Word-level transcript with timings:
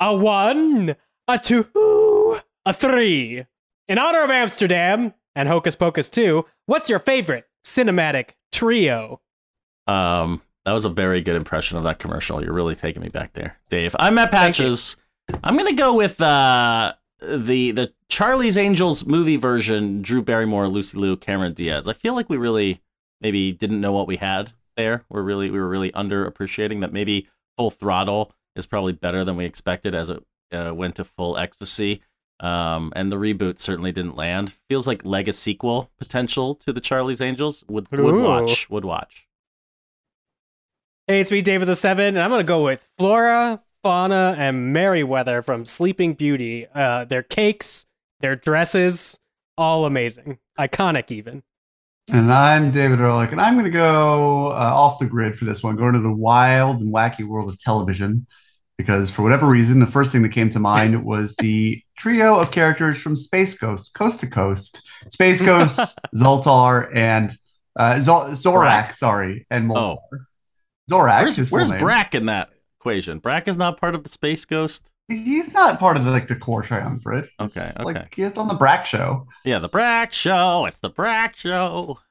a 0.00 0.16
one, 0.16 0.96
a 1.28 1.38
two, 1.38 1.66
a 2.64 2.72
three. 2.72 3.44
In 3.88 3.98
honor 3.98 4.22
of 4.22 4.30
Amsterdam 4.30 5.14
and 5.34 5.48
Hocus 5.48 5.76
Pocus 5.76 6.08
2, 6.08 6.44
what's 6.66 6.88
your 6.88 6.98
favorite 6.98 7.46
cinematic 7.64 8.30
trio? 8.52 9.20
Um, 9.86 10.42
that 10.64 10.72
was 10.72 10.84
a 10.84 10.90
very 10.90 11.20
good 11.22 11.36
impression 11.36 11.76
of 11.76 11.84
that 11.84 11.98
commercial. 11.98 12.42
You're 12.42 12.52
really 12.52 12.74
taking 12.74 13.02
me 13.02 13.08
back 13.08 13.32
there, 13.32 13.58
Dave. 13.68 13.94
I'm 13.98 14.14
Matt 14.14 14.30
Patches. 14.30 14.96
I'm 15.44 15.56
gonna 15.56 15.72
go 15.72 15.94
with 15.94 16.20
uh, 16.20 16.94
the 17.20 17.72
the 17.72 17.92
Charlie's 18.08 18.56
Angels 18.56 19.04
movie 19.04 19.36
version. 19.36 20.02
Drew 20.02 20.22
Barrymore, 20.22 20.68
Lucy 20.68 20.98
Liu, 20.98 21.16
Cameron 21.16 21.54
Diaz. 21.54 21.88
I 21.88 21.92
feel 21.92 22.14
like 22.14 22.28
we 22.28 22.36
really 22.36 22.80
maybe 23.20 23.52
didn't 23.52 23.80
know 23.80 23.92
what 23.92 24.06
we 24.06 24.16
had 24.16 24.52
there. 24.76 25.04
We're 25.08 25.22
really 25.22 25.50
we 25.50 25.58
were 25.58 25.68
really 25.68 25.92
underappreciating 25.92 26.80
that. 26.80 26.92
Maybe 26.92 27.28
Full 27.56 27.70
Throttle 27.70 28.32
is 28.60 28.66
probably 28.66 28.92
better 28.92 29.24
than 29.24 29.36
we 29.36 29.44
expected 29.44 29.94
as 29.94 30.10
it 30.10 30.22
uh, 30.52 30.72
went 30.74 30.96
to 30.96 31.04
full 31.04 31.36
ecstasy. 31.36 32.02
Um, 32.38 32.92
and 32.96 33.12
the 33.12 33.16
reboot 33.16 33.58
certainly 33.58 33.92
didn't 33.92 34.16
land. 34.16 34.54
Feels 34.68 34.86
like 34.86 35.02
Lega 35.02 35.34
sequel 35.34 35.90
potential 35.98 36.54
to 36.54 36.72
the 36.72 36.80
Charlie's 36.80 37.20
Angels. 37.20 37.64
Would 37.68 37.90
would 37.90 38.14
watch. 38.14 38.70
Would 38.70 38.84
watch. 38.84 39.26
Hey, 41.06 41.20
it's 41.20 41.32
me, 41.32 41.42
David 41.42 41.66
the 41.66 41.76
Seven, 41.76 42.06
and 42.06 42.20
I'm 42.20 42.30
gonna 42.30 42.44
go 42.44 42.64
with 42.64 42.86
Flora, 42.96 43.60
Fauna, 43.82 44.36
and 44.38 44.72
Merryweather 44.72 45.42
from 45.42 45.66
Sleeping 45.66 46.14
Beauty. 46.14 46.66
Uh, 46.72 47.04
their 47.04 47.22
cakes, 47.22 47.84
their 48.20 48.36
dresses, 48.36 49.18
all 49.58 49.84
amazing, 49.84 50.38
iconic 50.58 51.10
even. 51.10 51.42
And 52.12 52.32
I'm 52.32 52.72
David 52.72 53.00
Ehrlich, 53.00 53.30
and 53.30 53.40
I'm 53.40 53.54
going 53.54 53.66
to 53.66 53.70
go 53.70 54.48
uh, 54.48 54.72
off 54.74 54.98
the 54.98 55.06
grid 55.06 55.36
for 55.36 55.44
this 55.44 55.62
one, 55.62 55.76
going 55.76 55.92
to 55.92 56.00
the 56.00 56.12
wild 56.12 56.80
and 56.80 56.92
wacky 56.92 57.24
world 57.24 57.48
of 57.48 57.60
television, 57.60 58.26
because 58.80 59.10
for 59.10 59.22
whatever 59.22 59.46
reason, 59.46 59.78
the 59.78 59.86
first 59.86 60.10
thing 60.10 60.22
that 60.22 60.30
came 60.32 60.48
to 60.50 60.58
mind 60.58 61.04
was 61.04 61.36
the 61.36 61.82
trio 61.98 62.38
of 62.40 62.50
characters 62.50 62.98
from 63.00 63.14
Space 63.14 63.58
Ghost, 63.58 63.92
Coast 63.94 64.20
to 64.20 64.26
Coast, 64.26 64.82
Space 65.10 65.42
Ghost, 65.42 65.98
Zoltar, 66.16 66.90
and 66.94 67.30
uh, 67.76 67.94
Zol- 67.96 68.30
Zorak, 68.30 68.60
Brak. 68.60 68.94
sorry, 68.94 69.46
and 69.50 69.68
Moltar. 69.70 69.98
Oh. 70.12 70.18
Zorak, 70.90 71.20
Where's, 71.22 71.50
where's. 71.50 71.70
Brak 71.72 72.14
in 72.14 72.26
that 72.26 72.50
equation? 72.80 73.18
Brak 73.18 73.48
is 73.48 73.56
not 73.58 73.78
part 73.78 73.94
of 73.94 74.02
the 74.02 74.08
Space 74.10 74.44
Ghost. 74.46 74.90
He's 75.08 75.52
not 75.52 75.78
part 75.78 75.96
of 75.96 76.04
the, 76.04 76.10
like 76.10 76.28
the 76.28 76.36
core 76.36 76.62
triumvirate. 76.62 77.28
Okay, 77.38 77.70
okay. 77.78 77.82
Like 77.84 78.14
he's 78.14 78.36
on 78.36 78.48
the 78.48 78.54
Brak 78.54 78.86
show. 78.86 79.26
Yeah, 79.44 79.58
the 79.58 79.68
Brak 79.68 80.12
Show. 80.12 80.64
It's 80.66 80.80
the 80.80 80.88
Brak 80.88 81.36
Show. 81.36 81.98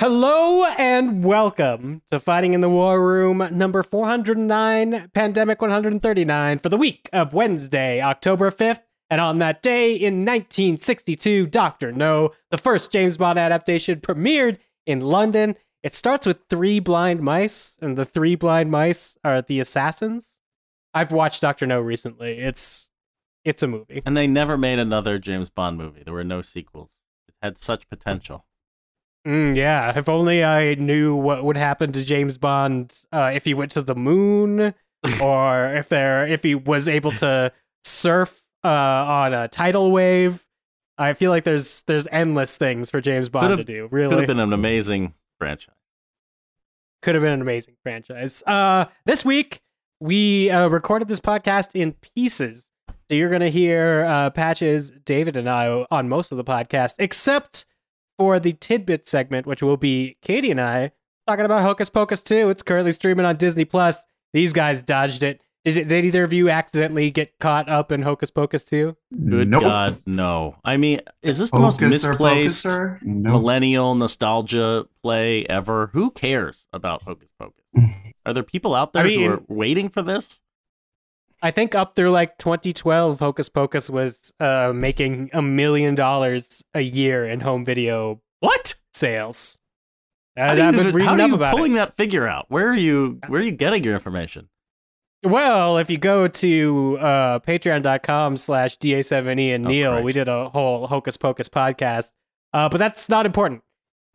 Hello 0.00 0.62
and 0.64 1.24
welcome 1.24 2.02
to 2.12 2.20
Fighting 2.20 2.54
in 2.54 2.60
the 2.60 2.68
War 2.68 3.04
Room 3.04 3.48
number 3.50 3.82
409, 3.82 5.10
Pandemic 5.12 5.60
139, 5.60 6.60
for 6.60 6.68
the 6.68 6.76
week 6.76 7.10
of 7.12 7.32
Wednesday, 7.32 8.00
October 8.00 8.52
5th. 8.52 8.82
And 9.10 9.20
on 9.20 9.40
that 9.40 9.60
day 9.60 9.94
in 9.94 10.24
1962, 10.24 11.48
Dr. 11.48 11.90
No, 11.90 12.30
the 12.52 12.58
first 12.58 12.92
James 12.92 13.16
Bond 13.16 13.40
adaptation, 13.40 14.00
premiered 14.00 14.58
in 14.86 15.00
London. 15.00 15.56
It 15.82 15.96
starts 15.96 16.26
with 16.26 16.38
three 16.48 16.78
blind 16.78 17.20
mice, 17.20 17.76
and 17.82 17.98
the 17.98 18.04
three 18.04 18.36
blind 18.36 18.70
mice 18.70 19.18
are 19.24 19.42
the 19.42 19.58
assassins. 19.58 20.42
I've 20.94 21.10
watched 21.10 21.40
Dr. 21.40 21.66
No 21.66 21.80
recently. 21.80 22.38
It's 22.38 22.90
it's 23.44 23.64
a 23.64 23.66
movie. 23.66 24.02
And 24.06 24.16
they 24.16 24.28
never 24.28 24.56
made 24.56 24.78
another 24.78 25.18
James 25.18 25.50
Bond 25.50 25.76
movie. 25.76 26.04
There 26.04 26.14
were 26.14 26.22
no 26.22 26.40
sequels. 26.40 27.00
It 27.26 27.34
had 27.42 27.58
such 27.58 27.88
potential. 27.88 28.44
Mm, 29.28 29.54
yeah, 29.56 29.96
if 29.98 30.08
only 30.08 30.42
I 30.42 30.74
knew 30.76 31.14
what 31.14 31.44
would 31.44 31.56
happen 31.58 31.92
to 31.92 32.02
James 32.02 32.38
Bond 32.38 32.98
uh, 33.12 33.30
if 33.34 33.44
he 33.44 33.52
went 33.52 33.72
to 33.72 33.82
the 33.82 33.94
moon, 33.94 34.72
or 35.22 35.72
if 35.74 35.88
there 35.90 36.26
if 36.26 36.42
he 36.42 36.54
was 36.54 36.88
able 36.88 37.10
to 37.12 37.52
surf 37.84 38.42
uh, 38.64 38.68
on 38.68 39.34
a 39.34 39.48
tidal 39.48 39.90
wave. 39.92 40.44
I 40.96 41.12
feel 41.12 41.30
like 41.30 41.44
there's 41.44 41.82
there's 41.82 42.08
endless 42.10 42.56
things 42.56 42.90
for 42.90 43.00
James 43.00 43.28
Bond 43.28 43.44
Could've- 43.50 43.66
to 43.66 43.72
do. 43.72 43.88
Really, 43.90 44.08
could 44.10 44.18
have 44.20 44.26
been 44.28 44.40
an 44.40 44.52
amazing 44.52 45.12
franchise. 45.38 45.74
could 47.02 47.14
have 47.14 47.22
been 47.22 47.34
an 47.34 47.42
amazing 47.42 47.76
franchise. 47.82 48.42
Uh, 48.46 48.86
this 49.04 49.24
week 49.24 49.60
we 50.00 50.48
uh, 50.50 50.68
recorded 50.68 51.06
this 51.06 51.20
podcast 51.20 51.74
in 51.74 51.92
pieces, 51.92 52.70
so 52.88 53.14
you're 53.14 53.30
gonna 53.30 53.50
hear 53.50 54.04
uh, 54.08 54.30
patches, 54.30 54.90
David 55.04 55.36
and 55.36 55.48
I 55.50 55.84
on 55.90 56.08
most 56.08 56.32
of 56.32 56.38
the 56.38 56.44
podcast, 56.44 56.94
except 56.98 57.66
for 58.18 58.38
the 58.40 58.52
tidbit 58.54 59.08
segment, 59.08 59.46
which 59.46 59.62
will 59.62 59.76
be 59.76 60.16
Katie 60.22 60.50
and 60.50 60.60
I 60.60 60.92
talking 61.26 61.44
about 61.44 61.62
Hocus 61.62 61.88
Pocus 61.88 62.22
2. 62.22 62.50
It's 62.50 62.62
currently 62.62 62.92
streaming 62.92 63.24
on 63.24 63.36
Disney 63.36 63.64
Plus. 63.64 64.04
These 64.32 64.52
guys 64.52 64.82
dodged 64.82 65.22
it. 65.22 65.40
Did, 65.64 65.88
did 65.88 66.04
either 66.04 66.24
of 66.24 66.32
you 66.32 66.48
accidentally 66.48 67.10
get 67.10 67.38
caught 67.40 67.68
up 67.68 67.92
in 67.92 68.00
Hocus 68.02 68.30
Pocus 68.30 68.64
2? 68.64 68.96
Good 69.28 69.48
nope. 69.48 69.62
God, 69.62 70.00
no. 70.06 70.56
I 70.64 70.76
mean, 70.78 71.00
is 71.22 71.36
this 71.38 71.50
the 71.50 71.58
most 71.58 71.80
Focus 71.80 72.04
or 72.04 72.10
misplaced 72.10 72.64
Nope. 72.66 72.98
millennial 73.02 73.94
nostalgia 73.94 74.86
play 75.02 75.44
ever? 75.46 75.88
Who 75.92 76.10
cares 76.10 76.66
about 76.72 77.02
Hocus 77.02 77.30
Pocus? 77.38 77.64
Are 78.26 78.32
there 78.32 78.42
people 78.42 78.74
out 78.74 78.92
there 78.92 79.04
I 79.04 79.08
mean- 79.08 79.20
who 79.20 79.34
are 79.34 79.42
waiting 79.48 79.88
for 79.90 80.02
this? 80.02 80.40
I 81.40 81.50
think 81.52 81.74
up 81.74 81.94
through 81.94 82.10
like 82.10 82.36
2012, 82.38 83.20
Hocus 83.20 83.48
Pocus 83.48 83.88
was 83.88 84.32
uh, 84.40 84.72
making 84.74 85.30
a 85.32 85.40
million 85.42 85.94
dollars 85.94 86.64
a 86.74 86.80
year 86.80 87.24
in 87.24 87.40
home 87.40 87.64
video 87.64 88.20
What? 88.40 88.74
sales. 88.92 89.58
How 90.36 90.50
Uh, 90.50 90.54
do 90.56 90.62
I've 90.62 90.74
you, 90.74 90.80
been 90.80 90.88
even- 90.88 91.00
how 91.02 91.14
are 91.14 91.26
you 91.28 91.34
about 91.34 91.54
pulling 91.54 91.72
it. 91.72 91.76
that 91.76 91.96
figure 91.96 92.26
out? 92.26 92.46
Where 92.48 92.68
are 92.68 92.74
you? 92.74 93.20
Where 93.28 93.40
are 93.40 93.44
you 93.44 93.52
getting 93.52 93.84
your 93.84 93.94
information? 93.94 94.48
Well, 95.24 95.78
if 95.78 95.90
you 95.90 95.98
go 95.98 96.28
to 96.28 96.98
uh, 97.00 97.38
patreon.com 97.40 98.36
slash 98.36 98.78
DA7E 98.78 99.52
and 99.54 99.66
Oh, 99.66 99.70
Neil, 99.70 100.02
we 100.02 100.12
did 100.12 100.28
a 100.28 100.48
whole 100.48 100.86
Hocus 100.86 101.16
Pocus 101.16 101.48
podcast. 101.48 102.12
Uh, 102.52 102.68
but 102.68 102.78
that's 102.78 103.08
not 103.08 103.26
important. 103.26 103.62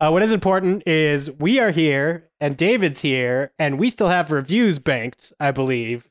Uh, 0.00 0.10
what 0.10 0.22
is 0.22 0.32
important 0.32 0.82
is 0.88 1.30
we 1.32 1.58
are 1.60 1.70
here 1.70 2.30
and 2.40 2.56
David's 2.56 3.00
here 3.00 3.52
and 3.58 3.78
we 3.78 3.90
still 3.90 4.08
have 4.08 4.30
reviews 4.32 4.78
banked, 4.78 5.32
I 5.38 5.50
believe. 5.50 6.08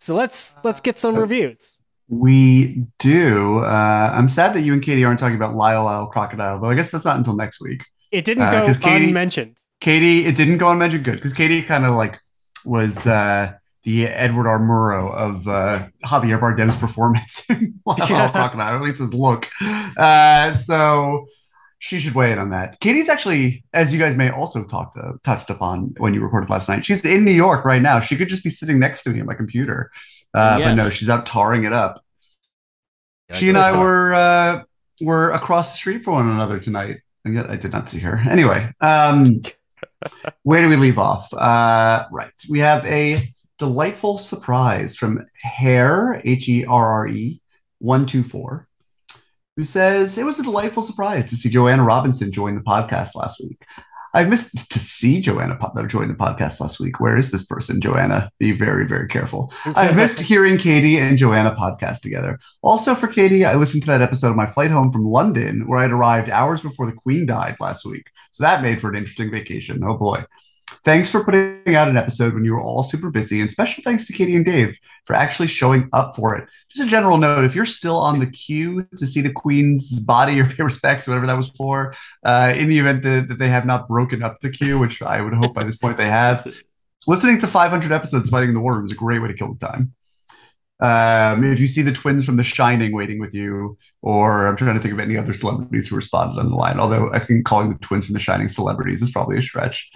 So 0.00 0.14
let's 0.16 0.54
let's 0.64 0.80
get 0.80 0.98
some 0.98 1.14
Uh, 1.16 1.20
reviews. 1.20 1.76
We 2.08 2.84
do. 2.98 3.60
Uh, 3.60 4.10
I'm 4.12 4.28
sad 4.28 4.54
that 4.54 4.62
you 4.62 4.72
and 4.72 4.82
Katie 4.82 5.04
aren't 5.04 5.20
talking 5.20 5.36
about 5.36 5.54
Lyle 5.54 5.84
Lyle 5.84 6.06
Crocodile, 6.06 6.58
though. 6.60 6.70
I 6.70 6.74
guess 6.74 6.90
that's 6.90 7.04
not 7.04 7.16
until 7.16 7.36
next 7.36 7.60
week. 7.60 7.84
It 8.10 8.24
didn't 8.24 8.42
uh, 8.42 8.66
go 8.66 8.74
Katie- 8.74 9.08
unmentioned. 9.08 9.58
Katie, 9.80 10.26
it 10.26 10.36
didn't 10.36 10.58
go 10.58 10.70
unmentioned 10.70 11.04
good 11.04 11.14
because 11.14 11.32
Katie 11.32 11.62
kind 11.62 11.86
of 11.86 11.94
like 11.94 12.18
was 12.64 13.06
uh, 13.06 13.52
the 13.84 14.06
Edward 14.08 14.46
R. 14.48 14.58
Murrow 14.58 15.14
of 15.14 15.46
uh, 15.48 15.86
Javier 16.04 16.38
Bardem's 16.40 16.76
performance 16.76 17.44
in 17.48 17.80
Lyle 17.86 17.96
Lyle 17.98 18.08
Yeah. 18.10 18.30
Crocodile, 18.30 18.74
at 18.74 18.82
least 18.82 18.98
his 18.98 19.14
look. 19.14 19.48
Uh, 19.96 20.54
so 20.54 21.26
she 21.80 21.98
should 21.98 22.14
weigh 22.14 22.30
in 22.30 22.38
on 22.38 22.50
that. 22.50 22.78
Katie's 22.80 23.08
actually, 23.08 23.64
as 23.72 23.92
you 23.92 23.98
guys 23.98 24.14
may 24.14 24.30
also 24.30 24.62
talked 24.62 24.94
to, 24.94 25.14
touched 25.24 25.48
upon 25.50 25.94
when 25.96 26.12
you 26.14 26.20
recorded 26.20 26.50
last 26.50 26.68
night, 26.68 26.84
she's 26.84 27.04
in 27.04 27.24
New 27.24 27.32
York 27.32 27.64
right 27.64 27.80
now. 27.82 27.98
She 28.00 28.16
could 28.16 28.28
just 28.28 28.44
be 28.44 28.50
sitting 28.50 28.78
next 28.78 29.02
to 29.04 29.10
me 29.10 29.18
at 29.20 29.26
my 29.26 29.34
computer. 29.34 29.90
Uh, 30.34 30.56
Yes. 30.60 30.68
But 30.68 30.74
no, 30.84 30.90
she's 30.90 31.08
out 31.10 31.24
tarring 31.26 31.64
it 31.64 31.72
up. 31.72 32.04
Yeah, 33.30 33.36
she 33.36 33.48
and 33.48 33.58
I 33.58 33.76
were 33.76 34.12
uh, 34.14 34.62
were 35.00 35.30
across 35.32 35.72
the 35.72 35.78
street 35.78 36.02
from 36.04 36.14
one 36.14 36.28
another 36.28 36.60
tonight, 36.60 36.98
and 37.24 37.34
yet 37.34 37.48
I 37.50 37.56
did 37.56 37.72
not 37.72 37.88
see 37.88 38.00
her. 38.00 38.18
Anyway, 38.28 38.72
um, 38.80 39.40
where 40.42 40.62
do 40.62 40.68
we 40.68 40.76
leave 40.76 40.98
off? 40.98 41.32
Uh, 41.32 42.04
right, 42.12 42.30
we 42.48 42.60
have 42.60 42.84
a 42.84 43.16
delightful 43.58 44.18
surprise 44.18 44.96
from 44.96 45.24
Hair 45.42 46.20
H 46.24 46.48
E 46.48 46.64
R 46.66 46.86
R 46.86 47.08
E 47.08 47.40
one 47.78 48.04
two 48.06 48.22
four, 48.22 48.68
who 49.60 49.64
says 49.64 50.16
it 50.16 50.24
was 50.24 50.40
a 50.40 50.42
delightful 50.42 50.82
surprise 50.82 51.26
to 51.26 51.36
see 51.36 51.50
Joanna 51.50 51.84
Robinson 51.84 52.32
join 52.32 52.54
the 52.54 52.62
podcast 52.62 53.14
last 53.14 53.42
week. 53.42 53.62
I've 54.14 54.30
missed 54.30 54.72
to 54.72 54.78
see 54.78 55.20
Joanna 55.20 55.58
po- 55.60 55.78
uh, 55.78 55.86
join 55.86 56.08
the 56.08 56.14
podcast 56.14 56.60
last 56.60 56.80
week. 56.80 56.98
Where 56.98 57.14
is 57.18 57.30
this 57.30 57.44
person, 57.44 57.78
Joanna? 57.78 58.32
Be 58.38 58.52
very, 58.52 58.86
very 58.86 59.06
careful. 59.06 59.52
I've 59.66 59.96
missed 59.96 60.18
hearing 60.18 60.56
Katie 60.56 60.96
and 60.96 61.18
Joanna 61.18 61.54
podcast 61.60 62.00
together. 62.00 62.38
Also, 62.62 62.94
for 62.94 63.06
Katie, 63.06 63.44
I 63.44 63.54
listened 63.56 63.82
to 63.82 63.88
that 63.88 64.00
episode 64.00 64.30
of 64.30 64.36
my 64.36 64.46
flight 64.46 64.70
home 64.70 64.90
from 64.92 65.04
London 65.04 65.66
where 65.66 65.80
I'd 65.80 65.92
arrived 65.92 66.30
hours 66.30 66.62
before 66.62 66.86
the 66.86 66.96
Queen 66.96 67.26
died 67.26 67.56
last 67.60 67.84
week. 67.84 68.06
So 68.32 68.44
that 68.44 68.62
made 68.62 68.80
for 68.80 68.88
an 68.88 68.96
interesting 68.96 69.30
vacation. 69.30 69.84
Oh 69.84 69.98
boy. 69.98 70.24
Thanks 70.84 71.10
for 71.10 71.24
putting 71.24 71.74
out 71.74 71.88
an 71.88 71.96
episode 71.96 72.32
when 72.32 72.44
you 72.44 72.52
were 72.52 72.60
all 72.60 72.82
super 72.82 73.10
busy, 73.10 73.40
and 73.40 73.50
special 73.50 73.82
thanks 73.82 74.06
to 74.06 74.12
Katie 74.12 74.36
and 74.36 74.44
Dave 74.44 74.78
for 75.04 75.14
actually 75.14 75.48
showing 75.48 75.88
up 75.92 76.14
for 76.14 76.36
it. 76.36 76.48
Just 76.70 76.86
a 76.86 76.90
general 76.90 77.18
note: 77.18 77.44
if 77.44 77.54
you're 77.54 77.66
still 77.66 77.96
on 77.96 78.18
the 78.18 78.26
queue 78.26 78.86
to 78.96 79.06
see 79.06 79.20
the 79.20 79.32
Queen's 79.32 79.98
body 80.00 80.40
or 80.40 80.46
pay 80.46 80.62
respects, 80.62 81.06
whatever 81.06 81.26
that 81.26 81.36
was 81.36 81.50
for, 81.50 81.94
uh, 82.24 82.54
in 82.56 82.68
the 82.68 82.78
event 82.78 83.02
that, 83.02 83.28
that 83.28 83.38
they 83.38 83.48
have 83.48 83.66
not 83.66 83.88
broken 83.88 84.22
up 84.22 84.40
the 84.40 84.50
queue, 84.50 84.78
which 84.78 85.02
I 85.02 85.20
would 85.20 85.34
hope 85.34 85.54
by 85.54 85.64
this 85.64 85.76
point 85.76 85.96
they 85.96 86.08
have, 86.08 86.46
listening 87.06 87.40
to 87.40 87.46
500 87.46 87.92
episodes 87.92 88.28
fighting 88.28 88.50
in 88.50 88.54
the 88.54 88.60
war 88.60 88.76
room 88.76 88.86
is 88.86 88.92
a 88.92 88.96
great 88.96 89.20
way 89.20 89.28
to 89.28 89.34
kill 89.34 89.54
the 89.54 89.66
time. 89.66 89.92
Um, 90.80 91.44
if 91.44 91.60
you 91.60 91.66
see 91.66 91.82
the 91.82 91.92
twins 91.92 92.24
from 92.24 92.36
The 92.36 92.44
Shining 92.44 92.92
waiting 92.92 93.18
with 93.18 93.34
you, 93.34 93.76
or 94.00 94.46
I'm 94.46 94.56
trying 94.56 94.76
to 94.76 94.80
think 94.80 94.94
of 94.94 95.00
any 95.00 95.16
other 95.16 95.34
celebrities 95.34 95.88
who 95.88 95.96
responded 95.96 96.40
on 96.40 96.48
the 96.48 96.56
line, 96.56 96.80
although 96.80 97.12
I 97.12 97.18
think 97.18 97.44
calling 97.44 97.70
the 97.70 97.78
twins 97.78 98.06
from 98.06 98.14
The 98.14 98.20
Shining 98.20 98.48
celebrities 98.48 99.02
is 99.02 99.10
probably 99.10 99.36
a 99.36 99.42
stretch. 99.42 99.90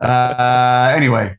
Uh, 0.00 0.92
anyway, 0.96 1.36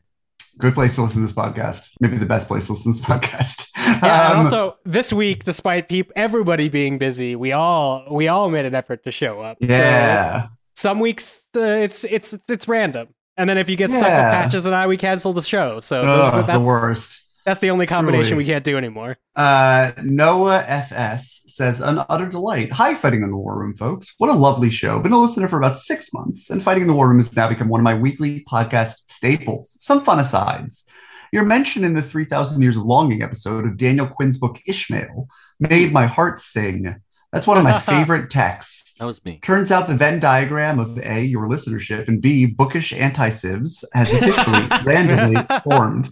good 0.58 0.74
place 0.74 0.94
to 0.96 1.02
listen 1.02 1.20
to 1.22 1.26
this 1.26 1.36
podcast. 1.36 1.90
Maybe 2.00 2.16
the 2.18 2.26
best 2.26 2.48
place 2.48 2.66
to 2.66 2.72
listen 2.72 2.92
to 2.92 2.98
this 2.98 3.06
podcast. 3.06 3.70
Yeah, 3.76 4.30
and 4.32 4.38
Um, 4.40 4.44
also 4.46 4.76
this 4.84 5.12
week, 5.12 5.44
despite 5.44 5.88
peop 5.88 6.12
everybody 6.16 6.68
being 6.68 6.98
busy, 6.98 7.36
we 7.36 7.52
all 7.52 8.06
we 8.10 8.28
all 8.28 8.48
made 8.50 8.64
an 8.64 8.74
effort 8.74 9.04
to 9.04 9.10
show 9.10 9.40
up. 9.40 9.58
So 9.60 9.66
yeah. 9.68 10.46
some 10.74 11.00
weeks 11.00 11.46
uh, 11.56 11.60
it's 11.60 12.04
it's 12.04 12.36
it's 12.48 12.66
random, 12.68 13.08
and 13.36 13.48
then 13.48 13.58
if 13.58 13.68
you 13.68 13.76
get 13.76 13.90
stuck 13.90 14.02
with 14.02 14.10
patches 14.10 14.66
and 14.66 14.74
I, 14.74 14.86
we 14.86 14.96
cancel 14.96 15.32
the 15.32 15.42
show. 15.42 15.80
So 15.80 16.02
those- 16.02 16.32
Ugh, 16.34 16.46
the 16.46 16.60
worst. 16.60 17.22
That's 17.46 17.60
the 17.60 17.70
only 17.70 17.86
combination 17.86 18.30
Truly. 18.30 18.42
we 18.42 18.44
can't 18.44 18.64
do 18.64 18.76
anymore. 18.76 19.16
Uh, 19.36 19.92
Noah 20.02 20.64
FS 20.66 21.42
says, 21.46 21.80
an 21.80 22.04
utter 22.08 22.26
delight. 22.26 22.72
Hi, 22.72 22.96
Fighting 22.96 23.22
in 23.22 23.30
the 23.30 23.36
War 23.36 23.56
Room, 23.56 23.76
folks. 23.76 24.14
What 24.18 24.30
a 24.30 24.34
lovely 24.34 24.68
show. 24.68 24.98
Been 24.98 25.12
a 25.12 25.20
listener 25.20 25.46
for 25.46 25.56
about 25.56 25.76
six 25.78 26.12
months, 26.12 26.50
and 26.50 26.60
Fighting 26.60 26.82
in 26.82 26.88
the 26.88 26.94
War 26.94 27.08
Room 27.08 27.18
has 27.18 27.34
now 27.36 27.48
become 27.48 27.68
one 27.68 27.80
of 27.80 27.84
my 27.84 27.94
weekly 27.94 28.44
podcast 28.50 28.96
staples. 29.06 29.76
Some 29.78 30.04
fun 30.04 30.18
asides. 30.18 30.84
Your 31.32 31.44
mention 31.44 31.84
in 31.84 31.94
the 31.94 32.02
3,000 32.02 32.60
Years 32.60 32.76
of 32.76 32.82
Longing 32.82 33.22
episode 33.22 33.64
of 33.64 33.76
Daniel 33.76 34.08
Quinn's 34.08 34.38
book 34.38 34.60
Ishmael 34.66 35.28
made 35.60 35.92
my 35.92 36.06
heart 36.06 36.40
sing. 36.40 36.96
That's 37.32 37.46
one 37.46 37.58
of 37.58 37.64
my 37.64 37.78
favorite 37.80 38.28
texts. 38.28 38.94
That 38.98 39.06
was 39.06 39.24
me. 39.24 39.38
Turns 39.42 39.70
out 39.70 39.86
the 39.86 39.94
Venn 39.94 40.18
diagram 40.18 40.80
of 40.80 40.98
A, 40.98 41.22
your 41.22 41.46
listenership, 41.46 42.08
and 42.08 42.20
B, 42.20 42.46
bookish 42.46 42.92
anti 42.92 43.30
civs 43.30 43.84
has 43.92 44.12
officially 44.12 44.66
randomly 44.84 45.40
formed. 45.62 46.08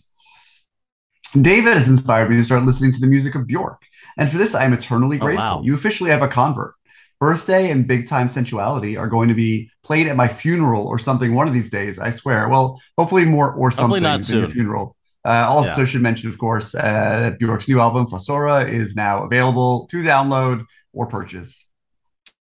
David 1.40 1.74
has 1.74 1.88
inspired 1.88 2.30
me 2.30 2.36
to 2.36 2.44
start 2.44 2.64
listening 2.64 2.92
to 2.92 3.00
the 3.00 3.06
music 3.06 3.34
of 3.34 3.46
Bjork. 3.46 3.82
And 4.16 4.30
for 4.30 4.38
this, 4.38 4.54
I 4.54 4.64
am 4.64 4.72
eternally 4.72 5.16
Oh, 5.20 5.24
grateful. 5.24 5.44
wow. 5.44 5.62
You 5.64 5.74
officially 5.74 6.10
have 6.10 6.22
a 6.22 6.28
convert. 6.28 6.74
Birthday 7.20 7.70
and 7.70 7.86
Big 7.86 8.06
Time 8.08 8.28
Sensuality 8.28 8.96
are 8.98 9.06
going 9.08 9.28
to 9.28 9.34
be 9.34 9.70
played 9.82 10.06
at 10.06 10.16
my 10.16 10.28
funeral 10.28 10.86
or 10.86 10.98
something 10.98 11.34
one 11.34 11.48
of 11.48 11.54
these 11.54 11.70
days, 11.70 11.98
I 11.98 12.10
swear. 12.10 12.48
Well, 12.48 12.80
hopefully 12.98 13.24
more 13.24 13.52
or 13.52 13.70
something 13.70 14.02
not 14.02 14.22
than 14.22 14.38
your 14.40 14.46
funeral. 14.48 14.96
Uh, 15.24 15.46
also, 15.48 15.72
Yeah. 15.80 15.84
should 15.86 16.02
mention, 16.02 16.28
of 16.28 16.36
course, 16.38 16.74
uh, 16.74 16.80
that 16.82 17.38
Bjork's 17.38 17.66
new 17.68 17.80
album, 17.80 18.06
Fossora, 18.06 18.68
is 18.68 18.94
now 18.94 19.24
available 19.24 19.86
to 19.90 20.02
download 20.02 20.64
or 20.92 21.06
purchase. 21.06 21.66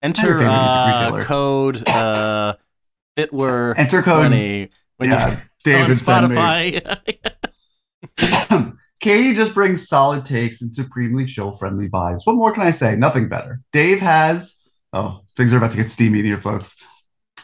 Enter 0.04 0.44
uh, 0.46 1.20
code 1.22 1.88
uh, 1.90 2.54
Enter 3.18 4.02
code. 4.04 4.32
when 4.32 4.70
yeah, 5.02 5.30
you 5.30 5.34
on 5.36 5.42
David 5.64 5.90
me. 5.90 5.96
Spotify. 5.96 7.00
Katie 9.00 9.34
just 9.34 9.54
brings 9.54 9.88
solid 9.88 10.26
takes 10.26 10.62
and 10.62 10.74
supremely 10.74 11.26
chill, 11.26 11.54
friendly 11.54 11.88
vibes. 11.88 12.26
What 12.26 12.36
more 12.36 12.52
can 12.52 12.64
I 12.64 12.72
say? 12.72 12.96
Nothing 12.96 13.30
better. 13.30 13.62
Dave 13.72 14.00
has, 14.00 14.56
oh, 14.92 15.22
things 15.38 15.54
are 15.54 15.58
about 15.58 15.72
to 15.72 15.78
get 15.78 15.90
steamy 15.90 16.22
here, 16.22 16.38
folks. 16.38 16.76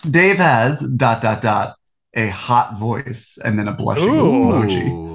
Dave 0.10 0.38
has 0.38 0.82
dot 0.82 1.22
dot 1.22 1.42
dot 1.42 1.76
a 2.14 2.28
hot 2.30 2.78
voice 2.78 3.38
and 3.44 3.60
then 3.60 3.68
a 3.68 3.74
blushing 3.74 4.10
Ooh. 4.10 4.52
emoji. 4.52 5.06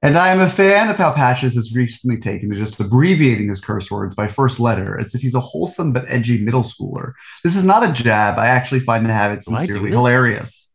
And 0.00 0.16
I 0.16 0.28
am 0.28 0.40
a 0.40 0.48
fan 0.48 0.90
of 0.90 0.96
how 0.96 1.12
Patches 1.12 1.56
has 1.56 1.74
recently 1.74 2.20
taken 2.20 2.50
to 2.50 2.56
just 2.56 2.78
abbreviating 2.78 3.48
his 3.48 3.60
curse 3.60 3.90
words 3.90 4.14
by 4.14 4.28
first 4.28 4.60
letter 4.60 4.96
as 4.98 5.12
if 5.12 5.22
he's 5.22 5.34
a 5.34 5.40
wholesome 5.40 5.92
but 5.92 6.04
edgy 6.06 6.38
middle 6.38 6.62
schooler. 6.62 7.14
This 7.42 7.56
is 7.56 7.64
not 7.64 7.88
a 7.88 7.92
jab. 7.92 8.38
I 8.38 8.46
actually 8.46 8.80
find 8.80 9.04
the 9.04 9.12
habit 9.12 9.42
sincerely 9.42 9.90
hilarious. 9.90 10.67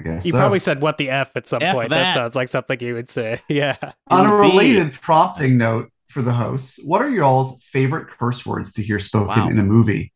I 0.00 0.02
guess 0.02 0.24
You 0.26 0.32
so. 0.32 0.38
probably 0.38 0.58
said 0.58 0.80
"what 0.80 0.98
the 0.98 1.10
f" 1.10 1.30
at 1.36 1.46
some 1.48 1.62
F 1.62 1.74
point. 1.74 1.90
That. 1.90 1.98
that. 2.02 2.14
sounds 2.14 2.34
like 2.36 2.48
something 2.48 2.80
you 2.80 2.94
would 2.94 3.10
say. 3.10 3.40
Yeah. 3.48 3.76
On 4.08 4.26
a 4.26 4.34
related 4.34 4.92
prompting 4.94 5.58
note 5.58 5.90
for 6.08 6.22
the 6.22 6.32
hosts, 6.32 6.78
what 6.84 7.02
are 7.02 7.10
y'all's 7.10 7.62
favorite 7.64 8.08
curse 8.08 8.44
words 8.46 8.72
to 8.74 8.82
hear 8.82 8.98
spoken 8.98 9.28
Wow. 9.28 9.48
in 9.48 9.58
a 9.58 9.62
movie? 9.62 10.12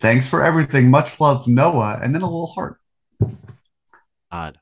Thanks 0.00 0.28
for 0.28 0.42
everything. 0.44 0.90
Much 0.90 1.20
love, 1.20 1.46
Noah, 1.48 1.98
and 2.02 2.14
then 2.14 2.22
a 2.22 2.26
little 2.26 2.48
heart. 2.48 2.78
God. 4.30 4.58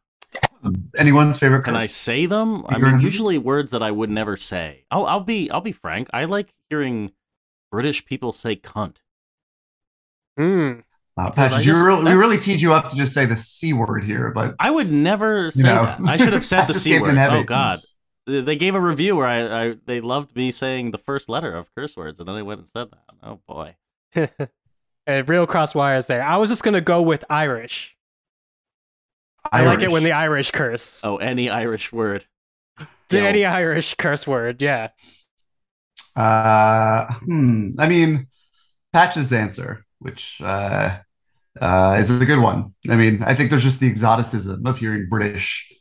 Anyone's 0.96 1.38
favorite 1.38 1.60
curse? 1.60 1.66
Can 1.66 1.76
I 1.76 1.86
say 1.86 2.26
them? 2.26 2.64
I 2.68 2.78
mean, 2.78 3.00
usually 3.00 3.36
words 3.38 3.72
that 3.72 3.82
I 3.82 3.90
would 3.90 4.08
never 4.10 4.36
say. 4.36 4.84
I'll, 4.90 5.06
I'll 5.06 5.20
be 5.20 5.50
I'll 5.50 5.60
be 5.60 5.72
frank. 5.72 6.08
I 6.12 6.24
like 6.24 6.54
hearing 6.70 7.12
British 7.70 8.04
people 8.06 8.32
say 8.32 8.56
"cunt." 8.56 8.96
Hmm. 10.38 10.80
Wow, 11.16 11.30
Because 11.30 11.52
I 11.52 11.56
Patches, 11.56 11.66
you 11.66 11.84
really, 11.84 12.04
we 12.04 12.12
really 12.14 12.38
teed 12.38 12.60
you 12.60 12.72
up 12.72 12.88
to 12.88 12.96
just 12.96 13.14
say 13.14 13.24
the 13.24 13.36
c 13.36 13.72
word 13.72 14.04
here, 14.04 14.32
but 14.32 14.56
I 14.58 14.70
would 14.70 14.90
never 14.90 15.50
say 15.50 15.62
know. 15.62 15.84
that. 15.84 16.00
I 16.00 16.16
should 16.16 16.32
have 16.32 16.44
said 16.44 16.64
the 16.68 16.74
c 16.74 16.98
word. 16.98 17.16
Oh 17.16 17.44
God. 17.44 17.78
They 18.26 18.40
they 18.40 18.56
gave 18.56 18.74
a 18.74 18.80
review 18.80 19.16
where 19.16 19.26
I, 19.26 19.62
I 19.62 19.74
they 19.86 20.00
loved 20.00 20.34
me 20.34 20.50
saying 20.50 20.90
the 20.90 20.98
first 20.98 21.28
letter 21.28 21.54
of 21.54 21.72
curse 21.74 21.96
words, 21.96 22.18
and 22.18 22.28
then 22.28 22.34
they 22.34 22.42
went 22.42 22.60
and 22.60 22.68
said 22.68 22.88
that. 22.90 23.14
Oh 23.22 23.40
boy. 23.46 23.76
Real 25.28 25.46
cross 25.46 25.74
wires 25.74 26.06
there. 26.06 26.22
I 26.22 26.36
was 26.38 26.48
just 26.48 26.64
gonna 26.64 26.80
go 26.80 27.02
with 27.02 27.24
Irish. 27.30 27.94
I 29.52 29.64
like 29.64 29.80
it 29.80 29.90
when 29.90 30.02
the 30.02 30.12
Irish 30.12 30.50
curse. 30.50 31.04
Oh, 31.04 31.16
any 31.18 31.48
Irish 31.50 31.92
word. 31.92 32.26
To 33.10 33.20
Any 33.20 33.44
Irish 33.44 33.94
curse 33.94 34.26
word, 34.26 34.62
yeah. 34.62 34.88
Uh, 36.16 37.12
hmm. 37.16 37.72
I 37.78 37.86
mean, 37.86 38.28
Patch's 38.92 39.30
answer, 39.32 39.83
which 40.04 40.40
uh, 40.42 40.98
uh, 41.58 41.96
is 41.98 42.10
a 42.10 42.26
good 42.26 42.38
one. 42.38 42.74
I 42.90 42.96
mean, 42.96 43.22
I 43.22 43.34
think 43.34 43.48
there's 43.48 43.62
just 43.62 43.80
the 43.80 43.88
exoticism 43.88 44.66
of 44.66 44.78
hearing 44.78 45.08
British, 45.08 45.72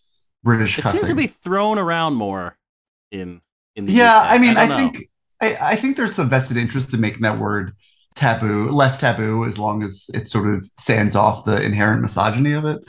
British 0.43 0.79
It 0.79 0.83
cussing. 0.83 0.99
seems 0.99 1.09
to 1.09 1.15
be 1.15 1.27
thrown 1.27 1.77
around 1.77 2.15
more 2.15 2.57
in 3.11 3.41
in 3.75 3.85
the 3.85 3.91
yeah, 3.91 4.17
UK. 4.17 4.31
I 4.31 4.37
mean, 4.37 4.55
I, 4.55 4.67
don't 4.67 4.93
think 4.93 5.09
I, 5.41 5.55
I 5.61 5.75
think 5.75 5.97
there's 5.97 6.15
some 6.15 6.29
vested 6.29 6.55
interest 6.55 6.93
in 6.93 7.01
making 7.01 7.23
that 7.23 7.37
word 7.37 7.73
taboo, 8.15 8.69
less 8.71 8.97
taboo, 8.97 9.43
as 9.43 9.59
long 9.59 9.83
as 9.83 10.09
it 10.13 10.29
sort 10.29 10.53
of 10.55 10.63
sands 10.77 11.17
off 11.17 11.43
the 11.43 11.61
inherent 11.61 12.01
misogyny 12.01 12.53
of 12.53 12.63
it. 12.63 12.79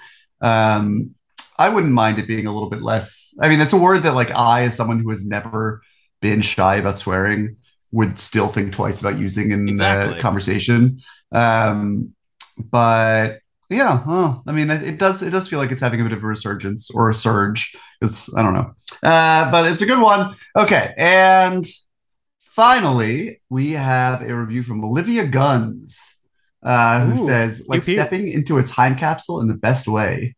Um, 0.41 1.17
I 1.59 1.69
wouldn't 1.69 1.93
mind 1.93 2.21
it 2.21 2.29
being 2.29 2.47
a 2.47 2.53
little 2.53 2.71
bit 2.71 2.83
less. 2.83 3.35
I 3.41 3.49
mean, 3.49 3.61
it's 3.61 3.73
a 3.73 3.79
word 3.79 4.05
that, 4.05 4.15
like, 4.15 4.31
I, 4.37 4.63
as 4.63 4.77
someone 4.77 5.01
who 5.01 5.11
has 5.11 5.27
never 5.27 5.83
been 6.21 6.43
shy 6.43 6.77
about 6.77 6.99
swearing, 6.99 7.57
would 7.95 8.19
still 8.19 8.49
think 8.49 8.73
twice 8.73 9.01
about 9.01 9.19
using 9.19 9.53
in 9.53 9.69
Exactly. 9.69 10.21
conversation. 10.21 11.01
Um, 11.31 12.15
but 12.59 13.39
yeah, 13.71 14.03
oh, 14.07 14.43
I 14.47 14.53
mean, 14.53 14.69
it, 14.69 14.99
does 14.99 15.23
it 15.23 15.31
does 15.31 15.49
feel 15.49 15.61
like 15.61 15.71
it's 15.71 15.81
having 15.81 16.01
a 16.01 16.05
bit 16.05 16.13
of 16.13 16.23
a 16.23 16.27
resurgence 16.27 16.91
or 16.91 17.09
a 17.09 17.15
surge. 17.15 17.75
Because 18.01 18.29
I 18.37 18.43
don't 18.43 18.53
know, 18.53 18.69
uh, 19.03 19.51
but 19.51 19.71
it's 19.71 19.81
a 19.81 19.87
good 19.87 20.01
one. 20.01 20.35
Okay, 20.57 20.93
and 20.99 21.65
finally, 22.41 23.41
we 23.49 23.73
have 23.73 24.23
a 24.23 24.35
review 24.35 24.65
from 24.65 24.85
Olivia 24.85 25.25
Guns, 25.27 26.17
uh, 26.63 27.05
who 27.07 27.23
Ooh, 27.23 27.27
says, 27.27 27.65
like 27.69 27.85
pew, 27.85 27.95
pew. 27.95 27.95
stepping 27.95 28.29
into 28.29 28.59
a 28.59 28.63
time 28.63 28.97
capsule 28.97 29.41
in 29.41 29.47
the 29.49 29.55
best 29.55 29.87
way. 29.87 30.35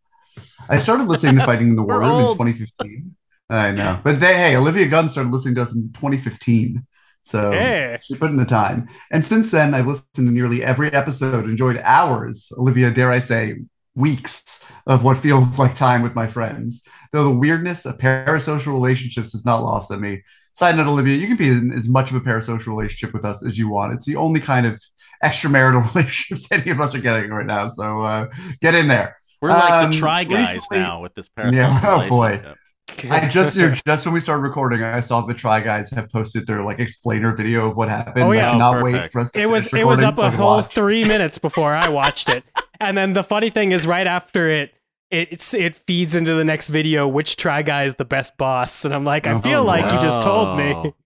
I 0.69 0.79
started 0.79 1.09
listening 1.09 1.39
to 1.39 1.45
Fighting 1.45 1.69
in 1.71 1.77
the 1.77 1.83
War 1.89 2.01
Room 2.01 2.21
in 2.21 2.37
2015. 2.37 3.17
I 3.49 3.73
know, 3.73 3.99
but 4.05 4.21
they, 4.21 4.35
hey, 4.37 4.57
Olivia 4.57 4.89
Guns 4.89 5.13
started 5.13 5.33
listening 5.33 5.55
to 5.57 5.63
us 5.63 5.75
in 5.75 5.93
2015. 5.93 6.87
So 7.27 7.51
Hey. 7.51 7.99
she 8.03 8.15
put 8.15 8.31
in 8.31 8.37
the 8.37 8.45
time. 8.45 8.89
And 9.11 9.25
since 9.25 9.51
then, 9.51 9.75
I've 9.75 9.89
listened 9.89 10.07
to 10.15 10.23
nearly 10.23 10.63
every 10.63 10.93
episode, 10.93 11.45
enjoyed 11.45 11.79
hours, 11.83 12.53
Olivia, 12.57 12.93
dare 12.93 13.11
I 13.11 13.19
say, 13.19 13.57
weeks 13.97 14.63
of 14.87 15.03
what 15.03 15.19
feels 15.19 15.59
like 15.63 15.75
time 15.75 16.03
with 16.03 16.15
my 16.15 16.29
friends. 16.29 16.83
Though 17.13 17.25
the 17.25 17.37
weirdness 17.39 17.85
of 17.85 17.99
parasocial 17.99 18.73
relationships 18.73 19.35
is 19.35 19.45
not 19.45 19.65
lost 19.65 19.91
on 19.91 20.01
me. 20.01 20.23
Side 20.55 20.77
note, 20.77 20.87
Olivia, 20.87 21.17
you 21.17 21.27
can 21.27 21.37
be 21.37 21.49
in 21.49 21.73
as 21.73 21.89
much 21.89 22.11
of 22.11 22.17
a 22.17 22.21
parasocial 22.21 22.69
relationship 22.69 23.13
with 23.13 23.25
us 23.25 23.45
as 23.45 23.59
you 23.59 23.69
want. 23.69 23.93
It's 23.93 24.07
the 24.07 24.17
only 24.17 24.41
kind 24.41 24.65
of 24.65 24.81
extramarital 25.25 25.83
relationships 25.95 26.47
any 26.53 26.71
of 26.71 26.81
us 26.81 26.95
are 26.95 27.01
getting 27.01 27.31
right 27.31 27.45
now. 27.47 27.67
So 27.69 28.03
uh, 28.03 28.31
get 28.61 28.75
in 28.77 28.87
there. 28.87 29.17
we're 29.43 29.51
like 29.51 29.71
um, 29.73 29.91
the 29.91 29.97
try 29.99 30.23
guys 30.25 30.55
recently- 30.55 30.79
now 30.79 31.03
with 31.03 31.15
this 31.15 31.29
Yeah, 31.37 31.71
parasocial 31.81 32.07
oh, 32.07 32.09
boy. 32.09 32.55
Relationship. 32.89 33.11
I 33.11 33.29
just 33.29 33.57
you 33.57 33.69
know, 33.69 33.75
just 33.87 34.07
when 34.07 34.15
we 34.15 34.21
started 34.21 34.43
recording, 34.43 34.83
I 34.83 35.01
saw 35.01 35.21
the 35.23 35.35
Try 35.35 35.61
Guys 35.61 35.91
have 35.91 36.11
posted 36.11 36.47
their 36.47 36.63
like 36.65 36.79
explainer 36.79 37.35
video 37.35 37.71
of 37.71 37.77
what 37.77 37.89
happened. 37.89 38.25
Oh, 38.25 38.33
I 38.33 38.37
yeah. 38.37 38.51
cannot 38.51 38.79
Oh, 38.79 38.83
wait 38.83 39.11
for 39.11 39.21
us 39.21 39.33
to 39.33 39.41
it 39.41 39.47
was 39.47 39.69
it 39.75 39.85
was 39.85 40.03
up 40.03 40.19
so 40.19 40.25
a 40.25 40.29
I 40.29 40.31
can 40.31 40.39
whole 40.39 40.49
watch. 40.57 40.73
three 40.73 41.05
minutes 41.09 41.39
before 41.39 41.75
I 41.75 41.89
watched 41.89 42.29
it, 42.29 42.45
and 42.81 42.97
then 42.97 43.13
the 43.13 43.23
funny 43.25 43.51
thing 43.51 43.73
is, 43.73 43.87
right 43.87 44.07
after 44.07 44.51
it, 44.51 44.75
it 45.11 45.29
it's, 45.33 45.55
it 45.55 45.77
feeds 45.87 46.15
into 46.15 46.35
the 46.35 46.45
next 46.45 46.69
video, 46.69 47.07
which 47.09 47.37
try 47.37 47.63
guy 47.63 47.85
is 47.85 47.95
the 47.97 48.05
best 48.05 48.37
boss, 48.37 48.85
and 48.85 48.95
I'm 48.95 49.05
like, 49.05 49.27
I 49.27 49.33
Oh, 49.33 49.41
feel 49.41 49.65
like 49.65 49.93
you 49.93 50.01
just 50.01 50.21
told 50.23 50.59
me. 50.59 50.93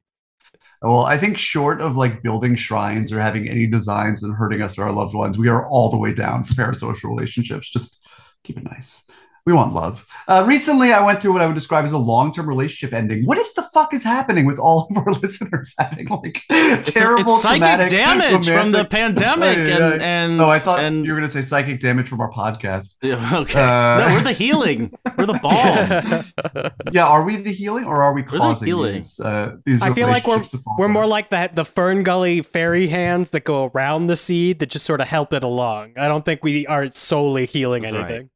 Well, 0.83 1.05
I 1.05 1.19
think 1.19 1.37
short 1.37 1.81
of 1.83 1.97
like 1.97 2.23
building 2.23 2.57
shrines 2.57 3.13
or 3.13 3.21
having 3.21 3.49
any 3.49 3.67
designs 3.67 4.23
and 4.23 4.35
hurting 4.35 4.63
us 4.63 4.79
or 4.79 4.85
our 4.85 4.93
loved 4.93 5.15
ones, 5.15 5.39
we 5.39 5.49
are 5.49 5.67
all 5.67 5.91
the 5.91 5.99
way 5.99 6.15
down 6.15 6.43
for 6.45 6.55
parasocial 6.55 7.11
relationships. 7.11 7.71
Just 7.71 8.01
keep 8.45 8.57
it 8.57 8.65
nice. 8.65 9.05
We 9.47 9.53
want 9.53 9.73
love. 9.73 10.07
Uh, 10.29 10.45
recently, 10.47 10.93
I 10.93 11.05
went 11.05 11.23
through 11.23 11.33
what 11.33 11.43
I 11.43 11.47
would 11.47 11.55
describe 11.55 11.85
as 11.85 11.93
a 11.93 11.99
long-term 11.99 12.49
relationship 12.49 12.95
ending. 12.95 13.25
What 13.25 13.39
is 13.39 13.53
the 13.55 13.63
fuck 13.75 13.95
is 13.95 14.05
happening 14.05 14.45
with 14.47 14.59
all 14.59 14.87
of 14.91 14.97
our 14.99 15.13
listeners 15.23 15.75
having 15.79 16.07
like 16.09 16.43
It's, 16.51 16.93
terrible 16.93 17.35
it's 17.35 17.43
psychic 17.43 17.61
traumatic, 17.63 17.91
damage 17.91 18.49
from 18.49 18.73
the 18.73 18.85
pandemic 18.85 19.59
Oh, 19.59 19.65
yeah, 19.65 19.93
and, 19.93 20.03
and 20.03 20.41
oh, 20.41 20.49
I 20.49 20.59
thought 20.59 20.81
and 20.81 21.05
you 21.05 21.13
were 21.13 21.19
going 21.19 21.29
to 21.29 21.33
say 21.33 21.43
psychic 21.43 21.81
damage 21.81 22.09
from 22.09 22.21
our 22.21 22.31
podcast. 22.31 22.95
okay. 23.05 23.61
Uh, 23.61 24.09
no, 24.09 24.15
we're 24.15 24.23
the 24.23 24.33
healing. 24.33 24.93
We're 25.17 25.27
the 25.27 25.35
balm. 25.35 26.71
Yeah, 26.93 27.07
are 27.07 27.25
we 27.25 27.37
the 27.37 27.53
healing 27.53 27.85
or 27.85 28.03
are 28.03 28.13
we 28.13 28.23
causing 28.23 28.39
the 28.39 28.45
causing 28.45 28.67
healing. 28.67 28.95
these? 28.95 29.21
Uh, 29.21 29.57
these 29.65 29.83
I 29.83 29.93
feel 29.93 30.09
like 30.09 30.27
we're 30.27 30.35
relationships 30.35 30.51
to 30.51 30.59
fall 30.59 30.77
we're 30.79 30.89
more 30.89 31.07
like 31.07 31.31
the 31.31 31.51
the 31.53 31.65
Fern 31.65 32.03
Gully 32.03 32.43
fairy 32.43 32.89
hands 32.89 33.31
that 33.31 33.45
go 33.45 33.67
around 33.67 34.07
the 34.09 34.17
seed 34.17 34.59
that 34.61 34.71
just 34.71 34.85
sort 34.85 35.01
of 35.01 35.09
help 35.09 35.33
it 35.33 35.45
along. 35.45 35.95
I 35.99 36.09
don't 36.09 36.25
think 36.25 36.43
we 36.43 36.67
are 36.67 36.91
solely 36.91 37.47
healing 37.47 37.83
That's 37.83 37.97
right. 37.97 38.29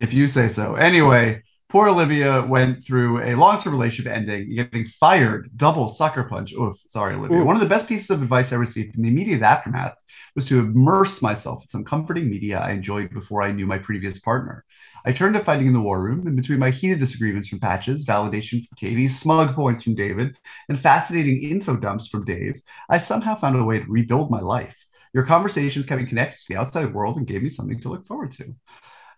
If 0.00 0.12
you 0.12 0.28
say 0.28 0.48
so. 0.48 0.74
Anyway, 0.74 1.42
poor 1.68 1.88
Olivia 1.88 2.42
went 2.42 2.84
through 2.84 3.22
a 3.22 3.34
long-term 3.34 3.72
relationship 3.72 4.12
ending, 4.12 4.54
getting 4.54 4.84
fired, 4.84 5.50
double 5.56 5.88
sucker 5.88 6.24
punch. 6.24 6.52
Oof, 6.54 6.76
sorry, 6.88 7.14
Olivia. 7.14 7.38
Ooh. 7.38 7.44
One 7.44 7.56
of 7.56 7.60
the 7.60 7.68
best 7.68 7.88
pieces 7.88 8.10
of 8.10 8.22
advice 8.22 8.52
I 8.52 8.56
received 8.56 8.96
in 8.96 9.02
the 9.02 9.08
immediate 9.08 9.42
aftermath 9.42 9.94
was 10.34 10.46
to 10.48 10.60
immerse 10.60 11.20
myself 11.20 11.62
in 11.64 11.68
some 11.68 11.84
comforting 11.84 12.30
media 12.30 12.58
I 12.58 12.70
enjoyed 12.70 13.10
before 13.10 13.42
I 13.42 13.52
knew 13.52 13.66
my 13.66 13.78
previous 13.78 14.18
partner. 14.18 14.64
I 15.04 15.12
turned 15.12 15.34
to 15.34 15.40
fighting 15.40 15.68
in 15.68 15.72
the 15.72 15.80
war 15.80 16.02
room, 16.02 16.26
and 16.26 16.36
between 16.36 16.58
my 16.58 16.70
heated 16.70 16.98
disagreements 16.98 17.48
from 17.48 17.60
Patches, 17.60 18.04
validation 18.04 18.66
from 18.66 18.76
Katie, 18.76 19.08
smug 19.08 19.54
points 19.54 19.84
from 19.84 19.94
David, 19.94 20.36
and 20.68 20.78
fascinating 20.78 21.42
info 21.50 21.76
dumps 21.76 22.08
from 22.08 22.24
Dave, 22.24 22.60
I 22.88 22.98
somehow 22.98 23.34
found 23.34 23.56
a 23.56 23.64
way 23.64 23.78
to 23.78 23.86
rebuild 23.88 24.30
my 24.30 24.40
life. 24.40 24.86
Your 25.14 25.24
conversations 25.24 25.86
kept 25.86 26.00
me 26.00 26.06
connected 26.06 26.38
to 26.40 26.44
the 26.48 26.56
outside 26.56 26.92
world 26.92 27.16
and 27.16 27.26
gave 27.26 27.42
me 27.42 27.48
something 27.48 27.80
to 27.80 27.88
look 27.88 28.06
forward 28.06 28.32
to. 28.32 28.54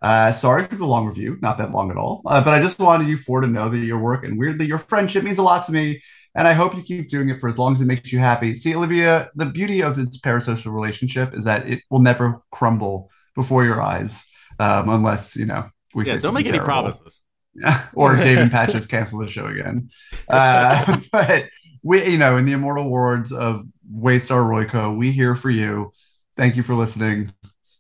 Uh, 0.03 0.33
sorry 0.33 0.65
for 0.65 0.77
the 0.77 0.87
long 0.87 1.07
review, 1.07 1.37
not 1.43 1.59
that 1.59 1.73
long 1.73 1.91
at 1.91 1.97
all. 1.97 2.23
Uh, 2.25 2.43
but 2.43 2.55
I 2.55 2.63
just 2.63 2.79
wanted 2.79 3.09
you 3.09 3.17
four 3.17 3.41
to 3.41 3.47
know 3.47 3.69
that 3.69 3.79
your 3.79 3.99
work 3.99 4.25
and 4.25 4.39
weirdly 4.39 4.67
your 4.67 4.79
friendship 4.79 5.25
means 5.25 5.39
a 5.39 5.43
lot 5.43 5.67
to 5.67 5.73
me. 5.73 6.03
And 6.35 6.47
I 6.47 6.53
hope 6.53 6.77
you 6.77 6.83
keep 6.83 7.09
doing 7.09 7.29
it 7.29 7.41
for 7.41 7.49
as 7.49 7.59
long 7.59 7.73
as 7.73 7.81
it 7.81 7.87
makes 7.87 8.13
you 8.13 8.19
happy. 8.19 8.55
See, 8.55 8.75
Olivia, 8.75 9.27
the 9.35 9.47
beauty 9.47 9.83
of 9.83 9.97
this 9.97 10.19
parasocial 10.21 10.73
relationship 10.73 11.35
is 11.35 11.45
that 11.45 11.69
it 11.69 11.83
will 11.91 12.01
never 12.01 12.41
crumble 12.53 13.11
before 13.35 13.65
your 13.65 13.83
eyes, 13.83 14.25
um, 14.59 14.89
unless 14.89 15.37
you 15.37 15.47
know 15.47 15.69
we 15.95 16.07
yeah, 16.07 16.15
say 16.15 16.21
don't 16.21 16.35
make 16.35 16.47
any 16.47 16.59
terrible. 16.59 16.93
promises. 16.93 17.21
or 17.95 18.17
David 18.17 18.51
Patches 18.53 18.87
cancel 18.87 19.19
the 19.19 19.29
show 19.29 19.47
again. 19.47 19.91
Uh, 20.29 21.01
but 21.13 21.47
we, 21.83 22.13
you 22.13 22.19
know, 22.19 22.37
in 22.37 22.45
the 22.45 22.53
immortal 22.53 22.89
words 22.89 23.33
of 23.33 23.67
Waystar 23.93 24.45
Royco, 24.45 24.97
we 24.97 25.11
here 25.11 25.35
for 25.35 25.51
you. 25.51 25.93
Thank 26.37 26.57
you 26.57 26.63
for 26.63 26.75
listening. 26.75 27.33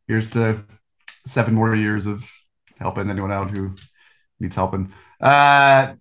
Here's 0.08 0.30
to 0.30 0.64
seven 1.30 1.54
more 1.54 1.74
years 1.74 2.06
of 2.06 2.28
helping 2.78 3.08
anyone 3.08 3.32
out 3.32 3.50
who 3.50 3.74
needs 4.40 4.56
helping. 4.56 4.92
Uh, 5.20 5.94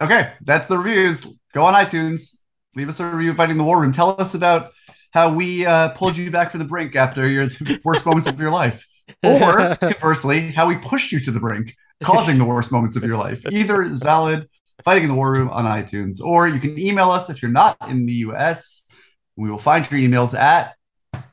okay, 0.00 0.32
that's 0.42 0.68
the 0.68 0.76
reviews. 0.76 1.26
Go 1.52 1.64
on 1.64 1.74
iTunes, 1.74 2.36
leave 2.76 2.88
us 2.88 3.00
a 3.00 3.06
review 3.06 3.30
of 3.30 3.36
Fighting 3.36 3.56
the 3.56 3.64
War 3.64 3.80
Room. 3.80 3.92
Tell 3.92 4.20
us 4.20 4.34
about 4.34 4.72
how 5.12 5.32
we 5.32 5.64
uh, 5.64 5.90
pulled 5.90 6.16
you 6.16 6.30
back 6.30 6.50
from 6.50 6.58
the 6.58 6.66
brink 6.66 6.96
after 6.96 7.28
your 7.28 7.48
worst 7.84 8.04
moments 8.04 8.26
of 8.26 8.38
your 8.38 8.50
life. 8.50 8.84
Or 9.22 9.76
conversely, 9.80 10.50
how 10.50 10.66
we 10.66 10.76
pushed 10.76 11.12
you 11.12 11.20
to 11.20 11.30
the 11.30 11.40
brink, 11.40 11.74
causing 12.02 12.38
the 12.38 12.44
worst 12.44 12.72
moments 12.72 12.96
of 12.96 13.04
your 13.04 13.16
life. 13.16 13.44
Either 13.50 13.82
is 13.82 13.98
valid. 13.98 14.48
Fighting 14.82 15.04
in 15.04 15.08
the 15.08 15.14
War 15.14 15.32
Room 15.32 15.48
on 15.50 15.64
iTunes. 15.64 16.20
Or 16.20 16.48
you 16.48 16.58
can 16.58 16.78
email 16.78 17.10
us 17.10 17.30
if 17.30 17.40
you're 17.40 17.50
not 17.50 17.76
in 17.88 18.06
the 18.06 18.12
US. 18.12 18.84
We 19.36 19.50
will 19.50 19.58
find 19.58 19.88
your 19.88 20.00
emails 20.00 20.36
at 20.36 20.74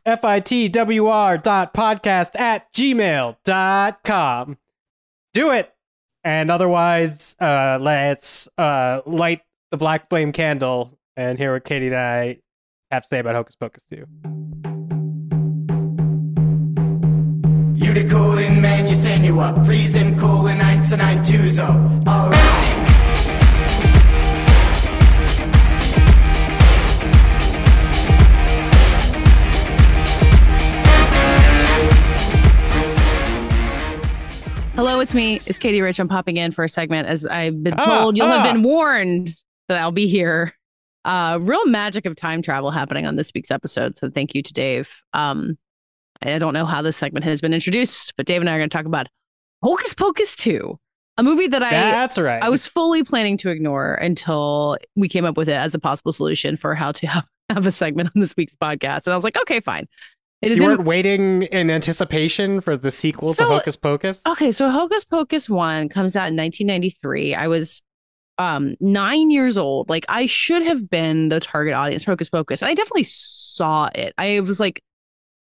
fitwr 0.05 1.43
dot 1.43 1.73
podcast 1.73 2.39
at 2.39 2.71
gmail 2.73 3.37
dot 3.45 4.03
com. 4.03 4.57
Do 5.33 5.51
it. 5.51 5.73
And 6.23 6.51
otherwise, 6.51 7.35
uh, 7.39 7.79
let's 7.81 8.47
uh, 8.57 9.01
light 9.05 9.41
the 9.71 9.77
black 9.77 10.09
flame 10.09 10.31
candle 10.33 10.97
and 11.17 11.37
hear 11.37 11.53
what 11.53 11.65
Katie 11.65 11.87
and 11.87 11.95
I 11.95 12.37
have 12.91 13.03
to 13.03 13.07
say 13.07 13.19
about 13.19 13.35
Hocus 13.35 13.55
Pocus 13.55 13.83
2. 13.89 13.97
You 17.73 17.93
the 17.93 18.07
coolin' 18.07 18.61
man, 18.61 18.87
you 18.87 18.95
send 18.95 19.25
you 19.25 19.39
up. 19.39 19.65
Freezing 19.65 20.17
coolin' 20.17 20.59
1992 20.59 21.51
so 21.51 21.65
alright. 22.07 22.60
Hello, 34.81 34.99
it's 34.99 35.13
me. 35.13 35.39
It's 35.45 35.59
Katie 35.59 35.79
Rich. 35.79 35.99
I'm 35.99 36.07
popping 36.07 36.37
in 36.37 36.51
for 36.51 36.63
a 36.63 36.67
segment 36.67 37.07
as 37.07 37.23
I've 37.27 37.61
been 37.61 37.75
Ah, 37.77 37.99
told. 37.99 38.17
You'll 38.17 38.25
ah. 38.25 38.41
have 38.41 38.51
been 38.51 38.63
warned 38.63 39.35
that 39.69 39.79
I'll 39.79 39.91
be 39.91 40.07
here. 40.07 40.53
Uh, 41.05 41.37
real 41.39 41.67
magic 41.67 42.07
of 42.07 42.15
time 42.15 42.41
travel 42.41 42.71
happening 42.71 43.05
on 43.05 43.15
this 43.15 43.31
week's 43.35 43.51
episode. 43.51 43.95
So 43.95 44.09
thank 44.09 44.33
you 44.33 44.41
to 44.41 44.51
Dave. 44.51 44.89
Um, 45.13 45.55
I 46.23 46.39
don't 46.39 46.55
know 46.55 46.65
how 46.65 46.81
this 46.81 46.97
segment 46.97 47.25
has 47.25 47.41
been 47.41 47.53
introduced, 47.53 48.15
but 48.17 48.25
Dave 48.25 48.41
and 48.41 48.49
I 48.49 48.55
are 48.55 48.57
going 48.57 48.71
to 48.71 48.75
talk 48.75 48.87
about 48.87 49.05
Hocus 49.61 49.93
Pocus 49.93 50.35
2, 50.35 50.75
a 51.17 51.21
movie 51.21 51.45
that 51.45 51.61
I 51.61 51.69
That's 51.69 52.17
right. 52.17 52.43
I 52.43 52.49
was 52.49 52.65
fully 52.65 53.03
planning 53.03 53.37
to 53.37 53.51
ignore 53.51 53.93
until 53.93 54.79
we 54.95 55.07
came 55.07 55.25
up 55.25 55.37
with 55.37 55.47
it 55.47 55.57
as 55.57 55.75
a 55.75 55.79
possible 55.79 56.11
solution 56.11 56.57
for 56.57 56.73
how 56.73 56.91
to 56.93 57.05
have, 57.05 57.27
have 57.51 57.67
a 57.67 57.71
segment 57.71 58.09
on 58.15 58.19
this 58.19 58.35
week's 58.35 58.55
podcast. 58.55 59.05
And 59.05 59.13
I 59.13 59.15
was 59.15 59.23
like, 59.23 59.37
okay, 59.41 59.59
fine. 59.59 59.87
It 60.41 60.51
is 60.51 60.57
you 60.57 60.63
in- 60.63 60.69
weren't 60.69 60.83
waiting 60.85 61.43
in 61.43 61.69
anticipation 61.69 62.61
for 62.61 62.75
the 62.75 62.91
sequel 62.91 63.27
So- 63.29 63.47
to 63.47 63.53
Hocus 63.55 63.75
Pocus? 63.75 64.21
Okay, 64.27 64.51
so 64.51 64.69
Hocus 64.69 65.03
Pocus 65.03 65.49
1 65.49 65.89
comes 65.89 66.15
out 66.15 66.29
in 66.29 66.35
1993. 66.35 67.35
I 67.35 67.47
was 67.47 67.81
um 68.37 68.75
9 68.79 69.29
years 69.29 69.57
old. 69.57 69.87
Like 69.89 70.05
I 70.09 70.25
should 70.25 70.63
have 70.63 70.89
been 70.89 71.29
the 71.29 71.39
target 71.39 71.73
audience 71.75 72.03
for 72.05 72.11
Hocus 72.11 72.29
Pocus. 72.29 72.61
And 72.63 72.69
I 72.69 72.73
definitely 72.73 73.03
saw 73.03 73.89
it. 73.93 74.13
I 74.17 74.39
was 74.39 74.59
like 74.59 74.81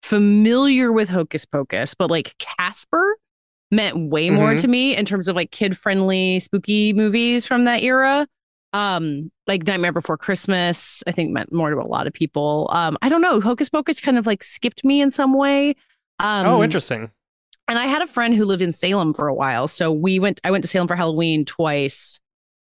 familiar 0.03 0.91
with 0.91 1.09
Hocus 1.09 1.45
Pocus, 1.45 1.93
but 1.95 2.11
like 2.11 2.35
Casper 2.37 3.17
meant 3.71 4.09
way 4.11 4.29
more 4.29 4.53
Mhm. 4.53 4.61
to 4.61 4.67
me 4.67 4.95
in 4.95 5.05
terms 5.05 5.27
of 5.27 5.35
like 5.35 5.49
kid-friendly 5.51 6.39
spooky 6.41 6.93
movies 6.93 7.45
from 7.47 7.65
that 7.65 7.81
era. 7.81 8.27
Um 8.73 9.31
like 9.47 9.65
Nightmare 9.67 9.91
Before 9.93 10.17
Christmas, 10.17 11.03
I 11.07 11.11
think 11.11 11.31
meant 11.31 11.51
more 11.53 11.69
to 11.69 11.77
a 11.77 11.85
lot 11.87 12.07
of 12.07 12.13
people. 12.13 12.69
Um 12.73 12.97
I 13.01 13.09
don't 13.09 13.21
know, 13.21 13.39
Hocus 13.41 13.69
Pocus 13.69 13.99
kind 13.99 14.17
of 14.17 14.25
like 14.27 14.43
skipped 14.43 14.83
me 14.83 15.01
in 15.01 15.11
some 15.11 15.33
way. 15.33 15.75
Um 16.19 16.45
oh, 16.47 16.63
interesting. 16.63 17.11
and 17.67 17.79
I 17.79 17.85
had 17.85 18.01
a 18.01 18.07
friend 18.07 18.33
who 18.35 18.45
lived 18.45 18.61
in 18.61 18.71
Salem 18.71 19.13
for 19.13 19.27
a 19.27 19.33
while. 19.33 19.67
So 19.67 19.91
we 19.91 20.19
went 20.19 20.41
I 20.43 20.51
went 20.51 20.63
to 20.63 20.67
Salem 20.67 20.87
for 20.87 20.95
Halloween 20.95 21.45
twice 21.45 22.19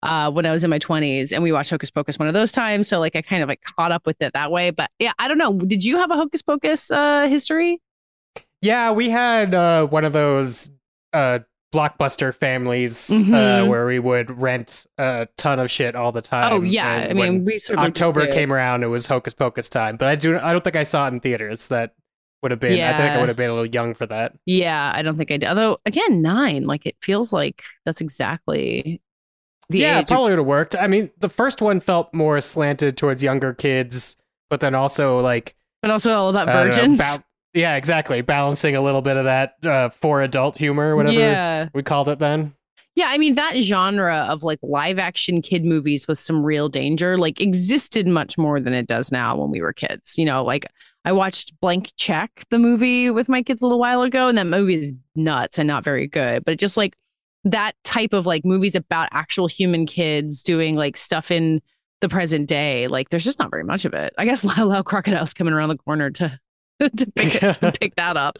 uh 0.03 0.31
when 0.31 0.45
I 0.45 0.51
was 0.51 0.63
in 0.63 0.69
my 0.69 0.79
20s 0.79 1.31
and 1.33 1.41
we 1.43 1.51
watched 1.51 1.71
Hocus 1.71 1.89
Pocus 1.89 2.19
one 2.19 2.27
of 2.27 2.33
those 2.35 2.51
times. 2.51 2.87
So 2.87 2.99
like 2.99 3.15
I 3.15 3.21
kind 3.21 3.43
of 3.43 3.49
like 3.49 3.61
caught 3.63 3.91
up 3.91 4.05
with 4.05 4.21
it 4.21 4.33
that 4.33 4.51
way. 4.51 4.69
But 4.71 4.91
yeah, 4.99 5.13
I 5.19 5.27
don't 5.27 5.37
know. 5.39 5.53
Did 5.53 5.83
you 5.83 5.97
have 5.97 6.11
a 6.11 6.15
Hocus 6.15 6.41
Pocus 6.41 6.91
uh 6.91 7.27
history? 7.27 7.81
Yeah, 8.61 8.91
we 8.91 9.09
had 9.09 9.53
uh, 9.53 9.85
one 9.85 10.03
of 10.03 10.13
those 10.13 10.71
uh, 11.13 11.39
blockbuster 11.73 12.33
families 12.33 13.09
uh, 13.11 13.13
Mhm. 13.25 13.67
where 13.67 13.85
we 13.85 13.99
would 13.99 14.29
rent 14.39 14.85
a 14.97 15.27
ton 15.37 15.59
of 15.59 15.69
shit 15.69 15.95
all 15.95 16.11
the 16.11 16.21
time. 16.21 16.51
oh 16.53 16.61
yeah. 16.61 16.99
and 16.99 17.19
I 17.19 17.29
mean 17.29 17.45
we 17.45 17.57
sort 17.59 17.77
of 17.79 17.85
October 17.85 18.25
came 18.27 18.53
around, 18.53 18.83
it 18.83 18.87
was 18.87 19.05
Hocus 19.05 19.33
Pocus 19.33 19.67
time. 19.69 19.97
But 19.97 20.07
I 20.07 20.15
do, 20.15 20.37
I 20.39 20.51
don't 20.53 20.63
think 20.63 20.75
I 20.77 20.83
saw 20.83 21.05
it 21.07 21.13
in 21.13 21.19
theaters. 21.19 21.67
That 21.67 21.93
would 22.41 22.51
have 22.51 22.59
been. 22.59 22.77
yeah. 22.77 22.91
I 22.91 22.97
think 22.97 23.09
I 23.11 23.19
would 23.19 23.27
have 23.27 23.35
been 23.37 23.49
a 23.49 23.53
little 23.53 23.65
young 23.69 23.93
for 23.95 24.05
that. 24.05 24.33
Yeah, 24.45 24.91
I 24.95 25.01
don't 25.01 25.17
think 25.17 25.29
I 25.31 25.37
did. 25.37 25.49
Although 25.49 25.79
again, 25.85 26.21
nine, 26.21 26.63
like 26.63 26.85
it 26.85 26.95
feels 27.01 27.33
like 27.33 27.63
that's 27.85 27.99
exactly 28.01 29.01
the 29.69 29.79
yeah, 29.79 29.99
age 29.99 30.07
probably 30.07 30.31
would 30.31 30.37
have 30.39 30.47
worked. 30.47 30.75
I 30.75 30.87
mean, 30.87 31.09
the 31.19 31.29
first 31.29 31.61
one 31.61 31.81
felt 31.81 32.13
more 32.13 32.39
slanted 32.39 32.95
towards 32.95 33.21
younger 33.21 33.53
kids, 33.53 34.15
but 34.49 34.61
then 34.61 34.73
also 34.73 35.19
like 35.19 35.55
but 35.81 35.91
also 35.91 36.11
all 36.11 36.29
about 36.29 36.45
don't 36.45 36.55
know, 36.55 36.63
virgins. 36.63 37.19
Yeah, 37.57 37.75
exactly, 37.75 38.21
balancing 38.21 38.75
a 38.75 38.81
little 38.81 39.01
bit 39.01 39.17
of 39.17 39.25
that 39.25 39.55
uh, 39.65 39.89
for 39.89 40.21
adult 40.21 40.57
humor, 40.57 40.95
whatever 40.95 41.19
Yeah. 41.19 41.69
we 41.73 41.83
called 41.83 42.07
it 42.09 42.19
then. 42.19 42.53
Yeah, 42.95 43.07
I 43.09 43.17
mean 43.19 43.35
that 43.35 43.55
genre 43.57 44.25
of 44.29 44.41
like 44.43 44.57
live 44.63 44.97
action 44.97 45.41
kid 45.41 45.63
movies 45.63 46.07
with 46.07 46.19
some 46.19 46.43
real 46.43 46.67
danger 46.67 47.17
like 47.17 47.39
existed 47.39 48.07
much 48.07 48.37
more 48.39 48.59
than 48.59 48.73
it 48.73 48.87
does 48.87 49.11
now 49.11 49.37
when 49.37 49.51
we 49.51 49.61
were 49.61 49.71
kids. 49.71 50.17
You 50.17 50.25
know, 50.25 50.43
like 50.43 50.65
I 51.05 51.11
watched 51.11 51.53
Blank 51.61 51.91
Check, 51.97 52.31
the 52.49 52.57
movie 52.57 53.11
with 53.11 53.29
my 53.29 53.43
kids 53.43 53.61
a 53.61 53.65
little 53.65 53.79
while 53.79 54.01
ago, 54.01 54.27
and 54.27 54.37
that 54.37 54.47
movie 54.47 54.73
is 54.73 54.93
nuts 55.15 55.59
and 55.59 55.67
not 55.67 55.83
very 55.83 56.07
good. 56.07 56.43
But 56.43 56.53
it 56.53 56.59
just 56.59 56.75
like 56.75 56.95
that 57.43 57.75
type 57.83 58.13
of 58.13 58.25
like 58.25 58.43
movies 58.43 58.73
about 58.75 59.09
actual 59.11 59.47
human 59.47 59.85
kids 59.85 60.41
doing 60.41 60.75
like 60.75 60.97
stuff 60.97 61.29
in 61.29 61.61
the 62.01 62.09
present 62.09 62.47
day, 62.49 62.87
like 62.87 63.09
there's 63.09 63.23
just 63.23 63.37
not 63.39 63.51
very 63.51 63.63
much 63.63 63.85
of 63.85 63.93
it. 63.93 64.11
I 64.17 64.25
guess 64.25 64.43
Lyle 64.57 64.83
Crocodile's 64.83 65.35
coming 65.35 65.53
around 65.53 65.69
the 65.69 65.77
corner 65.77 66.09
to 66.11 66.39
to 66.97 67.11
pick 67.15 67.41
it, 67.41 67.53
to 67.53 67.71
pick 67.71 67.95
that 67.95 68.17
up. 68.17 68.39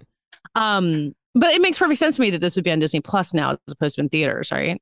Um, 0.56 1.14
but 1.36 1.54
it 1.54 1.62
makes 1.62 1.78
perfect 1.78 2.00
sense 2.00 2.16
to 2.16 2.22
me 2.22 2.30
that 2.32 2.42
this 2.42 2.56
would 2.56 2.66
be 2.66 2.72
on 2.72 2.80
Disney 2.80 3.02
Plus 3.02 3.34
now 3.34 3.52
as 3.52 3.58
opposed 3.72 3.96
to 3.96 4.02
in 4.02 4.10
theaters, 4.10 4.52
right? 4.52 4.82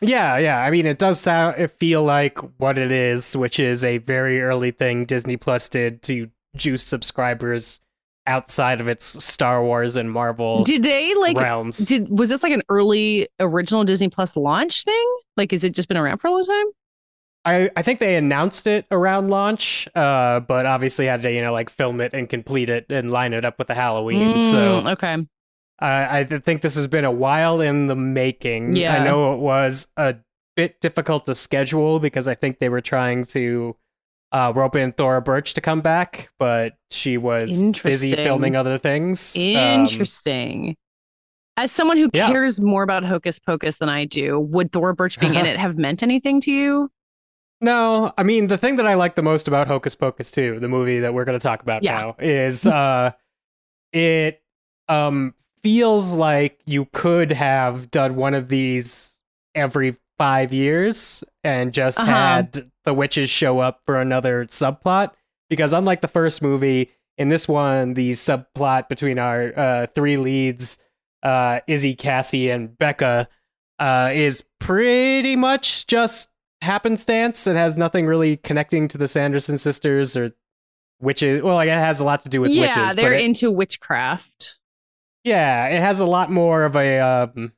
Yeah, 0.00 0.38
yeah. 0.38 0.58
I 0.58 0.70
mean, 0.70 0.86
it 0.86 0.98
does 0.98 1.20
sound, 1.20 1.56
it 1.58 1.68
feel 1.78 2.02
like 2.02 2.38
what 2.58 2.78
it 2.78 2.92
is, 2.92 3.36
which 3.36 3.58
is 3.58 3.84
a 3.84 3.98
very 3.98 4.42
early 4.42 4.70
thing 4.70 5.04
Disney 5.04 5.36
Plus 5.36 5.68
did 5.68 6.02
to 6.02 6.30
juice 6.56 6.84
subscribers 6.84 7.80
outside 8.26 8.80
of 8.80 8.88
its 8.88 9.22
Star 9.22 9.62
Wars 9.62 9.96
and 9.96 10.10
Marvel 10.10 10.62
Did 10.64 10.82
they 10.82 11.14
like? 11.14 11.36
realms. 11.36 11.78
Did 11.78 12.16
was 12.16 12.30
this 12.30 12.42
like 12.42 12.52
an 12.52 12.62
early 12.68 13.28
original 13.38 13.84
Disney 13.84 14.08
Plus 14.08 14.36
launch 14.36 14.84
thing? 14.84 15.16
Like, 15.36 15.50
has 15.50 15.64
it 15.64 15.74
just 15.74 15.88
been 15.88 15.96
around 15.96 16.18
for 16.18 16.28
a 16.28 16.32
long 16.32 16.44
time? 16.44 16.66
I, 17.44 17.70
I 17.76 17.82
think 17.82 17.98
they 18.00 18.16
announced 18.16 18.66
it 18.66 18.86
around 18.90 19.28
launch, 19.28 19.86
uh, 19.94 20.40
but 20.40 20.64
obviously 20.64 21.06
had 21.06 21.22
to 21.22 21.32
you 21.32 21.42
know 21.42 21.52
like 21.52 21.70
film 21.70 22.00
it 22.00 22.14
and 22.14 22.28
complete 22.28 22.70
it 22.70 22.86
and 22.88 23.10
line 23.10 23.32
it 23.32 23.44
up 23.44 23.58
with 23.58 23.68
the 23.68 23.74
Halloween. 23.74 24.40
So 24.40 24.80
Mm, 24.80 24.92
okay, 24.92 25.14
Uh, 25.80 26.06
I 26.10 26.24
think 26.24 26.62
this 26.62 26.74
has 26.76 26.86
been 26.86 27.04
a 27.04 27.10
while 27.10 27.60
in 27.60 27.86
the 27.86 27.96
making. 27.96 28.76
Yeah. 28.76 28.94
I 28.94 29.04
know 29.04 29.34
it 29.34 29.40
was 29.40 29.88
a 29.96 30.16
bit 30.56 30.80
difficult 30.80 31.26
to 31.26 31.34
schedule 31.34 31.98
because 31.98 32.28
I 32.28 32.34
think 32.34 32.58
they 32.58 32.68
were 32.68 32.80
trying 32.80 33.24
to 33.26 33.76
uh, 34.32 34.52
rope 34.54 34.76
in 34.76 34.92
Thora 34.92 35.22
Birch 35.22 35.54
to 35.54 35.60
come 35.60 35.80
back, 35.80 36.30
but 36.38 36.74
she 36.90 37.16
was 37.18 37.62
busy 37.82 38.14
filming 38.14 38.56
other 38.56 38.78
things. 38.78 39.36
Um, 39.36 39.42
interesting. 39.44 40.76
As 41.56 41.70
someone 41.70 41.98
who 41.98 42.10
yeah. 42.12 42.28
cares 42.28 42.60
more 42.60 42.82
about 42.82 43.04
Hocus 43.04 43.38
Pocus 43.38 43.76
than 43.76 43.88
I 43.88 44.06
do, 44.06 44.40
would 44.40 44.72
Thora 44.72 44.94
Birch 44.94 45.20
being 45.20 45.34
in 45.34 45.46
it 45.46 45.56
have 45.56 45.78
meant 45.78 46.02
anything 46.02 46.40
to 46.42 46.50
you? 46.50 46.90
No, 47.64 48.12
I 48.16 48.22
mean 48.22 48.46
the 48.46 48.58
thing 48.58 48.76
that 48.76 48.86
I 48.86 48.94
like 48.94 49.14
the 49.16 49.22
most 49.22 49.48
about 49.48 49.66
Hocus 49.66 49.94
Pocus 49.94 50.30
2, 50.30 50.60
the 50.60 50.68
movie 50.68 51.00
that 51.00 51.12
we're 51.14 51.24
going 51.24 51.38
to 51.38 51.42
talk 51.42 51.62
about 51.62 51.82
Yeah. 51.82 51.98
now, 52.00 52.16
is 52.20 52.64
uh, 52.66 53.12
it 53.92 54.42
um, 54.88 55.34
feels 55.62 56.12
like 56.12 56.60
you 56.66 56.86
could 56.92 57.32
have 57.32 57.90
done 57.90 58.16
one 58.16 58.34
of 58.34 58.48
these 58.48 59.18
every 59.54 59.96
five 60.18 60.52
years 60.52 61.24
and 61.42 61.72
just 61.72 61.98
Uh-huh. 62.00 62.10
had 62.12 62.70
the 62.84 62.94
witches 62.94 63.30
show 63.30 63.58
up 63.60 63.80
for 63.86 64.00
another 64.00 64.44
subplot. 64.46 65.10
Because 65.50 65.72
unlike 65.72 66.00
the 66.00 66.08
first 66.08 66.42
movie, 66.42 66.90
in 67.18 67.28
this 67.28 67.46
one, 67.46 67.94
the 67.94 68.10
subplot 68.10 68.88
between 68.88 69.18
our 69.18 69.52
uh, 69.58 69.86
three 69.94 70.16
leads, 70.16 70.78
uh, 71.22 71.60
Izzy, 71.66 71.94
Cassie, 71.94 72.50
and 72.50 72.76
Becca, 72.76 73.28
uh, 73.78 74.10
is 74.12 74.42
pretty 74.60 75.36
much 75.36 75.86
just 75.86 76.30
happenstance. 76.64 77.46
It 77.46 77.54
has 77.56 77.76
nothing 77.76 78.06
really 78.06 78.36
connecting 78.38 78.88
to 78.88 78.98
the 78.98 79.06
Sanderson 79.08 79.58
sisters 79.58 80.16
or 80.16 80.30
witches. 81.00 81.42
Well, 81.42 81.54
like, 81.54 81.68
it 81.68 81.72
has 81.72 82.00
a 82.00 82.04
lot 82.04 82.22
to 82.22 82.28
do 82.28 82.40
with 82.40 82.50
yeah, 82.50 82.80
witches. 82.82 82.96
they're 82.96 83.10
but 83.10 83.20
it- 83.20 83.24
into 83.24 83.50
witchcraft. 83.52 84.58
yeah, 85.22 85.66
it 85.68 85.80
has 85.80 86.00
a 86.00 86.06
lot 86.06 86.30
more 86.30 86.64
of 86.64 86.74
a 86.76 86.98
um, 87.00 87.52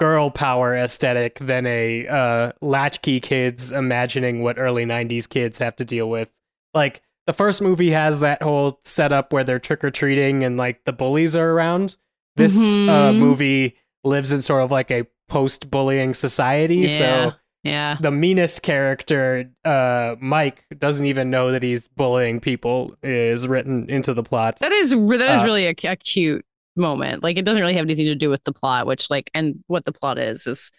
girl 0.00 0.30
power 0.30 0.74
aesthetic 0.76 1.38
than 1.38 1.66
a 1.66 2.06
uh, 2.08 2.52
latchkey 2.60 3.20
kids 3.20 3.72
imagining 3.72 4.42
what 4.42 4.58
early 4.58 4.84
90s 4.84 5.28
kids 5.28 5.58
have 5.58 5.76
to 5.76 5.84
deal 5.84 6.08
with. 6.10 6.28
Like, 6.74 7.02
the 7.26 7.32
first 7.32 7.62
movie 7.62 7.90
has 7.92 8.18
that 8.18 8.42
whole 8.42 8.80
setup 8.84 9.32
where 9.32 9.44
they're 9.44 9.58
trick 9.58 9.82
or 9.82 9.90
treating 9.90 10.44
and 10.44 10.56
like 10.58 10.84
the 10.84 10.92
bullies 10.92 11.34
are 11.34 11.50
around. 11.52 11.96
This 12.36 12.54
uh, 12.56 13.12
Mhm. 13.12 13.18
movie 13.18 13.76
lives 14.02 14.30
in 14.32 14.42
sort 14.42 14.62
of 14.62 14.70
like 14.70 14.90
a 14.90 15.06
post 15.28 15.70
bullying 15.70 16.12
society. 16.12 16.78
Yeah. 16.78 16.88
So 16.98 17.32
Yeah. 17.64 17.96
the 18.00 18.10
meanest 18.10 18.62
character, 18.62 19.50
uh, 19.64 20.16
Mike, 20.20 20.64
doesn't 20.78 21.06
even 21.06 21.30
know 21.30 21.50
that 21.50 21.62
he's 21.62 21.88
bullying 21.88 22.38
people, 22.38 22.94
is 23.02 23.48
written 23.48 23.88
into 23.90 24.12
the 24.14 24.22
plot. 24.22 24.58
That 24.60 24.70
is 24.72 24.90
that 24.90 25.30
is 25.34 25.40
Uh, 25.40 25.44
really 25.44 25.66
a, 25.66 25.74
a 25.84 25.96
cute 25.96 26.44
moment. 26.76 27.22
Like 27.22 27.38
it 27.38 27.44
doesn't 27.44 27.60
really 27.62 27.74
have 27.74 27.84
anything 27.86 28.04
to 28.06 28.14
do 28.14 28.28
with 28.30 28.44
the 28.44 28.52
plot, 28.52 28.86
which 28.86 29.08
like 29.10 29.30
and 29.34 29.64
what 29.68 29.84
the 29.86 29.92
plot 29.92 30.18
is 30.18 30.46
is 30.46 30.70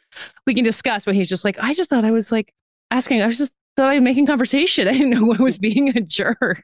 we 0.45 0.53
can 0.53 0.63
discuss. 0.63 1.05
But 1.05 1.15
he's 1.15 1.27
just 1.29 1.43
like, 1.43 1.57
I 1.59 1.73
just 1.73 1.89
thought 1.89 2.05
I 2.05 2.11
was 2.11 2.31
like 2.31 2.53
asking. 2.91 3.21
I 3.21 3.27
was 3.27 3.37
just 3.39 3.51
thought 3.75 3.89
I 3.89 3.95
was 3.95 4.03
making 4.03 4.27
conversation. 4.27 4.87
I 4.87 4.91
didn't 4.93 5.09
know 5.09 5.33
I 5.33 5.41
was 5.41 5.57
being 5.57 5.89
a 5.97 6.01
jerk. 6.01 6.63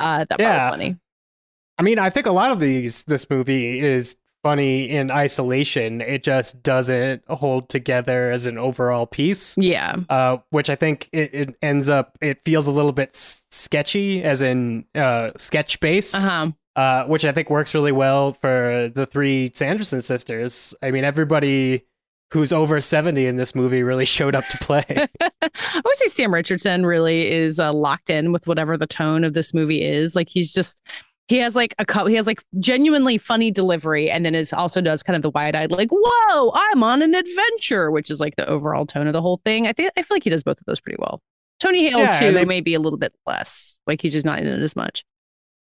Uh, 0.00 0.24
that 0.28 0.40
Yeah. 0.40 0.54
was 0.66 0.72
funny. 0.72 0.96
I 1.78 1.82
mean, 1.82 1.98
I 1.98 2.10
think 2.10 2.26
a 2.26 2.32
lot 2.32 2.50
of 2.50 2.58
these 2.60 3.04
this 3.04 3.28
movie 3.30 3.78
is 3.80 4.16
funny 4.42 4.90
in 4.90 5.10
isolation. 5.10 6.00
It 6.00 6.22
just 6.22 6.62
doesn't 6.62 7.22
hold 7.28 7.68
together 7.68 8.30
as 8.30 8.46
an 8.46 8.58
overall 8.58 9.06
piece. 9.06 9.56
Yeah. 9.56 9.96
Uh, 10.08 10.38
which 10.50 10.68
I 10.70 10.76
think 10.76 11.08
it, 11.12 11.32
it 11.34 11.56
ends 11.62 11.88
up 11.88 12.18
it 12.20 12.40
feels 12.44 12.66
a 12.66 12.72
little 12.72 12.92
bit 12.92 13.10
s- 13.10 13.44
sketchy, 13.50 14.22
as 14.22 14.42
in 14.42 14.84
uh, 14.94 15.30
sketch 15.36 15.78
based. 15.80 16.16
Uh 16.16 16.20
huh. 16.20 16.50
uh, 16.80 17.04
which 17.06 17.24
I 17.24 17.32
think 17.32 17.50
works 17.50 17.74
really 17.74 17.92
well 17.92 18.34
for 18.40 18.90
the 18.94 19.06
three 19.06 19.50
Sanderson 19.54 20.02
sisters. 20.02 20.74
I 20.82 20.90
mean, 20.90 21.04
everybody 21.04 21.84
who's 22.32 22.50
over 22.50 22.80
70 22.80 23.26
in 23.26 23.36
this 23.36 23.54
movie 23.54 23.82
really 23.82 24.04
showed 24.16 24.34
up 24.34 24.46
to 24.48 24.58
play. 24.58 24.84
I 25.20 25.82
would 25.84 25.96
say 25.96 26.06
Sam 26.06 26.32
Richardson 26.32 26.86
really 26.86 27.30
is 27.30 27.60
uh, 27.60 27.72
locked 27.74 28.08
in 28.08 28.32
with 28.32 28.46
whatever 28.46 28.76
the 28.78 28.86
tone 28.86 29.22
of 29.22 29.34
this 29.34 29.52
movie 29.52 29.82
is. 29.82 30.16
Like 30.16 30.28
he's 30.30 30.52
just 30.52 30.80
he 31.32 31.38
has 31.38 31.56
like 31.56 31.74
a 31.78 31.86
co- 31.86 32.04
he 32.04 32.14
has 32.16 32.26
like 32.26 32.42
genuinely 32.60 33.16
funny 33.16 33.50
delivery, 33.50 34.10
and 34.10 34.24
then 34.26 34.34
is 34.34 34.52
also 34.52 34.82
does 34.82 35.02
kind 35.02 35.16
of 35.16 35.22
the 35.22 35.30
wide 35.30 35.56
eyed 35.56 35.70
like 35.70 35.88
whoa 35.90 36.52
I'm 36.54 36.82
on 36.82 37.00
an 37.00 37.14
adventure, 37.14 37.90
which 37.90 38.10
is 38.10 38.20
like 38.20 38.36
the 38.36 38.46
overall 38.46 38.84
tone 38.84 39.06
of 39.06 39.14
the 39.14 39.22
whole 39.22 39.40
thing. 39.44 39.66
I 39.66 39.72
think 39.72 39.90
I 39.96 40.02
feel 40.02 40.14
like 40.16 40.24
he 40.24 40.30
does 40.30 40.42
both 40.42 40.58
of 40.60 40.66
those 40.66 40.80
pretty 40.80 40.98
well. 41.00 41.22
Tony 41.58 41.88
Hale 41.88 42.00
Yeah, 42.00 42.10
too, 42.10 42.32
they- 42.32 42.44
maybe 42.44 42.74
a 42.74 42.80
little 42.80 42.98
bit 42.98 43.14
less. 43.26 43.80
Like 43.86 44.02
he's 44.02 44.12
just 44.12 44.26
not 44.26 44.40
in 44.40 44.46
it 44.46 44.60
as 44.60 44.76
much. 44.76 45.04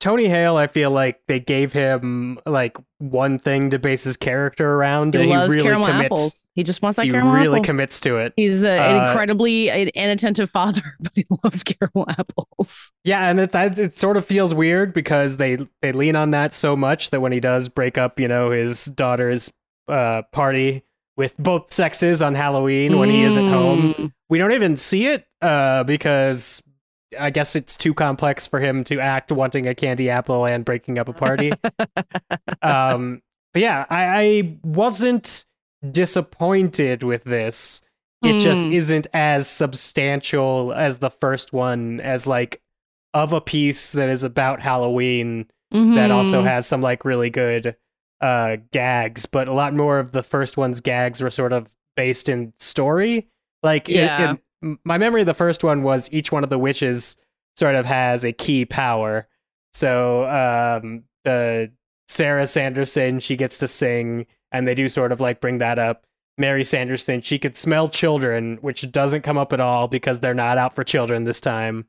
Tony 0.03 0.27
Hale, 0.27 0.57
I 0.57 0.67
feel 0.67 0.91
like 0.91 1.21
they 1.29 1.39
gave 1.39 1.71
him 1.71 2.37
like 2.45 2.75
one 2.99 3.39
thing 3.39 3.69
to 3.69 3.79
base 3.79 4.03
his 4.03 4.17
character 4.17 4.69
around. 4.73 5.13
He 5.13 5.21
and 5.21 5.29
loves 5.29 5.53
he 5.53 5.59
really 5.61 5.69
caramel 5.69 5.87
commits. 5.87 6.05
apples. 6.05 6.45
He 6.55 6.63
just 6.63 6.81
wants 6.81 6.97
that 6.97 7.05
He 7.05 7.11
caramel 7.11 7.35
He 7.35 7.39
really 7.41 7.59
apple. 7.59 7.63
commits 7.63 7.99
to 8.01 8.17
it. 8.17 8.33
He's 8.35 8.59
the 8.59 8.81
Uh, 8.83 9.07
incredibly 9.07 9.69
inattentive 9.95 10.49
father, 10.51 10.81
but 10.99 11.13
he 11.15 11.25
loves 11.43 11.63
caramel 11.63 12.05
apples. 12.09 12.91
Yeah, 13.05 13.29
and 13.29 13.39
it 13.39 13.53
that 13.53 13.79
it 13.79 13.93
sort 13.93 14.17
of 14.17 14.25
feels 14.25 14.53
weird 14.53 14.93
because 14.93 15.37
they 15.37 15.57
they 15.81 15.93
lean 15.93 16.17
on 16.17 16.31
that 16.31 16.51
so 16.51 16.75
much 16.75 17.11
that 17.11 17.21
when 17.21 17.31
he 17.31 17.39
does 17.39 17.69
break 17.69 17.97
up, 17.97 18.19
you 18.19 18.27
know, 18.27 18.49
his 18.51 18.83
daughter's 18.83 19.51
uh 19.87 20.23
party 20.33 20.83
with 21.15 21.33
both 21.37 21.71
sexes 21.71 22.21
on 22.21 22.35
Halloween 22.35 22.99
when 22.99 23.09
he 23.09 23.23
isn't 23.23 23.47
home, 23.49 23.93
Mm. 23.93 24.11
we 24.29 24.37
don't 24.37 24.51
even 24.51 24.75
see 24.75 25.05
it 25.07 25.25
uh 25.41 25.85
because 25.85 26.61
I 27.19 27.29
guess 27.29 27.55
it's 27.55 27.75
too 27.77 27.93
complex 27.93 28.45
for 28.47 28.59
him 28.59 28.83
to 28.85 28.99
act 28.99 29.31
wanting 29.31 29.67
a 29.67 29.75
candy 29.75 30.09
apple 30.09 30.45
and 30.45 30.63
breaking 30.65 30.99
up 30.99 31.09
a 31.09 31.13
party. 31.13 31.51
um 32.61 33.21
but 33.53 33.61
yeah, 33.61 33.85
I, 33.89 34.03
I 34.23 34.57
wasn't 34.63 35.45
disappointed 35.91 37.03
with 37.03 37.23
this. 37.23 37.81
It 38.23 38.39
just 38.39 38.65
Hmm. 38.65 38.71
isn't 38.73 39.07
as 39.13 39.49
substantial 39.49 40.71
as 40.73 40.97
the 40.97 41.09
first 41.09 41.51
one 41.51 41.99
as 41.99 42.25
like 42.25 42.61
of 43.13 43.33
a 43.33 43.41
piece 43.41 43.91
that 43.91 44.07
is 44.09 44.23
about 44.23 44.61
Halloween 44.61 45.47
that 45.71 46.09
also 46.11 46.41
Mhm. 46.41 46.45
has 46.47 46.67
some 46.67 46.81
like 46.81 47.03
really 47.03 47.29
good 47.29 47.75
uh 48.21 48.57
gags, 48.71 49.25
but 49.25 49.47
a 49.47 49.53
lot 49.53 49.73
more 49.75 49.99
of 49.99 50.11
the 50.13 50.23
first 50.23 50.55
one's 50.55 50.79
gags 50.81 51.19
were 51.19 51.29
sort 51.31 51.51
of 51.51 51.67
based 51.97 52.29
in 52.29 52.53
story. 52.59 53.27
Like 53.61 53.87
Yeah. 53.89 54.23
it- 54.23 54.29
m- 54.29 54.39
my 54.83 54.97
memory 54.97 55.21
of 55.21 55.27
the 55.27 55.33
first 55.33 55.63
one 55.63 55.83
was 55.83 56.09
each 56.11 56.31
one 56.31 56.43
of 56.43 56.49
the 56.49 56.59
witches 56.59 57.17
sort 57.57 57.75
of 57.75 57.85
has 57.85 58.23
a 58.23 58.31
key 58.31 58.65
power. 58.65 59.27
So 59.73 60.25
um 60.25 61.03
the 61.23 61.71
Sarah 62.07 62.47
Sanderson, 62.47 63.19
she 63.19 63.35
gets 63.35 63.57
to 63.59 63.67
sing 63.67 64.25
and 64.51 64.67
they 64.67 64.75
do 64.75 64.89
sort 64.89 65.11
of 65.11 65.21
like 65.21 65.41
bring 65.41 65.57
that 65.59 65.79
up. 65.79 66.05
Mary 66.37 66.65
Sanderson, 66.65 67.21
she 67.21 67.37
could 67.37 67.55
smell 67.55 67.87
children, 67.89 68.57
which 68.61 68.91
doesn't 68.91 69.21
come 69.21 69.37
up 69.37 69.53
at 69.53 69.59
all 69.59 69.87
because 69.87 70.19
they're 70.19 70.33
not 70.33 70.57
out 70.57 70.73
for 70.73 70.83
children 70.83 71.23
this 71.23 71.39
time. 71.39 71.85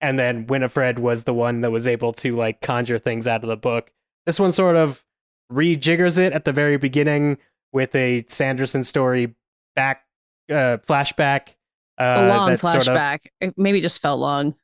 And 0.00 0.18
then 0.18 0.46
Winifred 0.46 0.98
was 0.98 1.22
the 1.22 1.34
one 1.34 1.60
that 1.60 1.70
was 1.70 1.86
able 1.86 2.12
to 2.14 2.36
like 2.36 2.60
conjure 2.60 2.98
things 2.98 3.26
out 3.26 3.42
of 3.42 3.48
the 3.48 3.56
book. 3.56 3.90
This 4.26 4.40
one 4.40 4.52
sort 4.52 4.76
of 4.76 5.04
rejiggers 5.52 6.18
it 6.18 6.32
at 6.32 6.44
the 6.44 6.52
very 6.52 6.76
beginning 6.76 7.38
with 7.72 7.94
a 7.94 8.24
Sanderson 8.28 8.84
story 8.84 9.34
back 9.76 10.04
uh 10.50 10.78
flashback. 10.86 11.54
Uh, 11.98 12.14
a 12.18 12.28
long 12.28 12.50
that 12.50 12.60
sort 12.60 12.76
of- 12.76 12.82
flashback. 12.86 13.18
It 13.40 13.54
maybe 13.56 13.80
just 13.80 14.00
felt 14.02 14.20
long. 14.20 14.54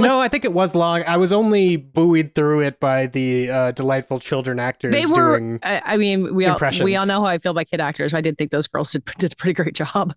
no, 0.00 0.18
I 0.20 0.26
think 0.26 0.44
it 0.44 0.52
was 0.52 0.74
long. 0.74 1.04
I 1.06 1.16
was 1.16 1.32
only 1.32 1.76
buoyed 1.76 2.34
through 2.34 2.60
it 2.62 2.80
by 2.80 3.06
the 3.06 3.48
uh, 3.50 3.70
delightful 3.72 4.18
children 4.18 4.58
actors 4.58 4.92
They 4.92 5.06
were. 5.06 5.38
doing. 5.38 5.60
I, 5.62 5.96
mean, 5.96 6.34
we 6.34 6.46
all 6.46 6.58
we 6.82 6.96
all 6.96 7.06
know 7.06 7.20
how 7.20 7.26
I 7.26 7.38
feel 7.38 7.52
about 7.52 7.68
kid 7.68 7.80
actors. 7.80 8.12
I 8.12 8.20
did 8.20 8.36
think 8.36 8.50
those 8.50 8.66
girls 8.66 8.90
did, 8.90 9.04
did 9.18 9.32
a 9.32 9.36
pretty 9.36 9.54
great 9.54 9.74
job. 9.76 10.12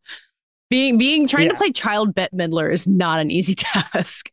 Being 0.72 0.98
being 0.98 1.28
trying 1.28 1.50
to 1.50 1.56
play 1.56 1.72
child 1.72 2.16
Bette 2.16 2.36
Midler 2.36 2.72
is 2.74 2.88
not 2.88 3.20
an 3.20 3.30
easy 3.30 3.54
task. 3.58 4.32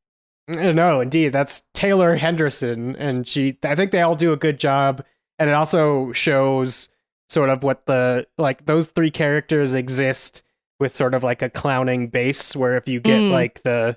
Uh, 0.49 0.73
No, 0.73 1.01
indeed, 1.01 1.29
that's 1.35 1.63
Taylor 1.75 2.17
Henderson, 2.17 2.97
and 2.97 3.29
she. 3.29 3.59
I 3.63 3.75
think 3.75 3.91
they 3.93 4.01
all 4.01 4.17
do 4.17 4.33
a 4.33 4.37
good 4.39 4.59
job, 4.59 5.05
and 5.39 5.51
it 5.51 5.55
also 5.55 6.11
shows 6.13 6.89
sort 7.29 7.51
of 7.51 7.63
what 7.63 7.85
the 7.87 8.27
like 8.39 8.65
those 8.65 8.87
three 8.89 9.11
characters 9.11 9.75
exist 9.75 10.43
with 10.81 10.95
sort 10.97 11.15
of 11.15 11.23
like 11.23 11.43
a 11.43 11.51
clowning 11.51 12.09
base, 12.09 12.55
where 12.57 12.77
if 12.77 12.89
you 12.89 13.01
get 13.01 13.21
Mm. 13.21 13.31
like 13.33 13.63
the 13.63 13.97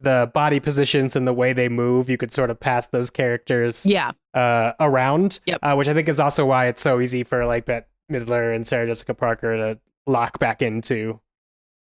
the 0.00 0.30
body 0.32 0.60
positions 0.60 1.16
and 1.16 1.26
the 1.26 1.32
way 1.32 1.52
they 1.52 1.68
move, 1.68 2.08
you 2.08 2.16
could 2.16 2.32
sort 2.32 2.50
of 2.50 2.60
pass 2.60 2.86
those 2.86 3.10
characters 3.10 3.84
Yeah, 3.84 4.12
uh, 4.32 4.72
around. 4.78 5.40
Yep. 5.46 5.58
Uh, 5.60 5.74
which 5.74 5.88
I 5.88 5.94
think 5.94 6.08
is 6.08 6.20
also 6.20 6.46
why 6.46 6.66
it's 6.66 6.80
so 6.80 7.00
easy 7.00 7.24
for 7.24 7.44
like 7.46 7.64
Bette 7.66 7.86
Midler 8.10 8.54
and 8.54 8.64
Sarah 8.64 8.86
Jessica 8.86 9.12
Parker 9.14 9.56
to 9.56 9.78
lock 10.06 10.38
back 10.38 10.62
into. 10.62 11.18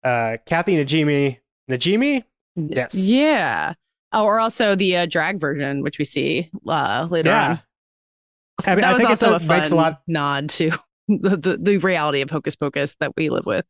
Uh, 0.02 0.38
Kathy 0.44 0.74
Najimy, 0.76 1.38
Najimy, 1.70 2.24
Yes. 2.56 2.96
yeah. 2.96 3.74
Oh, 4.12 4.24
or 4.24 4.40
also 4.40 4.74
the 4.74 4.96
uh, 4.96 5.06
drag 5.06 5.38
version, 5.40 5.82
which 5.82 6.00
we 6.00 6.04
see 6.04 6.50
uh, 6.66 7.06
later 7.08 7.30
Yeah. 7.30 7.48
on. 7.50 7.60
I, 8.66 8.70
mean, 8.74 8.80
that 8.80 8.94
I 8.94 8.96
was 8.96 9.04
also 9.04 9.32
a, 9.34 9.36
a, 9.36 9.40
makes 9.40 9.68
a 9.68 9.70
fun 9.70 9.78
lot. 9.78 10.02
nod 10.08 10.48
to 10.50 10.70
the, 11.08 11.36
the, 11.36 11.56
the 11.58 11.76
reality 11.76 12.22
of 12.22 12.30
Hocus 12.30 12.56
Pocus 12.56 12.96
that 12.98 13.12
we 13.16 13.28
live 13.30 13.46
with. 13.46 13.64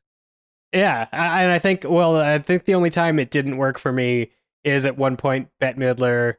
Yeah, 0.72 1.06
I- 1.12 1.42
and 1.42 1.52
I 1.52 1.58
think 1.58 1.84
well, 1.88 2.16
I 2.16 2.38
think 2.38 2.64
the 2.64 2.74
only 2.74 2.90
time 2.90 3.18
it 3.18 3.30
didn't 3.30 3.56
work 3.56 3.78
for 3.78 3.92
me 3.92 4.30
is 4.64 4.84
at 4.84 4.96
one 4.98 5.16
point 5.16 5.48
Bette 5.58 5.78
Midler 5.78 6.34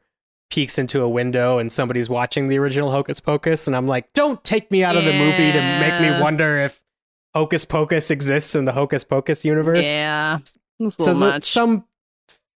peeks 0.49 0.77
into 0.77 1.01
a 1.01 1.09
window 1.09 1.57
and 1.59 1.71
somebody's 1.71 2.09
watching 2.09 2.47
the 2.49 2.57
original 2.57 2.91
Hocus 2.91 3.19
Pocus, 3.19 3.67
and 3.67 3.75
I'm 3.75 3.87
like, 3.87 4.11
don't 4.13 4.43
take 4.43 4.69
me 4.71 4.83
out 4.83 4.95
of 4.97 5.05
the 5.05 5.13
movie 5.13 5.51
to 5.51 5.61
make 5.79 5.99
me 6.01 6.21
wonder 6.21 6.57
if 6.57 6.81
Hocus 7.33 7.63
Pocus 7.65 8.11
exists 8.11 8.53
in 8.55 8.65
the 8.65 8.73
Hocus 8.73 9.03
Pocus 9.03 9.43
universe. 9.45 9.85
Yeah, 9.87 10.39
so 10.89 11.13
much. 11.13 11.43
some 11.43 11.85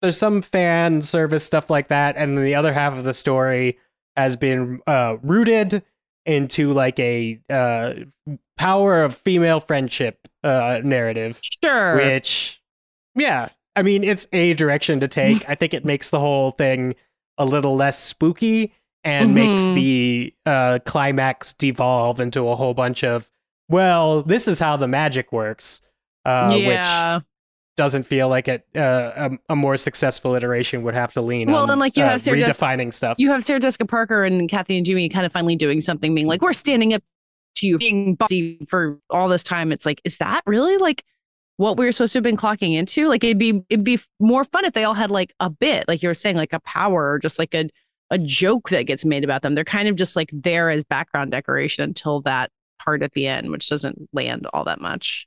there's 0.01 0.17
some 0.19 0.43
fan 0.43 1.01
service 1.03 1.45
stuff 1.45 1.71
like 1.71 1.89
that, 1.89 2.17
and 2.17 2.37
then 2.37 2.45
the 2.45 2.55
other 2.55 2.73
half 2.73 2.95
of 2.95 3.05
the 3.05 3.15
story 3.15 3.79
has 4.17 4.37
been 4.37 4.81
uh, 4.87 5.17
rooted 5.23 5.83
into 6.27 6.73
like 6.73 6.99
a 6.99 7.41
uh, 7.51 7.95
power 8.57 9.03
of 9.03 9.17
female 9.17 9.61
friendship 9.61 10.29
uh, 10.45 10.81
narrative 10.85 11.41
sure. 11.63 11.97
which 11.97 12.61
yeah 13.15 13.49
i 13.77 13.83
mean 13.83 14.03
it's 14.05 14.27
a 14.33 14.55
direction 14.55 15.01
to 15.01 15.09
take 15.09 15.45
i 15.49 15.55
think 15.55 15.75
it 15.75 15.85
makes 15.85 16.11
the 16.11 16.21
whole 16.21 16.53
thing 16.53 16.95
a 17.39 17.45
little 17.45 17.75
less 17.77 17.99
spooky 17.99 18.73
and 19.05 19.35
makes 19.35 19.63
Mhm. 19.65 19.75
the 19.75 20.35
uh 20.47 20.79
climax 20.87 21.53
devolve 21.55 22.21
into 22.21 22.49
a 22.49 22.57
whole 22.57 22.75
bunch 22.75 23.03
of 23.03 23.29
well 23.69 24.23
this 24.23 24.47
is 24.47 24.59
how 24.59 24.77
the 24.77 24.87
magic 24.89 25.33
works 25.33 25.81
uh 26.25 26.51
which 26.51 26.63
yeah. 26.63 27.21
Doesn't 27.77 28.03
feel 28.03 28.29
like 28.29 28.49
it 28.49 28.67
uh, 28.77 29.31
a, 29.49 29.53
a 29.53 29.57
more 29.57 29.79
successful 29.79 30.35
iteration 30.35 30.83
would 30.83 30.95
have 30.95 31.13
to 31.15 31.23
lean 31.23 31.51
Well, 31.51 31.63
on 31.63 31.71
and, 31.71 31.81
like, 31.81 31.97
you 31.97 32.05
uh, 32.05 32.11
have 32.11 32.23
Sarah 32.23 32.37
redefining 32.37 32.93
stuff 32.93 33.17
you 33.19 33.31
have 33.31 33.45
Sarah 33.45 33.61
Jessica 33.61 33.87
Parker 33.87 34.25
and 34.25 34.49
Kathy 34.49 34.83
Najimy 34.83 35.11
kind 35.13 35.25
of 35.25 35.33
finally 35.33 35.57
doing 35.57 35.81
something, 35.81 36.15
being 36.15 36.27
like, 36.27 36.43
"We're 36.43 36.53
standing 36.53 36.93
up 36.93 37.03
to 37.57 37.67
you, 37.67 37.79
being 37.79 38.15
bossy 38.15 38.59
for 38.69 38.99
all 39.09 39.29
this 39.29 39.43
time." 39.43 39.73
It's 39.73 39.87
like, 39.87 40.03
is 40.05 40.19
that 40.19 40.43
really 40.47 40.77
like 40.77 41.03
what 41.57 41.79
we 41.79 41.87
were 41.87 41.93
supposed 41.93 42.13
to 42.13 42.19
have 42.19 42.25
been 42.25 42.37
clocking 42.37 42.75
into? 42.75 43.09
Like, 43.09 43.25
it'd 43.25 43.39
be 43.39 43.63
it'd 43.71 43.85
be 43.85 44.01
more 44.21 44.45
fun 44.45 44.67
if 44.67 44.75
they 44.75 44.85
all 44.85 44.95
had 44.95 45.11
like 45.11 45.33
a 45.41 45.49
bit, 45.49 45.89
like 45.89 46.03
you 46.03 46.11
were 46.11 46.15
saying, 46.15 46.37
like 46.37 46.53
a 46.53 46.61
power 46.61 47.13
or 47.13 47.19
just 47.19 47.39
like 47.39 47.55
a 47.55 47.71
a 48.11 48.19
joke 48.19 48.69
that 48.69 48.83
gets 48.83 49.07
made 49.07 49.25
about 49.25 49.41
them. 49.41 49.55
They're 49.55 49.65
kind 49.65 49.89
of 49.89 49.97
just 49.97 50.15
like 50.15 50.29
there 50.33 50.69
as 50.69 50.85
background 50.85 51.31
decoration 51.31 51.85
until 51.85 52.21
that 52.23 52.51
part 52.79 53.03
at 53.03 53.13
the 53.13 53.27
end, 53.27 53.51
which 53.51 53.69
doesn't 53.69 54.11
land 54.13 54.47
all 54.53 54.65
that 54.65 54.81
much. 54.81 55.27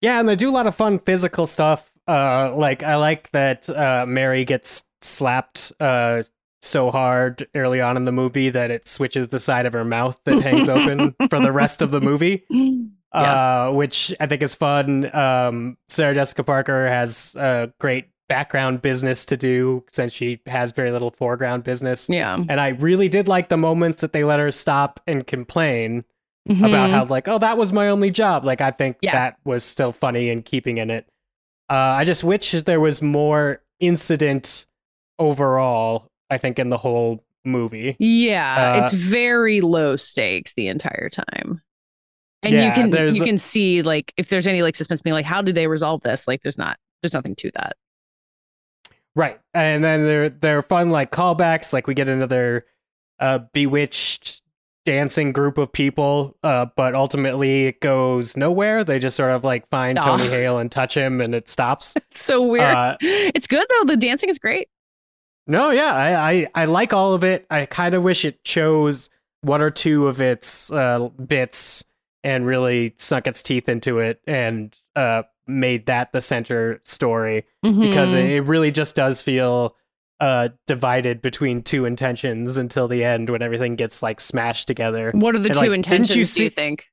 Yeah, 0.00 0.20
and 0.20 0.28
they 0.28 0.36
do 0.36 0.48
a 0.48 0.52
lot 0.52 0.66
of 0.66 0.74
fun 0.74 0.98
physical 0.98 1.46
stuff. 1.46 1.90
Uh, 2.06 2.54
like 2.54 2.82
I 2.82 2.96
like 2.96 3.30
that 3.32 3.68
uh, 3.68 4.06
Mary 4.08 4.44
gets 4.44 4.84
slapped 5.00 5.72
uh, 5.78 6.22
so 6.62 6.90
hard 6.90 7.46
early 7.54 7.80
on 7.80 7.96
in 7.96 8.04
the 8.04 8.12
movie 8.12 8.50
that 8.50 8.70
it 8.70 8.88
switches 8.88 9.28
the 9.28 9.40
side 9.40 9.66
of 9.66 9.72
her 9.72 9.84
mouth 9.84 10.18
that 10.24 10.42
hangs 10.42 10.68
open 10.68 11.14
for 11.28 11.40
the 11.40 11.52
rest 11.52 11.82
of 11.82 11.90
the 11.90 12.00
movie, 12.00 12.44
uh, 13.12 13.72
which 13.72 14.14
I 14.20 14.26
think 14.26 14.42
is 14.42 14.54
fun. 14.54 15.14
Um, 15.14 15.76
Sarah 15.88 16.14
Jessica 16.14 16.44
Parker 16.44 16.88
has 16.88 17.36
a 17.36 17.72
great 17.78 18.08
background 18.28 18.82
business 18.82 19.24
to 19.26 19.36
do 19.36 19.84
since 19.90 20.12
she 20.12 20.40
has 20.46 20.72
very 20.72 20.90
little 20.90 21.10
foreground 21.10 21.64
business. 21.64 22.08
Yeah. 22.08 22.36
And 22.36 22.60
I 22.60 22.68
really 22.68 23.08
did 23.08 23.26
like 23.26 23.48
the 23.48 23.56
moments 23.56 24.00
that 24.02 24.12
they 24.12 24.24
let 24.24 24.38
her 24.38 24.50
stop 24.50 25.00
and 25.06 25.26
complain 25.26 26.04
about 26.48 26.88
Mhm. 26.88 26.90
how 26.90 27.04
like 27.04 27.28
oh 27.28 27.38
that 27.38 27.56
was 27.58 27.72
my 27.72 27.88
only 27.88 28.10
job 28.10 28.44
like 28.44 28.60
i 28.60 28.70
think 28.70 28.96
Yeah. 29.02 29.12
that 29.12 29.36
was 29.44 29.62
still 29.64 29.92
funny 29.92 30.30
and 30.30 30.44
keeping 30.44 30.78
in 30.78 30.90
it 30.90 31.06
uh 31.70 31.74
i 31.74 32.04
just 32.04 32.24
wish 32.24 32.52
there 32.62 32.80
was 32.80 33.02
more 33.02 33.62
incident 33.80 34.66
overall 35.18 36.08
i 36.30 36.38
think 36.38 36.58
in 36.58 36.70
the 36.70 36.78
whole 36.78 37.24
movie 37.44 37.96
Yeah, 37.98 38.74
Uh, 38.74 38.82
it's 38.82 38.92
very 38.92 39.60
low 39.62 39.96
stakes 39.96 40.52
the 40.54 40.68
entire 40.68 41.08
time. 41.08 41.62
And 42.42 42.54
you 42.54 42.70
can 42.72 43.14
you 43.14 43.22
can 43.24 43.38
see 43.38 43.80
like 43.82 44.12
if 44.16 44.28
there's 44.28 44.46
any 44.46 44.60
like 44.62 44.76
suspense 44.76 45.00
being 45.00 45.14
like 45.14 45.24
how 45.24 45.40
do 45.42 45.52
they 45.52 45.66
resolve 45.66 46.02
this? 46.02 46.28
Like 46.28 46.42
there's 46.42 46.58
not 46.58 46.78
there's 47.02 47.14
nothing 47.14 47.34
to 47.36 47.50
that. 47.54 47.76
right 49.16 49.40
and 49.54 49.82
then 49.82 50.04
there 50.04 50.28
there 50.28 50.58
are 50.58 50.62
fun 50.62 50.90
like 50.90 51.10
callbacks 51.10 51.72
like 51.72 51.86
we 51.86 51.94
get 51.94 52.08
another 52.08 52.66
uh 53.20 53.38
bewitched 53.52 54.42
dancing 54.90 55.32
group 55.32 55.58
of 55.58 55.70
people 55.72 56.36
uh 56.42 56.64
but 56.76 56.94
ultimately 56.94 57.66
it 57.66 57.80
goes 57.80 58.36
nowhere 58.36 58.82
they 58.84 58.98
just 58.98 59.16
sort 59.16 59.30
of 59.32 59.44
like 59.44 59.68
find 59.68 59.98
Aw. 59.98 60.02
tony 60.02 60.28
hale 60.28 60.58
and 60.58 60.70
touch 60.72 60.96
him 60.96 61.20
and 61.20 61.34
it 61.34 61.46
stops 61.48 61.94
It's 62.10 62.22
so 62.22 62.42
weird. 62.42 62.62
Uh, 62.74 62.96
it's 63.00 63.46
good 63.46 63.66
though. 63.70 63.84
The 63.84 63.96
dancing 63.96 64.28
is 64.30 64.38
great. 64.38 64.68
No, 65.46 65.70
yeah, 65.70 65.92
I, 65.94 66.30
I, 66.32 66.46
I 66.54 66.64
like 66.66 66.92
all 66.92 67.14
of 67.14 67.24
it. 67.24 67.46
I 67.50 67.64
kind 67.66 67.94
of 67.94 68.02
wish 68.02 68.24
it 68.24 68.42
chose 68.44 69.08
one 69.42 69.60
or 69.62 69.70
two 69.70 70.06
of 70.08 70.20
its 70.20 70.70
uh, 70.72 71.08
bits 71.26 71.84
and 72.24 72.44
really 72.46 72.94
sunk 72.98 73.26
its 73.26 73.42
teeth 73.42 73.68
into 73.68 73.98
it 73.98 74.20
and 74.26 74.74
uh, 74.96 75.22
made 75.46 75.86
that 75.86 76.12
the 76.12 76.20
center 76.20 76.80
story 76.84 77.44
because 77.62 78.14
Mhm. 78.14 78.24
it, 78.24 78.30
it 78.36 78.40
really 78.42 78.70
just 78.70 78.94
does 78.96 79.20
feel 79.22 79.74
uh, 80.20 80.48
divided 80.66 81.22
between 81.22 81.62
two 81.62 81.84
intentions 81.84 82.56
until 82.56 82.88
the 82.88 83.04
end 83.04 83.30
when 83.30 83.40
everything 83.42 83.76
gets 83.76 84.02
like 84.02 84.20
smashed 84.20 84.66
together. 84.66 85.12
what 85.14 85.34
are 85.34 85.38
the 85.38 85.48
and, 85.48 85.54
two 85.54 85.60
like, 85.68 85.76
intentions 85.76 86.16
you 86.16 86.24
do 86.24 86.44
you 86.44 86.50
think? 86.50 86.86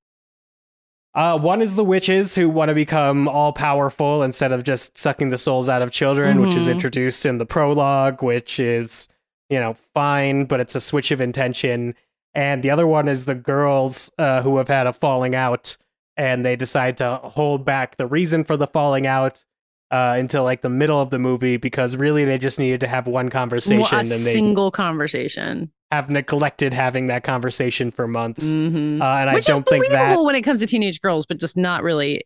Uh, 1.13 1.37
one 1.39 1.61
is 1.61 1.75
the 1.75 1.83
witches 1.83 2.35
who 2.35 2.49
want 2.49 2.67
to 2.69 2.75
become 2.75 3.27
all 3.27 3.53
powerful 3.53 4.21
instead 4.21 4.51
of 4.51 4.63
just 4.63 4.97
sucking 4.97 5.29
the 5.29 5.37
souls 5.37 5.69
out 5.69 5.81
of 5.81 5.89
children, 5.91 6.41
which 6.41 6.53
is 6.53 6.67
Mhm. 6.67 6.73
introduced 6.73 7.25
in 7.25 7.37
the 7.37 7.45
prologue, 7.45 8.21
which 8.21 8.59
is, 8.59 9.07
you 9.49 9.57
know, 9.59 9.77
fine, 9.93 10.43
but 10.43 10.59
it's 10.59 10.75
a 10.75 10.81
switch 10.81 11.11
of 11.11 11.21
intention. 11.21 11.95
And 12.33 12.61
the 12.61 12.69
other 12.69 12.85
one 12.85 13.07
is 13.07 13.23
the 13.23 13.33
girls 13.35 14.11
uh, 14.17 14.41
who 14.41 14.57
have 14.57 14.67
had 14.67 14.87
a 14.87 14.93
falling 14.93 15.33
out 15.35 15.77
and 16.17 16.45
they 16.45 16.57
decide 16.57 16.97
to 16.97 17.15
hold 17.23 17.63
back 17.63 17.95
the 17.95 18.07
reason 18.07 18.43
for 18.43 18.57
the 18.57 18.67
falling 18.67 19.07
out 19.07 19.43
uh, 19.91 20.15
until 20.17 20.43
like 20.43 20.61
the 20.61 20.69
middle 20.69 20.99
of 21.01 21.09
the 21.09 21.19
movie 21.19 21.57
because 21.57 21.95
really 21.95 22.25
they 22.25 22.37
just 22.37 22.59
needed 22.59 22.79
to 22.81 22.87
have 22.87 23.07
one 23.07 23.29
conversation 23.29 23.81
Well, 23.81 23.89
a 23.93 23.99
and 23.99 24.09
they 24.09 24.15
single 24.33 24.71
conversation. 24.71 25.71
have 25.91 26.09
neglected 26.09 26.73
having 26.73 27.07
that 27.07 27.23
conversation 27.23 27.91
for 27.91 28.07
months. 28.07 28.45
Mhm. 28.53 28.99
Uh, 29.01 29.05
and 29.27 29.33
Which 29.35 29.47
I 29.49 29.53
don't 29.53 29.67
think 29.67 29.87
that 29.89 30.21
when 30.23 30.35
it 30.35 30.41
comes 30.41 30.59
to 30.61 30.67
teenage 30.67 31.01
girls, 31.01 31.25
but 31.25 31.37
just 31.39 31.55
not 31.57 31.83
really. 31.83 32.21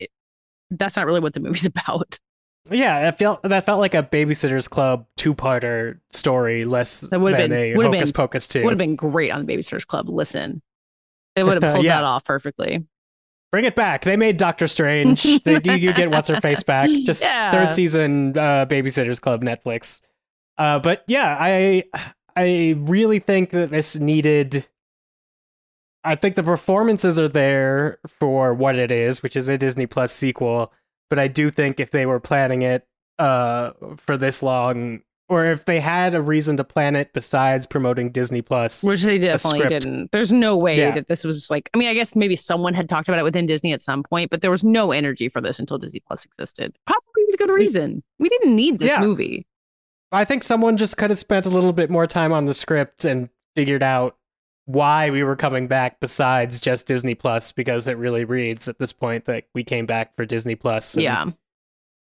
That's 0.71 0.95
not 0.95 1.05
really 1.07 1.19
what 1.19 1.33
the 1.33 1.39
movie's 1.39 1.65
about. 1.65 2.17
Yeah, 2.71 3.07
it 3.07 3.17
felt 3.17 3.41
that 3.43 3.65
felt 3.65 3.79
like 3.79 3.95
a 3.95 4.03
Babysitters 4.03 4.69
Club 4.69 5.05
two-parter 5.17 5.99
story, 6.11 6.65
less 6.65 7.01
That 7.01 7.19
would've 7.19 7.37
than 7.39 7.49
been- 7.49 7.73
a 7.73 7.75
would've 7.75 7.93
Hocus 7.93 8.11
been- 8.11 8.15
Pocus 8.15 8.47
two. 8.47 8.63
Would 8.63 8.71
have 8.71 8.77
been 8.77 8.95
great 8.95 9.31
on 9.31 9.45
the 9.45 9.51
Babysitters 9.53 9.85
Club. 9.87 10.07
Listen, 10.09 10.61
it 11.35 11.43
would 11.43 11.61
have 11.61 11.73
pulled 11.73 11.85
Yeah. 11.85 11.97
that 11.97 12.03
off 12.03 12.23
perfectly. 12.25 12.85
Bring 13.51 13.65
it 13.65 13.75
back. 13.75 14.03
They 14.03 14.15
made 14.15 14.37
Doctor 14.37 14.67
Strange. 14.67 15.23
they, 15.43 15.59
you, 15.63 15.73
you 15.73 15.93
get 15.93 16.11
what's 16.11 16.27
her 16.27 16.39
face 16.39 16.61
back. 16.63 16.89
Just 17.05 17.23
Yeah. 17.23 17.51
third 17.51 17.71
season 17.73 18.37
uh, 18.37 18.65
Babysitters 18.67 19.19
Club 19.19 19.41
Netflix. 19.41 20.01
Uh, 20.57 20.77
but 20.79 21.03
yeah, 21.07 21.35
I 21.39 21.83
I 22.35 22.75
really 22.77 23.19
think 23.19 23.51
that 23.51 23.71
this 23.71 23.95
needed. 23.95 24.67
I 26.03 26.15
think 26.15 26.35
the 26.35 26.43
performances 26.43 27.19
are 27.19 27.27
there 27.27 27.99
for 28.07 28.53
what 28.53 28.75
it 28.77 28.91
is, 28.91 29.21
which 29.21 29.35
is 29.35 29.49
a 29.49 29.57
Disney 29.57 29.85
Plus 29.85 30.13
sequel. 30.13 30.71
But 31.09 31.19
I 31.19 31.27
do 31.27 31.49
think 31.49 31.79
if 31.79 31.91
they 31.91 32.05
were 32.05 32.19
planning 32.19 32.61
it 32.61 32.87
uh, 33.17 33.71
for 33.97 34.15
this 34.15 34.41
long, 34.43 35.01
or 35.29 35.45
if 35.45 35.65
they 35.65 35.79
had 35.79 36.15
a 36.15 36.21
reason 36.21 36.57
to 36.57 36.63
plan 36.63 36.95
it 36.95 37.13
besides 37.13 37.65
promoting 37.65 38.11
Disney 38.11 38.41
Plus, 38.41 38.83
Which 38.83 39.03
they 39.03 39.19
definitely 39.19 39.67
didn't. 39.67 40.11
There's 40.11 40.33
no 40.33 40.57
way 40.57 40.77
Yeah. 40.79 40.91
that 40.95 41.07
this 41.07 41.23
was 41.23 41.49
like. 41.49 41.69
I 41.73 41.77
mean, 41.77 41.87
I 41.87 41.93
guess 41.93 42.15
maybe 42.15 42.35
someone 42.35 42.73
had 42.73 42.89
talked 42.89 43.07
about 43.07 43.19
it 43.19 43.23
within 43.23 43.45
Disney 43.45 43.71
at 43.73 43.83
some 43.83 44.03
point, 44.03 44.31
but 44.31 44.41
there 44.41 44.51
was 44.51 44.63
no 44.63 44.91
energy 44.91 45.29
for 45.29 45.39
this 45.39 45.59
until 45.59 45.77
Disney 45.77 46.01
Plus 46.01 46.25
existed. 46.25 46.75
Probably 46.87 47.23
with 47.27 47.37
good 47.37 47.49
reason. 47.51 48.03
We 48.17 48.27
didn't 48.29 48.55
need 48.55 48.79
this 48.79 48.89
Yeah. 48.89 49.01
movie. 49.01 49.45
I 50.11 50.25
think 50.25 50.43
someone 50.43 50.75
just 50.77 50.97
could 50.97 51.11
have 51.11 51.19
spent 51.19 51.45
a 51.45 51.49
little 51.49 51.73
bit 51.73 51.89
more 51.91 52.07
time 52.07 52.33
on 52.33 52.45
the 52.45 52.53
script 52.55 53.05
and 53.05 53.29
figured 53.55 53.83
out 53.83 54.15
why 54.65 55.09
we 55.09 55.23
were 55.23 55.35
coming 55.35 55.67
back 55.67 55.99
besides 55.99 56.59
just 56.61 56.87
Disney 56.87 57.13
Plus 57.15 57.51
because 57.51 57.87
it 57.87 57.97
really 57.97 58.23
reads 58.25 58.67
at 58.67 58.79
this 58.79 58.93
point 58.93 59.25
that 59.25 59.45
we 59.53 59.63
came 59.63 59.85
back 59.85 60.15
for 60.15 60.25
Disney 60.25 60.55
Plus. 60.55 60.97
Yeah. 60.97 61.25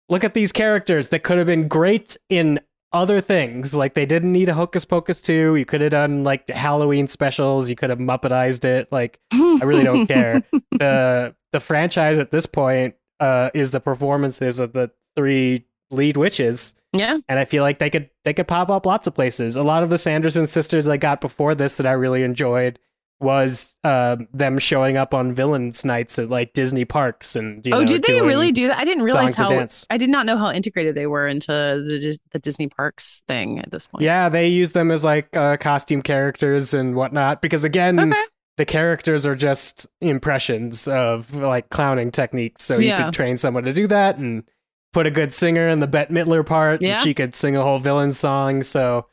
Look 0.09 0.25
at 0.25 0.35
these 0.35 0.53
characters 0.53 1.09
that 1.09 1.23
could 1.23 1.39
have 1.39 1.47
been 1.47 1.69
great 1.69 2.17
in 2.29 2.59
other 2.93 3.21
things. 3.21 3.75
Like 3.75 3.95
they 3.95 4.07
didn't 4.07 4.33
need 4.33 4.49
a 4.49 4.55
Hocus 4.55 4.85
Pocus 4.85 5.21
2. 5.21 5.57
You 5.57 5.65
could 5.65 5.81
have 5.81 5.91
done 5.91 6.25
like 6.25 6.49
Halloween 6.49 7.09
specials. 7.09 7.69
You 7.69 7.77
could 7.77 7.91
have 7.91 7.99
Muppetized 7.99 8.65
it. 8.65 8.91
Like 8.91 9.19
I 9.33 9.61
really 9.65 9.85
don't 9.85 10.07
care. 10.09 10.43
the 10.73 11.35
the 11.53 11.61
franchise 11.61 12.19
at 12.19 12.31
this 12.31 12.47
point 12.47 12.95
uh, 13.21 13.51
is 13.55 13.71
the 13.71 13.81
performances 13.81 14.59
of 14.59 14.73
the 14.73 14.91
three 15.17 15.65
lead 15.91 16.17
witches 16.19 16.75
Yeah. 16.93 17.17
and 17.29 17.39
I 17.39 17.45
feel 17.47 17.63
like 17.63 17.79
they 17.79 17.89
could 17.91 18.11
they 18.25 18.35
could 18.35 18.47
pop 18.47 18.69
up 18.71 18.85
lots 18.87 19.07
of 19.07 19.15
places. 19.15 19.57
A 19.57 19.63
lot 19.63 19.83
of 19.83 19.91
the 19.91 19.99
Sanderson 19.99 20.47
sisters 20.47 20.87
I 20.87 20.97
got 20.99 21.21
before 21.21 21.55
this 21.55 21.77
that 21.79 21.87
I 21.87 21.93
really 21.93 22.23
enjoyed. 22.23 22.79
Was 23.21 23.75
uh, 23.83 24.17
them 24.33 24.59
showing 24.59 24.97
up 24.97 25.13
on 25.13 25.33
villains 25.33 25.85
nights 25.85 26.19
at 26.19 26.31
like 26.31 26.53
Disney 26.53 26.85
parks 26.85 27.35
and 27.35 27.67
you 27.67 27.75
oh, 27.75 27.81
know, 27.81 27.87
did 27.87 28.05
they 28.05 28.21
really 28.21 28.53
do 28.53 28.69
that? 28.69 28.79
I 28.79 28.85
didn't 28.85 29.03
realize 29.03 29.37
how. 29.37 29.67
I 29.91 29.97
did 29.99 30.09
not 30.11 30.25
know 30.27 30.37
how 30.37 30.51
integrated 30.53 30.95
they 30.95 31.07
were 31.07 31.27
into 31.27 31.49
the 31.49 32.19
the 32.33 32.39
Disney 32.39 32.69
parks 32.69 33.23
thing 33.27 33.59
at 33.59 33.71
this 33.71 33.87
point. 33.87 34.05
Yeah, 34.05 34.29
they 34.29 34.49
use 34.49 34.73
them 34.73 34.91
as 34.91 35.05
like 35.05 35.35
uh, 35.37 35.57
costume 35.57 36.03
characters 36.03 36.75
and 36.75 36.95
whatnot 36.95 37.43
because 37.43 37.65
again, 37.65 37.99
Okay. 37.99 38.23
the 38.57 38.65
characters 38.65 39.27
are 39.27 39.35
just 39.37 39.87
impressions 40.01 40.87
of 40.87 41.35
like 41.35 41.71
clowning 41.71 42.11
techniques. 42.13 42.63
So 42.63 42.79
you 42.79 42.89
Yeah. 42.89 43.05
could 43.07 43.15
train 43.15 43.37
someone 43.37 43.65
to 43.65 43.73
do 43.73 43.87
that 43.89 44.19
and 44.19 44.45
put 44.93 45.07
a 45.07 45.11
good 45.11 45.35
singer 45.35 45.69
in 45.69 45.81
the 45.81 45.87
Bette 45.87 46.13
Midler 46.15 46.47
part, 46.47 46.81
Yeah. 46.81 46.97
and 46.97 47.05
she 47.05 47.15
could 47.15 47.35
sing 47.35 47.57
a 47.57 47.63
whole 47.63 47.79
villain 47.79 48.13
song. 48.13 48.63
So 48.63 49.07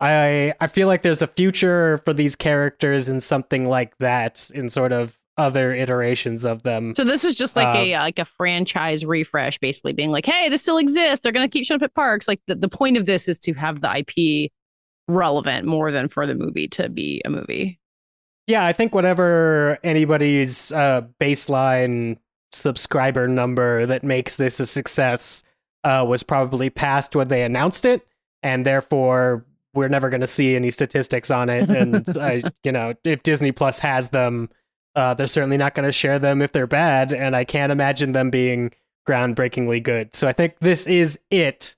I 0.00 0.54
I 0.60 0.66
feel 0.66 0.86
like 0.86 1.02
there's 1.02 1.22
a 1.22 1.26
future 1.26 1.98
for 2.04 2.12
these 2.12 2.36
characters 2.36 3.08
in 3.08 3.20
something 3.20 3.68
like 3.68 3.96
that 3.98 4.50
in 4.54 4.68
sort 4.68 4.92
of 4.92 5.18
other 5.36 5.72
iterations 5.72 6.44
of 6.44 6.62
them. 6.62 6.94
So 6.94 7.04
this 7.04 7.24
is 7.24 7.34
just 7.34 7.56
like 7.56 7.74
a 7.74 7.96
like 7.98 8.18
a 8.18 8.24
franchise 8.24 9.04
refresh, 9.04 9.58
basically 9.58 9.92
being 9.92 10.10
like, 10.10 10.26
"Hey, 10.26 10.48
this 10.48 10.62
still 10.62 10.78
exists. 10.78 11.22
They're 11.22 11.32
gonna 11.32 11.48
keep 11.48 11.66
showing 11.66 11.80
up 11.80 11.84
at 11.84 11.94
parks." 11.94 12.28
Like 12.28 12.40
the, 12.46 12.54
the 12.54 12.68
point 12.68 12.96
of 12.96 13.06
this 13.06 13.28
is 13.28 13.38
to 13.40 13.52
have 13.54 13.80
the 13.80 13.98
IP 13.98 14.50
relevant 15.08 15.66
more 15.66 15.90
than 15.90 16.08
for 16.08 16.26
the 16.26 16.34
movie 16.34 16.68
to 16.68 16.88
be 16.88 17.20
a 17.24 17.30
movie. 17.30 17.78
Yeah, 18.46 18.64
I 18.64 18.72
think 18.72 18.94
whatever 18.94 19.78
anybody's 19.84 20.72
uh, 20.72 21.02
baseline 21.20 22.18
subscriber 22.52 23.28
number 23.28 23.86
that 23.86 24.02
makes 24.02 24.36
this 24.36 24.60
a 24.60 24.66
success 24.66 25.42
uh, 25.84 26.04
was 26.06 26.22
probably 26.22 26.68
passed 26.68 27.14
when 27.14 27.28
they 27.28 27.42
announced 27.42 27.84
it, 27.84 28.06
and 28.42 28.66
therefore 28.66 29.46
we're 29.74 29.88
never 29.88 30.10
going 30.10 30.20
to 30.20 30.26
see 30.26 30.56
any 30.56 30.70
statistics 30.70 31.30
on 31.30 31.48
it. 31.48 31.68
And 31.68 32.06
I, 32.18 32.42
you 32.64 32.72
know, 32.72 32.94
if 33.04 33.22
Disney 33.22 33.52
Plus 33.52 33.78
has 33.78 34.08
them, 34.08 34.48
uh, 34.96 35.14
they're 35.14 35.26
certainly 35.26 35.56
not 35.56 35.74
going 35.74 35.86
to 35.86 35.92
share 35.92 36.18
them 36.18 36.42
if 36.42 36.52
they're 36.52 36.66
bad, 36.66 37.12
and 37.12 37.36
I 37.36 37.44
can't 37.44 37.70
imagine 37.70 38.12
them 38.12 38.30
being 38.30 38.72
groundbreakingly 39.08 39.82
good. 39.82 40.14
So 40.14 40.26
I 40.28 40.32
think 40.32 40.58
this 40.60 40.86
is 40.86 41.18
it 41.30 41.76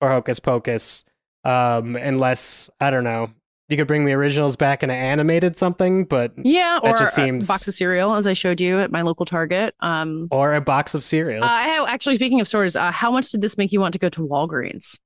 for 0.00 0.08
Hocus 0.10 0.40
Pocus, 0.40 1.04
um, 1.44 1.96
unless 1.96 2.70
I 2.80 2.90
don't 2.90 3.04
know. 3.04 3.30
You 3.68 3.76
could 3.76 3.88
bring 3.88 4.04
the 4.04 4.12
originals 4.12 4.54
back 4.54 4.84
in 4.84 4.90
an 4.90 4.96
animated 4.96 5.58
something, 5.58 6.04
but 6.04 6.32
Yeah, 6.36 6.78
or 6.84 6.96
just 6.96 7.18
a 7.18 7.32
box 7.32 7.66
of 7.66 7.74
cereal, 7.74 8.14
as 8.14 8.24
I 8.24 8.32
showed 8.32 8.60
you 8.60 8.78
at 8.78 8.92
my 8.92 9.02
local 9.02 9.26
Target. 9.26 9.74
Um, 9.80 10.28
or 10.30 10.54
a 10.54 10.60
box 10.60 10.94
of 10.94 11.02
cereal. 11.02 11.42
uh, 11.42 11.86
actually, 11.88 12.14
speaking 12.14 12.40
of 12.40 12.46
stores, 12.46 12.76
uh, 12.76 12.92
how 12.92 13.10
much 13.10 13.32
did 13.32 13.40
this 13.40 13.58
make 13.58 13.72
you 13.72 13.80
want 13.80 13.92
to 13.94 13.98
go 13.98 14.08
to 14.08 14.20
Walgreens? 14.20 15.00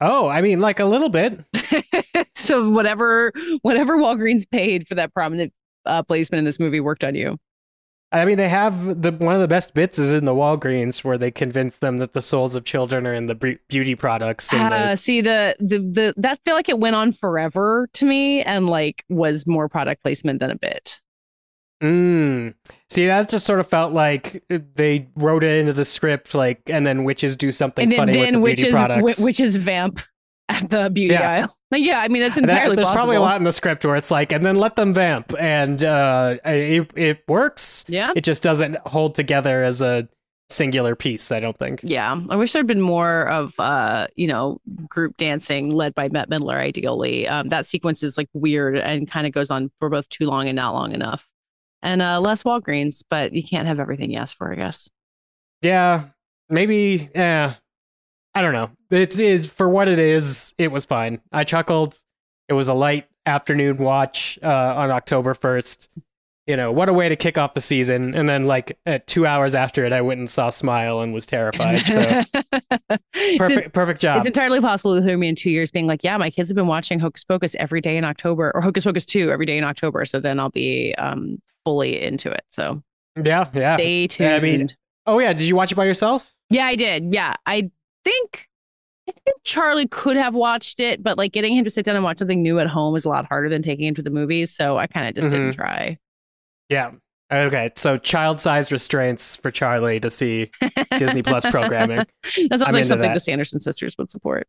Oh, 0.00 0.28
I 0.28 0.40
mean, 0.40 0.60
like 0.60 0.80
a 0.80 0.84
little 0.84 1.08
bit. 1.08 1.44
so 2.34 2.68
whatever 2.70 3.32
whatever 3.62 3.96
Walgreens 3.96 4.48
paid 4.48 4.86
for 4.86 4.94
that 4.94 5.12
prominent 5.14 5.52
uh, 5.86 6.02
placement 6.02 6.40
in 6.40 6.44
this 6.44 6.60
movie 6.60 6.80
worked 6.80 7.04
on 7.04 7.14
you. 7.14 7.38
I 8.12 8.24
mean, 8.24 8.36
they 8.36 8.48
have 8.48 9.02
the 9.02 9.10
one 9.10 9.34
of 9.34 9.40
the 9.40 9.48
best 9.48 9.74
bits 9.74 9.98
is 9.98 10.12
in 10.12 10.24
the 10.24 10.32
Walgreens 10.32 11.02
where 11.02 11.18
they 11.18 11.32
convince 11.32 11.78
them 11.78 11.98
that 11.98 12.12
the 12.12 12.22
souls 12.22 12.54
of 12.54 12.64
children 12.64 13.08
are 13.08 13.14
in 13.14 13.26
the 13.26 13.58
beauty 13.68 13.96
products. 13.96 14.52
And 14.52 14.72
Uh, 14.72 14.90
the, 14.90 14.96
see 14.96 15.20
the, 15.20 15.56
the 15.58 15.78
the 15.78 16.14
that 16.18 16.38
feel 16.44 16.54
like 16.54 16.68
it 16.68 16.78
went 16.78 16.94
on 16.94 17.12
forever 17.12 17.88
to 17.94 18.04
me 18.04 18.40
and 18.42 18.68
like 18.68 19.04
was 19.08 19.48
more 19.48 19.68
product 19.68 20.04
placement 20.04 20.38
than 20.38 20.52
a 20.52 20.56
bit. 20.56 21.00
mm. 21.82 22.54
See, 22.94 23.06
that 23.06 23.28
just 23.28 23.44
sort 23.44 23.58
of 23.60 23.66
felt 23.68 23.92
like 23.92 24.44
they 24.48 25.08
wrote 25.16 25.42
it 25.42 25.58
into 25.58 25.72
the 25.72 25.84
script, 25.84 26.32
like, 26.34 26.62
and 26.66 26.86
then 26.86 27.02
witches 27.02 27.34
do 27.36 27.50
something 27.50 27.82
and 27.84 27.92
then, 27.92 27.98
funny 27.98 28.36
with 28.36 28.58
the 28.60 28.68
is 28.68 28.74
products. 28.74 29.18
which 29.20 29.40
is 29.40 29.56
vamp 29.56 30.00
at 30.48 30.70
the 30.70 30.90
beauty 30.90 31.14
Yeah. 31.14 31.28
aisle. 31.30 31.56
Like, 31.70 31.82
yeah, 31.82 31.98
I 31.98 32.06
mean 32.06 32.22
it's 32.22 32.36
And 32.36 32.48
that- 32.48 32.52
entirely 32.52 32.76
there's 32.76 32.90
probably 32.92 33.16
a 33.16 33.20
lot 33.20 33.36
in 33.36 33.42
the 33.42 33.52
script 33.52 33.84
where 33.84 33.96
it's 33.96 34.08
like, 34.12 34.30
and 34.30 34.46
then 34.46 34.54
let 34.58 34.76
them 34.76 34.94
vamp, 34.94 35.34
and 35.40 35.82
uh, 35.82 36.36
it, 36.44 36.88
it 36.94 37.24
works. 37.26 37.84
Yeah. 37.88 38.12
It 38.14 38.22
just 38.22 38.44
doesn't 38.44 38.76
hold 38.86 39.16
together 39.16 39.64
as 39.64 39.80
a 39.82 40.08
singular 40.50 40.94
piece. 40.94 41.32
I 41.32 41.40
don't 41.40 41.56
think. 41.58 41.80
Yeah, 41.82 42.20
I 42.30 42.36
wish 42.36 42.52
there'd 42.52 42.68
been 42.68 42.80
more 42.80 43.26
of 43.28 43.54
uh, 43.58 44.06
you 44.14 44.28
know, 44.28 44.60
group 44.88 45.16
dancing 45.16 45.70
led 45.70 45.96
by 45.96 46.06
Bette 46.06 46.30
Midler. 46.30 46.54
Ideally, 46.60 47.26
um, 47.26 47.48
that 47.48 47.66
sequence 47.66 48.04
is 48.04 48.16
like 48.16 48.28
weird 48.34 48.78
and 48.78 49.10
kind 49.10 49.26
of 49.26 49.32
goes 49.32 49.50
on 49.50 49.72
for 49.80 49.88
both 49.88 50.08
too 50.10 50.26
long 50.26 50.46
and 50.46 50.54
not 50.54 50.74
long 50.74 50.92
enough, 50.92 51.26
and 51.84 52.02
uh, 52.02 52.20
less 52.20 52.42
Walgreens. 52.42 53.04
But 53.08 53.32
you 53.32 53.42
can't 53.42 53.68
have 53.68 53.78
everything 53.78 54.10
you 54.10 54.18
ask 54.18 54.36
for, 54.36 54.52
I 54.52 54.56
guess. 54.56 54.90
Yeah, 55.62 56.06
maybe. 56.48 57.08
Yeah, 57.14 57.54
I 58.34 58.42
don't 58.42 58.52
know. 58.52 58.70
It's, 58.90 59.18
it's 59.18 59.46
for 59.46 59.68
what 59.68 59.86
it 59.86 60.00
is. 60.00 60.54
It 60.58 60.72
was 60.72 60.84
fine. 60.84 61.20
I 61.30 61.44
chuckled. 61.44 61.98
It 62.48 62.54
was 62.54 62.68
a 62.68 62.74
light 62.74 63.06
afternoon 63.26 63.78
watch 63.78 64.38
uh, 64.42 64.48
on 64.48 64.90
October 64.90 65.34
first. 65.34 65.88
You 66.46 66.56
know 66.56 66.70
what 66.72 66.90
a 66.90 66.92
way 66.92 67.08
to 67.08 67.16
kick 67.16 67.38
off 67.38 67.54
the 67.54 67.60
season. 67.62 68.14
And 68.14 68.28
then 68.28 68.46
like 68.46 68.78
at 68.84 69.06
two 69.06 69.26
hours 69.26 69.54
after 69.54 69.84
it, 69.86 69.92
I 69.94 70.02
went 70.02 70.18
and 70.20 70.28
saw 70.28 70.50
Smile 70.50 71.00
and 71.00 71.14
was 71.14 71.24
terrified. 71.26 71.82
So 71.86 72.22
perfect, 73.38 73.72
perfect 73.72 74.00
job. 74.00 74.18
it's 74.18 74.26
entirely 74.26 74.60
possible 74.60 74.94
to 74.96 75.02
hear 75.02 75.16
me 75.16 75.28
in 75.28 75.36
two 75.36 75.50
years 75.50 75.70
being 75.70 75.86
like, 75.86 76.04
yeah, 76.04 76.16
my 76.16 76.30
kids 76.30 76.50
have 76.50 76.54
been 76.56 76.66
watching 76.66 76.98
Hocus 76.98 77.24
Pocus 77.24 77.54
every 77.56 77.80
day 77.80 77.96
in 77.96 78.04
October, 78.04 78.52
or 78.54 78.60
Hocus 78.60 78.84
Pocus 78.84 79.04
two 79.06 79.30
every 79.30 79.46
day 79.46 79.56
in 79.58 79.64
October. 79.64 80.04
So 80.04 80.20
then 80.20 80.38
I'll 80.40 80.50
be 80.50 80.94
um 80.98 81.38
fully 81.64 82.02
into 82.02 82.30
it. 82.30 82.42
So 82.50 82.82
yeah, 83.22 83.48
yeah. 83.54 83.76
stay 83.76 84.06
tuned. 84.06 84.30
I 84.34 84.40
mean- 84.40 84.68
Oh 85.06 85.18
yeah, 85.18 85.32
did 85.34 85.42
you 85.44 85.54
watch 85.56 85.70
it 85.70 85.74
by 85.74 85.84
yourself? 85.84 86.34
Yeah, 86.50 86.64
I 86.66 86.76
did. 86.76 87.12
Yeah, 87.12 87.34
I 87.46 87.70
think 88.04 88.48
I 89.08 89.12
think 89.12 89.36
Charlie 89.44 89.86
could 89.88 90.16
have 90.16 90.34
watched 90.34 90.80
it, 90.80 91.02
but 91.02 91.18
like 91.18 91.32
getting 91.32 91.54
him 91.54 91.64
to 91.64 91.70
sit 91.70 91.84
down 91.84 91.94
and 91.94 92.02
watch 92.04 92.18
something 92.18 92.42
new 92.42 92.58
at 92.58 92.66
home 92.68 92.96
is 92.96 93.04
a 93.04 93.10
lot 93.10 93.26
harder 93.26 93.50
than 93.50 93.60
taking 93.62 93.86
him 93.86 93.94
to 93.96 94.02
the 94.02 94.10
movies. 94.10 94.50
So 94.54 94.78
I 94.78 94.86
kind 94.86 95.06
of 95.08 95.14
just 95.14 95.28
didn't 95.30 95.52
try. 95.52 95.98
Yeah. 96.68 96.92
Okay, 97.32 97.70
so 97.76 97.96
child-sized 97.96 98.70
restraints 98.70 99.36
for 99.36 99.50
Charlie 99.50 99.98
to 100.00 100.10
see 100.10 100.50
Disney 100.98 101.22
Plus 101.22 101.44
programming. 101.46 101.98
that 102.22 102.48
sounds 102.50 102.62
I'm 102.62 102.72
like 102.74 102.84
something 102.84 103.08
that. 103.08 103.14
the 103.14 103.20
Sanderson 103.20 103.58
sisters 103.60 103.96
would 103.98 104.10
support. 104.10 104.46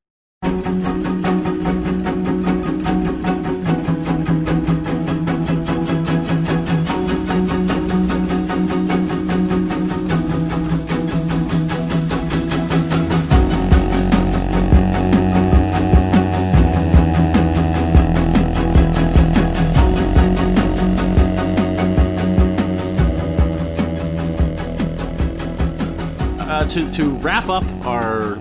To 26.76 26.92
to 26.92 27.12
wrap 27.20 27.48
up 27.48 27.64
our 27.86 28.36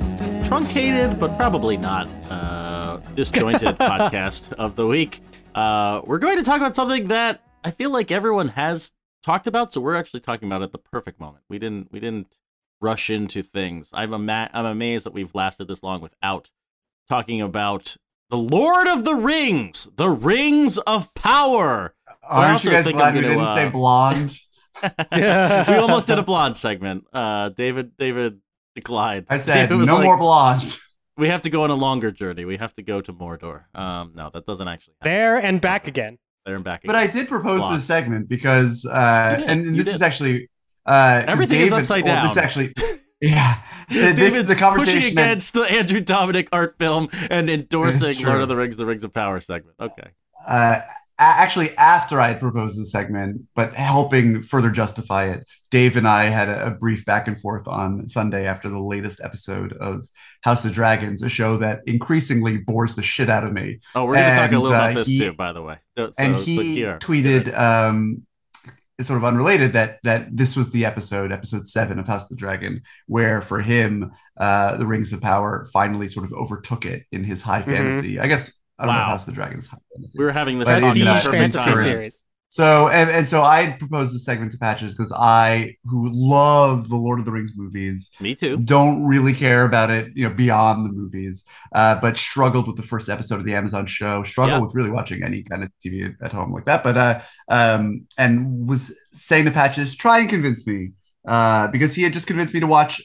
truncated 0.44 1.20
but 1.20 1.37
probably 1.37 1.77
not 1.77 2.09
uh, 2.33 2.97
disjointed 3.14 3.68
podcast 3.79 4.53
of 4.55 4.75
the 4.75 4.85
week, 4.85 5.20
uh, 5.55 6.01
we're 6.05 6.18
going 6.18 6.37
to 6.37 6.42
talk 6.42 6.57
about 6.57 6.75
something 6.75 7.07
that 7.07 7.44
I 7.62 7.70
feel 7.70 7.90
like 7.90 8.11
everyone 8.11 8.49
has 8.49 8.90
talked 9.23 9.47
about. 9.47 9.73
So 9.73 9.81
we're 9.81 9.94
actually 9.94 10.18
talking 10.18 10.49
about 10.49 10.62
it 10.62 10.64
at 10.64 10.73
the 10.73 10.79
perfect 10.79 11.20
moment. 11.20 11.44
We 11.49 11.61
didn't 11.61 11.92
we 11.92 12.01
didn't 12.01 12.37
rush 12.81 13.09
into 13.09 13.40
things. 13.44 13.90
I'm 13.92 14.12
ama- 14.12 14.51
I'm 14.53 14.66
amazed 14.66 15.07
that 15.07 15.14
we've 15.14 15.33
lasted 15.33 15.68
this 15.68 15.85
long 15.85 16.01
without 16.01 16.51
talking 17.09 17.40
about 17.40 17.97
the 18.31 18.37
Lord 18.37 18.88
of 18.88 19.05
the 19.05 19.14
Rings, 19.14 19.87
the 19.94 20.11
Rings 20.11 20.77
of 20.79 21.14
Power. 21.14 21.94
Aren't 22.29 22.64
you 22.64 22.70
also 22.70 22.70
guys 22.70 22.85
think 22.85 22.97
glad 22.97 23.14
we 23.14 23.20
didn't 23.20 23.38
uh, 23.38 23.55
say 23.55 23.70
blonde? 23.70 24.40
we 24.83 25.75
almost 25.77 26.07
did 26.07 26.19
a 26.19 26.23
blonde 26.23 26.57
segment. 26.57 27.05
Uh, 27.13 27.49
David 27.51 27.97
David 27.97 28.41
declined. 28.75 29.27
I 29.31 29.37
said 29.39 29.71
no 29.71 29.77
like, 29.77 30.05
more 30.05 30.19
blonde. 30.19 30.77
We 31.17 31.29
have 31.29 31.43
to 31.43 31.51
go 31.51 31.63
on 31.65 31.71
a 31.71 31.75
longer 31.77 32.11
journey. 32.11 32.45
We 32.45 32.57
have 32.57 32.75
to 32.75 32.83
go 32.83 33.01
to 33.01 33.13
Mordor. 33.13 33.65
Um, 33.75 34.13
no, 34.15 34.31
that 34.35 34.47
doesn't 34.47 34.67
actually 34.67 34.95
happen. 35.01 35.13
There 35.13 35.37
and 35.39 35.61
back 35.61 35.87
again. 35.87 36.19
There 36.45 36.57
and 36.57 36.65
back. 36.65 36.81
Again. 36.85 36.89
But 36.89 36.97
I 36.97 37.07
did 37.07 37.29
propose 37.29 37.61
Blonde. 37.61 37.77
this 37.77 37.85
segment 37.85 38.29
because, 38.29 38.85
uh, 38.85 39.37
You 39.39 39.45
and 39.47 39.79
this 39.79 39.87
did. 39.87 39.95
is 39.95 40.03
actually 40.03 40.49
uh, 40.87 41.21
'cause 41.21 41.25
Everything 41.29 41.61
is 41.61 41.71
David- 41.71 41.81
upside 41.83 42.05
well, 42.05 42.23
This 42.25 42.35
down. 42.35 42.45
actually, 42.45 42.75
yeah, 43.21 43.63
this 43.89 44.17
David's 44.17 44.35
is 44.35 44.45
the 44.47 44.57
conversation 44.57 45.01
pushing 45.01 45.15
that- 45.15 45.25
against 45.25 45.55
the 45.55 45.63
Andrew 45.63 46.01
Dominik 46.01 46.49
art 46.53 46.77
film 46.79 47.09
and 47.31 47.49
endorsing 47.59 48.13
true. 48.15 48.27
Lord 48.29 48.43
of 48.43 48.49
the 48.49 48.57
Rings: 48.57 48.77
The 48.77 48.85
Rings 48.85 49.05
of 49.05 49.13
Power 49.15 49.41
segment. 49.41 49.77
Okay. 49.81 50.11
uh, 50.47 50.81
a- 50.81 50.83
actually 51.18 51.70
after 51.77 52.20
I 52.20 52.29
had 52.29 52.40
proposed 52.40 52.79
the 52.79 52.85
segment, 52.85 53.42
but 53.55 53.74
helping 53.74 54.42
further 54.42 54.70
justify 54.70 55.27
it, 55.27 55.46
Dave 55.70 55.96
and 55.96 56.09
I 56.09 56.24
had 56.24 56.48
a, 56.48 56.66
a 56.66 56.70
brief 56.70 57.05
back 57.05 57.29
and 57.29 57.40
forth 57.40 57.68
on 57.68 58.07
Sunday 58.09 58.46
after 58.46 58.68
the 58.68 58.81
latest 58.81 59.20
episode 59.22 59.72
of 59.74 60.07
House 60.42 60.64
of 60.64 60.72
Dragons, 60.72 61.22
a 61.22 61.29
show 61.29 61.57
that 61.59 61.81
increasingly 61.87 62.59
bores 62.59 62.96
the 62.96 63.03
shit 63.03 63.29
out 63.31 63.44
of 63.44 63.53
me. 63.53 63.79
Oh, 63.94 64.05
we're 64.07 64.14
going 64.14 64.31
to 64.31 64.35
talk 64.37 64.50
a 64.50 64.55
And, 64.55 64.62
little 64.62 64.77
about 64.77 64.90
uh, 64.90 64.94
this 64.94 65.09
he- 65.09 65.18
too, 65.18 65.33
by 65.35 65.53
the 65.53 65.62
way. 65.62 65.79
So- 65.96 66.11
and 66.18 66.37
so- 66.37 66.42
he 66.42 66.74
here- 66.74 66.98
tweeted, 67.00 67.57
um, 67.59 68.22
it's 68.98 69.09
sort 69.09 69.16
of 69.18 69.24
unrelated 69.24 69.72
that 69.72 69.98
that 70.05 70.29
this 70.37 70.55
was 70.55 70.70
the 70.70 70.85
episode, 70.85 71.33
episode 71.33 71.66
seven 71.66 71.98
of 71.98 72.07
House 72.07 72.24
of 72.24 72.29
the 72.29 72.37
Dragon, 72.37 72.81
where 73.07 73.42
for 73.42 73.61
him, 73.61 74.12
uh, 74.37 74.77
the 74.77 74.87
Rings 74.87 75.12
of 75.12 75.20
Power 75.20 75.66
finally 75.72 76.09
sort 76.09 76.27
of 76.27 76.33
overtook 76.33 76.85
it 76.87 77.03
in 77.11 77.24
his 77.24 77.42
high 77.42 77.62
Mhm. 77.62 77.64
fantasy. 77.64 78.20
I 78.20 78.29
guess 78.29 78.53
I 78.79 78.87
don't 78.87 78.95
know 78.95 78.99
Wow. 79.01 79.05
if 79.07 79.11
House 79.11 79.21
of 79.23 79.27
the 79.27 79.33
Dragon 79.33 79.59
is 79.59 79.67
high 79.67 79.79
fantasy. 79.95 80.19
We 80.19 80.25
were 80.25 80.33
having 80.33 80.59
this 80.59 80.69
But 80.69 80.83
on 80.83 80.91
in 80.91 80.99
the 80.99 81.05
that- 81.05 81.23
Prestige 81.25 81.41
fantasy 81.41 81.73
time. 81.73 81.83
series. 81.83 82.21
So 82.49 82.89
and, 82.89 83.11
and 83.11 83.27
so 83.27 83.43
I 83.43 83.73
proposed 83.73 84.15
this 84.15 84.25
segment 84.25 84.53
to 84.53 84.59
Patches 84.59 84.95
because 84.95 85.13
I, 85.13 85.75
who 85.87 86.09
love 86.13 86.89
the 86.89 86.95
Lord 86.95 87.19
of 87.19 87.25
the 87.25 87.33
Rings 87.33 87.51
movies, 87.57 88.13
Me 88.21 88.37
too. 88.37 88.59
don't 88.59 89.03
really 89.05 89.35
care 89.35 89.65
about 89.65 89.91
it, 89.91 90.13
you 90.15 90.29
know, 90.29 90.33
beyond 90.33 90.87
the 90.87 90.91
movies, 90.93 91.45
uh, 91.75 91.97
but 92.01 92.17
struggled 92.17 92.69
with 92.69 92.77
the 92.77 92.83
first 92.85 93.09
episode 93.09 93.41
of 93.41 93.45
the 93.45 93.55
Amazon 93.57 93.87
show, 93.87 94.23
struggled 94.23 94.59
Yeah. 94.61 94.65
with 94.65 94.75
really 94.77 94.91
watching 94.91 95.25
any 95.25 95.43
kind 95.43 95.65
of 95.65 95.71
TV 95.85 96.15
at 96.23 96.31
home 96.31 96.53
like 96.53 96.67
that. 96.67 96.85
But 96.85 96.97
uh, 96.97 97.21
um, 97.49 98.07
and 98.19 98.69
was 98.69 98.95
saying 99.13 99.47
to 99.47 99.51
Patches, 99.51 99.97
try 99.97 100.21
and 100.21 100.29
convince 100.29 100.65
me, 100.65 100.91
uh, 101.27 101.67
because 101.69 101.97
he 101.97 102.05
had 102.05 102.13
just 102.13 102.29
convinced 102.29 102.55
me 102.55 102.61
to 102.61 102.69
watch 102.69 103.03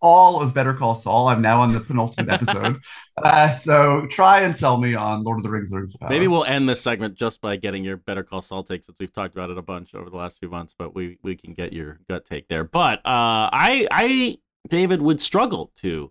all 0.00 0.40
of 0.40 0.54
Better 0.54 0.74
Call 0.74 0.94
Saul. 0.94 1.28
I'm 1.28 1.42
now 1.42 1.60
on 1.60 1.72
the 1.72 1.80
penultimate 1.80 2.32
episode, 2.32 2.80
uh, 3.22 3.50
so 3.50 4.06
try 4.06 4.40
and 4.40 4.54
sell 4.54 4.76
me 4.78 4.94
on 4.94 5.24
Lord 5.24 5.38
of 5.38 5.44
the 5.44 5.50
Rings: 5.50 5.70
The 5.70 5.78
Rings 5.78 5.94
of 5.94 6.00
Power. 6.00 6.10
Maybe 6.10 6.28
we'll 6.28 6.44
end 6.44 6.68
this 6.68 6.80
segment 6.80 7.14
just 7.14 7.40
by 7.40 7.56
getting 7.56 7.84
your 7.84 7.96
Better 7.96 8.22
Call 8.22 8.42
Saul 8.42 8.62
take, 8.62 8.84
since 8.84 8.96
we've 8.98 9.12
talked 9.12 9.34
about 9.34 9.50
it 9.50 9.58
a 9.58 9.62
bunch 9.62 9.94
over 9.94 10.10
the 10.10 10.16
last 10.16 10.38
few 10.38 10.48
months. 10.48 10.74
But 10.76 10.94
we 10.94 11.18
we 11.22 11.36
can 11.36 11.54
get 11.54 11.72
your 11.72 12.00
gut 12.08 12.24
take 12.24 12.48
there. 12.48 12.64
But 12.64 12.98
uh, 12.98 13.50
I 13.52 13.86
I 13.90 14.36
David 14.68 15.02
would 15.02 15.20
struggle 15.20 15.72
to 15.76 16.10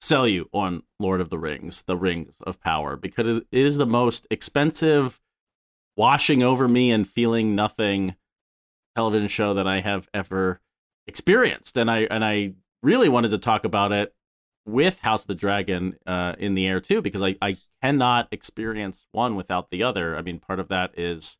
sell 0.00 0.28
you 0.28 0.48
on 0.52 0.82
Lord 0.98 1.20
of 1.20 1.30
the 1.30 1.38
Rings, 1.38 1.82
the 1.82 1.96
Rings 1.96 2.36
of 2.46 2.60
Power, 2.60 2.96
because 2.96 3.26
it 3.26 3.46
is 3.50 3.76
the 3.76 3.86
most 3.86 4.26
expensive, 4.30 5.20
washing 5.96 6.42
over 6.42 6.68
me 6.68 6.90
and 6.90 7.08
feeling 7.08 7.54
nothing 7.54 8.16
television 8.94 9.28
show 9.28 9.54
that 9.54 9.66
I 9.66 9.80
have 9.80 10.08
ever 10.14 10.60
experienced, 11.06 11.76
and 11.76 11.90
I 11.90 12.00
and 12.10 12.24
I 12.24 12.52
really 12.84 13.08
wanted 13.08 13.30
to 13.30 13.38
talk 13.38 13.64
about 13.64 13.92
it 13.92 14.14
with 14.66 14.98
House 15.00 15.22
of 15.22 15.28
the 15.28 15.34
Dragon 15.34 15.96
uh, 16.06 16.34
in 16.38 16.54
the 16.54 16.66
air 16.66 16.80
too, 16.80 17.02
because 17.02 17.22
I, 17.22 17.36
I 17.42 17.56
cannot 17.82 18.28
experience 18.30 19.06
one 19.12 19.36
without 19.36 19.70
the 19.70 19.82
other. 19.82 20.16
I 20.16 20.22
mean, 20.22 20.38
part 20.38 20.60
of 20.60 20.68
that 20.68 20.98
is 20.98 21.38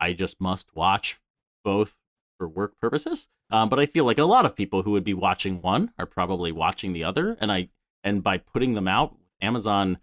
I 0.00 0.12
just 0.12 0.40
must 0.40 0.74
watch 0.74 1.20
both 1.64 1.94
for 2.38 2.48
work 2.48 2.78
purposes. 2.80 3.28
Um, 3.50 3.68
but 3.68 3.80
I 3.80 3.86
feel 3.86 4.04
like 4.04 4.18
a 4.18 4.24
lot 4.24 4.46
of 4.46 4.54
people 4.54 4.82
who 4.82 4.92
would 4.92 5.04
be 5.04 5.14
watching 5.14 5.60
one 5.62 5.92
are 5.98 6.06
probably 6.06 6.52
watching 6.52 6.92
the 6.92 7.04
other, 7.04 7.36
and 7.40 7.50
I 7.50 7.70
and 8.04 8.22
by 8.22 8.38
putting 8.38 8.74
them 8.74 8.86
out, 8.86 9.16
Amazon 9.40 9.98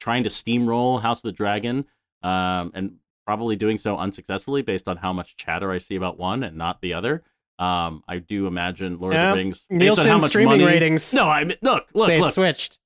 trying 0.00 0.22
to 0.24 0.30
steamroll 0.30 1.02
House 1.02 1.18
of 1.18 1.24
the 1.24 1.32
Dragon, 1.32 1.86
um, 2.22 2.70
and 2.74 2.96
probably 3.26 3.56
doing 3.56 3.78
so 3.78 3.96
unsuccessfully 3.96 4.62
based 4.62 4.86
on 4.86 4.96
how 4.96 5.12
much 5.12 5.36
chatter 5.36 5.72
I 5.72 5.78
see 5.78 5.96
about 5.96 6.18
one 6.18 6.44
and 6.44 6.56
not 6.56 6.80
the 6.80 6.94
other. 6.94 7.24
Um, 7.58 8.02
I 8.08 8.18
do 8.18 8.46
imagine 8.46 8.98
Lord 8.98 9.14
Yeah, 9.14 9.30
of 9.30 9.36
the 9.36 9.42
Rings 9.44 9.66
based 9.68 9.72
on 9.72 9.78
Nielsen 9.78 10.06
how 10.08 10.18
much 10.18 10.30
streaming 10.30 10.60
money. 10.60 10.64
ratings. 10.64 11.14
No, 11.14 11.28
I 11.30 11.44
mean, 11.44 11.56
look, 11.62 11.86
look, 11.94 12.06
Say 12.08 12.16
it 12.16 12.20
look. 12.20 12.32
switched. 12.32 12.78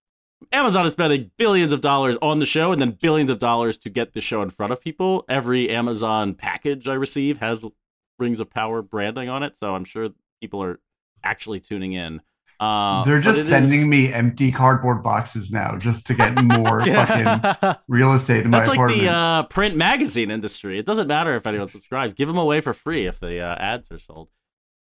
Amazon 0.52 0.86
is 0.86 0.92
spending 0.92 1.30
billions 1.36 1.72
of 1.72 1.80
dollars 1.80 2.16
on 2.22 2.38
the 2.38 2.46
show 2.46 2.70
and 2.70 2.80
then 2.80 2.92
billions 2.92 3.28
of 3.30 3.38
dollars 3.38 3.76
to 3.78 3.90
get 3.90 4.12
the 4.12 4.20
show 4.20 4.40
in 4.42 4.50
front 4.50 4.72
of 4.72 4.80
people. 4.80 5.24
Every 5.28 5.68
Amazon 5.70 6.34
package 6.34 6.86
I 6.88 6.94
receive 6.94 7.38
has 7.38 7.64
Rings 8.18 8.40
of 8.40 8.50
Power 8.50 8.82
branding 8.82 9.28
on 9.28 9.42
it, 9.42 9.56
so 9.56 9.74
I'm 9.74 9.84
sure 9.84 10.10
people 10.40 10.62
are 10.62 10.78
actually 11.24 11.60
tuning 11.60 11.92
in. 11.94 12.20
Uh, 12.60 13.04
They're 13.04 13.20
just 13.20 13.48
sending 13.48 13.80
is- 13.82 13.86
me 13.88 14.12
empty 14.12 14.50
cardboard 14.52 15.02
boxes 15.02 15.50
now 15.50 15.76
just 15.76 16.06
to 16.08 16.14
get 16.14 16.40
more 16.42 16.84
fucking 16.84 17.76
real 17.88 18.12
estate 18.14 18.44
in 18.44 18.50
That's 18.50 18.66
my 18.68 18.72
like 18.72 18.78
apartment. 18.78 19.00
the 19.02 19.08
uh, 19.10 19.42
print 19.44 19.76
magazine 19.76 20.30
industry. 20.30 20.78
It 20.78 20.84
doesn't 20.86 21.06
matter 21.06 21.34
if 21.36 21.46
anyone 21.46 21.68
subscribes. 21.68 22.14
Give 22.14 22.26
them 22.28 22.38
away 22.38 22.60
for 22.60 22.72
free 22.74 23.06
if 23.06 23.18
the 23.20 23.40
uh, 23.40 23.54
ads 23.56 23.90
are 23.92 23.98
sold. 23.98 24.28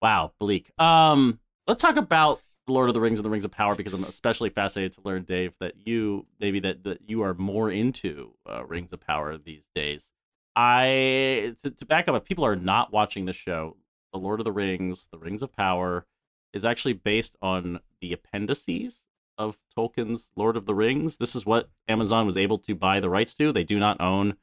Wow, 0.02 0.32
bleak. 0.38 0.70
Um, 0.78 1.40
let's 1.66 1.82
talk 1.82 1.96
about 1.96 2.40
Lord 2.68 2.88
of 2.88 2.94
the 2.94 3.00
Rings 3.00 3.18
and 3.18 3.24
the 3.24 3.30
Rings 3.30 3.44
of 3.44 3.50
Power 3.50 3.74
because 3.74 3.92
I'm 3.92 4.04
especially 4.04 4.50
fascinated 4.50 4.92
to 4.92 5.00
learn, 5.04 5.22
Dave, 5.22 5.52
that 5.61 5.74
you 5.85 6.26
maybe 6.40 6.61
that, 6.61 6.85
that 6.85 7.00
you 7.06 7.22
are 7.22 7.35
more 7.35 7.70
into 7.70 8.32
uh, 8.48 8.64
Rings 8.64 8.92
of 8.92 9.00
Power 9.00 9.37
these 9.38 9.68
days. 9.74 10.11
I 10.54 11.54
to, 11.62 11.70
to 11.70 11.87
back 11.87 12.09
up, 12.09 12.16
if 12.16 12.24
people 12.24 12.44
are 12.44 12.56
not 12.56 12.92
watching 12.92 13.24
the 13.24 13.32
show, 13.32 13.76
the 14.12 14.18
Lord 14.18 14.40
of 14.40 14.44
the 14.44 14.52
Rings, 14.52 15.09
the 15.12 15.18
Rings 15.18 15.42
of 15.42 15.52
Power, 15.52 16.06
is 16.52 16.64
actually 16.64 16.94
based 16.94 17.37
on 17.42 17.80
the 18.00 18.12
appendices 18.12 19.04
of 19.38 19.59
Tolkien's 19.76 20.30
Lord 20.37 20.56
of 20.56 20.66
the 20.66 20.74
Rings. 20.74 21.18
This 21.18 21.35
is 21.35 21.44
what 21.44 21.68
Amazon 21.88 22.24
was 22.24 22.38
able 22.38 22.59
to 22.61 22.74
buy 22.74 23.00
the 23.00 23.11
rights 23.11 23.35
to. 23.35 23.52
They 23.52 23.64
do 23.64 23.78
not 23.78 24.00
own 24.00 24.37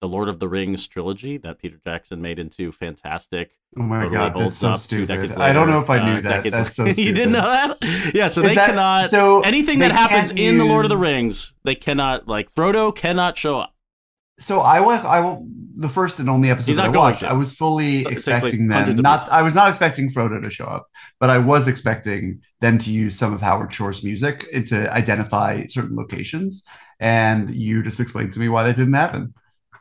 the 0.00 0.08
Lord 0.08 0.28
of 0.28 0.38
the 0.38 0.48
Rings 0.48 0.86
trilogy 0.86 1.38
that 1.38 1.58
Peter 1.58 1.78
Jackson 1.84 2.22
made 2.22 2.38
into 2.38 2.70
fantastic. 2.72 3.58
oh 3.76 3.82
my 3.82 4.04
totally 4.04 4.16
god, 4.16 4.40
that's 4.40 4.56
so 4.56 4.76
stupid. 4.76 5.08
decades 5.08 5.36
I 5.36 5.52
don't 5.52 5.68
know 5.68 5.80
if 5.80 5.90
I 5.90 6.04
knew 6.04 6.18
uh, 6.18 6.20
that. 6.22 6.28
decades 6.44 6.52
That's 6.52 6.76
so 6.76 6.84
stupid. 6.84 7.02
you 7.02 7.12
didn't 7.12 7.32
know 7.32 7.50
that? 7.50 8.12
Yeah, 8.14 8.28
so 8.28 8.40
Is 8.42 8.48
they 8.48 8.54
that- 8.54 8.70
cannot 8.70 9.10
so 9.10 9.40
anything 9.42 9.80
that 9.80 9.92
happens 9.92 10.30
can't 10.30 10.40
in 10.40 10.58
the 10.58 10.64
Lord 10.64 10.84
of 10.84 10.90
the 10.90 10.96
Rings, 10.96 11.52
they 11.64 11.74
cannot 11.74 12.28
like 12.28 12.54
Frodo 12.54 12.94
cannot 12.94 13.36
show 13.36 13.58
up. 13.58 13.74
So 14.40 14.60
I 14.60 14.80
went. 14.80 15.04
I 15.04 15.38
the 15.76 15.88
first 15.88 16.20
and 16.20 16.30
only 16.30 16.50
episode 16.50 16.66
He's 16.66 16.76
that 16.76 16.86
not 16.86 16.94
I 16.94 16.98
watched. 16.98 17.22
I 17.24 17.32
was 17.32 17.54
fully 17.54 18.04
But 18.04 18.12
it 18.12 18.14
takes 18.16 18.24
place 18.24 18.54
expecting 18.54 18.68
them 18.68 18.96
not. 19.02 19.28
I 19.30 19.42
was 19.42 19.54
not 19.54 19.68
expecting 19.68 20.10
Frodo 20.10 20.40
to 20.42 20.50
show 20.50 20.64
up, 20.66 20.86
but 21.18 21.28
I 21.28 21.38
was 21.38 21.66
expecting 21.66 22.40
them 22.60 22.78
to 22.78 22.92
use 22.92 23.18
some 23.18 23.32
of 23.32 23.40
Howard 23.40 23.72
Shore's 23.72 24.04
music 24.04 24.48
to 24.66 24.92
identify 24.92 25.66
certain 25.66 25.96
locations. 25.96 26.62
And 27.00 27.52
you 27.54 27.82
just 27.82 28.00
explained 28.00 28.32
to 28.32 28.40
me 28.40 28.48
why 28.48 28.64
that 28.64 28.76
didn't 28.76 28.94
happen. 28.94 29.34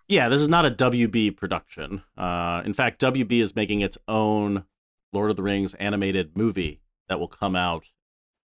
Yeah, 0.07 0.29
this 0.29 0.39
is 0.39 0.47
not 0.47 0.65
a 0.65 0.71
WB 0.71 1.35
production. 1.35 2.01
Uh, 2.17 2.61
in 2.65 2.73
fact, 2.73 3.01
WB 3.01 3.41
is 3.41 3.55
making 3.55 3.81
its 3.81 3.97
own 4.07 4.63
Lord 5.11 5.29
of 5.29 5.35
the 5.35 5.43
Rings 5.43 5.73
animated 5.75 6.37
movie 6.37 6.81
that 7.09 7.19
will 7.19 7.27
come 7.27 7.55
out 7.55 7.85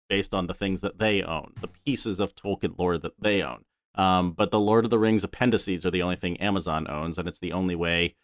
based 0.08 0.34
on 0.34 0.46
the 0.46 0.54
things 0.54 0.82
that 0.82 0.98
they 0.98 1.22
own, 1.22 1.52
the 1.60 1.68
pieces 1.68 2.20
of 2.20 2.34
Tolkien 2.34 2.78
lore 2.78 2.98
that 2.98 3.20
they 3.20 3.42
own. 3.42 3.64
Um, 3.94 4.32
but 4.32 4.50
the 4.50 4.60
Lord 4.60 4.84
of 4.84 4.90
the 4.90 4.98
Rings 4.98 5.24
appendices 5.24 5.86
are 5.86 5.90
the 5.90 6.02
only 6.02 6.16
thing 6.16 6.36
Amazon 6.36 6.86
owns, 6.88 7.18
and 7.18 7.26
it's 7.26 7.40
the 7.40 7.52
only 7.52 7.74
way, 7.74 8.14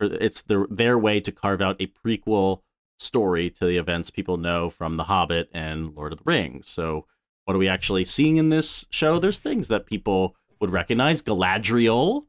it's 0.00 0.42
their 0.42 0.66
their 0.70 0.96
way 0.96 1.20
to 1.20 1.32
carve 1.32 1.60
out 1.60 1.80
a 1.80 1.88
prequel 1.88 2.60
story 3.00 3.50
to 3.50 3.66
the 3.66 3.76
events 3.76 4.10
people 4.10 4.36
know 4.36 4.70
from 4.70 4.96
The 4.96 5.04
Hobbit 5.04 5.48
and 5.52 5.94
Lord 5.94 6.12
of 6.12 6.18
the 6.18 6.24
Rings. 6.24 6.68
So, 6.68 7.06
what 7.44 7.54
are 7.54 7.58
we 7.58 7.68
actually 7.68 8.04
seeing 8.04 8.36
in 8.36 8.50
this 8.50 8.86
show? 8.90 9.18
There's 9.18 9.40
things 9.40 9.68
that 9.68 9.86
people 9.86 10.36
would 10.60 10.70
recognize. 10.70 11.20
Galadriel, 11.22 12.26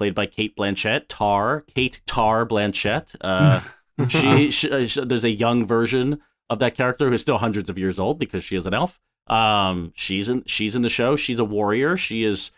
played 0.00 0.14
by 0.14 0.24
Cate 0.24 0.56
Blanchett, 0.56 1.04
Tar, 1.10 1.60
Cate 1.74 2.00
Tar 2.06 2.46
Blanchett. 2.46 3.14
Uh, 3.20 3.60
she, 4.08 4.50
she, 4.50 4.86
she- 4.86 5.04
there's 5.04 5.24
a 5.24 5.30
young 5.30 5.66
version 5.66 6.22
of 6.48 6.58
that 6.60 6.74
character 6.74 7.10
who's 7.10 7.20
still 7.20 7.36
hundreds 7.36 7.68
of 7.68 7.76
years 7.76 7.98
old 7.98 8.18
because 8.18 8.42
she 8.42 8.56
is 8.56 8.64
an 8.64 8.72
elf. 8.72 8.98
Um, 9.26 9.92
she's 9.94 10.30
in 10.30 10.42
she's 10.46 10.74
in 10.74 10.80
the 10.80 10.88
show. 10.88 11.16
She's 11.16 11.38
a 11.38 11.44
warrior. 11.44 11.98
She 11.98 12.24
is 12.24 12.50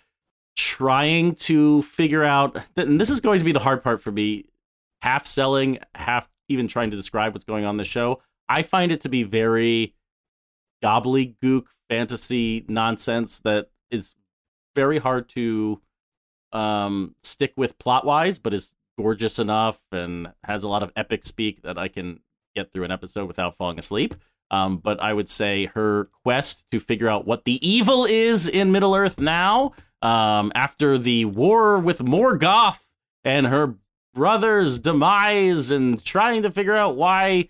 trying 0.57 1.35
to 1.35 1.83
figure 1.83 2.22
out. 2.22 2.57
And 2.76 3.00
this 3.00 3.11
is 3.11 3.20
going 3.20 3.40
to 3.40 3.44
be 3.44 3.50
the 3.50 3.59
hard 3.59 3.83
part 3.83 4.00
for 4.00 4.12
me. 4.12 4.44
Half 5.02 5.26
selling, 5.26 5.81
half 5.96 6.28
even 6.48 6.68
trying 6.68 6.92
to 6.92 6.96
describe 6.96 7.35
what's 7.35 7.44
going 7.44 7.64
on 7.64 7.74
in 7.74 7.76
the 7.78 7.85
show. 7.85 8.22
I 8.48 8.62
find 8.62 8.92
it 8.92 9.00
to 9.00 9.09
be 9.09 9.24
very 9.24 9.94
gobbledygook 10.83 11.64
fantasy 11.90 12.64
nonsense 12.68 13.40
that 13.40 13.68
is 13.90 14.14
very 14.76 14.98
hard 14.98 15.28
to 15.31 15.81
um, 16.53 17.15
stick 17.23 17.53
with 17.57 17.79
plot 17.79 18.05
wise, 18.05 18.38
but 18.38 18.55
is 18.55 18.75
gorgeous 18.99 19.38
enough 19.38 19.81
and 19.91 20.33
has 20.45 20.65
a 20.65 20.69
lot 20.69 20.83
of 20.83 20.93
epic 20.97 21.25
speak 21.25 21.62
that 21.62 21.79
I 21.79 21.88
can 21.88 22.21
get 22.55 22.73
through 22.73 22.85
an 22.85 22.91
episode 22.91 23.27
without 23.27 23.57
falling 23.57 23.79
asleep. 23.79 24.15
Um, 24.51 24.77
but 24.77 25.01
I 25.01 25.15
would 25.15 25.31
say 25.31 25.67
her 25.75 26.09
quest 26.23 26.67
to 26.73 26.79
figure 26.79 27.09
out 27.09 27.27
what 27.27 27.45
the 27.45 27.67
evil 27.67 28.05
is 28.05 28.47
in 28.47 28.71
Middle 28.71 28.95
Earth 28.95 29.19
now, 29.19 29.73
um, 30.03 30.53
after 30.55 30.99
the 30.99 31.25
war 31.25 31.79
with 31.79 32.01
Morgoth 32.01 32.81
and 33.25 33.47
her 33.47 33.77
brother's 34.15 34.79
demise, 34.79 35.71
and 35.71 36.05
trying 36.05 36.43
to 36.43 36.51
figure 36.51 36.77
out 36.77 36.97
why, 36.97 37.49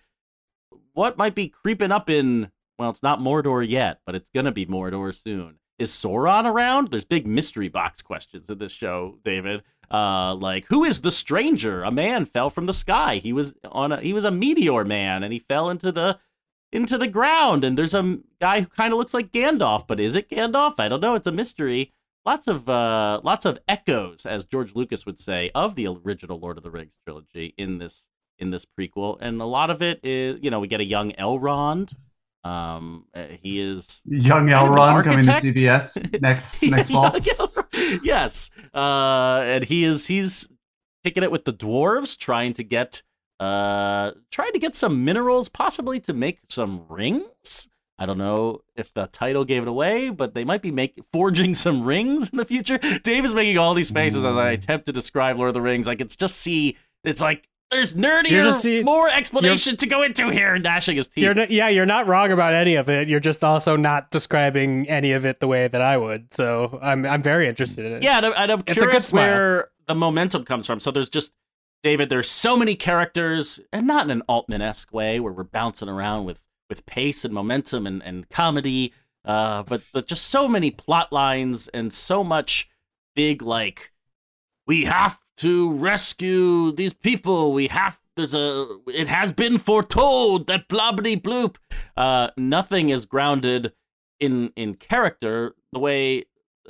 what 0.92 1.18
might 1.18 1.34
be 1.34 1.48
creeping 1.48 1.90
up 1.90 2.08
in, 2.08 2.52
well, 2.78 2.90
it's 2.90 3.02
not 3.02 3.18
Mordor 3.18 3.68
yet, 3.68 4.00
but 4.06 4.14
it's 4.14 4.30
going 4.30 4.46
to 4.46 4.52
be 4.52 4.66
Mordor 4.66 5.12
soon. 5.12 5.58
Is 5.78 5.90
Sauron 5.90 6.44
around? 6.44 6.90
There's 6.90 7.04
big 7.04 7.26
mystery 7.26 7.68
box 7.68 8.02
questions 8.02 8.48
in 8.48 8.58
this 8.58 8.72
show, 8.72 9.18
David. 9.24 9.62
Uh, 9.90 10.34
like 10.34 10.64
who 10.66 10.84
is 10.84 11.00
the 11.00 11.10
stranger? 11.10 11.82
A 11.82 11.90
man 11.90 12.24
fell 12.24 12.50
from 12.50 12.66
the 12.66 12.74
sky. 12.74 13.16
He 13.16 13.32
was 13.32 13.54
on 13.64 13.92
a 13.92 14.00
he 14.00 14.12
was 14.12 14.24
a 14.24 14.30
meteor 14.30 14.84
man, 14.84 15.22
and 15.22 15.32
he 15.32 15.38
fell 15.38 15.68
into 15.68 15.92
the 15.92 16.18
into 16.72 16.96
the 16.96 17.06
ground. 17.06 17.64
And 17.64 17.76
there's 17.76 17.94
a 17.94 18.18
guy 18.40 18.60
who 18.60 18.66
kind 18.66 18.92
of 18.92 18.98
looks 18.98 19.14
like 19.14 19.32
Gandalf, 19.32 19.86
but 19.86 20.00
is 20.00 20.16
it 20.16 20.30
Gandalf? 20.30 20.74
I 20.78 20.88
don't 20.88 21.00
know. 21.00 21.14
It's 21.14 21.26
a 21.26 21.32
mystery. 21.32 21.92
Lots 22.24 22.46
of 22.46 22.68
uh, 22.68 23.20
lots 23.22 23.44
of 23.44 23.58
echoes, 23.68 24.24
as 24.24 24.44
George 24.46 24.74
Lucas 24.74 25.04
would 25.04 25.18
say, 25.18 25.50
of 25.54 25.74
the 25.74 25.88
original 25.88 26.38
Lord 26.38 26.56
of 26.56 26.62
the 26.62 26.70
Rings 26.70 26.96
trilogy 27.04 27.52
in 27.58 27.78
this 27.78 28.06
in 28.38 28.50
this 28.50 28.64
prequel, 28.64 29.18
and 29.20 29.40
a 29.40 29.46
lot 29.46 29.70
of 29.70 29.82
it 29.82 30.00
is 30.02 30.38
you 30.42 30.50
know 30.50 30.60
we 30.60 30.68
get 30.68 30.80
a 30.80 30.84
young 30.84 31.12
Elrond. 31.12 31.94
Um, 32.44 33.04
uh, 33.14 33.26
he 33.40 33.60
is 33.60 34.02
Young 34.04 34.48
Kind 34.48 34.52
of 34.52 34.62
an 34.62 34.76
Elrond 34.76 35.04
coming 35.04 35.24
to? 35.24 35.30
CBS 35.30 36.20
next 36.20 36.62
next 36.70 36.90
fall. 36.90 37.14
yes. 38.02 38.50
Uh, 38.74 39.42
and 39.44 39.64
he 39.64 39.84
is 39.84 40.06
he's 40.06 40.48
kicking 41.04 41.22
it 41.22 41.30
with 41.30 41.44
the 41.44 41.52
dwarves, 41.52 42.16
trying 42.18 42.52
to 42.54 42.64
get 42.64 43.02
uh 43.40 44.12
trying 44.30 44.52
to 44.52 44.58
get 44.58 44.74
some 44.74 45.04
minerals, 45.04 45.48
possibly 45.48 46.00
to 46.00 46.12
make 46.12 46.40
some 46.48 46.84
rings. 46.88 47.68
I 47.98 48.06
don't 48.06 48.18
know 48.18 48.62
if 48.74 48.92
the 48.94 49.06
title 49.06 49.44
gave 49.44 49.62
it 49.62 49.68
away, 49.68 50.10
but 50.10 50.34
they 50.34 50.44
might 50.44 50.62
be 50.62 50.72
making 50.72 51.04
forging 51.12 51.54
some 51.54 51.84
rings 51.84 52.30
in 52.30 52.38
the 52.38 52.44
future. 52.44 52.78
Dave 53.04 53.24
is 53.24 53.34
making 53.34 53.58
all 53.58 53.74
these 53.74 53.90
faces 53.90 54.24
as 54.24 54.34
I 54.36 54.50
attempt 54.50 54.86
to 54.86 54.92
describe 54.92 55.36
Lord 55.36 55.48
of 55.48 55.54
the 55.54 55.60
Rings. 55.60 55.86
I 55.86 55.94
can 55.94 56.08
just 56.08 56.38
see 56.38 56.76
it's 57.04 57.22
like 57.22 57.48
there's 57.72 57.94
nerdier, 57.94 58.52
see- 58.52 58.82
more 58.82 59.08
explanation 59.08 59.76
to 59.78 59.86
go 59.86 60.02
into 60.02 60.28
here. 60.28 60.56
Gnashing 60.58 60.96
his 60.96 61.08
teeth. 61.08 61.24
You're 61.24 61.34
not, 61.34 61.50
yeah, 61.50 61.68
you're 61.68 61.86
not 61.86 62.06
wrong 62.06 62.30
about 62.30 62.54
any 62.54 62.76
of 62.76 62.88
it. 62.88 63.08
You're 63.08 63.20
just 63.20 63.42
also 63.42 63.76
not 63.76 64.10
describing 64.10 64.88
any 64.88 65.12
of 65.12 65.24
it 65.24 65.40
the 65.40 65.46
way 65.48 65.66
that 65.68 65.80
I 65.80 65.96
would. 65.96 66.32
So 66.32 66.78
I'm 66.82 67.04
I'm 67.04 67.22
very 67.22 67.48
interested 67.48 67.84
in 67.84 67.92
it. 67.94 68.02
Yeah, 68.02 68.18
and 68.18 68.26
I'm, 68.26 68.32
and 68.36 68.52
I'm 68.52 68.60
It's 68.60 68.72
a 68.72 68.74
good 68.74 68.80
curious 68.82 69.12
where 69.12 69.70
the 69.86 69.94
momentum 69.94 70.44
comes 70.44 70.66
from. 70.66 70.78
So 70.78 70.90
there's 70.90 71.08
just 71.08 71.32
David. 71.82 72.10
There's 72.10 72.30
so 72.30 72.56
many 72.56 72.74
characters, 72.74 73.58
and 73.72 73.86
not 73.86 74.04
in 74.04 74.10
an 74.10 74.22
Altman 74.28 74.62
esque 74.62 74.92
way 74.92 75.18
where 75.18 75.32
we're 75.32 75.42
bouncing 75.42 75.88
around 75.88 76.24
with 76.26 76.40
with 76.68 76.86
pace 76.86 77.24
and 77.24 77.34
momentum 77.34 77.86
and 77.86 78.02
and 78.02 78.28
comedy. 78.28 78.92
Uh, 79.24 79.62
but 79.62 79.82
but 79.92 80.06
just 80.06 80.26
so 80.26 80.46
many 80.48 80.70
plot 80.70 81.12
lines 81.12 81.68
and 81.68 81.92
so 81.92 82.22
much 82.22 82.68
big 83.14 83.42
like 83.42 83.92
we 84.66 84.84
have 84.84 85.18
to 85.38 85.74
rescue 85.74 86.72
these 86.72 86.94
people. 86.94 87.52
We 87.52 87.68
have 87.68 87.98
there's 88.16 88.34
a 88.34 88.66
it 88.86 89.08
has 89.08 89.32
been 89.32 89.58
foretold 89.58 90.46
that 90.46 90.68
blobbity 90.68 91.20
bloop. 91.20 91.56
Uh, 91.96 92.28
nothing 92.36 92.90
is 92.90 93.06
grounded 93.06 93.72
in 94.20 94.52
in 94.56 94.74
character 94.74 95.54
the 95.72 95.78
way 95.78 96.24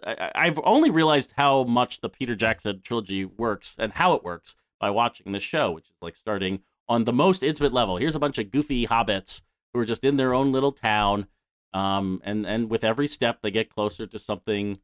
I, 0.05 0.31
I've 0.35 0.61
only 0.65 0.91
realized 0.91 1.35
how 1.37 1.65
much 1.65 2.01
the 2.01 2.09
Peter 2.09 2.35
Jackson 2.35 2.81
trilogy 2.83 3.25
works 3.25 3.77
and 3.79 3.93
how 3.93 4.15
it 4.15 4.25
works 4.25 4.57
by 4.81 4.91
watching 4.91 5.33
this 5.33 5.43
show, 5.43 5.71
which 5.73 5.91
is 5.91 5.97
like 6.01 6.17
starting 6.17 6.61
on 6.89 7.05
the 7.05 7.13
most 7.13 7.43
intimate 7.43 7.73
level. 7.73 7.97
Here's 7.97 8.17
a 8.17 8.21
bunch 8.21 8.39
of 8.39 8.51
goofy 8.51 8.87
hobbits 8.87 9.41
who 9.73 9.81
are 9.81 9.85
just 9.85 10.05
in 10.05 10.17
their 10.17 10.35
own 10.35 10.53
little 10.53 10.73
town, 10.73 11.27
um, 11.75 12.21
and 12.25 12.47
and 12.47 12.71
with 12.71 12.85
every 12.85 13.07
step 13.07 13.41
they 13.43 13.51
get 13.51 13.75
closer 13.75 14.07
to 14.07 14.19
something 14.19 14.79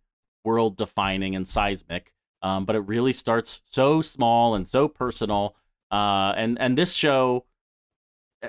world 0.44 0.76
defining 0.76 1.36
and 1.36 1.46
seismic. 1.46 2.12
Um, 2.42 2.64
but 2.64 2.76
it 2.76 2.80
really 2.80 3.12
starts 3.12 3.60
so 3.70 4.00
small 4.02 4.54
and 4.54 4.66
so 4.66 4.88
personal. 4.88 5.56
Uh, 5.90 6.32
and 6.36 6.58
and 6.60 6.76
this 6.78 6.92
show 6.94 7.44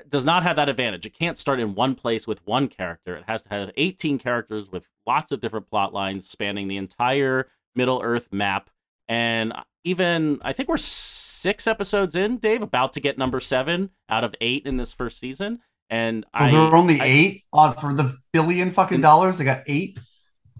does 0.08 0.24
not 0.24 0.44
have 0.44 0.54
that 0.56 0.68
advantage. 0.68 1.04
It 1.06 1.18
can't 1.18 1.36
start 1.36 1.58
in 1.58 1.74
one 1.74 1.96
place 1.96 2.26
with 2.26 2.46
one 2.46 2.68
character. 2.68 3.16
It 3.16 3.24
has 3.26 3.42
to 3.42 3.48
have 3.48 3.70
18 3.76 4.18
characters 4.20 4.70
with 4.70 4.88
lots 5.06 5.32
of 5.32 5.40
different 5.40 5.68
plot 5.68 5.92
lines 5.92 6.28
spanning 6.28 6.68
the 6.68 6.76
entire 6.76 7.48
Middle 7.74 8.00
Earth 8.02 8.28
map. 8.32 8.70
And 9.08 9.52
even 9.82 10.38
I 10.42 10.52
think 10.52 10.68
we're 10.68 10.76
six 10.76 11.66
episodes 11.66 12.14
in, 12.14 12.36
Dave, 12.36 12.62
about 12.62 12.92
to 12.92 13.00
get 13.00 13.18
number 13.18 13.40
seven 13.40 13.90
out 14.08 14.22
of 14.22 14.34
eight 14.40 14.64
in 14.66 14.76
this 14.76 14.92
first 14.92 15.18
season. 15.18 15.58
And 15.88 16.24
Oh, 16.26 16.44
I 16.44 16.50
there 16.52 16.60
were 16.60 16.76
only 16.76 17.00
I- 17.00 17.04
eight 17.06 17.42
on 17.52 17.74
for 17.74 17.92
the 17.92 18.16
billion 18.32 18.70
fucking 18.70 19.00
dollars. 19.00 19.38
They 19.38 19.44
got 19.44 19.62
eight. 19.66 19.98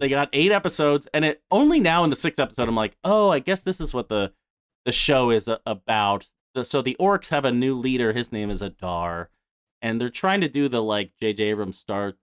They 0.01 0.09
got 0.09 0.29
eight 0.33 0.51
episodes, 0.51 1.07
and 1.13 1.23
it 1.23 1.41
only 1.51 1.79
now 1.79 2.03
in 2.03 2.09
the 2.09 2.15
sixth 2.15 2.39
episode, 2.39 2.67
I'm 2.67 2.75
like, 2.75 2.97
oh, 3.03 3.29
I 3.29 3.39
guess 3.39 3.61
this 3.61 3.79
is 3.79 3.93
what 3.93 4.09
the 4.09 4.33
the 4.83 4.91
show 4.91 5.29
is 5.29 5.47
about. 5.67 6.27
The, 6.55 6.65
so 6.65 6.81
the 6.81 6.97
orcs 6.99 7.29
have 7.29 7.45
a 7.45 7.51
new 7.51 7.75
leader. 7.75 8.11
His 8.11 8.31
name 8.31 8.49
is 8.49 8.63
Adar, 8.63 9.29
and 9.81 10.01
they're 10.01 10.09
trying 10.09 10.41
to 10.41 10.49
do 10.49 10.67
the 10.67 10.81
like 10.81 11.11
J.J. 11.21 11.43
Abrams 11.43 11.77
Star 11.77 12.15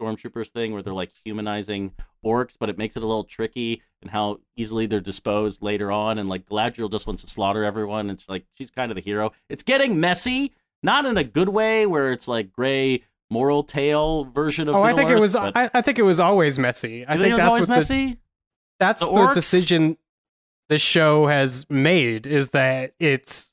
Stormtroopers 0.00 0.50
thing, 0.50 0.72
where 0.72 0.82
they're 0.82 0.94
like 0.94 1.10
humanizing 1.24 1.92
orcs, 2.24 2.56
but 2.58 2.70
it 2.70 2.78
makes 2.78 2.96
it 2.96 3.02
a 3.02 3.06
little 3.06 3.24
tricky 3.24 3.82
and 4.02 4.10
how 4.10 4.38
easily 4.56 4.86
they're 4.86 5.00
disposed 5.00 5.62
later 5.62 5.90
on. 5.90 6.18
And 6.18 6.28
like 6.28 6.46
Galadriel 6.46 6.92
just 6.92 7.08
wants 7.08 7.22
to 7.22 7.28
slaughter 7.28 7.64
everyone, 7.64 8.08
and 8.08 8.22
like 8.28 8.44
she's 8.54 8.70
kind 8.70 8.92
of 8.92 8.94
the 8.94 9.02
hero. 9.02 9.32
It's 9.50 9.64
getting 9.64 9.98
messy, 9.98 10.54
not 10.84 11.06
in 11.06 11.18
a 11.18 11.24
good 11.24 11.48
way, 11.48 11.86
where 11.86 12.12
it's 12.12 12.28
like 12.28 12.52
gray 12.52 13.02
moral 13.30 13.62
tale 13.62 14.24
version 14.24 14.68
of. 14.68 14.74
Oh, 14.76 14.82
I 14.82 14.92
Middle 14.92 14.98
think 15.08 15.10
it 15.18 15.20
was. 15.20 15.34
but- 15.34 15.56
I, 15.56 15.70
I 15.74 15.82
think 15.82 15.98
it 15.98 16.02
was 16.02 16.20
always 16.20 16.58
messy. 16.58 17.04
I 17.06 17.12
think 17.12 17.22
think 17.22 17.30
it 17.30 17.32
was 17.34 17.38
that's 17.40 17.48
always 17.48 17.60
what 17.62 17.66
the- 17.66 17.70
messy. 18.04 18.18
that's 18.80 19.00
The 19.00 19.06
the, 19.10 19.32
decision 19.34 19.96
the 20.68 20.78
show 20.78 21.26
has 21.26 21.64
made 21.70 22.26
is 22.26 22.48
that 22.50 22.92
it's 22.98 23.52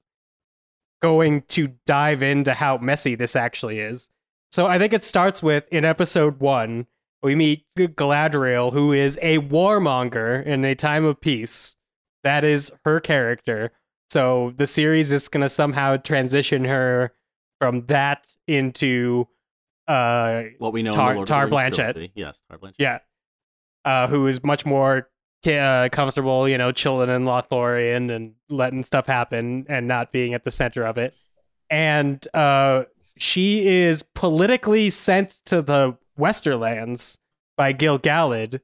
going 1.02 1.42
to 1.44 1.70
dive 1.86 2.24
into 2.24 2.54
how 2.54 2.78
messy 2.78 3.16
this 3.16 3.36
actually 3.36 3.80
is. 3.80 4.10
So 4.52 4.68
I 4.68 4.78
think 4.80 4.94
it 4.94 5.04
starts 5.04 5.44
with 5.44 5.68
in 5.72 5.84
episode 5.86 6.40
one, 6.40 6.88
we 7.22 7.36
meet 7.36 7.66
Galadriel, 7.78 8.72
who 8.74 8.94
is 8.94 9.18
a 9.22 9.40
warmonger 9.40 10.46
in 10.46 10.64
a 10.66 10.76
time 10.76 11.06
of 11.06 11.20
peace. 11.20 11.76
That 12.24 12.44
is 12.44 12.72
her 12.86 13.00
character. 13.00 13.72
So 14.10 14.54
the 14.58 14.68
series 14.68 15.12
is 15.12 15.28
going 15.28 15.42
to 15.42 15.50
somehow 15.50 15.98
transition 15.98 16.66
her 16.66 17.12
from 17.60 17.86
that 17.88 18.28
into 18.48 19.28
uh 19.88 20.44
what 20.60 20.74
we 20.74 20.82
know 20.84 20.92
Tar- 20.92 21.26
Tar 21.26 21.48
Blanchett. 21.48 21.94
trilogy. 21.94 22.12
Yes, 22.16 22.42
Tar 22.50 22.58
Blanchett. 22.58 22.76
yeah, 22.80 23.00
uh, 23.86 24.08
who 24.08 24.28
is 24.28 24.44
much 24.44 24.66
more 24.66 25.10
uh, 25.46 25.90
comfortable, 25.92 26.48
you 26.48 26.58
know, 26.58 26.72
chilling 26.72 27.10
in 27.10 27.24
Lothlorien 27.24 28.10
and 28.16 28.34
letting 28.50 28.84
stuff 28.84 29.06
happen 29.06 29.66
and 29.68 29.88
not 29.88 30.12
being 30.12 30.34
at 30.34 30.46
the 30.46 30.52
center 30.52 30.86
of 30.86 30.98
it. 30.98 31.14
And 31.70 32.26
uh, 32.34 32.84
she 33.18 33.68
is 33.68 34.04
politically 34.04 34.90
sent 34.90 35.42
to 35.46 35.62
the 35.62 35.98
Westerlands 36.18 37.18
by 37.58 37.74
Gil-galad, 37.74 38.62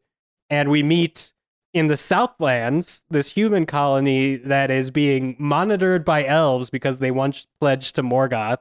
and 0.49 0.69
we 0.69 0.83
meet 0.83 1.33
in 1.73 1.87
the 1.87 1.97
Southlands 1.97 3.03
this 3.09 3.29
human 3.29 3.65
colony 3.65 4.37
that 4.37 4.71
is 4.71 4.89
being 4.89 5.35
monitored 5.37 6.03
by 6.05 6.25
elves 6.25 6.69
because 6.69 6.97
they 6.97 7.11
once 7.11 7.45
pledged 7.59 7.95
to 7.95 8.03
Morgoth. 8.03 8.59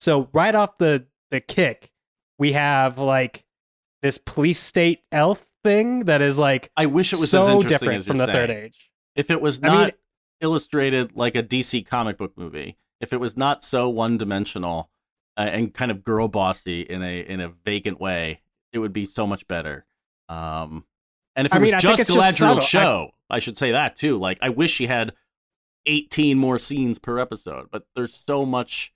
So 0.00 0.28
right 0.32 0.54
off 0.54 0.78
the 0.78 1.06
the 1.30 1.40
kick, 1.40 1.90
we 2.38 2.52
have 2.52 2.98
like 2.98 3.44
this 4.02 4.18
police 4.18 4.58
state 4.58 5.00
elf 5.10 5.44
thing 5.64 6.00
that 6.00 6.22
is 6.22 6.38
like 6.38 6.70
I 6.76 6.86
wish 6.86 7.12
it 7.12 7.18
was 7.18 7.30
so 7.30 7.40
as 7.40 7.48
interesting 7.48 7.68
different 7.68 8.04
from 8.04 8.18
the 8.18 8.26
saying. 8.26 8.36
third 8.36 8.50
age. 8.50 8.90
If 9.14 9.30
it 9.30 9.40
was 9.40 9.60
I 9.62 9.66
not 9.66 9.84
mean- 9.84 9.92
illustrated 10.40 11.16
like 11.16 11.34
a 11.36 11.42
DC 11.42 11.86
comic 11.86 12.18
book 12.18 12.32
movie, 12.36 12.76
if 13.00 13.12
it 13.12 13.20
was 13.20 13.36
not 13.36 13.64
so 13.64 13.88
one 13.88 14.18
dimensional 14.18 14.90
uh, 15.36 15.42
and 15.42 15.72
kind 15.72 15.90
of 15.90 16.04
girl 16.04 16.28
bossy 16.28 16.82
in 16.82 17.02
a 17.02 17.20
in 17.20 17.40
a 17.40 17.48
vacant 17.48 18.00
way, 18.00 18.40
it 18.72 18.78
would 18.78 18.92
be 18.92 19.06
so 19.06 19.26
much 19.26 19.46
better. 19.48 19.86
Um, 20.28 20.84
and 21.34 21.46
if 21.46 21.52
it 21.52 21.56
I 21.56 21.58
was 21.60 21.70
mean, 21.70 21.80
just 21.80 22.00
it's 22.00 22.12
just 22.12 22.38
subtle. 22.38 22.56
Galadriel's 22.56 22.66
show, 22.66 23.10
I... 23.28 23.38
should 23.38 23.58
say 23.58 23.72
that 23.72 23.96
too. 23.96 24.16
Like, 24.16 24.38
I 24.40 24.48
wish 24.48 24.72
she 24.72 24.86
had 24.86 25.12
18 25.84 26.38
more 26.38 26.58
scenes 26.58 26.98
per 26.98 27.18
episode, 27.18 27.68
but 27.70 27.84
there's 27.94 28.14
so 28.14 28.46
much 28.46 28.92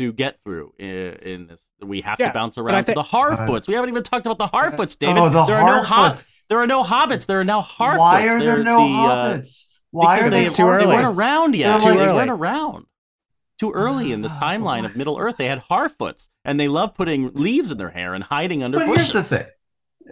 to 0.00 0.12
get 0.12 0.38
through 0.44 0.72
in, 0.78 0.86
in 0.88 1.46
this. 1.46 1.62
We 1.82 2.00
have 2.02 2.18
Yeah, 2.20 2.28
to 2.28 2.34
bounce 2.34 2.58
I 2.58 2.62
around 2.62 2.84
to 2.84 2.94
the 2.94 3.02
Harfoots. 3.02 3.68
we 3.68 3.74
haven't 3.74 3.90
even 3.90 4.02
talked 4.02 4.26
about 4.26 4.38
the 4.38 4.46
Harfoots, 4.48 4.98
David. 4.98 5.18
Oh, 5.18 5.28
the 5.30 5.44
there 5.46 5.56
are 5.56 5.66
no 5.76 5.82
Hob- 5.82 6.12
Harfoots. 6.14 6.24
there 6.48 6.58
are 6.60 6.66
no 6.66 6.82
hobbits. 6.82 7.26
There 7.26 7.40
are 7.40 7.44
now 7.44 7.62
Harfoots. 7.62 7.98
Why 7.98 8.26
are 8.28 8.38
there 8.40 8.56
They're 8.56 8.64
no 8.64 8.78
the, 8.78 8.94
uh, 8.94 9.34
hobbits? 9.38 9.66
Why 9.92 10.20
are 10.20 10.24
they, 10.24 10.30
they 10.30 10.46
It's 10.46 10.56
too 10.56 10.64
they 10.64 10.86
weren't 10.86 11.16
around 11.18 11.56
yet. 11.56 11.76
It's 11.76 11.84
too 11.84 11.90
they 11.94 12.00
early. 12.00 12.14
weren't 12.14 12.30
around. 12.30 12.86
Too 13.58 13.72
early 13.72 14.12
in 14.12 14.22
the 14.22 14.28
Ah, 14.30 14.40
timeline 14.42 14.84
of 14.84 14.94
Middle 14.96 15.18
Earth. 15.18 15.36
They 15.36 15.46
had 15.46 15.62
Harfoots, 15.70 16.28
and 16.44 16.58
they 16.60 16.68
love 16.68 16.94
putting 16.94 17.32
leaves 17.34 17.70
in 17.72 17.78
their 17.78 17.90
hair 17.90 18.14
and 18.14 18.24
hiding 18.24 18.62
under 18.62 18.78
But 18.78 18.86
bushes. 18.86 19.10
here's 19.12 19.28
the 19.28 19.36
thing: 19.38 19.46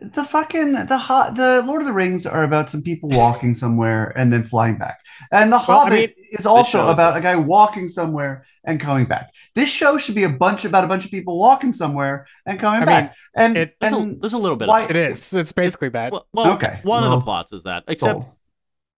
the 0.00 0.24
fucking 0.24 0.72
the 0.86 0.98
hot 0.98 1.34
the 1.36 1.62
Lord 1.66 1.82
of 1.82 1.86
the 1.86 1.92
Rings 1.92 2.26
are 2.26 2.44
about 2.44 2.70
some 2.70 2.82
people 2.82 3.08
walking 3.08 3.54
somewhere 3.54 4.12
and 4.16 4.32
then 4.32 4.44
flying 4.44 4.76
back, 4.78 4.98
and 5.32 5.52
the 5.52 5.56
Well, 5.66 5.78
I 5.78 5.84
Hobbit 5.84 5.92
mean, 6.16 6.26
is 6.32 6.46
also 6.46 6.78
show 6.78 6.88
is- 6.88 6.94
about 6.94 7.16
a 7.16 7.20
guy 7.20 7.36
walking 7.36 7.88
somewhere 7.88 8.44
and 8.64 8.78
coming 8.80 9.06
back. 9.06 9.30
This 9.54 9.68
show 9.70 9.96
should 9.98 10.14
be 10.14 10.24
a 10.24 10.28
bunch 10.28 10.64
about 10.64 10.84
a 10.84 10.86
bunch 10.86 11.04
of 11.04 11.10
people 11.10 11.38
walking 11.38 11.72
somewhere 11.72 12.26
and 12.46 12.58
coming 12.60 12.82
I 12.82 12.84
back. 12.84 13.02
mean, 13.04 13.10
and 13.34 13.56
it- 13.56 13.76
There's, 13.80 13.92
a, 13.92 14.14
there's 14.20 14.32
a 14.34 14.38
little 14.38 14.56
bit 14.56 14.68
why- 14.68 14.82
of 14.82 14.90
It 14.90 14.96
is. 14.96 15.32
It's 15.32 15.52
basically 15.52 15.88
that. 15.90 16.12
Well, 16.12 16.26
well, 16.32 16.52
Okay, 16.54 16.80
one 16.82 17.02
of 17.04 17.10
the 17.10 17.20
plots 17.20 17.52
is 17.52 17.62
that. 17.64 17.84
Except 17.88 18.22
sold. 18.22 18.34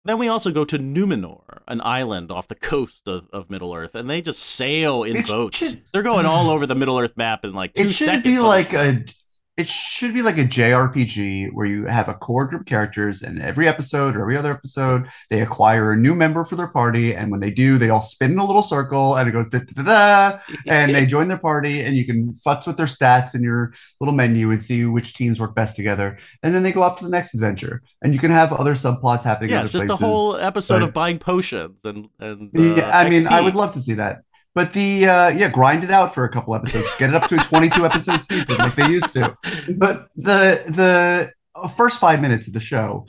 then 0.05 0.17
we 0.19 0.29
also 0.29 0.51
go 0.51 0.65
to 0.65 0.79
Numenor, 0.79 1.59
an 1.69 1.81
island 1.83 2.31
off 2.33 2.49
the 2.49 2.55
coast 2.55 3.07
of, 3.09 3.29
of 3.33 3.51
Middle 3.51 3.75
Earth, 3.75 3.95
and 3.95 4.09
they 4.09 4.23
just 4.23 4.41
sail 4.41 5.03
in 5.03 5.17
It 5.19 5.27
boats. 5.27 5.59
should- 5.59 5.83
They're 5.93 6.03
going 6.03 6.25
all 6.25 6.49
over 6.49 6.65
the 6.67 6.75
Middle 6.75 6.99
Earth 6.99 7.17
map 7.17 7.45
in 7.45 7.53
like 7.53 7.75
two 7.75 7.89
it 7.89 7.93
should 7.93 8.07
seconds. 8.07 8.25
be 8.25 8.39
on 8.39 8.45
a 8.45 8.49
like 8.49 8.71
ship. 8.71 8.81
a 9.09 9.13
it 9.59 9.69
should 9.69 10.15
be 10.15 10.23
like 10.23 10.39
a 10.39 10.45
JRPG 10.45 11.53
where 11.53 11.67
you 11.67 11.85
have 11.87 12.09
a 12.09 12.15
core 12.15 12.47
group 12.47 12.61
of 12.61 12.67
characters 12.67 13.23
and 13.23 13.43
every 13.43 13.67
episode 13.67 14.15
or 14.15 14.21
every 14.23 14.37
other 14.37 14.53
episode 14.53 15.09
they 15.31 15.41
acquire 15.41 15.93
a 15.93 15.97
new 15.97 16.15
member 16.15 16.45
for 16.45 16.55
their 16.55 16.69
party 16.69 17.13
and 17.15 17.33
when 17.33 17.41
they 17.41 17.51
do 17.51 17.77
they 17.77 17.91
all 17.91 18.01
spin 18.01 18.33
in 18.33 18.39
a 18.39 18.45
little 18.45 18.63
circle 18.63 19.17
and 19.17 19.29
it 19.29 19.33
goes 19.33 19.49
da 19.49 19.59
da 19.59 19.83
da 19.83 19.83
da 19.83 20.39
and 20.69 20.95
they 20.95 21.05
join 21.05 21.27
their 21.27 21.39
party 21.39 21.81
and 21.83 21.97
you 21.97 22.07
can 22.07 22.33
futz 22.33 22.69
with 22.69 22.77
their 22.77 22.87
stats 22.87 23.35
in 23.35 23.43
your 23.43 23.75
little 24.01 24.15
menu 24.15 24.53
and 24.53 24.63
see 24.63 24.85
which 24.85 25.15
teams 25.15 25.41
work 25.41 25.55
best 25.57 25.75
together 25.75 26.17
and 26.45 26.55
then 26.55 26.63
they 26.63 26.71
go 26.73 26.83
off 26.83 26.97
to 26.99 27.05
the 27.05 27.11
next 27.11 27.35
adventure 27.35 27.83
and 28.01 28.15
you 28.15 28.21
can 28.21 28.31
have 28.31 28.53
other 28.53 28.75
subplots 28.75 29.25
happening 29.25 29.51
yeah, 29.51 29.57
other 29.57 29.65
it's 29.65 29.73
just 29.73 29.87
places. 29.87 30.01
a 30.01 30.07
whole 30.07 30.37
episode 30.37 30.81
but- 30.81 30.89
of 30.89 30.95
buying 30.95 31.19
potions 31.19 31.77
and 31.85 32.09
and 32.21 32.57
uh, 32.57 32.63
Yeah, 32.63 32.97
I 32.97 33.11
mean, 33.11 33.27
I 33.27 33.41
would 33.41 33.57
love 33.57 33.73
to 33.73 33.81
see 33.81 33.95
that. 33.95 34.23
But 34.59 34.73
the 34.73 35.07
uh 35.07 35.29
yeah, 35.29 35.51
grind 35.51 35.85
it 35.85 35.91
out 35.93 36.13
for 36.15 36.25
a 36.25 36.29
couple 36.29 36.53
episodes, 36.53 36.89
get 36.99 37.11
it 37.11 37.15
up 37.15 37.29
to 37.29 37.37
a 37.37 37.45
22 37.45 37.87
episode 37.87 38.25
season 38.25 38.57
like 38.57 38.75
they 38.75 38.89
used 38.89 39.13
to. 39.15 39.37
But 39.77 40.09
the 40.17 41.31
the 41.61 41.69
first 41.77 42.01
five 42.01 42.21
minutes 42.21 42.49
of 42.49 42.55
the 42.55 42.61
show 42.61 43.07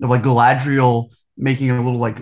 of 0.00 0.10
like 0.10 0.22
Galadriel 0.22 1.10
making 1.36 1.72
a 1.72 1.82
little 1.82 1.98
like 1.98 2.18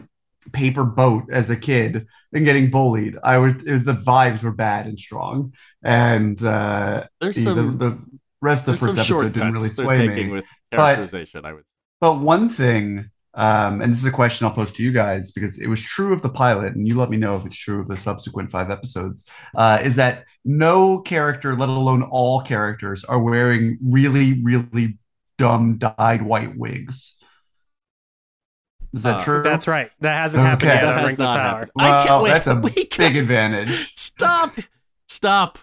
paper 0.54 0.84
boat 0.84 1.24
as 1.30 1.50
a 1.50 1.56
kid 1.56 2.06
and 2.32 2.46
getting 2.46 2.70
bullied, 2.70 3.18
I 3.22 3.36
was, 3.36 3.62
it 3.62 3.70
was 3.70 3.84
the 3.84 3.92
vibes 3.92 4.42
were 4.42 4.50
bad 4.50 4.86
and 4.86 4.98
strong, 4.98 5.52
and 5.82 6.42
uh 6.42 7.06
There's 7.20 7.36
the, 7.36 7.42
some 7.42 7.76
the 7.76 7.98
rest 8.40 8.66
of 8.66 8.80
the 8.80 8.86
first 8.86 8.98
episode 8.98 9.34
didn't 9.34 9.52
really 9.52 9.68
sway 9.68 10.08
me. 10.08 10.30
with 10.30 10.46
But- 10.70 10.78
characterization. 10.78 11.44
I 11.44 11.52
would. 11.52 11.64
But 12.00 12.14
one 12.20 12.48
thing, 12.48 13.10
um, 13.34 13.80
and 13.80 13.92
this 13.92 13.98
is 14.00 14.04
a 14.04 14.10
question 14.10 14.46
I'll 14.46 14.52
pose 14.52 14.72
to 14.72 14.82
you 14.82 14.92
guys 14.92 15.30
because 15.30 15.58
it 15.58 15.68
was 15.68 15.80
true 15.82 16.12
of 16.12 16.22
the 16.22 16.28
pilot, 16.28 16.74
and 16.74 16.86
you 16.88 16.96
let 16.96 17.10
me 17.10 17.16
know 17.16 17.36
if 17.36 17.46
it's 17.46 17.56
true 17.56 17.80
of 17.80 17.88
the 17.88 17.96
subsequent 17.96 18.50
five 18.50 18.70
episodes, 18.70 19.24
uh, 19.54 19.78
is 19.82 19.96
that 19.96 20.24
no 20.44 21.00
character, 21.00 21.54
let 21.54 21.68
alone 21.68 22.02
all 22.02 22.40
characters, 22.42 23.04
are 23.04 23.22
wearing 23.22 23.78
really, 23.82 24.40
really 24.42 24.98
dumb 25.38 25.78
dyed 25.78 26.22
white 26.22 26.56
wigs. 26.56 27.16
Is 28.92 29.04
that 29.04 29.20
Uh, 29.20 29.24
true? 29.24 29.42
That's 29.44 29.68
right. 29.68 29.90
That 30.00 30.18
hasn't 30.18 30.42
happened 30.44 30.68
Okay. 30.68 30.74
yet 30.80 30.84
That 30.84 30.94
on 30.94 30.98
has 31.02 31.06
Rings 31.10 31.18
not 31.20 31.38
Power. 31.38 31.48
happened. 31.48 31.70
I 31.78 31.88
Well, 31.88 32.06
can't 32.06 32.22
wait. 32.24 32.30
that's 32.30 32.46
a 32.48 32.54
We 32.60 32.70
big 32.70 32.90
can't- 32.90 33.16
advantage. 33.16 33.94
Stop. 33.96 34.52
Stop. 35.08 35.58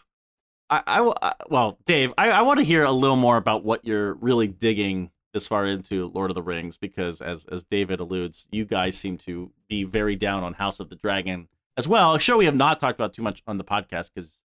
I, 0.70 0.82
I, 0.88 1.14
I- 1.22 1.34
well, 1.50 1.78
Dave, 1.86 2.14
I, 2.18 2.30
I 2.32 2.42
want 2.44 2.60
to 2.60 2.66
hear 2.66 2.84
a 2.84 2.92
little 2.92 3.16
more 3.18 3.36
about 3.38 3.66
what 3.66 3.84
you're 3.86 4.14
really 4.16 4.48
digging 4.48 5.12
this 5.38 5.48
far 5.48 5.68
into 5.68 6.08
Lord 6.16 6.32
of 6.32 6.36
the 6.36 6.42
Rings, 6.42 6.78
because 6.78 7.22
as 7.22 7.46
as 7.46 7.64
David 7.64 8.00
alludes, 8.00 8.48
you 8.52 8.66
guys 8.66 8.98
seem 8.98 9.18
to 9.20 9.52
be 9.70 9.84
very 9.84 10.16
down 10.16 10.44
on 10.44 10.54
House 10.54 10.80
of 10.80 10.90
the 10.90 10.96
Dragon 10.96 11.48
as 11.78 11.88
well. 11.88 12.16
A 12.16 12.20
show 12.20 12.38
we 12.38 12.46
have 12.46 12.56
not 12.56 12.80
talked 12.80 13.00
about 13.00 13.14
too 13.14 13.22
much 13.22 13.44
on 13.46 13.60
the 13.60 13.64
podcast 13.64 14.10
because 14.14 14.40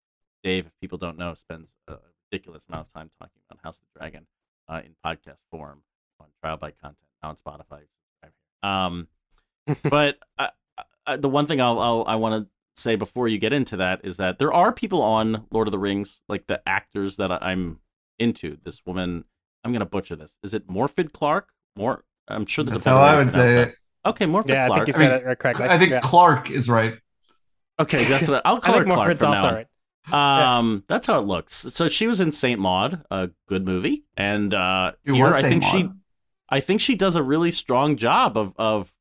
Dave, 0.45 0.67
if 0.67 0.73
people 0.83 0.99
don't 0.99 1.17
know, 1.17 1.33
spends 1.33 1.69
a 1.89 1.97
ridiculous 2.31 2.67
amount 2.69 2.89
of 2.89 2.93
time 2.93 3.11
talking 3.19 3.41
about 3.49 3.65
House 3.65 3.79
of 3.79 3.85
the 3.95 4.01
Dragon 4.01 4.27
uh, 4.69 4.83
in 4.85 4.95
podcast 5.05 5.41
form 5.51 5.83
on 6.21 6.27
Trial 6.43 6.59
by 6.59 6.73
Content 6.73 6.99
on 7.23 7.37
Spotify. 7.37 7.81
Um, 8.63 9.09
but 9.85 10.19
I, 10.39 10.51
I, 11.07 11.17
the 11.17 11.31
one 11.31 11.47
thing 11.47 11.61
I'll, 11.61 11.81
I'll 11.81 12.05
I 12.07 12.17
want 12.17 12.45
to 12.45 12.51
say 12.81 12.97
before 12.97 13.29
you 13.29 13.39
get 13.39 13.55
into 13.55 13.79
that 13.79 14.01
is 14.05 14.19
that 14.19 14.39
there 14.39 14.53
are 14.53 14.73
people 14.73 15.01
on 15.01 15.47
Lord 15.51 15.69
of 15.69 15.73
the 15.73 15.79
Rings, 15.79 16.21
like 16.29 16.47
the 16.47 16.61
actors 16.67 17.17
that 17.17 17.31
I- 17.31 17.39
I'm 17.41 17.81
into. 18.19 18.59
This 18.63 18.85
woman, 18.85 19.25
I'm 19.65 19.73
gonna 19.73 19.87
butcher 19.87 20.17
this. 20.17 20.37
Is 20.43 20.55
it 20.55 20.67
Morfydd 20.69 21.13
Clark? 21.13 21.51
More, 21.77 22.05
I'm 22.29 22.47
sure 22.47 22.65
there's 22.65 22.75
That's 22.75 22.87
a 22.87 22.91
how 22.91 22.99
I 22.99 23.17
would 23.17 23.31
say 23.33 23.63
it. 23.63 23.77
Okay, 24.05 24.27
Morfydd 24.27 24.49
Yeah, 24.49 24.71
I 24.71 24.75
think 24.75 24.89
you 24.89 24.95
I 24.95 24.97
said 24.97 25.11
mean, 25.13 25.21
it 25.21 25.25
right 25.27 25.39
correctly. 25.39 25.67
I 25.69 25.79
think 25.79 25.91
yeah. 25.91 26.01
Clark 26.01 26.51
is 26.51 26.69
right. 26.69 26.99
Okay, 27.79 28.05
that's 28.05 28.29
what 28.29 28.43
I'll 28.45 28.57
I 28.57 28.61
call 28.61 28.75
think 28.75 28.87
her 28.89 28.95
Clark 28.95 28.99
Morford's 28.99 29.23
from 29.23 29.31
also 29.31 29.51
now 29.51 29.55
right. 29.55 29.67
Um, 30.11 30.85
that's 30.89 31.07
how 31.07 31.19
it 31.21 31.27
looks. 31.27 31.55
So 31.55 31.89
she 31.89 32.09
was 32.09 32.21
in 32.21 32.33
Saint 32.33 32.59
Maud, 32.59 33.05
a 33.11 33.31
good 33.49 33.65
movie, 33.65 34.05
and 34.17 34.53
uh, 34.53 34.93
It 35.05 35.15
here 35.15 35.25
was 35.27 35.35
I 35.35 35.43
Saint 35.43 35.63
think 35.63 35.65
she, 35.65 35.89
I 36.49 36.61
think 36.61 36.81
she 36.81 36.97
does 36.97 37.15
a 37.15 37.23
really 37.23 37.53
strong 37.53 37.97
job 37.97 38.37
of 38.37 38.55
of 38.59 38.93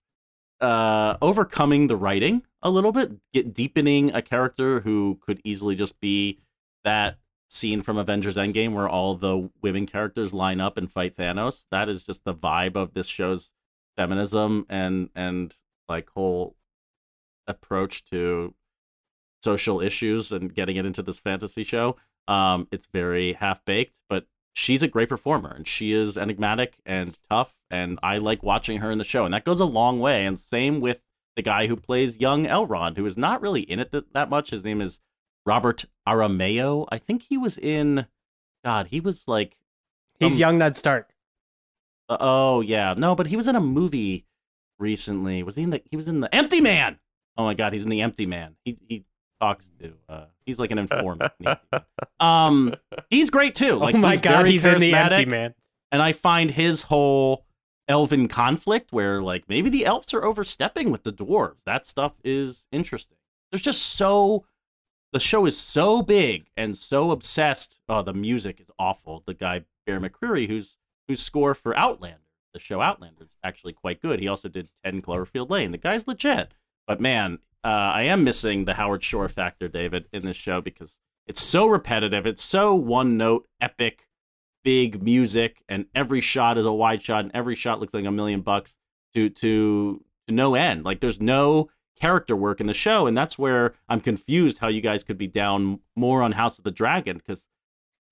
uh, 0.59 1.17
overcoming 1.21 1.87
the 1.87 1.95
writing 1.97 2.43
a 2.61 2.69
little 2.69 2.91
bit, 2.91 3.11
get 3.33 3.53
deepening 3.53 4.13
a 4.13 4.21
character 4.21 4.81
who 4.81 5.19
could 5.25 5.41
easily 5.43 5.75
just 5.75 5.99
be 5.99 6.39
that 6.83 7.17
scene 7.51 7.81
from 7.81 7.97
Avengers 7.97 8.37
Endgame 8.37 8.73
where 8.73 8.87
all 8.87 9.15
the 9.15 9.49
women 9.61 9.85
characters 9.85 10.33
line 10.33 10.61
up 10.61 10.77
and 10.77 10.89
fight 10.89 11.17
Thanos. 11.17 11.65
That 11.69 11.89
is 11.89 12.03
just 12.03 12.23
the 12.23 12.33
vibe 12.33 12.77
of 12.77 12.93
this 12.93 13.07
show's 13.07 13.51
feminism 13.97 14.65
and 14.69 15.09
and 15.15 15.53
like 15.89 16.09
whole 16.11 16.55
approach 17.47 18.05
to 18.05 18.53
social 19.43 19.81
issues 19.81 20.31
and 20.31 20.53
getting 20.53 20.77
it 20.77 20.85
into 20.85 21.03
this 21.03 21.19
fantasy 21.19 21.65
show. 21.65 21.97
Um, 22.27 22.67
it's 22.71 22.87
very 22.93 23.33
half 23.33 23.65
baked, 23.65 23.99
but 24.07 24.27
she's 24.53 24.81
a 24.81 24.87
great 24.87 25.09
performer 25.09 25.49
and 25.49 25.67
she 25.67 25.91
is 25.91 26.17
enigmatic 26.17 26.77
and 26.85 27.17
tough, 27.29 27.53
and 27.69 27.99
I 28.01 28.19
like 28.19 28.43
watching 28.43 28.77
her 28.77 28.91
in 28.91 28.97
the 28.97 29.03
show, 29.03 29.25
and 29.25 29.33
that 29.33 29.43
goes 29.43 29.59
a 29.59 29.65
long 29.65 29.99
way. 29.99 30.25
And 30.25 30.39
same 30.39 30.79
with 30.79 31.01
the 31.35 31.41
guy 31.41 31.67
who 31.67 31.75
plays 31.75 32.19
young 32.19 32.45
Elrond, 32.45 32.95
who 32.95 33.05
is 33.05 33.17
not 33.17 33.41
really 33.41 33.61
in 33.61 33.79
it 33.79 33.91
th- 33.91 34.05
that 34.13 34.29
much. 34.29 34.51
His 34.51 34.63
name 34.63 34.81
is 34.81 34.99
Robert 35.45 35.85
Aramayo. 36.07 36.87
I 36.91 36.97
think 36.97 37.23
he 37.23 37.37
was 37.37 37.57
in. 37.57 38.05
God, 38.63 38.87
he 38.87 38.99
was 38.99 39.23
like. 39.27 39.57
He's 40.19 40.33
um, 40.33 40.39
young 40.39 40.57
Ned 40.59 40.77
Stark. 40.77 41.09
uh, 42.09 42.17
oh 42.19 42.61
yeah, 42.61 42.93
no, 42.97 43.15
but 43.15 43.27
he 43.27 43.35
was 43.35 43.47
in 43.47 43.55
a 43.55 43.61
movie 43.61 44.25
recently. 44.79 45.43
Was 45.43 45.55
he 45.55 45.63
in 45.63 45.71
the? 45.71 45.81
He 45.89 45.97
was 45.97 46.07
in 46.07 46.19
the 46.19 46.33
Empty 46.33 46.61
Man. 46.61 46.99
Oh 47.37 47.43
my 47.43 47.53
God, 47.53 47.73
he's 47.73 47.83
in 47.83 47.89
the 47.89 48.01
Empty 48.01 48.25
Man. 48.25 48.55
He 48.63 48.77
he 48.87 49.05
talks 49.39 49.69
to. 49.79 49.93
Uh, 50.07 50.25
he's 50.45 50.59
like 50.59 50.71
an 50.71 50.77
informant. 50.77 51.21
in 51.39 51.45
The 51.45 51.49
Empty 51.51 51.67
Man. 51.71 51.81
Um, 52.19 52.75
he's 53.09 53.31
great 53.31 53.55
too. 53.55 53.77
Like 53.77 53.95
oh 53.95 53.97
my 53.97 54.11
he's 54.11 54.21
god, 54.21 54.45
he's 54.45 54.63
in 54.63 54.77
the 54.77 54.93
empty 54.93 55.25
man. 55.25 55.55
And 55.91 56.03
I 56.03 56.11
find 56.13 56.51
his 56.51 56.83
whole 56.83 57.47
elven 57.87 58.27
conflict, 58.27 58.93
where 58.93 59.23
like 59.23 59.49
maybe 59.49 59.71
the 59.71 59.87
elves 59.87 60.13
are 60.13 60.23
overstepping 60.23 60.91
with 60.91 61.01
the 61.01 61.11
dwarves. 61.11 61.63
That 61.65 61.87
stuff 61.87 62.13
is 62.23 62.67
interesting. 62.71 63.17
There's 63.51 63.63
just 63.63 63.81
so. 63.81 64.45
The 65.13 65.19
show 65.19 65.45
is 65.45 65.57
so 65.57 66.01
big 66.01 66.47
and 66.55 66.77
so 66.77 67.11
obsessed. 67.11 67.79
Oh, 67.89 68.01
the 68.01 68.13
music 68.13 68.59
is 68.61 68.71
awful. 68.79 69.23
The 69.25 69.33
guy 69.33 69.65
Bear 69.85 69.99
McCreary, 69.99 70.47
who's 70.47 70.77
whose 71.07 71.21
score 71.21 71.53
for 71.53 71.75
Outlander, 71.77 72.21
the 72.53 72.59
show 72.59 72.81
Outlander, 72.81 73.23
is 73.23 73.35
actually 73.43 73.73
quite 73.73 74.01
good. 74.01 74.19
He 74.19 74.27
also 74.27 74.47
did 74.47 74.69
10 74.85 75.01
Cloverfield 75.01 75.49
Lane. 75.49 75.71
The 75.71 75.77
guy's 75.77 76.07
legit. 76.07 76.53
But 76.87 77.01
man, 77.01 77.39
uh, 77.63 77.67
I 77.67 78.03
am 78.03 78.23
missing 78.23 78.65
the 78.65 78.73
Howard 78.73 79.03
Shore 79.03 79.27
factor, 79.27 79.67
David, 79.67 80.07
in 80.13 80.23
this 80.23 80.37
show 80.37 80.61
because 80.61 80.99
it's 81.27 81.41
so 81.41 81.67
repetitive. 81.67 82.25
It's 82.25 82.43
so 82.43 82.73
one 82.73 83.17
note, 83.17 83.47
epic, 83.59 84.07
big 84.63 85.03
music, 85.03 85.63
and 85.69 85.85
every 85.93 86.21
shot 86.21 86.57
is 86.57 86.65
a 86.65 86.71
wide 86.71 87.01
shot, 87.01 87.23
and 87.23 87.31
every 87.33 87.55
shot 87.55 87.79
looks 87.79 87.93
like 87.93 88.05
a 88.05 88.11
million 88.11 88.41
bucks 88.41 88.77
to 89.13 89.29
to 89.29 90.03
to 90.27 90.33
no 90.33 90.55
end. 90.55 90.85
Like 90.85 90.99
there's 90.99 91.21
no 91.21 91.69
character 92.01 92.35
work 92.35 92.59
in 92.59 92.65
the 92.65 92.73
show, 92.73 93.05
and 93.05 93.15
that's 93.15 93.37
where 93.37 93.73
I'm 93.87 94.01
confused 94.01 94.57
how 94.57 94.69
you 94.69 94.81
guys 94.81 95.03
could 95.03 95.19
be 95.19 95.27
down 95.27 95.79
more 95.95 96.23
on 96.23 96.31
House 96.31 96.57
of 96.57 96.63
the 96.63 96.71
Dragon 96.71 97.17
because 97.17 97.47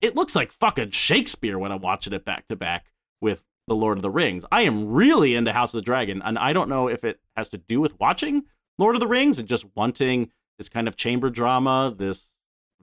it 0.00 0.14
looks 0.14 0.36
like 0.36 0.52
fucking 0.52 0.90
Shakespeare 0.90 1.58
when 1.58 1.72
I'm 1.72 1.80
watching 1.80 2.12
it 2.12 2.24
back 2.24 2.46
to 2.48 2.56
back 2.56 2.86
with 3.20 3.42
The 3.66 3.74
Lord 3.74 3.98
of 3.98 4.02
the 4.02 4.10
Rings. 4.10 4.44
I 4.52 4.62
am 4.62 4.92
really 4.92 5.34
into 5.34 5.52
House 5.52 5.74
of 5.74 5.80
the 5.80 5.84
Dragon, 5.84 6.22
and 6.24 6.38
I 6.38 6.52
don't 6.52 6.68
know 6.68 6.88
if 6.88 7.02
it 7.02 7.18
has 7.36 7.48
to 7.48 7.58
do 7.58 7.80
with 7.80 7.98
watching 7.98 8.44
Lord 8.78 8.94
of 8.94 9.00
the 9.00 9.08
Rings 9.08 9.40
and 9.40 9.48
just 9.48 9.66
wanting 9.74 10.30
this 10.56 10.68
kind 10.68 10.86
of 10.86 10.94
chamber 10.96 11.28
drama, 11.28 11.92
this 11.96 12.28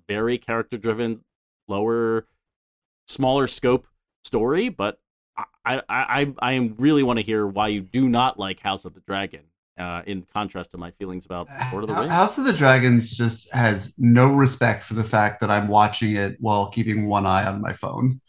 very 0.10 0.38
character 0.38 0.78
driven, 0.78 1.22
lower, 1.70 2.28
smaller 3.08 3.48
scope 3.48 3.88
story, 4.26 4.68
but 4.68 5.00
I, 5.38 5.46
I, 5.66 5.82
I, 5.88 6.34
I 6.40 6.74
really 6.78 7.04
want 7.04 7.18
to 7.18 7.24
hear 7.24 7.48
why 7.48 7.70
you 7.70 7.80
do 7.80 8.10
not 8.10 8.38
like 8.38 8.60
House 8.60 8.84
of 8.84 8.94
the 8.94 9.00
Dragon. 9.00 9.44
Uh, 9.78 10.02
in 10.08 10.26
contrast 10.34 10.72
to 10.72 10.78
my 10.78 10.90
feelings 10.92 11.26
about 11.26 11.48
Lord 11.72 11.84
of 11.84 11.90
the 11.90 11.96
Rings. 11.96 12.10
House 12.10 12.40
of 12.40 12.46
the 12.46 12.54
Dragons 12.54 13.12
just 13.12 13.54
has 13.54 13.94
no 14.00 14.34
respect 14.34 14.84
for 14.86 14.96
the 14.96 15.04
fact 15.04 15.42
that 15.42 15.52
I'm 15.52 15.68
watching 15.68 16.16
it 16.16 16.38
while 16.40 16.70
keeping 16.70 17.08
one 17.08 17.28
eye 17.28 17.46
on 17.46 17.62
my 17.62 17.74
phone. 17.74 18.20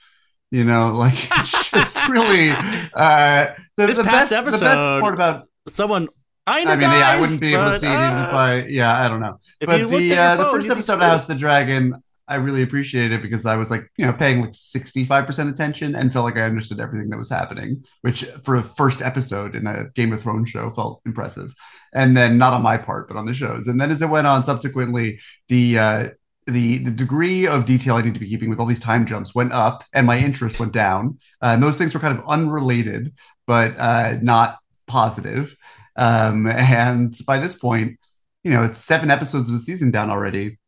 You 0.51 0.65
know, 0.65 0.93
like 0.95 1.15
it's 1.15 1.71
just 1.71 2.09
really 2.11 2.51
uh, 2.51 3.55
the, 3.79 3.87
This 3.87 3.97
the 3.97 4.05
past 4.05 4.31
best. 4.31 4.45
the 4.45 4.51
best 4.51 5.01
part 5.01 5.15
about 5.15 5.49
Someone 5.69 6.09
I 6.49 6.65
mean, 6.77 6.81
yeah, 6.81 7.11
I 7.11 7.21
wouldn't 7.21 7.41
be 7.41 7.55
able 7.55 7.71
to 7.71 7.79
see 7.79 7.87
it 7.87 7.93
even 7.93 8.19
if 8.19 8.33
uh, 8.33 8.37
I. 8.37 8.65
Yeah, 8.69 9.05
I 9.05 9.09
don't 9.09 9.21
know. 9.21 9.39
But 9.61 9.89
the 9.89 10.17
uh, 10.17 10.37
the 10.37 10.45
first 10.47 10.71
episode 10.71 10.95
of. 10.95 11.01
House 11.01 11.23
of 11.23 11.29
the 11.29 11.35
Dragon, 11.35 11.95
I 12.29 12.37
really 12.37 12.63
appreciated 12.63 13.13
it 13.13 13.23
because 13.23 13.47
I 13.47 13.57
was 13.57 13.71
like, 13.71 13.91
you 13.97 14.05
know, 14.05 14.13
paying 14.13 14.41
like 14.41 14.55
sixty 14.55 15.05
five 15.05 15.27
percent 15.27 15.49
attention 15.49 15.95
and 15.95 16.13
felt 16.13 16.25
like 16.25 16.37
I 16.37 16.43
understood 16.43 16.81
everything 16.81 17.11
that 17.11 17.19
was 17.19 17.31
happening, 17.31 17.85
which 18.03 18.25
for 18.45 18.57
a 18.57 18.63
first 18.63 19.03
episode 19.03 19.57
in 19.57 19.67
a 19.67 19.89
Game 19.95 20.13
of 20.13 20.23
Thrones 20.23 20.51
show 20.51 20.71
felt 20.71 21.01
impressive. 21.07 21.55
And 21.93 22.17
then 22.17 22.39
not 22.39 22.53
on 22.53 22.63
my 22.63 22.77
part, 22.77 23.09
but 23.09 23.17
on 23.17 23.27
the 23.27 23.35
shows. 23.35 23.67
And 23.67 23.81
then 23.81 23.91
as 23.91 24.03
it 24.03 24.11
went 24.11 24.27
on, 24.27 24.43
subsequently, 24.43 25.21
the 25.49 25.79
uh, 25.79 26.09
the 26.47 26.79
the 26.79 26.91
degree 26.91 27.47
of 27.47 27.67
detail 27.67 27.97
I 27.97 28.03
need 28.03 28.15
to 28.15 28.21
be 28.21 28.29
keeping 28.29 28.51
with 28.51 28.59
all 28.59 28.67
these 28.67 28.81
time 28.81 29.07
jumps 29.07 29.35
went 29.35 29.53
up, 29.53 29.85
and 29.93 30.07
my 30.07 30.19
interest 30.19 30.59
went 30.59 30.73
down. 30.73 31.19
Uh, 31.43 31.51
and 31.55 31.63
those 31.63 31.79
things 31.79 31.95
were 31.95 32.01
kind 32.01 32.19
of 32.19 32.25
unrelated, 32.29 33.13
but 33.47 33.79
uh, 33.79 34.17
not 34.23 34.59
positive. 34.87 35.57
Um, 35.97 36.47
and 36.51 37.15
by 37.27 37.39
this 37.39 37.57
point, 37.57 37.99
you 38.43 38.51
know, 38.51 38.65
it's 38.65 38.79
seven 38.79 39.11
episodes 39.11 39.49
of 39.49 39.55
a 39.55 39.59
season 39.59 39.91
down 39.91 40.11
already. 40.11 40.59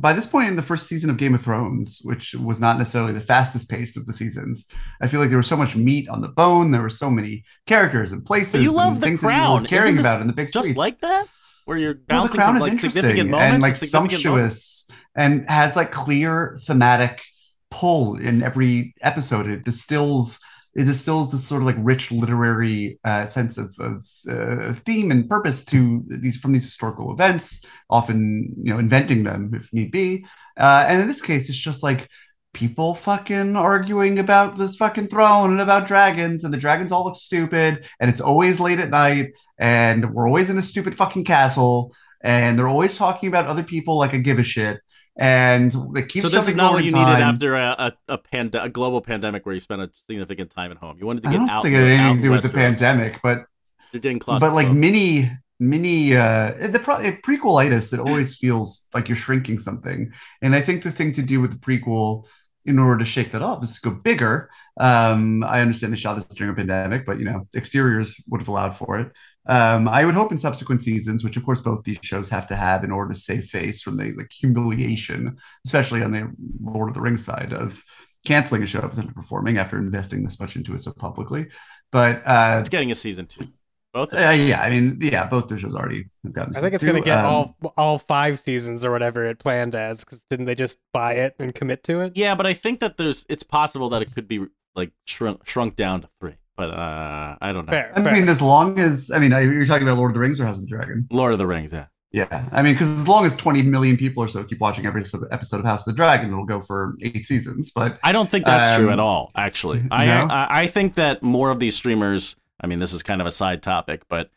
By 0.00 0.12
this 0.12 0.26
point 0.26 0.48
in 0.48 0.56
the 0.56 0.62
first 0.62 0.86
season 0.86 1.10
of 1.10 1.16
Game 1.18 1.34
of 1.34 1.42
Thrones, 1.42 2.00
which 2.02 2.34
was 2.34 2.60
not 2.60 2.78
necessarily 2.78 3.12
the 3.12 3.20
fastest 3.20 3.68
paced 3.68 3.96
of 3.96 4.06
the 4.06 4.12
seasons, 4.12 4.66
I 5.00 5.06
feel 5.06 5.20
like 5.20 5.28
there 5.28 5.38
was 5.38 5.46
so 5.46 5.56
much 5.56 5.76
meat 5.76 6.08
on 6.08 6.20
the 6.22 6.28
bone. 6.28 6.70
There 6.70 6.82
were 6.82 6.88
so 6.90 7.10
many 7.10 7.44
characters 7.66 8.12
and 8.12 8.24
places 8.24 8.52
But 8.52 8.62
you 8.62 8.72
love 8.72 9.02
and 9.02 9.14
the 9.14 9.18
crown. 9.18 9.64
caring 9.66 9.98
about 9.98 10.20
in 10.20 10.26
the 10.26 10.32
big 10.32 10.50
just 10.52 10.64
screen. 10.64 10.76
like 10.76 11.00
that, 11.00 11.28
where 11.66 11.76
you're 11.78 11.96
Well, 12.08 12.22
the 12.26 12.30
crown 12.30 12.56
is 12.56 12.62
like 12.62 12.72
interesting 12.72 13.30
moments 13.30 13.52
and 13.52 13.62
like 13.62 13.76
significant 13.76 14.24
moments. 14.24 14.82
sumptuous 14.82 14.86
and 15.14 15.48
has 15.48 15.76
like 15.76 15.92
clear 15.92 16.58
thematic 16.64 17.22
pull 17.70 18.16
in 18.16 18.42
every 18.42 18.94
episode. 19.02 19.46
It 19.46 19.64
distills 19.64 20.38
it 20.74 20.84
distills 20.84 21.32
this 21.32 21.44
sort 21.44 21.62
of 21.62 21.66
like 21.66 21.76
rich 21.78 22.12
literary 22.12 22.98
uh, 23.04 23.26
sense 23.26 23.58
of, 23.58 23.74
of 23.80 24.04
uh, 24.28 24.72
theme 24.72 25.10
and 25.10 25.28
purpose 25.28 25.64
to 25.64 26.04
these 26.06 26.36
from 26.36 26.52
these 26.52 26.64
historical 26.64 27.12
events, 27.12 27.64
often 27.88 28.54
you 28.62 28.72
know 28.72 28.78
inventing 28.78 29.24
them 29.24 29.50
if 29.54 29.72
need 29.72 29.90
be. 29.90 30.24
Uh, 30.56 30.84
and 30.86 31.00
in 31.00 31.08
this 31.08 31.22
case, 31.22 31.48
it's 31.48 31.58
just 31.58 31.82
like 31.82 32.08
people 32.52 32.94
fucking 32.94 33.56
arguing 33.56 34.18
about 34.18 34.56
this 34.56 34.76
fucking 34.76 35.08
throne 35.08 35.50
and 35.50 35.60
about 35.60 35.86
dragons, 35.86 36.44
and 36.44 36.54
the 36.54 36.58
dragons 36.58 36.92
all 36.92 37.04
look 37.04 37.16
stupid, 37.16 37.84
and 37.98 38.10
it's 38.10 38.20
always 38.20 38.60
late 38.60 38.78
at 38.78 38.90
night, 38.90 39.32
and 39.58 40.14
we're 40.14 40.28
always 40.28 40.50
in 40.50 40.58
a 40.58 40.62
stupid 40.62 40.94
fucking 40.94 41.24
castle, 41.24 41.92
and 42.20 42.58
they're 42.58 42.68
always 42.68 42.96
talking 42.96 43.28
about 43.28 43.46
other 43.46 43.62
people 43.64 43.98
like 43.98 44.14
I 44.14 44.18
give 44.18 44.38
a 44.38 44.44
shit. 44.44 44.80
And 45.18 45.72
they 45.94 46.02
keep 46.02 46.22
So 46.22 46.28
this 46.28 46.48
is 46.48 46.54
not 46.54 46.72
what 46.72 46.84
you 46.84 46.92
time. 46.92 47.06
needed 47.08 47.22
after 47.22 47.54
a 47.54 47.74
a, 47.78 47.92
a, 48.14 48.18
pand- 48.18 48.54
a 48.54 48.68
global 48.68 49.00
pandemic 49.00 49.44
where 49.44 49.54
you 49.54 49.60
spent 49.60 49.82
a 49.82 49.90
significant 50.08 50.50
time 50.50 50.70
at 50.70 50.78
home. 50.78 50.96
You 50.98 51.06
wanted 51.06 51.22
to 51.24 51.28
get 51.30 51.34
I 51.36 51.38
don't 51.38 51.50
out. 51.50 51.62
think 51.62 51.74
it 51.76 51.80
had 51.80 51.88
anything 51.88 52.16
to 52.18 52.22
do 52.22 52.30
with 52.30 52.42
the 52.42 52.48
pandemic, 52.50 53.20
but 53.22 53.44
You're 53.92 54.00
getting 54.00 54.20
but 54.26 54.52
like 54.54 54.70
mini 54.70 55.30
mini 55.62 56.16
uh 56.16 56.52
the 56.68 56.78
pro- 56.82 56.96
prequelitis 56.96 57.92
it 57.92 58.00
always 58.00 58.36
feels 58.36 58.88
like 58.94 59.08
you're 59.10 59.16
shrinking 59.16 59.58
something 59.58 60.10
and 60.40 60.54
i 60.54 60.60
think 60.62 60.82
the 60.82 60.90
thing 60.90 61.12
to 61.12 61.20
do 61.20 61.38
with 61.38 61.50
the 61.52 61.58
prequel 61.58 62.24
in 62.64 62.78
order 62.78 62.98
to 62.98 63.04
shake 63.04 63.32
that 63.32 63.42
off 63.42 63.62
is 63.62 63.80
to 63.80 63.90
go 63.90 63.94
bigger 63.94 64.50
um 64.78 65.42
i 65.44 65.60
understand 65.60 65.92
they 65.92 65.96
shot 65.96 66.14
this 66.14 66.24
during 66.24 66.52
a 66.52 66.56
pandemic 66.56 67.06
but 67.06 67.18
you 67.18 67.24
know 67.24 67.46
exteriors 67.54 68.22
would 68.28 68.40
have 68.40 68.48
allowed 68.48 68.74
for 68.74 68.98
it 68.98 69.12
um 69.46 69.88
i 69.88 70.04
would 70.04 70.14
hope 70.14 70.30
in 70.30 70.38
subsequent 70.38 70.82
seasons 70.82 71.24
which 71.24 71.36
of 71.36 71.44
course 71.44 71.60
both 71.60 71.82
these 71.84 71.98
shows 72.02 72.28
have 72.28 72.46
to 72.46 72.56
have 72.56 72.84
in 72.84 72.90
order 72.90 73.12
to 73.12 73.18
save 73.18 73.44
face 73.44 73.82
from 73.82 73.96
the 73.96 74.12
like 74.12 74.30
humiliation 74.30 75.36
especially 75.64 76.02
on 76.02 76.10
the 76.10 76.30
lord 76.62 76.88
of 76.88 76.94
the 76.94 77.00
rings 77.00 77.24
side 77.24 77.52
of 77.52 77.82
canceling 78.26 78.62
a 78.62 78.66
show 78.66 78.80
that's 78.80 78.98
underperforming 78.98 79.58
after 79.58 79.78
investing 79.78 80.22
this 80.22 80.38
much 80.38 80.56
into 80.56 80.74
it 80.74 80.80
so 80.80 80.92
publicly 80.92 81.46
but 81.90 82.22
uh 82.26 82.58
it's 82.60 82.68
getting 82.68 82.90
a 82.90 82.94
season 82.94 83.26
two. 83.26 83.46
Both. 83.92 84.12
of 84.12 84.18
uh, 84.18 84.30
yeah, 84.30 84.60
I 84.62 84.70
mean, 84.70 84.98
yeah, 85.00 85.26
both 85.26 85.48
their 85.48 85.58
shows 85.58 85.74
already 85.74 86.04
have 86.24 86.32
gotten. 86.32 86.56
I 86.56 86.60
think 86.60 86.74
it's 86.74 86.84
gonna 86.84 87.00
get 87.00 87.18
Um, 87.24 87.26
all 87.62 87.72
all 87.76 87.98
five 87.98 88.38
seasons 88.38 88.84
or 88.84 88.90
whatever 88.92 89.24
it 89.26 89.38
planned 89.38 89.74
as. 89.74 90.04
Because 90.04 90.22
didn't 90.30 90.46
they 90.46 90.54
just 90.54 90.78
buy 90.92 91.14
it 91.14 91.34
and 91.38 91.54
commit 91.54 91.82
to 91.84 92.00
it? 92.02 92.12
Yeah, 92.16 92.34
but 92.34 92.46
I 92.46 92.54
think 92.54 92.80
that 92.80 92.96
there's. 92.96 93.26
It's 93.28 93.42
possible 93.42 93.88
that 93.90 94.02
it 94.02 94.14
could 94.14 94.28
be 94.28 94.46
like 94.76 94.92
shrunk 95.06 95.46
shrunk 95.46 95.74
down 95.76 96.02
to 96.02 96.08
three. 96.20 96.34
But 96.56 96.70
uh, 96.70 97.36
I 97.40 97.52
don't 97.52 97.66
know. 97.66 97.72
Fair. 97.72 97.92
I 97.96 98.02
fair. 98.02 98.12
mean, 98.12 98.28
as 98.28 98.40
long 98.40 98.78
as 98.78 99.10
I 99.10 99.18
mean, 99.18 99.30
you're 99.32 99.66
talking 99.66 99.86
about 99.88 99.98
Lord 99.98 100.10
of 100.10 100.14
the 100.14 100.20
Rings 100.20 100.40
or 100.40 100.44
House 100.46 100.56
of 100.56 100.62
the 100.62 100.68
Dragon? 100.68 101.08
Lord 101.10 101.32
of 101.32 101.38
the 101.38 101.46
Rings. 101.46 101.72
Yeah. 101.72 101.86
Yeah, 102.12 102.48
I 102.50 102.62
mean, 102.62 102.74
because 102.74 102.90
as 102.90 103.06
long 103.06 103.24
as 103.24 103.36
twenty 103.36 103.62
million 103.62 103.96
people 103.96 104.24
or 104.24 104.26
so 104.26 104.42
keep 104.42 104.58
watching 104.60 104.84
every 104.84 105.00
episode 105.02 105.28
episode 105.30 105.60
of 105.60 105.64
House 105.64 105.86
of 105.86 105.92
the 105.92 105.96
Dragon, 105.96 106.30
it'll 106.32 106.44
go 106.44 106.60
for 106.60 106.96
eight 107.02 107.24
seasons. 107.24 107.70
But 107.72 108.00
I 108.02 108.10
don't 108.10 108.28
think 108.28 108.46
that's 108.46 108.76
true 108.76 108.88
Um, 108.88 108.92
at 108.94 108.98
all. 108.98 109.30
Actually, 109.36 109.84
I, 109.92 110.06
no? 110.06 110.26
I 110.28 110.46
I 110.62 110.66
think 110.66 110.94
that 110.96 111.22
more 111.22 111.50
of 111.50 111.60
these 111.60 111.76
streamers. 111.76 112.34
I 112.60 112.66
mean, 112.66 112.78
this 112.78 112.92
is 112.92 113.02
kind 113.02 113.20
of 113.20 113.26
a 113.26 113.30
side 113.30 113.62
topic, 113.62 114.02
but 114.08 114.30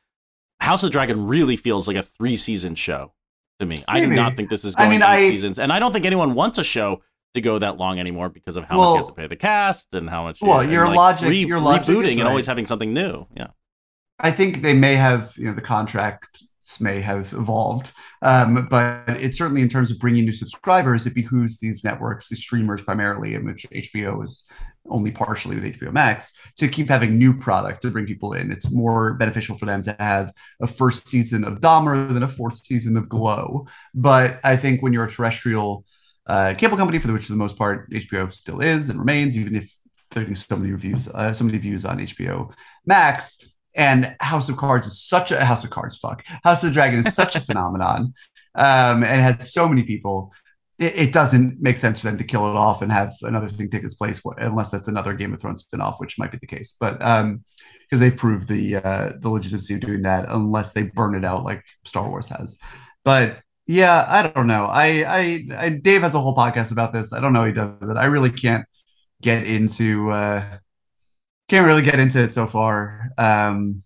House 0.59 0.83
of 0.83 0.91
Dragon 0.91 1.27
really 1.27 1.57
feels 1.57 1.87
like 1.87 1.97
a 1.97 2.03
three 2.03 2.37
season 2.37 2.75
show 2.75 3.13
to 3.59 3.65
me. 3.65 3.83
I 3.87 3.99
do 3.99 4.07
not 4.07 4.35
think 4.37 4.49
this 4.49 4.63
is 4.63 4.75
I 4.75 4.79
going 4.79 4.91
mean, 4.91 5.01
eight 5.01 5.05
I- 5.05 5.29
seasons, 5.29 5.59
and 5.59 5.71
I 5.73 5.79
don't 5.79 5.91
think 5.91 6.05
anyone 6.05 6.33
wants 6.33 6.57
a 6.57 6.63
show 6.63 7.01
to 7.33 7.41
go 7.41 7.57
that 7.59 7.77
long 7.77 7.99
anymore 7.99 8.29
because 8.29 8.55
of 8.55 8.63
how 8.65 8.75
much 8.75 8.79
Well- 8.79 8.91
you 8.93 8.97
have 8.99 9.07
to 9.07 9.13
pay 9.13 9.27
the 9.27 9.35
cast 9.35 9.93
and 9.95 10.09
how 10.09 10.23
much. 10.23 10.39
Well, 10.41 10.59
and, 10.61 10.71
your 10.71 10.87
like, 10.87 10.95
logic- 10.95 11.47
your 11.47 11.59
logic 11.59 11.95
rebooting 11.95 12.13
is 12.13 12.19
and 12.19 12.27
always 12.27 12.45
having 12.45 12.65
something 12.65 12.93
new. 12.93 13.25
Yeah. 13.35 13.47
I 14.19 14.31
think 14.31 14.61
they 14.61 14.73
may 14.75 14.95
have, 14.95 15.33
you 15.37 15.45
know, 15.45 15.53
the 15.53 15.61
contracts 15.61 16.47
may 16.79 17.01
have 17.01 17.33
evolved, 17.33 17.91
um, 18.21 18.67
but 18.69 19.03
it's 19.09 19.37
certainly 19.37 19.61
in 19.61 19.69
terms 19.69 19.91
of 19.91 19.99
bringing 19.99 20.23
new 20.25 20.31
subscribers, 20.33 21.05
it 21.05 21.13
behooves 21.15 21.59
these 21.59 21.83
networks, 21.83 22.29
these 22.29 22.39
streamers 22.39 22.81
primarily, 22.83 23.33
in 23.35 23.43
which 23.45 23.65
HBO 23.71 24.21
is 24.23 24.45
only 24.89 25.11
partially 25.11 25.55
with 25.55 25.63
HBO 25.63 25.91
Max, 25.91 26.33
to 26.57 26.67
keep 26.67 26.89
having 26.89 27.17
new 27.17 27.37
product 27.37 27.81
to 27.81 27.91
bring 27.91 28.05
people 28.05 28.33
in. 28.33 28.51
It's 28.51 28.71
more 28.71 29.13
beneficial 29.13 29.57
for 29.57 29.65
them 29.65 29.81
to 29.83 29.95
have 29.99 30.33
a 30.61 30.67
first 30.67 31.07
season 31.07 31.43
of 31.43 31.61
Dahmer 31.61 32.11
than 32.13 32.23
a 32.23 32.29
fourth 32.29 32.63
season 32.63 32.97
of 32.97 33.09
Glow. 33.09 33.67
But 33.93 34.39
I 34.43 34.57
think 34.57 34.81
when 34.81 34.93
you're 34.93 35.05
a 35.05 35.09
terrestrial 35.09 35.85
uh, 36.27 36.53
cable 36.57 36.77
company, 36.77 36.99
for 36.99 37.11
which 37.11 37.25
for 37.25 37.31
the 37.31 37.37
most 37.37 37.57
part 37.57 37.89
HBO 37.91 38.33
still 38.33 38.61
is 38.61 38.89
and 38.89 38.99
remains, 38.99 39.37
even 39.37 39.55
if 39.55 39.73
they're 40.11 40.23
getting 40.23 40.35
so 40.35 40.55
many 40.55 40.71
reviews, 40.71 41.07
uh, 41.09 41.33
so 41.33 41.43
many 41.43 41.57
views 41.57 41.85
on 41.85 41.99
HBO 41.99 42.53
Max, 42.85 43.39
and 43.75 44.15
House 44.19 44.49
of 44.49 44.57
Cards 44.57 44.87
is 44.87 45.01
such 45.01 45.31
a 45.31 45.43
House 45.43 45.63
of 45.63 45.69
Cards, 45.69 45.97
fuck. 45.97 46.23
House 46.43 46.63
of 46.63 46.69
the 46.69 46.73
Dragon 46.73 46.99
is 46.99 47.13
such 47.13 47.35
a 47.35 47.39
phenomenon, 47.41 48.13
um, 48.55 49.03
and 49.03 49.21
has 49.21 49.51
so 49.51 49.67
many 49.67 49.83
people. 49.83 50.33
It, 50.79 50.95
it 50.95 51.13
doesn't 51.13 51.61
make 51.61 51.77
sense 51.77 51.99
for 51.99 52.07
them 52.07 52.17
to 52.17 52.23
kill 52.23 52.49
it 52.49 52.57
off 52.57 52.81
and 52.81 52.91
have 52.91 53.13
another 53.21 53.49
thing 53.49 53.69
take 53.69 53.83
its 53.83 53.95
place, 53.95 54.21
unless 54.37 54.71
that's 54.71 54.87
another 54.87 55.13
Game 55.13 55.33
of 55.33 55.41
Thrones 55.41 55.65
spinoff, 55.65 55.99
which 55.99 56.17
might 56.17 56.31
be 56.31 56.39
the 56.39 56.47
case. 56.47 56.75
But 56.79 57.01
um, 57.01 57.43
because 57.83 57.99
they've 57.99 58.17
proved 58.17 58.47
the 58.47 58.77
uh, 58.77 59.11
the 59.19 59.29
legitimacy 59.29 59.75
of 59.75 59.81
doing 59.81 60.01
that, 60.01 60.25
unless 60.29 60.73
they 60.73 60.83
burn 60.83 61.15
it 61.15 61.23
out 61.23 61.43
like 61.43 61.63
Star 61.85 62.09
Wars 62.09 62.27
has. 62.29 62.57
But 63.03 63.43
yeah, 63.67 64.05
I 64.07 64.27
don't 64.27 64.47
know. 64.47 64.65
I, 64.65 65.05
I, 65.07 65.47
I 65.57 65.69
Dave 65.69 66.01
has 66.01 66.15
a 66.15 66.19
whole 66.19 66.35
podcast 66.35 66.71
about 66.71 66.91
this. 66.91 67.13
I 67.13 67.19
don't 67.19 67.33
know 67.33 67.45
he 67.45 67.53
does 67.53 67.87
it. 67.87 67.97
I 67.97 68.05
really 68.05 68.31
can't 68.31 68.65
get 69.21 69.45
into 69.45 70.09
uh 70.09 70.43
can't 71.47 71.65
really 71.65 71.81
get 71.81 71.99
into 71.99 72.23
it 72.23 72.31
so 72.31 72.45
far. 72.47 73.09
Um 73.17 73.83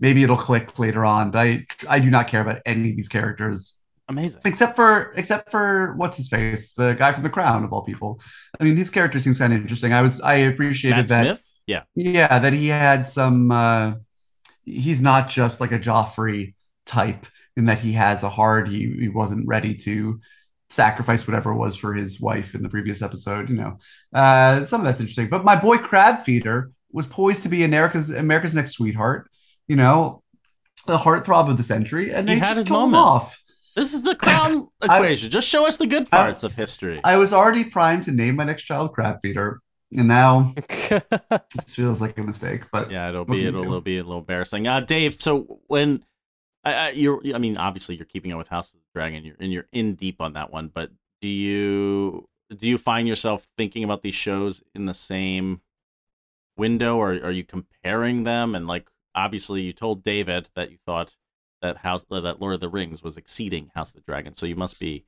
maybe 0.00 0.22
it'll 0.22 0.36
click 0.36 0.78
later 0.78 1.04
on, 1.04 1.30
but 1.30 1.40
I 1.40 1.66
I 1.88 1.98
do 2.00 2.10
not 2.10 2.28
care 2.28 2.40
about 2.40 2.60
any 2.64 2.90
of 2.90 2.96
these 2.96 3.08
characters 3.08 3.77
Amazing. 4.08 4.40
except 4.46 4.74
for 4.74 5.12
except 5.16 5.50
for 5.50 5.94
what's 5.96 6.16
his 6.16 6.28
face, 6.28 6.72
the 6.72 6.94
guy 6.94 7.12
from 7.12 7.24
The 7.24 7.30
Crown 7.30 7.64
of 7.64 7.72
all 7.72 7.82
people. 7.82 8.20
I 8.58 8.64
mean, 8.64 8.76
his 8.76 8.88
character 8.90 9.20
seems 9.20 9.38
kind 9.38 9.52
of 9.52 9.60
interesting. 9.60 9.92
I 9.92 10.00
was 10.00 10.20
I 10.20 10.34
appreciated 10.34 10.96
Matt 10.96 11.08
that 11.08 11.24
Smith. 11.24 11.44
Yeah. 11.66 11.82
yeah, 11.94 12.38
that 12.38 12.54
he 12.54 12.68
had 12.68 13.06
some. 13.06 13.50
Uh, 13.50 13.94
he's 14.64 15.02
not 15.02 15.28
just 15.28 15.60
like 15.60 15.72
a 15.72 15.78
Joffrey 15.78 16.54
type 16.86 17.26
in 17.56 17.66
that 17.66 17.80
he 17.80 17.92
has 17.92 18.22
a 18.22 18.30
heart. 18.30 18.68
He 18.68 18.90
he 18.98 19.08
wasn't 19.08 19.46
ready 19.46 19.74
to 19.74 20.20
sacrifice 20.70 21.26
whatever 21.26 21.52
it 21.52 21.56
was 21.56 21.76
for 21.76 21.92
his 21.92 22.20
wife 22.20 22.54
in 22.54 22.62
the 22.62 22.68
previous 22.70 23.02
episode. 23.02 23.50
You 23.50 23.56
know, 23.56 23.78
uh, 24.14 24.64
some 24.64 24.80
of 24.80 24.86
that's 24.86 25.00
interesting. 25.00 25.28
But 25.28 25.44
my 25.44 25.60
boy 25.60 25.76
Crab 25.76 26.22
Feeder 26.22 26.70
was 26.90 27.06
poised 27.06 27.42
to 27.42 27.50
be 27.50 27.62
America's 27.64 28.08
America's 28.10 28.54
next 28.54 28.72
sweetheart. 28.72 29.30
You 29.66 29.76
know, 29.76 30.22
the 30.86 30.96
heartthrob 30.96 31.50
of 31.50 31.58
the 31.58 31.62
century, 31.62 32.14
and 32.14 32.26
He 32.26 32.34
they 32.34 32.38
had 32.38 32.48
just 32.48 32.58
his 32.60 32.68
killed 32.68 32.88
him 32.88 32.94
off. 32.94 33.42
This 33.78 33.94
is 33.94 34.02
the 34.02 34.14
crown 34.24 34.68
I- 34.82 34.96
equation. 34.96 35.30
Just 35.30 35.48
show 35.48 35.66
us 35.66 35.76
the 35.76 35.86
good 35.86 36.08
I- 36.12 36.16
parts 36.16 36.42
of 36.42 36.54
history. 36.54 37.00
I 37.04 37.16
was 37.16 37.32
already 37.32 37.64
primed 37.64 38.04
to 38.04 38.12
name 38.12 38.36
my 38.36 38.44
next 38.44 38.64
child 38.64 38.92
Crab 38.92 39.20
Feeder, 39.22 39.60
and 39.96 40.08
now 40.08 40.52
it 40.56 41.64
feels 41.68 42.00
like 42.00 42.18
a 42.18 42.22
mistake. 42.22 42.62
But 42.72 42.90
yeah, 42.90 43.08
it'll 43.08 43.24
be 43.24 43.44
it'll, 43.44 43.62
it'll 43.62 43.80
be 43.80 43.98
a 43.98 44.02
little 44.02 44.18
embarrassing. 44.18 44.66
Uh, 44.66 44.80
Dave, 44.80 45.22
so 45.22 45.60
when 45.68 46.04
I, 46.64 46.74
I, 46.74 46.88
you're, 46.90 47.20
I 47.34 47.38
mean, 47.38 47.56
obviously 47.56 47.94
you're 47.94 48.04
keeping 48.04 48.32
up 48.32 48.38
with 48.38 48.48
House 48.48 48.72
of 48.72 48.80
the 48.80 48.86
Dragon, 48.98 49.24
you're 49.24 49.36
and 49.38 49.52
you're 49.52 49.68
in 49.72 49.94
deep 49.94 50.20
on 50.20 50.32
that 50.32 50.52
one. 50.52 50.68
But 50.74 50.90
do 51.20 51.28
you 51.28 52.28
do 52.56 52.68
you 52.68 52.78
find 52.78 53.06
yourself 53.06 53.46
thinking 53.56 53.84
about 53.84 54.02
these 54.02 54.14
shows 54.16 54.62
in 54.74 54.86
the 54.86 54.94
same 54.94 55.60
window, 56.56 56.96
or 56.96 57.12
are 57.12 57.30
you 57.30 57.44
comparing 57.44 58.24
them? 58.24 58.56
And 58.56 58.66
like, 58.66 58.88
obviously, 59.14 59.62
you 59.62 59.72
told 59.72 60.02
David 60.02 60.48
that 60.56 60.72
you 60.72 60.78
thought 60.84 61.16
that 61.62 61.78
House 61.78 62.04
uh, 62.10 62.20
that 62.20 62.40
Lord 62.40 62.54
of 62.54 62.60
the 62.60 62.68
Rings 62.68 63.02
was 63.02 63.16
exceeding 63.16 63.70
House 63.74 63.90
of 63.90 63.96
the 63.96 64.10
Dragon, 64.10 64.34
so 64.34 64.46
you 64.46 64.56
must 64.56 64.78
be 64.78 65.04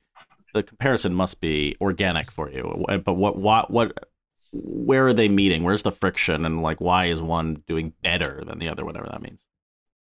the 0.53 0.63
comparison 0.63 1.13
must 1.13 1.39
be 1.39 1.75
organic 1.79 2.31
for 2.31 2.49
you. 2.49 2.85
But 3.05 3.13
what 3.13 3.37
what 3.37 3.71
what 3.71 4.09
where 4.51 5.07
are 5.07 5.13
they 5.13 5.29
meeting? 5.29 5.63
Where's 5.63 5.83
the 5.83 5.91
friction, 5.91 6.45
and 6.45 6.61
like 6.61 6.81
why 6.81 7.05
is 7.05 7.21
one 7.21 7.63
doing 7.67 7.93
better 8.01 8.43
than 8.45 8.59
the 8.59 8.67
other? 8.67 8.85
Whatever 8.85 9.07
that 9.11 9.21
means. 9.21 9.45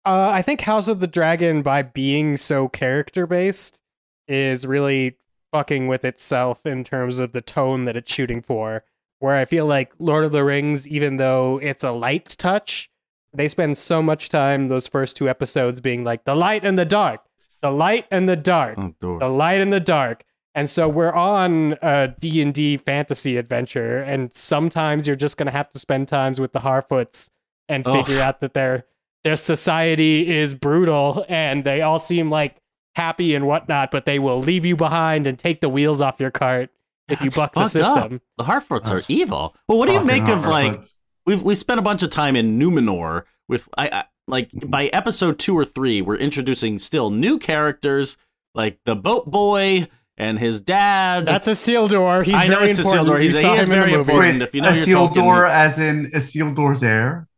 Uh, 0.06 0.28
I 0.28 0.42
think 0.42 0.60
House 0.60 0.88
of 0.88 1.00
the 1.00 1.06
Dragon, 1.06 1.62
by 1.62 1.82
being 1.82 2.36
so 2.36 2.68
character 2.68 3.26
based, 3.26 3.80
is 4.28 4.66
really 4.66 5.16
fucking 5.50 5.88
with 5.88 6.04
itself 6.04 6.66
in 6.66 6.84
terms 6.84 7.18
of 7.18 7.32
the 7.32 7.40
tone 7.40 7.86
that 7.86 7.96
it's 7.96 8.12
shooting 8.12 8.42
for. 8.42 8.84
Where 9.20 9.36
I 9.36 9.46
feel 9.46 9.64
like 9.64 9.92
Lord 9.98 10.24
of 10.24 10.32
the 10.32 10.44
Rings, 10.44 10.86
even 10.86 11.16
though 11.16 11.58
it's 11.62 11.84
a 11.84 11.92
light 11.92 12.34
touch, 12.38 12.90
they 13.34 13.48
spend 13.48 13.76
so 13.78 14.02
much 14.02 14.28
time 14.28 14.68
those 14.68 14.86
first 14.86 15.16
two 15.16 15.28
episodes 15.28 15.80
being 15.80 16.04
like 16.04 16.24
the 16.24 16.34
light 16.34 16.64
and 16.64 16.78
the 16.78 16.84
dark, 16.84 17.20
the 17.62 17.70
light 17.70 18.06
and 18.10 18.28
the 18.28 18.36
dark, 18.36 18.78
Oh, 18.78 19.18
the 19.18 19.28
light 19.28 19.60
and 19.60 19.72
the 19.72 19.80
dark. 19.80 20.24
And 20.54 20.70
so 20.70 20.88
we're 20.88 21.12
on 21.12 21.76
a 21.82 22.14
D&D 22.20 22.76
fantasy 22.78 23.36
adventure 23.36 23.96
and 24.02 24.32
sometimes 24.32 25.06
you're 25.06 25.16
just 25.16 25.36
going 25.36 25.46
to 25.46 25.52
have 25.52 25.70
to 25.72 25.78
spend 25.80 26.06
times 26.06 26.38
with 26.38 26.52
the 26.52 26.60
Harfoots 26.60 27.30
and 27.68 27.84
Ugh. 27.86 28.04
figure 28.06 28.22
out 28.22 28.40
that 28.40 28.54
their 28.54 28.84
their 29.24 29.36
society 29.36 30.28
is 30.30 30.54
brutal 30.54 31.24
and 31.28 31.64
they 31.64 31.80
all 31.80 31.98
seem 31.98 32.30
like 32.30 32.56
happy 32.94 33.34
and 33.34 33.46
whatnot, 33.46 33.90
but 33.90 34.04
they 34.04 34.18
will 34.18 34.38
leave 34.38 34.64
you 34.66 34.76
behind 34.76 35.26
and 35.26 35.38
take 35.38 35.60
the 35.60 35.68
wheels 35.68 36.00
off 36.00 36.20
your 36.20 36.30
cart 36.30 36.70
if 37.08 37.20
you 37.22 37.30
buck 37.30 37.54
the 37.54 37.66
fucked 37.66 37.76
up. 37.76 38.10
The 38.36 38.44
Harfoots 38.44 38.90
are 38.90 39.02
evil. 39.08 39.56
Well, 39.66 39.78
what 39.78 39.86
do 39.86 39.92
you 39.92 40.04
make 40.04 40.28
of 40.28 40.46
like 40.46 40.72
Harfoots. 40.78 40.93
We've 41.26 41.42
we 41.42 41.54
spent 41.54 41.78
a 41.78 41.82
bunch 41.82 42.02
of 42.02 42.10
time 42.10 42.36
in 42.36 42.58
Numenor 42.58 43.24
with 43.48 43.68
I, 43.76 43.88
I 43.88 44.04
like 44.26 44.50
by 44.68 44.86
episode 44.86 45.38
two 45.38 45.56
or 45.56 45.64
three 45.64 46.00
we're 46.02 46.16
introducing 46.16 46.78
still 46.78 47.10
new 47.10 47.38
characters 47.38 48.16
like 48.54 48.78
the 48.84 48.94
boat 48.96 49.30
boy 49.30 49.86
and 50.16 50.38
his 50.38 50.60
dad. 50.60 51.26
That's 51.26 51.48
Isildur. 51.48 52.24
He's 52.24 52.34
I 52.36 52.46
know 52.46 52.60
very 52.60 52.70
it's 52.70 52.78
important. 52.78 53.08
Isildur. 53.08 53.20
He's- 53.20 53.34
You 53.34 53.40
saw 53.40 53.54
he 53.54 53.60
is 53.60 53.68
in 53.68 53.70
the 53.70 53.74
very 53.76 53.90
movies. 53.92 54.08
important. 54.08 54.34
Wait, 54.38 54.42
if 54.42 54.54
you 54.54 54.60
know 54.62 54.70
your 54.70 54.86
Isildur 54.86 55.12
Tolkien- 55.14 55.50
as 55.50 55.78
in 55.80 56.04
Isildur's 56.06 56.82
heir. 56.84 57.28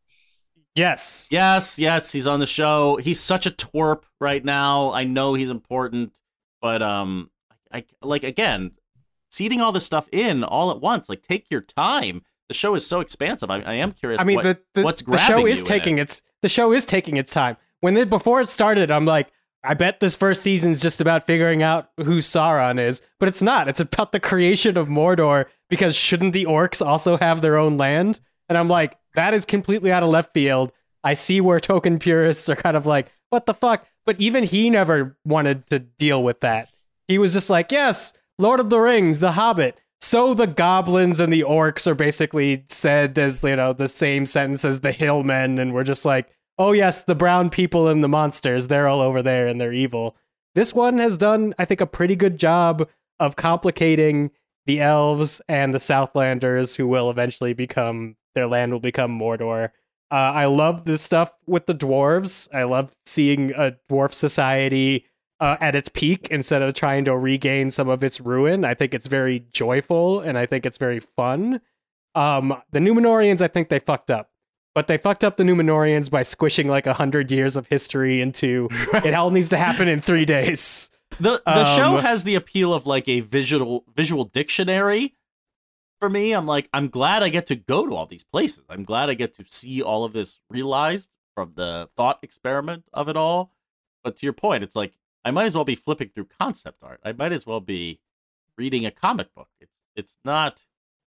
Yes. 0.74 1.26
yes, 1.30 1.78
yes, 1.78 2.12
he's 2.12 2.26
on 2.26 2.39
the 2.39 2.47
show. 2.47 2.97
He's 2.97 3.18
such 3.18 3.47
a 3.47 3.51
twerp 3.51 4.03
right 4.20 4.45
now. 4.45 4.93
I 4.93 5.05
know 5.05 5.32
he's 5.32 5.49
important, 5.49 6.12
but 6.61 6.82
um, 6.82 7.30
I 7.72 7.84
like 8.03 8.24
again 8.24 8.72
seeding 9.30 9.62
all 9.62 9.72
this 9.72 9.87
stuff 9.87 10.07
in 10.12 10.45
all 10.45 10.70
at 10.70 10.80
once. 10.82 11.09
Like 11.09 11.22
take 11.22 11.51
your 11.51 11.62
time. 11.62 12.22
The 12.49 12.55
show 12.55 12.75
is 12.75 12.87
so 12.87 13.01
expansive. 13.01 13.51
I, 13.51 13.61
I 13.61 13.75
am 13.75 13.93
curious. 13.93 14.21
I 14.21 14.25
mean, 14.25 14.37
what, 14.37 14.43
the, 14.45 14.59
the, 14.75 14.83
what's 14.83 15.03
the 15.03 15.19
show 15.19 15.47
is 15.47 15.63
taking 15.63 15.99
it? 15.99 16.03
its 16.03 16.23
the 16.43 16.49
show 16.49 16.73
is 16.73 16.87
taking 16.87 17.17
its 17.17 17.33
time. 17.33 17.57
When 17.81 18.09
before 18.09 18.41
it 18.41 18.49
started, 18.49 18.91
I'm 18.91 19.05
like, 19.05 19.31
I 19.65 19.75
bet 19.75 20.01
this 20.01 20.15
first 20.15 20.43
season 20.43 20.73
is 20.73 20.81
just 20.81 21.01
about 21.01 21.27
figuring 21.27 21.63
out 21.63 21.91
who 21.97 22.19
Sauron 22.19 22.79
is, 22.79 23.03
but 23.19 23.29
it's 23.29 23.43
not. 23.43 23.69
It's 23.69 23.81
about 23.81 24.13
the 24.13 24.21
creation 24.21 24.77
of 24.77 24.87
Mordor 24.89 25.47
because 25.69 25.97
shouldn't 25.97 26.33
the 26.33 26.45
orcs 26.45 26.85
also 26.85 27.17
have 27.17 27.41
their 27.43 27.59
own 27.59 27.77
land? 27.77 28.21
And 28.49 28.57
I'm 28.57 28.69
like, 28.69 28.97
that 29.15 29.35
is 29.35 29.45
completely 29.45 29.91
out 29.91 30.05
of 30.05 30.09
left 30.11 30.33
field. 30.33 30.71
I 31.03 31.15
see 31.15 31.41
where 31.41 31.59
Tolkien 31.59 31.99
purists 31.99 32.49
are 32.49 32.57
kind 32.57 32.77
of 32.77 32.87
like, 32.87 33.11
what 33.31 33.47
the 33.47 33.55
fuck? 33.55 33.87
But 34.05 34.21
even 34.21 34.45
he 34.45 34.71
never 34.71 35.19
wanted 35.25 35.67
to 35.69 35.81
deal 35.81 36.23
with 36.23 36.41
that. 36.41 36.71
He 37.09 37.19
was 37.19 37.33
just 37.33 37.51
like, 37.51 37.73
yes, 37.73 38.13
Lord 38.39 38.61
of 38.61 38.71
the 38.71 38.79
Rings, 38.79 39.19
The 39.19 39.33
Hobbit. 39.33 39.79
So 40.01 40.35
the 40.35 40.47
goblins 40.47 41.21
and 41.21 41.33
the 41.33 41.43
orcs 41.43 41.87
are 41.87 41.95
basically 41.95 42.65
said 42.69 43.19
as, 43.19 43.43
you 43.43 43.57
know, 43.57 43.73
the 43.73 43.89
same 43.89 44.27
sentence 44.27 44.65
as 44.65 44.81
the 44.81 44.93
hillmen. 44.93 45.59
And 45.59 45.73
we're 45.75 45.85
just 45.85 46.05
like, 46.05 46.29
oh, 46.59 46.73
yes, 46.73 47.03
the 47.03 47.15
brown 47.15 47.51
people 47.51 47.89
and 47.89 48.05
the 48.05 48.09
monsters, 48.09 48.67
they're 48.67 48.89
all 48.89 49.01
over 49.01 49.23
there 49.23 49.49
and 49.49 49.61
they're 49.61 49.73
evil. 49.73 50.17
This 50.55 50.73
one 50.73 50.99
has 50.99 51.19
done, 51.19 51.55
I 51.59 51.65
think, 51.65 51.81
a 51.81 51.87
pretty 51.87 52.17
good 52.17 52.39
job 52.39 52.89
of 53.21 53.37
complicating 53.37 54.31
the 54.67 54.81
elves 54.81 55.41
and 55.49 55.75
the 55.75 55.79
Southlanders 55.79 56.77
who 56.77 56.87
will 56.87 57.11
eventually 57.11 57.53
become, 57.53 58.17
their 58.35 58.47
land 58.47 58.73
will 58.73 58.81
become 58.81 59.19
Mordor. 59.19 59.71
Uh, 60.11 60.15
I 60.15 60.45
love 60.47 60.85
the 60.85 60.99
stuff 60.99 61.31
with 61.47 61.67
the 61.67 61.75
dwarves. 61.75 62.49
I 62.55 62.63
love 62.63 62.93
seeing 63.07 63.53
a 63.53 63.77
dwarf 63.91 64.13
society 64.13 65.05
uh, 65.41 65.57
at 65.61 65.74
its 65.74 65.89
peak 65.89 66.28
instead 66.30 66.62
of 66.62 66.74
trying 66.74 67.05
to 67.05 67.16
regain 67.16 67.70
some 67.70 67.89
of 67.89 68.03
its 68.03 68.20
ruin. 68.20 68.64
I 68.64 68.74
think 68.74 68.95
it's 68.95 69.07
very 69.07 69.45
joyful 69.53 70.20
and 70.20 70.39
I 70.39 70.47
think 70.47 70.64
it's 70.66 70.78
very 70.78 71.01
fun. 71.01 71.61
Um, 72.14 72.61
the 72.72 72.78
Numenorians, 72.78 73.41
I 73.43 73.49
think 73.49 73.68
they 73.68 73.78
fucked 73.78 74.11
up, 74.11 74.30
but 74.74 74.87
they 74.87 74.97
fucked 74.97 75.22
up 75.24 75.37
the 75.37 75.43
Numenorians 75.45 76.11
by 76.11 76.22
squishing 76.22 76.68
like 76.68 76.87
a 76.87 76.95
hundred 76.95 77.30
years 77.30 77.57
of 77.57 77.66
history 77.66 78.20
into 78.22 78.68
it 79.05 79.12
all 79.14 79.30
needs 79.30 79.51
to 79.51 79.59
happen 79.59 79.89
in 79.89 80.01
three 80.01 80.24
days. 80.24 80.91
The 81.20 81.41
the 81.45 81.64
show 81.76 81.97
Um, 81.97 82.03
has 82.03 82.24
the 82.24 82.34
appeal 82.34 82.72
of 82.74 82.87
like 82.87 83.09
a 83.09 83.20
visual 83.20 83.84
visual 83.95 84.24
dictionary. 84.24 85.14
For 86.01 86.11
me, 86.11 86.32
I'm 86.32 86.47
like 86.47 86.68
I'm 86.72 86.89
glad 86.89 87.22
I 87.22 87.28
get 87.28 87.47
to 87.47 87.57
go 87.57 87.87
to 87.87 87.95
all 87.95 88.07
these 88.07 88.24
places. 88.24 88.64
I'm 88.68 88.84
glad 88.84 89.09
I 89.11 89.14
get 89.14 89.34
to 89.34 89.45
see 89.47 89.82
all 89.82 90.05
of 90.05 90.12
this 90.12 90.41
realized 90.51 91.11
from 91.34 91.53
the 91.55 91.89
thought 91.97 92.18
experiment 92.22 92.84
of 92.93 93.09
it 93.09 93.16
all. 93.16 93.53
But 94.05 94.16
to 94.16 94.26
your 94.26 94.32
point, 94.32 94.62
it's 94.62 94.74
like 94.76 94.95
I 95.27 95.33
might 95.33 95.47
as 95.47 95.57
well 95.57 95.64
be 95.64 95.74
flipping 95.74 96.09
through 96.11 96.29
concept 96.39 96.85
art. 96.85 97.01
I 97.05 97.11
might 97.11 97.33
as 97.33 97.45
well 97.45 97.61
be 97.61 98.01
reading 98.57 98.87
a 98.87 98.93
comic 98.93 99.35
book. 99.35 99.49
It's 99.61 99.72
it's 99.97 100.16
not 100.24 100.64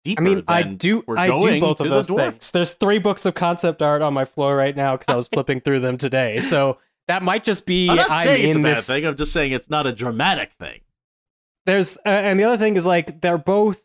deeper 0.05 0.21
I 0.21 0.25
mean, 0.25 0.43
I 0.47 0.63
do, 0.63 1.03
we're 1.05 1.17
I 1.17 1.27
do 1.27 1.59
both 1.59 1.81
of 1.81 1.89
those 1.89 2.07
dwarf. 2.07 2.31
things. 2.31 2.51
There's 2.51 2.71
three 2.73 2.99
books 2.99 3.25
of 3.25 3.33
concept 3.33 3.81
art 3.81 4.01
on 4.01 4.13
my 4.13 4.23
floor 4.23 4.55
right 4.55 4.75
now 4.75 4.95
because 4.95 5.11
I 5.13 5.17
was 5.17 5.27
flipping 5.33 5.59
through 5.59 5.81
them 5.81 5.97
today. 5.97 6.39
So 6.39 6.77
that 7.09 7.21
might 7.21 7.43
just 7.43 7.65
be 7.65 7.89
I'm 7.89 7.97
not 7.97 8.09
I'm 8.09 8.23
saying 8.23 8.47
it's 8.47 8.55
a 8.55 8.59
bad 8.61 8.77
this. 8.77 8.87
thing. 8.87 9.05
I'm 9.05 9.17
just 9.17 9.33
saying 9.33 9.51
it's 9.51 9.69
not 9.69 9.85
a 9.85 9.91
dramatic 9.91 10.53
thing. 10.53 10.79
there's 11.65 11.97
uh, 11.97 12.09
and 12.09 12.39
the 12.39 12.45
other 12.45 12.57
thing 12.57 12.77
is 12.77 12.85
like 12.85 13.19
they're 13.19 13.37
both 13.37 13.83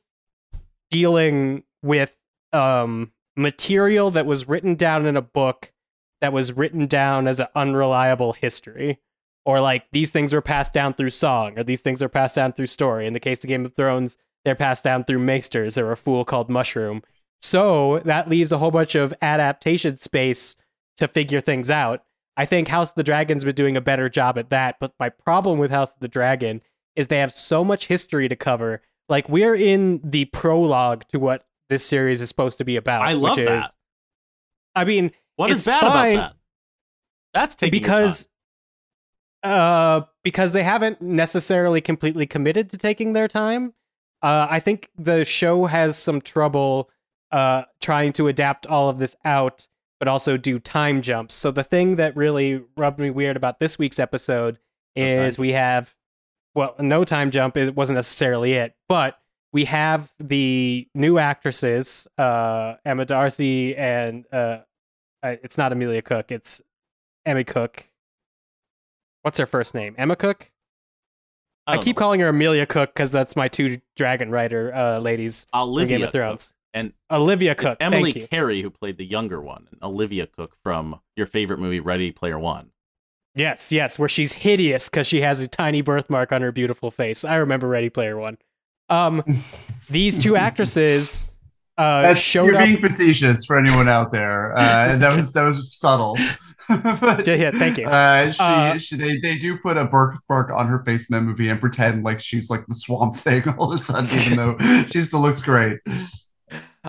dealing 0.93 1.65
with 1.83 2.15
um 2.53 3.11
material 3.37 4.13
that 4.13 4.25
was 4.25 4.47
written 4.47 4.77
down 4.77 5.05
in 5.05 5.17
a 5.17 5.23
book 5.23 5.73
that 6.21 6.33
was 6.33 6.53
written 6.53 6.87
down 6.87 7.27
as 7.27 7.41
an 7.41 7.49
unreliable 7.57 8.35
history 8.35 9.01
or 9.45 9.61
like 9.61 9.85
these 9.93 10.11
things 10.11 10.33
were 10.33 10.43
passed 10.43 10.73
down 10.73 10.95
through 10.95 11.11
song 11.11 11.59
or 11.59 11.65
these 11.65 11.81
things 11.81 12.03
are 12.03 12.09
passed 12.09 12.37
down 12.37 12.53
through 12.53 12.67
story 12.67 13.07
in 13.07 13.13
the 13.13 13.21
case 13.21 13.43
of 13.43 13.49
game 13.49 13.65
of 13.65 13.75
thrones 13.75 14.17
they're 14.45 14.55
passed 14.55 14.85
down 14.85 15.05
through 15.05 15.19
maesters 15.19 15.77
or 15.77 15.93
a 15.93 15.97
fool 15.97 16.25
called 16.25 16.49
mushroom 16.49 17.03
so 17.41 18.01
that 18.05 18.29
leaves 18.29 18.53
a 18.53 18.59
whole 18.59 18.71
bunch 18.71 18.95
of 18.95 19.13
adaptation 19.23 19.99
space 19.99 20.57
to 20.97 21.09
figure 21.09 21.41
things 21.41 21.71
out 21.71 22.05
i 22.37 22.45
think 22.45 22.69
house 22.69 22.91
of 22.91 22.95
the 22.97 23.03
dragon's 23.03 23.45
been 23.45 23.55
doing 23.55 23.77
a 23.77 23.81
better 23.81 24.09
job 24.09 24.39
at 24.39 24.51
that 24.51 24.77
but 24.81 24.93
my 24.99 25.09
problem 25.09 25.59
with 25.59 25.71
house 25.71 25.91
of 25.91 26.01
the 26.01 26.09
dragon 26.09 26.61
is 26.97 27.07
they 27.07 27.19
have 27.19 27.33
so 27.33 27.65
much 27.65 27.87
history 27.87 28.29
to 28.29 28.37
cover. 28.37 28.83
Like 29.09 29.29
we're 29.29 29.55
in 29.55 30.01
the 30.05 30.27
prologue 30.27 31.05
to 31.09 31.19
what 31.19 31.47
this 31.69 31.85
series 31.85 32.21
is 32.21 32.29
supposed 32.29 32.59
to 32.59 32.65
be 32.65 32.77
about. 32.77 33.03
I 33.03 33.13
love 33.13 33.37
which 33.37 33.47
that. 33.47 33.65
Is, 33.65 33.77
I 34.75 34.85
mean, 34.85 35.13
What 35.37 35.51
is 35.51 35.65
bad 35.65 35.81
fine 35.81 35.91
about 35.91 36.21
that? 36.21 36.37
That's 37.35 37.55
taking 37.55 37.81
because 37.81 38.29
uh 39.43 40.03
because 40.23 40.53
they 40.53 40.63
haven't 40.63 41.03
necessarily 41.03 41.81
completely 41.81 42.27
committed 42.27 42.71
to 42.71 42.79
taking 42.79 43.13
their 43.13 43.29
time. 43.29 43.75
Uh 44.23 44.47
I 44.51 44.61
think 44.61 44.91
the 44.97 45.25
show 45.25 45.67
has 45.67 45.97
some 45.97 46.21
trouble 46.21 46.91
uh 47.31 47.63
trying 47.81 48.13
to 48.15 48.29
adapt 48.29 48.67
all 48.67 48.89
of 48.89 48.99
this 48.99 49.17
out 49.25 49.67
but 49.99 50.09
also 50.09 50.37
do 50.37 50.59
time 50.59 51.01
jumps. 51.01 51.33
So 51.33 51.53
the 51.53 51.63
thing 51.63 51.95
that 51.97 52.17
really 52.17 52.61
rubbed 52.77 52.99
me 52.99 53.11
weird 53.11 53.37
about 53.37 53.61
this 53.61 53.79
week's 53.79 54.01
episode 54.01 54.59
is 54.97 55.39
we 55.39 55.53
have 55.53 55.95
well, 56.55 56.75
no 56.79 57.05
time 57.05 57.31
jump 57.31 57.57
it 57.57 57.75
wasn't 57.75 57.97
necessarily 57.97 58.53
it, 58.55 58.75
but 58.89 59.17
we 59.53 59.65
have 59.67 60.13
the 60.19 60.89
new 60.95 61.19
actresses, 61.19 62.07
uh, 62.19 62.75
Emma 62.85 63.05
Darcy 63.05 63.77
and 63.77 64.25
uh, 64.33 64.59
uh, 65.23 65.37
it's 65.43 65.59
not 65.59 65.73
Amelia 65.73 66.03
Cook, 66.03 66.33
it's 66.33 66.61
Emmy 67.25 67.45
Cook. 67.45 67.87
What's 69.23 69.39
her 69.39 69.47
first 69.47 69.75
name? 69.75 69.95
Emma 69.99 70.17
Cook. 70.17 70.51
I, 71.67 71.75
don't 71.75 71.85
keep 71.85 71.97
know. 71.97 72.01
calling 72.01 72.21
her 72.21 72.29
Amelia 72.29 72.67
Cook 72.67 72.93
because 72.93 73.11
that's 73.11 73.37
my 73.37 73.49
two 73.49 73.81
dragon 73.97 74.31
rider 74.31 74.75
uh, 74.75 74.99
ladies 74.99 75.47
from 75.51 75.61
Olivia 75.61 75.99
Game 75.99 76.05
of 76.05 76.09
Cook. 76.09 76.13
Thrones. 76.13 76.55
And 76.75 76.93
Olivia 77.11 77.53
it's 77.53 77.61
Cook. 77.61 77.77
Emily 77.81 78.13
thank 78.13 78.17
you. 78.17 78.29
Carey 78.29 78.63
who 78.63 78.71
played 78.71 78.97
the 78.97 79.05
younger 79.05 79.41
one, 79.41 79.69
and 79.71 79.83
Olivia 79.83 80.27
Cooke 80.27 80.57
from 80.63 81.01
your 81.17 81.27
favorite 81.27 81.61
movie, 81.61 81.81
Ready 81.81 82.11
Player 82.11 82.39
One. 82.39 82.71
Yes, 83.35 83.73
yes, 83.73 83.99
where 83.99 84.09
she's 84.09 84.33
hideous 84.33 84.89
because 84.89 85.07
she 85.07 85.21
has 85.21 85.41
a 85.41 85.49
tiny 85.49 85.83
birthmark 85.83 86.33
on 86.33 86.43
her 86.43 86.53
beautiful 86.53 86.91
face. 86.91 87.25
I 87.25 87.37
remember 87.37 87.69
Ready 87.69 87.91
Player 87.91 88.19
One. 88.19 88.39
Um, 88.89 89.23
these 89.91 90.19
two 90.19 90.37
actresses 90.37 91.29
uh, 91.79 92.03
That's, 92.03 92.21
showed 92.21 92.47
you're 92.47 92.59
up. 92.59 92.65
being 92.67 92.79
facetious 92.79 93.45
for 93.45 93.59
anyone 93.59 93.89
out 93.89 94.13
there. 94.13 94.57
Uh, 94.57 94.97
that 94.97 95.17
was 95.17 95.33
that 95.33 95.45
was 95.45 95.75
subtle. 95.75 96.17
but, 97.01 97.27
Yeah, 97.27 97.35
yeah, 97.35 97.51
thank 97.51 97.79
you. 97.79 97.87
Uh, 97.87 98.31
she, 98.33 98.43
Uh, 98.43 98.79
she, 98.79 98.97
they, 98.97 99.19
they 99.19 99.39
do 99.39 99.59
put 99.59 99.77
a 99.77 99.85
birthmark 99.85 100.51
on 100.51 100.67
her 100.67 100.85
face 100.85 101.09
in 101.09 101.15
that 101.15 101.23
movie 101.23 101.49
and 101.49 101.61
pretend 101.61 102.05
like 102.05 102.21
she's 102.21 102.51
like 102.51 102.67
the 102.67 102.75
swamp 102.75 103.17
thing 103.17 103.49
all 103.51 103.73
of 103.73 103.81
a 103.81 103.85
sudden, 103.85 104.11
even 104.19 104.37
though 104.37 104.59
she 104.91 105.03
still 105.03 105.21
looks 105.21 105.43
great. 105.43 105.79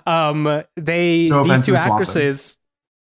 um 0.06 0.62
they 0.76 1.28
No 1.28 1.44
these 1.44 1.64
two 1.64 1.76
actresses 1.76 2.58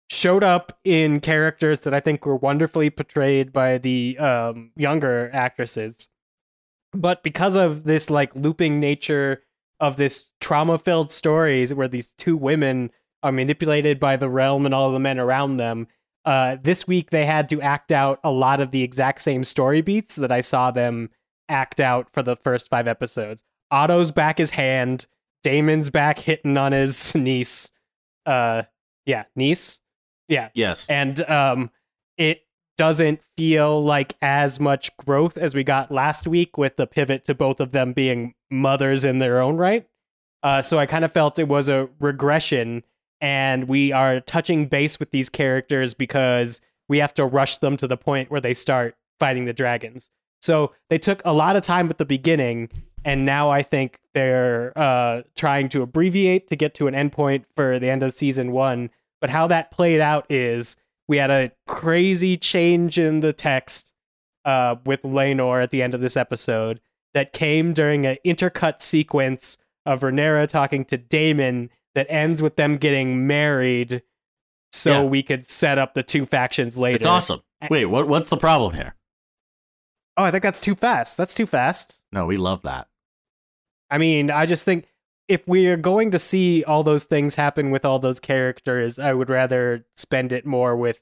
showed 0.09 0.43
up 0.43 0.79
in 0.83 1.19
characters 1.19 1.81
that 1.81 1.93
I 1.93 1.99
think 1.99 2.25
were 2.25 2.37
wonderfully 2.37 2.89
portrayed 2.89 3.51
by 3.51 3.77
the 3.77 4.17
um 4.17 4.71
younger 4.75 5.29
actresses. 5.33 6.07
But 6.93 7.23
because 7.23 7.55
of 7.55 7.83
this 7.83 8.09
like 8.09 8.35
looping 8.35 8.79
nature 8.79 9.43
of 9.79 9.97
this 9.97 10.31
trauma 10.39 10.77
filled 10.79 11.11
stories 11.11 11.73
where 11.73 11.87
these 11.87 12.13
two 12.13 12.35
women 12.35 12.89
are 13.23 13.31
manipulated 13.31 13.99
by 13.99 14.15
the 14.15 14.29
realm 14.29 14.65
and 14.65 14.73
all 14.73 14.91
the 14.91 14.99
men 14.99 15.19
around 15.19 15.57
them, 15.57 15.87
uh 16.27 16.57
this 16.61 16.85
week 16.85 17.09
they 17.09 17.25
had 17.25 17.47
to 17.49 17.61
act 17.61 17.91
out 17.91 18.19
a 18.23 18.29
lot 18.29 18.59
of 18.59 18.71
the 18.71 18.83
exact 18.83 19.21
same 19.21 19.43
story 19.45 19.81
beats 19.81 20.17
that 20.17 20.31
I 20.31 20.41
saw 20.41 20.69
them 20.71 21.09
act 21.49 21.79
out 21.79 22.09
for 22.11 22.21
the 22.21 22.35
first 22.35 22.69
five 22.69 22.87
episodes. 22.87 23.43
Otto's 23.71 24.11
back 24.11 24.37
his 24.37 24.49
hand, 24.49 25.05
Daemon's 25.43 25.89
back 25.89 26.19
hitting 26.19 26.57
on 26.57 26.73
his 26.73 27.15
niece. 27.15 27.71
Uh 28.25 28.63
yeah, 29.05 29.23
niece. 29.37 29.81
Yeah. 30.27 30.49
Yes. 30.53 30.85
And 30.89 31.21
um 31.29 31.71
it 32.17 32.41
doesn't 32.77 33.21
feel 33.37 33.81
like 33.81 34.13
as 34.21 34.59
much 34.59 34.95
growth 34.97 35.37
as 35.37 35.55
we 35.55 35.63
got 35.63 35.91
last 35.91 36.27
week 36.27 36.57
with 36.57 36.75
the 36.75 36.85
pivot 36.85 37.23
to 37.25 37.33
both 37.33 37.59
of 37.61 37.71
them 37.71 37.93
being 37.93 38.33
mothers 38.51 39.05
in 39.05 39.19
their 39.19 39.39
own 39.39 39.55
right. 39.55 39.87
Uh 40.43 40.61
so 40.61 40.77
I 40.77 40.87
kind 40.87 41.05
of 41.05 41.13
felt 41.13 41.39
it 41.39 41.47
was 41.47 41.69
a 41.69 41.87
regression 42.01 42.83
and 43.21 43.67
we 43.67 43.91
are 43.91 44.19
touching 44.21 44.67
base 44.67 44.99
with 44.99 45.11
these 45.11 45.29
characters 45.29 45.93
because 45.93 46.61
we 46.87 46.99
have 46.99 47.13
to 47.15 47.25
rush 47.25 47.57
them 47.57 47.77
to 47.77 47.87
the 47.87 47.97
point 47.97 48.31
where 48.31 48.41
they 48.41 48.53
start 48.53 48.95
fighting 49.19 49.45
the 49.45 49.53
dragons. 49.53 50.11
So 50.41 50.73
they 50.89 50.97
took 50.97 51.21
a 51.25 51.33
lot 51.33 51.55
of 51.55 51.63
time 51.63 51.89
at 51.89 51.97
the 51.97 52.05
beginning, 52.05 52.69
and 53.03 53.25
now 53.25 53.49
I 53.49 53.63
think 53.63 53.99
they're 54.13 54.77
uh, 54.77 55.23
trying 55.35 55.69
to 55.69 55.81
abbreviate 55.81 56.47
to 56.49 56.55
get 56.55 56.75
to 56.75 56.87
an 56.87 56.93
endpoint 56.93 57.45
for 57.55 57.79
the 57.79 57.89
end 57.89 58.03
of 58.03 58.13
season 58.13 58.51
one. 58.51 58.89
But 59.19 59.29
how 59.29 59.47
that 59.47 59.71
played 59.71 59.99
out 59.99 60.25
is 60.29 60.75
we 61.07 61.17
had 61.17 61.31
a 61.31 61.51
crazy 61.67 62.37
change 62.37 62.99
in 62.99 63.21
the 63.21 63.33
text 63.33 63.91
uh, 64.45 64.75
with 64.85 65.01
Laenor 65.01 65.61
at 65.61 65.71
the 65.71 65.81
end 65.81 65.93
of 65.93 66.01
this 66.01 66.17
episode 66.17 66.79
that 67.13 67.33
came 67.33 67.73
during 67.73 68.05
an 68.05 68.17
intercut 68.25 68.81
sequence 68.81 69.57
of 69.85 70.01
Rhaenyra 70.01 70.47
talking 70.47 70.85
to 70.85 70.97
Daemon 70.97 71.69
that 71.97 72.05
ends 72.11 72.43
with 72.43 72.57
them 72.57 72.77
getting 72.77 73.25
married 73.25 74.03
so 74.71 74.91
Yeah. 75.01 75.03
we 75.09 75.23
could 75.23 75.49
set 75.49 75.79
up 75.79 75.95
the 75.95 76.03
two 76.03 76.27
factions 76.27 76.77
later. 76.77 76.97
It's 76.97 77.05
awesome. 77.07 77.41
Wait, 77.71 77.85
what? 77.85 78.07
What's 78.07 78.29
the 78.29 78.37
problem 78.37 78.75
here? 78.75 78.93
Oh, 80.15 80.23
I 80.23 80.29
think 80.29 80.43
that's 80.43 80.61
too 80.61 80.75
fast. 80.75 81.17
That's 81.17 81.33
too 81.33 81.47
fast. 81.47 81.97
No, 82.11 82.27
we 82.27 82.37
love 82.37 82.61
that. 82.61 82.87
I 83.89 83.97
mean, 83.97 84.29
I 84.29 84.45
just 84.45 84.63
think 84.63 84.85
if 85.27 85.47
we 85.47 85.65
are 85.67 85.77
going 85.77 86.11
to 86.11 86.19
see 86.19 86.63
all 86.63 86.83
those 86.83 87.03
things 87.03 87.33
happen 87.33 87.71
with 87.71 87.83
all 87.83 87.97
those 87.97 88.19
characters, 88.19 88.99
I 88.99 89.13
would 89.13 89.29
rather 89.29 89.85
spend 89.95 90.31
it 90.31 90.45
more 90.45 90.77
with 90.77 90.99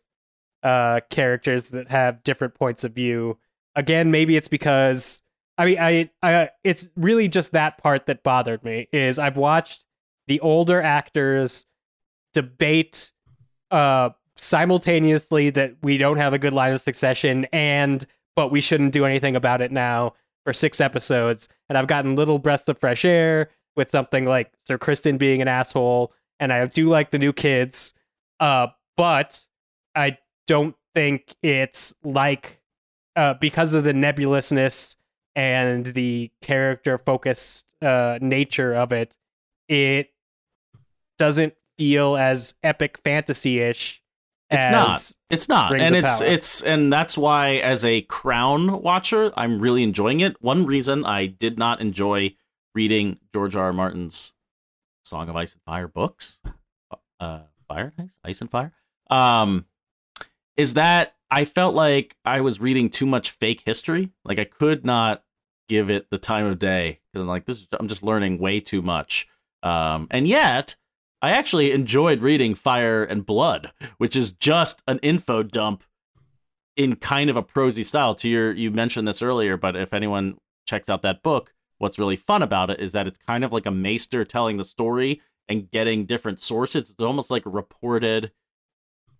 uh 0.63 1.01
characters 1.09 1.65
that 1.65 1.89
have 1.89 2.23
different 2.23 2.55
points 2.55 2.83
of 2.85 2.93
view 2.93 3.37
again, 3.75 4.11
maybe 4.11 4.37
it's 4.37 4.47
because 4.47 5.21
I 5.57 5.65
mean, 5.65 5.77
I, 5.79 6.09
I, 6.21 6.49
it's 6.63 6.87
really 6.97 7.27
just 7.27 7.51
that 7.51 7.77
part 7.77 8.05
that 8.07 8.23
bothered 8.23 8.63
me. 8.63 8.87
Is 8.91 9.19
I've 9.19 9.37
watched 9.37 9.83
the 10.27 10.39
older 10.39 10.81
actors 10.81 11.65
debate 12.33 13.11
uh 13.71 14.09
simultaneously 14.37 15.49
that 15.49 15.75
we 15.81 15.97
don't 15.97 16.17
have 16.17 16.33
a 16.33 16.39
good 16.39 16.53
line 16.53 16.73
of 16.73 16.81
succession 16.81 17.45
and 17.53 18.05
but 18.35 18.51
we 18.51 18.59
shouldn't 18.59 18.91
do 18.91 19.05
anything 19.05 19.35
about 19.35 19.61
it 19.61 19.71
now 19.71 20.13
for 20.43 20.53
six 20.53 20.81
episodes. 20.81 21.47
And 21.69 21.77
i've 21.77 21.87
gotten 21.87 22.15
little 22.15 22.39
breaths 22.39 22.67
of 22.67 22.77
fresh 22.77 23.05
air 23.05 23.49
with 23.75 23.91
something 23.91 24.25
like 24.25 24.51
sir 24.67 24.77
Criston 24.77 25.17
being 25.17 25.41
an 25.41 25.47
asshole 25.47 26.13
and 26.39 26.51
i 26.51 26.63
do 26.65 26.89
like 26.89 27.11
the 27.11 27.19
new 27.19 27.33
kids 27.33 27.93
uh 28.39 28.67
but 28.97 29.41
i 29.95 30.17
don't 30.47 30.75
think 30.93 31.35
it's 31.41 31.93
like 32.03 32.59
uh 33.15 33.33
because 33.35 33.73
of 33.73 33.83
the 33.83 33.93
nebulousness 33.93 34.95
and 35.35 35.87
the 35.87 36.31
character 36.41 36.97
focused 36.97 37.73
uh 37.81 38.17
nature 38.21 38.73
of 38.73 38.91
it 38.91 39.17
it 39.67 40.09
doesn't 41.17 41.53
feel 41.77 42.15
as 42.17 42.55
epic 42.63 42.97
fantasy-ish 43.03 44.01
It's 44.49 44.65
not. 44.71 45.11
It's 45.29 45.49
not. 45.49 45.71
Rings 45.71 45.87
and 45.87 45.95
it's 45.95 46.19
Power. 46.19 46.27
it's 46.27 46.61
and 46.61 46.93
that's 46.93 47.17
why 47.17 47.55
as 47.55 47.83
a 47.83 48.01
Crown 48.03 48.81
watcher, 48.81 49.31
I'm 49.35 49.59
really 49.59 49.83
enjoying 49.83 50.19
it. 50.19 50.41
One 50.41 50.65
reason 50.65 51.05
I 51.05 51.25
did 51.25 51.57
not 51.57 51.81
enjoy 51.81 52.35
reading 52.73 53.19
George 53.33 53.55
R. 53.55 53.65
R. 53.65 53.73
Martin's 53.73 54.33
Song 55.03 55.29
of 55.29 55.35
Ice 55.35 55.53
and 55.53 55.61
Fire 55.63 55.87
books, 55.87 56.39
uh, 57.19 57.39
Fire 57.67 57.93
and 57.97 58.05
Ice, 58.07 58.19
Ice 58.23 58.41
and 58.41 58.49
Fire, 58.51 58.71
um, 59.09 59.65
is 60.57 60.75
that 60.75 61.15
I 61.31 61.45
felt 61.45 61.73
like 61.75 62.15
I 62.23 62.41
was 62.41 62.59
reading 62.59 62.89
too 62.89 63.05
much 63.05 63.31
fake 63.31 63.63
history. 63.65 64.11
Like 64.23 64.39
I 64.39 64.45
could 64.45 64.85
not 64.85 65.23
give 65.67 65.89
it 65.89 66.09
the 66.11 66.17
time 66.19 66.45
of 66.45 66.59
day 66.59 66.99
because 67.11 67.23
I'm 67.23 67.27
like 67.27 67.45
this. 67.45 67.61
is- 67.61 67.67
I'm 67.79 67.87
just 67.87 68.03
learning 68.03 68.37
way 68.37 68.59
too 68.59 68.81
much. 68.83 69.27
Um, 69.63 70.07
and 70.11 70.27
yet 70.27 70.75
I 71.25 71.31
actually 71.31 71.71
enjoyed 71.71 72.21
reading 72.21 72.53
Fire 72.53 73.03
and 73.03 73.25
Blood, 73.25 73.71
which 73.97 74.15
is 74.15 74.31
just 74.33 74.83
an 74.87 74.99
info 74.99 75.41
dump 75.41 75.83
in 76.77 76.97
kind 76.97 77.31
of 77.31 77.35
a 77.35 77.41
prosy 77.41 77.81
style. 77.81 78.13
To 78.13 78.29
your, 78.29 78.51
you 78.51 78.69
mentioned 78.69 79.07
this 79.07 79.23
earlier, 79.23 79.57
but 79.57 79.75
if 79.75 79.91
anyone 79.91 80.37
checks 80.67 80.87
out 80.87 81.01
that 81.01 81.23
book, 81.23 81.51
what's 81.79 81.97
really 81.97 82.15
fun 82.15 82.43
about 82.43 82.69
it 82.69 82.79
is 82.79 82.91
that 82.91 83.07
it's 83.07 83.17
kind 83.17 83.43
of 83.43 83.51
like 83.51 83.65
a 83.65 83.71
maester 83.71 84.23
telling 84.23 84.57
the 84.57 84.63
story 84.63 85.19
and 85.49 85.71
getting 85.71 86.05
different 86.05 86.41
sources. 86.41 86.91
It's 86.91 87.01
almost 87.01 87.31
like 87.31 87.47
a 87.47 87.49
reported 87.49 88.31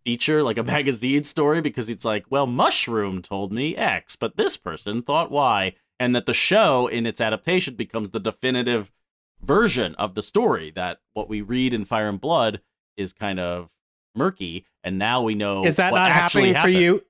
feature, 0.03 0.43
like 0.43 0.59
a 0.59 0.63
magazine 0.75 1.23
story, 1.23 1.59
because 1.59 1.89
it's 1.89 2.05
like, 2.05 2.25
well, 2.29 2.45
Mushroom 2.45 3.23
told 3.23 3.51
me 3.51 3.75
X, 3.75 4.15
but 4.15 4.37
this 4.37 4.57
person 4.57 5.01
thought 5.01 5.31
Y, 5.31 5.73
and 5.99 6.15
that 6.15 6.27
the 6.27 6.35
show 6.35 6.85
in 6.85 7.07
its 7.07 7.19
adaptation 7.19 7.73
becomes 7.73 8.11
the 8.11 8.19
definitive 8.19 8.91
version 9.45 9.95
of 9.95 10.15
the 10.15 10.23
story 10.23 10.71
that 10.75 10.99
what 11.13 11.29
we 11.29 11.41
read 11.41 11.73
in 11.73 11.85
Fire 11.85 12.09
and 12.09 12.19
Blood 12.19 12.61
is 12.97 13.13
kind 13.13 13.39
of 13.39 13.69
murky, 14.15 14.65
and 14.83 14.97
now 14.97 15.21
we 15.21 15.35
know 15.35 15.65
is 15.65 15.75
that 15.75 15.93
not 15.93 16.11
happening 16.11 16.55
for 16.55 16.69
you 16.69 17.03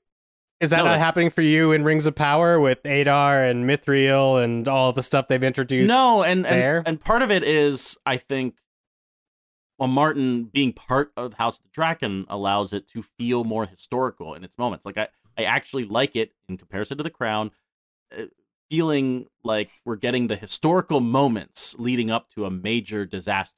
is 0.62 0.70
that 0.70 0.78
No, 0.78 0.86
not 0.86 1.00
happening 1.00 1.30
for 1.30 1.42
you 1.42 1.74
in 1.74 1.84
rings 1.84 2.06
of 2.08 2.16
power 2.16 2.60
with 2.60 2.86
adar 2.86 3.44
and 3.44 3.70
mithril 3.70 4.42
and 4.42 4.68
all 4.68 4.94
the 4.94 5.04
stuff 5.04 5.28
they've 5.28 5.44
introduced 5.44 5.90
No, 5.90 6.24
and 6.24 6.46
there? 6.46 6.80
and, 6.80 6.88
and 6.88 7.00
part 7.00 7.22
of 7.22 7.30
it 7.30 7.44
is 7.44 7.98
I 8.06 8.18
think 8.18 8.56
well, 9.78 9.90
Martin 9.90 10.46
being 10.46 10.72
part 10.72 11.12
of 11.18 11.34
House 11.34 11.58
of 11.58 11.64
the 11.64 11.70
Dragon 11.74 12.26
allows 12.30 12.72
it 12.72 12.88
to 12.90 13.02
feel 13.02 13.44
more 13.44 13.66
historical 13.66 14.34
in 14.34 14.46
its 14.46 14.58
moments. 14.58 14.86
Like 14.86 14.98
I, 14.98 15.10
I 15.38 15.44
actually 15.44 15.84
like 15.84 16.16
it 16.16 16.32
in 16.48 16.58
comparison 16.58 16.98
to 16.98 17.04
The 17.04 17.10
Crown, 17.10 17.52
uh, 18.18 18.24
feeling 18.70 19.28
like 19.44 19.70
we're 19.86 19.96
getting 19.96 20.28
the 20.28 20.36
historical 20.36 21.00
moments 21.00 21.76
leading 21.78 22.12
up 22.12 22.30
to 22.32 22.46
a 22.46 22.52
major 22.52 23.06
disaster 23.06 23.58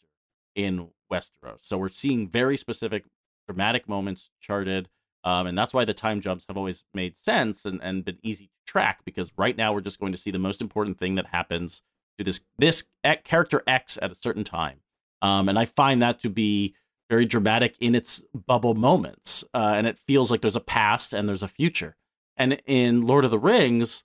in 0.55 0.89
Westeros. 1.11 1.59
So 1.59 1.77
we're 1.77 1.89
seeing 1.89 2.27
very 2.27 2.57
specific 2.57 3.05
dramatic 3.47 3.87
moments 3.87 4.29
charted. 4.41 4.89
Um, 5.23 5.47
and 5.47 5.57
that's 5.57 5.73
why 5.73 5.85
the 5.85 5.93
time 5.93 6.21
jumps 6.21 6.45
have 6.47 6.57
always 6.57 6.83
made 6.93 7.17
sense 7.17 7.65
and, 7.65 7.81
and 7.81 8.05
been 8.05 8.19
easy 8.23 8.45
to 8.45 8.71
track 8.71 8.99
because 9.05 9.31
right 9.37 9.57
now 9.57 9.73
we're 9.73 9.81
just 9.81 9.99
going 9.99 10.11
to 10.11 10.17
see 10.17 10.31
the 10.31 10.39
most 10.39 10.61
important 10.61 10.99
thing 10.99 11.15
that 11.15 11.27
happens 11.27 11.81
to 12.17 12.23
this 12.23 12.41
this 12.57 12.83
character 13.23 13.63
X 13.67 13.97
at 14.01 14.11
a 14.11 14.15
certain 14.15 14.43
time. 14.43 14.79
Um, 15.21 15.49
and 15.49 15.57
I 15.57 15.65
find 15.65 16.01
that 16.01 16.19
to 16.21 16.29
be 16.29 16.75
very 17.09 17.25
dramatic 17.25 17.75
in 17.79 17.95
its 17.95 18.21
bubble 18.33 18.73
moments. 18.73 19.43
Uh, 19.53 19.73
and 19.75 19.87
it 19.87 19.97
feels 19.99 20.29
like 20.29 20.41
there's 20.41 20.55
a 20.55 20.61
past 20.61 21.13
and 21.13 21.27
there's 21.27 21.43
a 21.43 21.47
future. 21.47 21.95
And 22.35 22.61
in 22.65 23.01
Lord 23.01 23.25
of 23.25 23.31
the 23.31 23.39
Rings, 23.39 24.03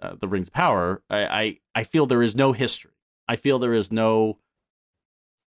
uh, 0.00 0.14
the 0.20 0.28
Rings 0.28 0.48
of 0.48 0.54
Power, 0.54 1.02
I, 1.08 1.26
I, 1.26 1.58
I 1.74 1.84
feel 1.84 2.06
there 2.06 2.22
is 2.22 2.34
no 2.34 2.52
history. 2.52 2.92
I 3.28 3.36
feel 3.36 3.58
there 3.58 3.74
is 3.74 3.90
no 3.90 4.38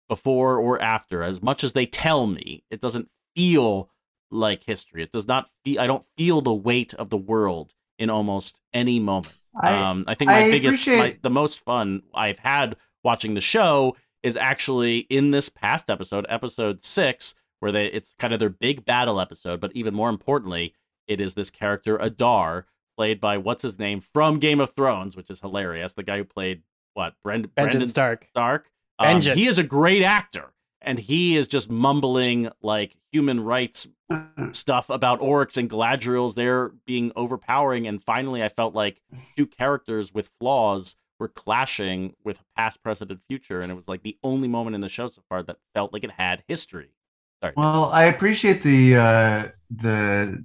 before 0.09 0.57
or 0.57 0.81
after. 0.81 1.23
As 1.23 1.41
much 1.41 1.63
as 1.63 1.73
they 1.73 1.85
tell 1.85 2.27
me, 2.27 2.63
it 2.69 2.81
doesn't 2.81 3.09
feel 3.35 3.89
like 4.31 4.63
history. 4.63 5.03
It 5.03 5.11
does 5.11 5.27
not 5.27 5.49
feel, 5.63 5.79
I 5.79 5.87
don't 5.87 6.05
feel 6.17 6.41
the 6.41 6.53
weight 6.53 6.93
of 6.93 7.09
the 7.09 7.17
world 7.17 7.73
in 7.99 8.09
almost 8.09 8.59
any 8.73 8.99
moment. 8.99 9.35
I, 9.61 9.73
um, 9.73 10.05
I 10.07 10.13
think 10.13 10.29
my 10.29 10.39
I 10.39 10.51
biggest, 10.51 10.87
my, 10.87 11.17
the 11.21 11.29
most 11.29 11.59
fun 11.59 12.03
I've 12.13 12.39
had 12.39 12.75
watching 13.03 13.33
the 13.33 13.41
show 13.41 13.95
is 14.23 14.37
actually 14.37 14.99
in 15.09 15.31
this 15.31 15.49
past 15.49 15.89
episode, 15.89 16.25
episode 16.29 16.83
six, 16.83 17.33
where 17.59 17.71
they 17.71 17.87
it's 17.87 18.13
kind 18.19 18.33
of 18.33 18.39
their 18.39 18.49
big 18.49 18.85
battle 18.85 19.19
episode. 19.19 19.59
But 19.59 19.71
even 19.75 19.93
more 19.93 20.09
importantly, 20.09 20.73
it 21.07 21.19
is 21.19 21.33
this 21.33 21.49
character 21.49 21.97
Adar, 21.97 22.65
played 22.97 23.21
by 23.21 23.37
what's 23.37 23.61
his 23.61 23.77
name 23.77 24.01
from 24.01 24.39
Game 24.39 24.59
of 24.59 24.73
Thrones, 24.73 25.15
which 25.15 25.29
is 25.29 25.39
hilarious. 25.39 25.93
The 25.93 26.03
guy 26.03 26.17
who 26.17 26.23
played 26.25 26.63
what 26.93 27.13
Brend- 27.23 27.45
Benjen 27.55 27.69
Brendan 27.69 27.87
Stark. 27.87 28.27
Stark. 28.31 28.71
Um, 28.99 29.21
he 29.21 29.45
is 29.45 29.59
a 29.59 29.63
great 29.63 30.01
actor, 30.03 30.51
and 30.81 30.97
he 30.97 31.37
is 31.37 31.47
just 31.47 31.69
mumbling 31.69 32.49
like 32.61 32.97
human 33.11 33.39
rights 33.39 33.87
stuff 34.51 34.89
about 34.89 35.21
orcs 35.21 35.57
and 35.57 35.69
Galadriels. 35.69 36.33
They're 36.33 36.69
being 36.85 37.11
overpowering, 37.15 37.87
and 37.87 38.03
finally, 38.03 38.43
I 38.43 38.49
felt 38.49 38.73
like 38.73 38.99
two 39.35 39.45
characters 39.45 40.11
with 40.13 40.31
flaws 40.39 40.95
were 41.19 41.27
clashing 41.27 42.15
with 42.23 42.41
past, 42.55 42.83
present, 42.83 43.11
and 43.11 43.19
future, 43.27 43.59
and 43.59 43.71
it 43.71 43.75
was 43.75 43.87
like 43.87 44.01
the 44.01 44.17
only 44.23 44.47
moment 44.47 44.75
in 44.75 44.81
the 44.81 44.89
show 44.89 45.07
so 45.07 45.21
far 45.29 45.43
that 45.43 45.57
felt 45.75 45.93
like 45.93 46.03
it 46.03 46.11
had 46.11 46.43
history. 46.47 46.89
Sorry. 47.43 47.53
Well, 47.55 47.85
I 47.85 48.05
appreciate 48.05 48.63
the 48.63 48.95
uh 48.95 49.47
the 49.69 50.43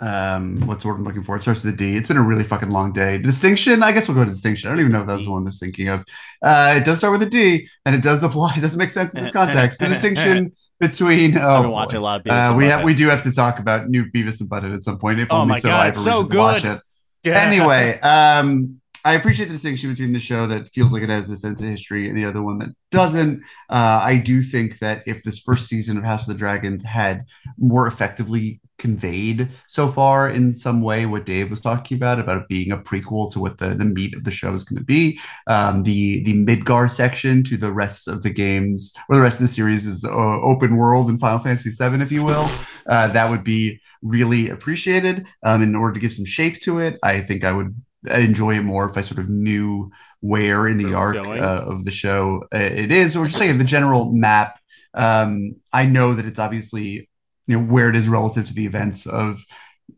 um 0.00 0.60
what's 0.66 0.82
the 0.82 0.88
word 0.88 0.96
I'm 0.96 1.04
looking 1.04 1.22
for? 1.22 1.36
It 1.36 1.42
starts 1.42 1.62
with 1.62 1.74
a 1.74 1.76
D. 1.76 1.96
It's 1.96 2.08
been 2.08 2.16
a 2.16 2.22
really 2.22 2.42
fucking 2.44 2.70
long 2.70 2.92
day. 2.92 3.18
Distinction, 3.18 3.82
I 3.82 3.92
guess 3.92 4.08
we'll 4.08 4.16
go 4.16 4.24
to 4.24 4.30
distinction. 4.30 4.68
I 4.68 4.72
don't 4.72 4.80
even 4.80 4.92
know 4.92 5.02
if 5.02 5.06
that 5.06 5.16
was 5.16 5.26
the 5.26 5.30
one 5.30 5.42
I 5.42 5.46
was 5.46 5.58
thinking 5.60 5.88
of. 5.88 6.04
Uh 6.42 6.74
it 6.78 6.84
does 6.84 6.98
start 6.98 7.12
with 7.12 7.22
a 7.22 7.30
D 7.30 7.68
and 7.84 7.94
it 7.94 8.02
does 8.02 8.22
apply, 8.22 8.54
it 8.56 8.60
doesn't 8.60 8.78
make 8.78 8.90
sense 8.90 9.14
in 9.14 9.22
this 9.22 9.32
context. 9.32 9.78
The 9.80 9.88
distinction 9.88 10.52
between 10.80 11.36
oh 11.36 11.40
I've 11.40 11.62
been 11.62 11.70
boy. 11.70 11.74
watching 11.74 11.98
a 12.00 12.02
lot 12.02 12.26
of 12.26 12.32
Uh, 12.32 12.54
we 12.56 12.66
have 12.66 12.82
we 12.84 12.94
do 12.94 13.08
have 13.08 13.22
to 13.24 13.32
talk 13.32 13.58
about 13.58 13.88
new 13.88 14.06
Beavis 14.06 14.40
and 14.40 14.48
Butthead 14.48 14.74
at 14.74 14.84
some 14.84 14.98
point. 14.98 15.20
If 15.20 15.28
Oh 15.30 15.38
only 15.38 15.48
my 15.48 15.58
so 15.58 15.68
God, 15.68 15.80
I 15.80 15.84
have 15.84 15.88
it's 15.88 16.00
a 16.00 16.02
so 16.02 16.26
to 16.26 16.38
watch 16.38 16.62
good. 16.62 16.76
it. 16.76 16.82
Yeah. 17.22 17.38
Anyway, 17.38 18.00
um, 18.00 18.80
I 19.04 19.12
appreciate 19.12 19.46
the 19.46 19.52
distinction 19.52 19.90
between 19.90 20.14
the 20.14 20.20
show 20.20 20.46
that 20.46 20.72
feels 20.72 20.90
like 20.90 21.02
it 21.02 21.10
has 21.10 21.28
a 21.28 21.36
sense 21.36 21.60
of 21.60 21.66
history 21.66 22.08
and 22.08 22.16
the 22.16 22.24
other 22.24 22.42
one 22.42 22.58
that 22.60 22.70
doesn't. 22.90 23.42
Uh, 23.68 24.00
I 24.02 24.16
do 24.16 24.40
think 24.40 24.78
that 24.78 25.02
if 25.06 25.22
this 25.22 25.38
first 25.38 25.68
season 25.68 25.98
of 25.98 26.04
House 26.04 26.22
of 26.22 26.28
the 26.28 26.34
Dragons 26.34 26.82
had 26.82 27.24
more 27.58 27.86
effectively 27.86 28.60
conveyed 28.80 29.48
so 29.68 29.86
far 29.86 30.28
in 30.28 30.52
some 30.54 30.80
way 30.82 31.06
what 31.06 31.26
Dave 31.26 31.50
was 31.50 31.60
talking 31.60 31.96
about 31.96 32.18
about 32.18 32.38
it 32.42 32.48
being 32.48 32.72
a 32.72 32.78
prequel 32.78 33.30
to 33.32 33.38
what 33.38 33.58
the, 33.58 33.68
the 33.74 33.84
meat 33.84 34.16
of 34.16 34.24
the 34.24 34.30
show 34.32 34.54
is 34.54 34.64
going 34.64 34.78
to 34.78 34.84
be, 34.84 35.20
um, 35.46 35.84
the 35.84 36.24
the 36.24 36.34
Midgar 36.34 36.90
section 36.90 37.44
to 37.44 37.56
the 37.56 37.72
rest 37.72 38.08
of 38.08 38.22
the 38.24 38.30
games 38.30 38.92
or 39.08 39.14
the 39.14 39.22
rest 39.22 39.40
of 39.40 39.46
the 39.46 39.52
series 39.52 39.86
is 39.86 40.04
uh, 40.04 40.40
open 40.40 40.76
world 40.76 41.10
in 41.10 41.18
Final 41.18 41.38
Fantasy 41.38 41.70
VII, 41.70 42.02
if 42.02 42.10
you 42.10 42.24
will. 42.24 42.50
Uh, 42.88 43.06
that 43.08 43.30
would 43.30 43.44
be 43.44 43.80
really 44.02 44.48
appreciated 44.48 45.26
um, 45.44 45.62
in 45.62 45.76
order 45.76 45.94
to 45.94 46.00
give 46.00 46.12
some 46.12 46.24
shape 46.24 46.60
to 46.62 46.78
it. 46.78 46.98
I 47.02 47.20
think 47.20 47.44
I 47.44 47.52
would 47.52 47.76
enjoy 48.10 48.56
it 48.56 48.62
more 48.62 48.88
if 48.88 48.96
I 48.96 49.02
sort 49.02 49.20
of 49.20 49.28
knew 49.28 49.90
where 50.20 50.66
in 50.66 50.78
the 50.78 50.94
arc 50.94 51.16
uh, 51.16 51.64
of 51.66 51.84
the 51.84 51.90
show 51.90 52.44
uh, 52.54 52.58
it 52.58 52.90
is, 52.90 53.16
or 53.16 53.26
just 53.26 53.38
like 53.38 53.56
the 53.56 53.64
general 53.64 54.12
map. 54.12 54.58
Um, 54.94 55.56
I 55.72 55.84
know 55.86 56.14
that 56.14 56.24
it's 56.24 56.38
obviously 56.38 57.09
you 57.50 57.58
know 57.58 57.64
where 57.72 57.88
it 57.90 57.96
is 57.96 58.08
relative 58.08 58.46
to 58.46 58.54
the 58.54 58.66
events 58.66 59.06
of 59.06 59.44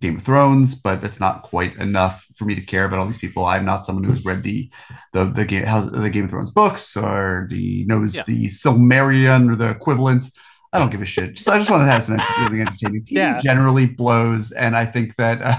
Game 0.00 0.16
of 0.16 0.22
Thrones, 0.22 0.74
but 0.74 1.00
that's 1.02 1.20
not 1.20 1.42
quite 1.42 1.76
enough 1.76 2.26
for 2.36 2.44
me 2.46 2.54
to 2.54 2.60
care 2.62 2.84
about 2.86 2.98
all 2.98 3.06
these 3.06 3.18
people. 3.18 3.44
I'm 3.44 3.64
not 3.64 3.84
someone 3.84 4.04
who 4.04 4.10
has 4.12 4.24
read 4.24 4.42
the 4.42 4.70
the 5.12 5.24
the 5.24 5.44
game 5.44 5.64
the 5.92 6.10
Game 6.10 6.24
of 6.24 6.30
Thrones 6.30 6.50
books 6.50 6.96
or 6.96 7.46
the 7.50 7.84
knows 7.84 8.14
Yeah. 8.14 8.24
the 8.26 8.46
Silmarillion 8.46 9.50
or 9.50 9.56
the 9.56 9.70
equivalent. 9.70 10.24
I 10.74 10.78
don't 10.78 10.90
give 10.90 11.02
a 11.02 11.04
shit. 11.04 11.34
Just, 11.34 11.48
I 11.50 11.58
just 11.58 11.68
want 11.70 11.82
to 11.82 11.86
have 11.86 12.02
some 12.02 12.18
something 12.34 12.60
entertaining. 12.60 13.04
TV 13.04 13.10
Yeah. 13.14 13.38
generally 13.38 13.84
blows, 13.86 14.52
and 14.52 14.74
I 14.74 14.86
think 14.86 15.14
that 15.16 15.42
uh, 15.42 15.54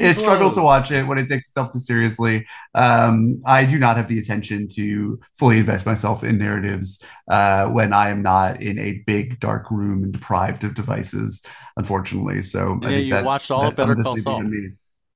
it 0.00 0.16
struggled 0.16 0.54
to 0.54 0.62
watch 0.62 0.90
it 0.90 1.06
when 1.06 1.16
it 1.18 1.28
takes 1.28 1.46
itself 1.48 1.72
too 1.72 1.78
seriously. 1.78 2.44
Um, 2.74 3.40
I 3.46 3.64
do 3.64 3.78
not 3.78 3.96
have 3.96 4.08
the 4.08 4.18
attention 4.18 4.66
to 4.74 5.20
fully 5.38 5.58
invest 5.58 5.86
myself 5.86 6.24
in 6.24 6.38
narratives 6.38 7.00
uh, 7.30 7.66
when 7.68 7.92
I 7.92 8.08
am 8.10 8.22
not 8.22 8.60
in 8.60 8.80
a 8.80 9.02
big 9.06 9.38
dark 9.38 9.70
room 9.70 10.02
and 10.02 10.12
deprived 10.12 10.64
of 10.64 10.74
devices, 10.74 11.40
unfortunately. 11.76 12.42
So 12.42 12.80
I 12.82 12.88
Yeah, 12.88 12.96
think 12.96 13.06
you 13.06 13.12
that, 13.12 13.24
watched 13.24 13.50
all 13.52 13.68
that 13.68 13.70
of 13.70 13.76
Better 13.76 13.94
this 13.94 14.04
Call 14.04 14.16
Saul. 14.16 14.52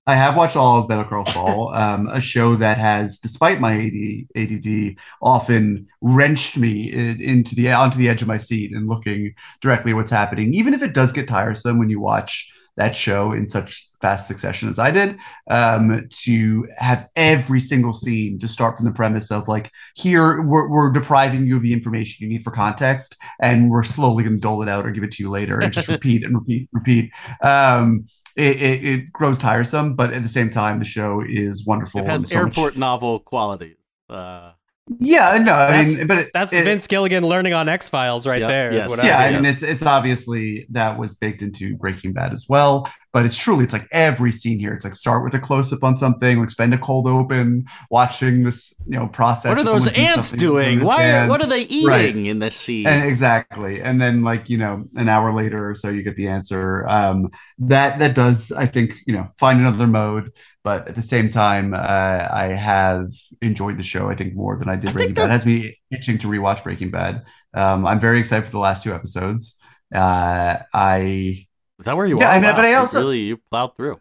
I 0.06 0.16
have 0.16 0.36
watched 0.36 0.56
all 0.56 0.80
of 0.80 0.88
Better 0.88 1.04
Call 1.04 1.26
Saul, 1.26 1.68
um, 1.74 2.08
a 2.08 2.20
show 2.20 2.56
that 2.56 2.78
has, 2.78 3.18
despite 3.18 3.60
my 3.60 3.74
AD, 3.74 4.26
ADD, 4.36 4.96
often 5.20 5.86
wrenched 6.00 6.56
me 6.56 6.92
into 6.92 7.54
the 7.54 7.70
onto 7.72 7.98
the 7.98 8.08
edge 8.08 8.22
of 8.22 8.28
my 8.28 8.38
seat 8.38 8.72
and 8.74 8.88
looking 8.88 9.34
directly 9.60 9.92
at 9.92 9.96
what's 9.96 10.10
happening. 10.10 10.54
Even 10.54 10.74
if 10.74 10.82
it 10.82 10.94
does 10.94 11.12
get 11.12 11.28
tiresome 11.28 11.78
when 11.78 11.88
you 11.88 12.00
watch 12.00 12.52
that 12.76 12.96
show 12.96 13.32
in 13.32 13.48
such 13.48 13.90
fast 14.00 14.26
succession 14.26 14.68
as 14.68 14.78
I 14.78 14.90
did, 14.90 15.18
um, 15.48 16.08
to 16.10 16.66
have 16.78 17.08
every 17.14 17.60
single 17.60 17.92
scene 17.92 18.38
just 18.38 18.54
start 18.54 18.76
from 18.76 18.86
the 18.86 18.92
premise 18.92 19.30
of 19.30 19.46
like, 19.46 19.70
here 19.94 20.42
we're, 20.42 20.68
we're 20.68 20.90
depriving 20.90 21.46
you 21.46 21.56
of 21.56 21.62
the 21.62 21.72
information 21.72 22.24
you 22.24 22.32
need 22.32 22.42
for 22.42 22.50
context, 22.50 23.16
and 23.40 23.70
we're 23.70 23.82
slowly 23.82 24.24
going 24.24 24.36
to 24.36 24.40
dole 24.40 24.62
it 24.62 24.68
out 24.68 24.86
or 24.86 24.90
give 24.90 25.04
it 25.04 25.12
to 25.12 25.22
you 25.22 25.30
later, 25.30 25.60
and 25.60 25.72
just 25.72 25.88
repeat 25.88 26.24
and 26.24 26.34
repeat, 26.34 26.68
repeat. 26.72 27.12
Um, 27.42 28.06
it, 28.36 28.56
it, 28.56 28.84
it, 28.84 29.12
grows 29.12 29.38
tiresome, 29.38 29.94
but 29.94 30.12
at 30.12 30.22
the 30.22 30.28
same 30.28 30.50
time, 30.50 30.78
the 30.78 30.84
show 30.84 31.22
is 31.26 31.66
wonderful. 31.66 32.00
It 32.00 32.06
has 32.06 32.28
so 32.28 32.36
airport 32.36 32.74
much... 32.74 32.76
novel 32.76 33.18
qualities. 33.20 33.76
Uh, 34.08 34.52
yeah, 34.98 35.38
no, 35.38 35.52
I 35.52 35.84
mean, 35.84 36.06
but 36.06 36.18
it, 36.18 36.30
that's 36.34 36.52
it, 36.52 36.64
Vince 36.64 36.86
Gilligan 36.86 37.24
learning 37.24 37.54
on 37.54 37.68
X 37.68 37.88
Files 37.88 38.26
right 38.26 38.40
Yep, 38.40 38.48
there. 38.48 38.72
yes. 38.72 38.84
Is 38.84 38.96
what 38.96 39.06
yeah, 39.06 39.18
I, 39.18 39.26
I 39.28 39.32
mean, 39.32 39.44
it's 39.44 39.62
it's 39.62 39.84
obviously 39.84 40.66
that 40.70 40.98
was 40.98 41.14
baked 41.14 41.40
into 41.40 41.76
Breaking 41.76 42.12
Bad 42.12 42.32
as 42.32 42.46
well. 42.48 42.90
But 43.12 43.26
it's 43.26 43.36
truly, 43.36 43.64
it's 43.64 43.74
like 43.74 43.86
every 43.92 44.32
scene 44.32 44.58
here. 44.58 44.72
It's 44.72 44.84
like 44.84 44.96
start 44.96 45.22
with 45.22 45.34
a 45.34 45.38
close 45.38 45.70
up 45.70 45.84
on 45.84 45.98
something, 45.98 46.40
like 46.40 46.48
spend 46.48 46.72
a 46.72 46.78
cold 46.78 47.06
open, 47.06 47.66
watching 47.90 48.42
this, 48.42 48.72
you 48.86 48.98
know, 48.98 49.06
process. 49.06 49.50
what 49.50 49.58
are 49.58 49.64
those 49.64 49.86
ants 49.88 50.32
doing? 50.32 50.82
Why? 50.82 51.12
Are, 51.12 51.28
what 51.28 51.42
are 51.42 51.46
they 51.46 51.62
eating 51.62 51.88
Right. 51.88 52.16
in 52.16 52.38
this 52.38 52.56
scene? 52.56 52.86
And 52.86 53.06
exactly, 53.06 53.82
and 53.82 54.00
then 54.00 54.22
like 54.22 54.48
you 54.48 54.56
know, 54.56 54.84
an 54.96 55.10
hour 55.10 55.32
later 55.34 55.68
or 55.68 55.74
so, 55.74 55.90
you 55.90 56.02
get 56.02 56.16
the 56.16 56.28
answer. 56.28 56.86
Um, 56.88 57.30
that 57.58 57.98
that 57.98 58.14
does, 58.14 58.50
I 58.50 58.66
think, 58.66 58.94
you 59.06 59.14
know, 59.14 59.28
find 59.38 59.60
another 59.60 59.86
mode. 59.86 60.32
But 60.64 60.88
at 60.88 60.94
the 60.94 61.02
same 61.02 61.28
time, 61.28 61.74
uh, 61.74 62.28
I 62.30 62.44
have 62.56 63.08
enjoyed 63.40 63.76
the 63.78 63.82
show. 63.82 64.08
I 64.08 64.14
think 64.14 64.34
more 64.34 64.56
than 64.56 64.68
I 64.68 64.76
did 64.76 64.90
I 64.90 64.92
Breaking 64.92 65.14
Bad. 65.14 65.26
It 65.26 65.32
has 65.32 65.44
me 65.44 65.80
itching 65.90 66.18
to 66.18 66.28
rewatch 66.28 66.62
Breaking 66.62 66.90
Bad. 66.90 67.24
Um, 67.52 67.84
I'm 67.84 68.00
very 68.00 68.20
excited 68.20 68.44
for 68.46 68.52
the 68.52 68.58
last 68.58 68.84
two 68.84 68.94
episodes. 68.94 69.56
Uh, 69.94 70.58
I 70.72 71.46
Is 71.82 71.86
that 71.86 71.96
where 71.96 72.06
you 72.06 72.16
Yeah, 72.20 72.28
are? 72.28 72.32
I 72.34 72.34
mean, 72.36 72.44
Wow, 72.50 72.54
but 72.56 72.64
I 72.64 72.74
also- 72.74 73.00
really 73.00 73.18
you 73.22 73.36
plowed 73.50 73.76
through. 73.76 74.00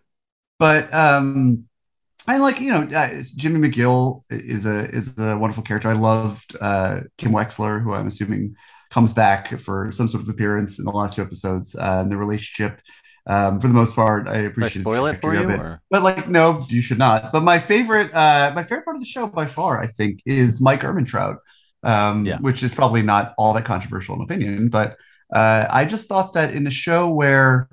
but 0.59 0.93
um 0.93 1.65
I 2.27 2.37
like 2.37 2.59
you 2.61 2.69
know 2.71 2.83
uh, 2.83 3.23
Jimmy 3.35 3.67
McGill 3.67 4.21
is 4.29 4.67
a 4.67 4.87
is 4.91 5.17
a 5.17 5.35
wonderful 5.35 5.63
character. 5.63 5.89
I 5.89 5.93
loved 5.93 6.55
uh, 6.61 6.99
Kim 7.17 7.31
Wexler, 7.31 7.81
who 7.81 7.95
I'm 7.95 8.05
assuming 8.05 8.55
comes 8.91 9.11
back 9.11 9.57
for 9.59 9.91
some 9.91 10.07
sort 10.07 10.21
of 10.21 10.29
appearance 10.29 10.77
in 10.77 10.85
the 10.85 10.91
last 10.91 11.15
two 11.15 11.23
episodes. 11.23 11.73
Uh, 11.75 12.01
and 12.03 12.11
the 12.11 12.17
relationship, 12.17 12.79
um, 13.25 13.59
for 13.59 13.67
the 13.67 13.73
most 13.73 13.95
part, 13.95 14.27
I 14.27 14.37
appreciate. 14.41 14.81
spoil 14.83 15.07
it 15.07 15.19
for 15.19 15.33
you? 15.33 15.49
Or? 15.49 15.81
But 15.89 16.03
like, 16.03 16.29
no, 16.29 16.63
you 16.69 16.81
should 16.81 16.99
not. 16.99 17.31
But 17.31 17.41
my 17.41 17.57
favorite, 17.57 18.13
uh, 18.13 18.51
my 18.53 18.61
favorite 18.61 18.85
part 18.85 18.97
of 18.97 19.01
the 19.01 19.07
show 19.07 19.25
by 19.25 19.47
far, 19.47 19.81
I 19.81 19.87
think, 19.87 20.21
is 20.27 20.61
Mike 20.61 20.81
Ehrmantraut, 20.81 21.37
um, 21.81 22.23
Yeah. 22.27 22.37
which 22.37 22.61
is 22.61 22.75
probably 22.75 23.01
not 23.01 23.33
all 23.39 23.53
that 23.53 23.65
controversial 23.65 24.13
in 24.15 24.21
opinion. 24.21 24.69
But 24.69 24.97
uh, 25.31 25.67
I 25.69 25.85
just 25.85 26.07
thought 26.07 26.33
that 26.33 26.53
in 26.53 26.67
a 26.67 26.71
show 26.71 27.09
where 27.09 27.69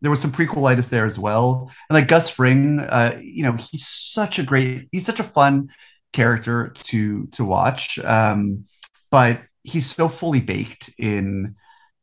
there 0.00 0.10
was 0.10 0.20
some 0.20 0.32
prequelitis 0.32 0.88
there 0.88 1.06
as 1.06 1.18
well, 1.18 1.70
and 1.88 1.94
like 1.94 2.08
Gus 2.08 2.30
Fring, 2.30 2.80
uh, 2.80 3.18
you 3.20 3.42
know, 3.42 3.52
he's 3.52 3.86
such 3.86 4.38
a 4.38 4.42
great, 4.42 4.88
he's 4.92 5.06
such 5.06 5.20
a 5.20 5.24
fun 5.24 5.68
character 6.12 6.72
to 6.84 7.26
to 7.28 7.44
watch, 7.44 7.98
um, 8.00 8.64
but 9.10 9.42
he's 9.62 9.94
so 9.94 10.08
fully 10.08 10.40
baked 10.40 10.90
in 10.98 11.56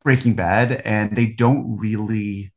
Breaking 0.03 0.36
Bad, 0.36 0.72
and 0.86 1.16
they 1.16 1.28
don't 1.28 1.78
really 1.78 2.53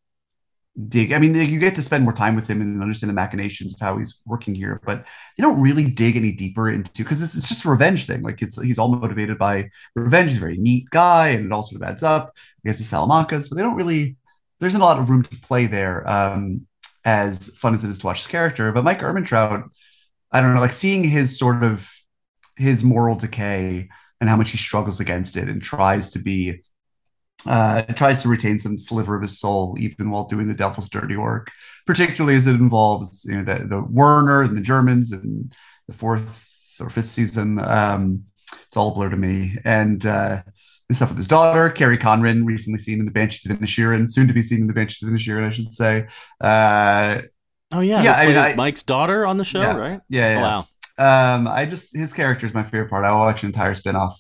dig. 0.89 1.13
I 1.13 1.19
mean, 1.19 1.35
you 1.35 1.59
get 1.59 1.75
to 1.77 1.83
spend 1.83 2.05
more 2.05 2.13
time 2.13 2.37
with 2.37 2.49
him 2.49 2.61
and 2.61 2.81
understand 2.81 3.11
the 3.11 3.15
machinations 3.15 3.75
of 3.75 3.81
how 3.81 3.99
he's 3.99 4.21
working 4.25 4.55
here, 4.55 4.81
but 4.85 5.05
they 5.37 5.43
don't 5.43 5.61
really 5.61 5.91
dig 5.91 6.17
any 6.17 6.33
deeper 6.33 6.71
into 6.71 6.91
because 7.03 7.23
it's, 7.23 7.37
it's 7.37 7.49
just 7.49 7.65
a 7.65 7.71
revenge 7.71 8.07
thing. 8.07 8.23
Like 8.23 8.43
it's 8.43 8.61
he's 8.61 8.79
all 8.79 8.89
motivated 8.89 9.39
by 9.39 9.71
revenge. 9.95 10.31
He's 10.31 10.39
a 10.39 10.41
very 10.41 10.59
neat 10.59 10.89
guy, 10.91 11.29
and 11.29 11.47
it 11.47 11.53
all 11.53 11.63
sort 11.63 11.83
of 11.83 11.89
adds 11.89 12.03
up. 12.03 12.35
Gets 12.65 12.79
the 12.79 12.85
Salamancas, 12.85 13.49
but 13.49 13.57
they 13.57 13.63
don't 13.63 13.77
really. 13.77 14.17
There's 14.59 14.75
not 14.75 14.83
a 14.83 14.85
lot 14.85 14.99
of 14.99 15.11
room 15.11 15.23
to 15.23 15.41
play 15.41 15.67
there. 15.67 16.09
Um, 16.09 16.67
as 17.05 17.49
fun 17.51 17.75
as 17.75 17.83
it 17.83 17.91
is 17.91 17.99
to 18.01 18.07
watch 18.07 18.19
his 18.19 18.27
character, 18.27 18.71
but 18.73 18.85
Mike 18.85 19.01
Ehrmantraut, 19.01 19.65
I 20.31 20.41
don't 20.41 20.55
know, 20.55 20.61
like 20.61 20.73
seeing 20.73 21.03
his 21.03 21.39
sort 21.39 21.65
of 21.65 21.91
his 22.57 22.85
moral 22.85 23.17
decay 23.17 23.89
and 24.21 24.29
how 24.29 24.37
much 24.37 24.51
he 24.51 24.59
struggles 24.59 25.01
against 25.01 25.37
it 25.37 25.49
and 25.49 25.63
tries 25.63 26.11
to 26.11 26.19
be 26.19 26.63
uh, 27.47 27.83
tries 27.83 28.23
to 28.23 28.29
retain 28.29 28.59
some 28.59 28.77
sliver 28.77 29.17
of 29.17 29.23
his 29.23 29.39
soul 29.39 29.77
even 29.79 30.11
while 30.11 30.25
doing 30.27 30.49
the 30.49 30.55
devil's 30.55 30.91
dirty 30.91 31.17
work, 31.17 31.51
particularly 31.87 32.37
as 32.37 32.47
it 32.47 32.55
involves 32.57 33.25
you 33.25 33.41
know 33.41 33.45
the, 33.55 33.65
the 33.65 33.83
Werner 33.83 34.43
and 34.43 34.57
the 34.57 34.61
Germans 34.61 35.13
and 35.13 35.55
the 35.89 35.95
fourth 35.95 36.49
or 36.81 36.91
fifth 36.91 37.11
season. 37.11 37.59
Um, 37.59 38.25
it's 38.67 38.77
all 38.77 38.93
a 38.93 38.95
blur 38.95 39.11
to 39.11 39.17
me. 39.17 39.57
And 39.65 40.05
uh, 40.05 40.43
the 40.89 40.95
stuff 40.95 41.11
with 41.11 41.19
his 41.19 41.29
daughter, 41.29 41.71
Kerry 41.71 41.99
Condon, 41.99 42.45
recently 42.45 42.79
seen 42.79 42.99
in 42.99 43.05
the 43.05 43.11
Banshees 43.13 43.51
of 43.51 43.59
Inisherin, 43.59 44.11
soon 44.11 44.27
to 44.29 44.35
be 44.35 44.43
seen 44.43 44.61
in 44.63 44.67
the 44.67 44.73
Banshees 44.73 45.03
of 45.09 45.13
Inisherin, 45.15 45.47
I 45.47 45.51
should 45.51 45.73
say. 45.75 46.09
Uh, 46.41 47.23
Oh 47.73 47.81
yeah, 47.81 48.03
Yeah, 48.03 48.15
I 48.15 48.27
mean, 48.27 48.37
I- 48.37 48.55
Mike's 48.55 48.83
daughter 48.83 49.25
on 49.25 49.37
the 49.37 49.45
show, 49.45 49.61
Yeah. 49.61 49.77
right? 49.77 50.01
yeah, 50.09 50.27
Oh, 50.27 50.31
yeah. 50.31 50.43
wow. 50.99 51.35
Um, 51.37 51.49
I 51.49 51.67
just 51.67 51.97
his 51.97 52.13
character 52.13 52.47
is 52.47 52.53
my 52.53 52.65
favorite 52.65 52.91
part. 52.91 53.05
I 53.05 53.13
will 53.13 53.21
watch 53.21 53.43
an 53.45 53.49
entire 53.49 53.75
spinoff 53.75 54.15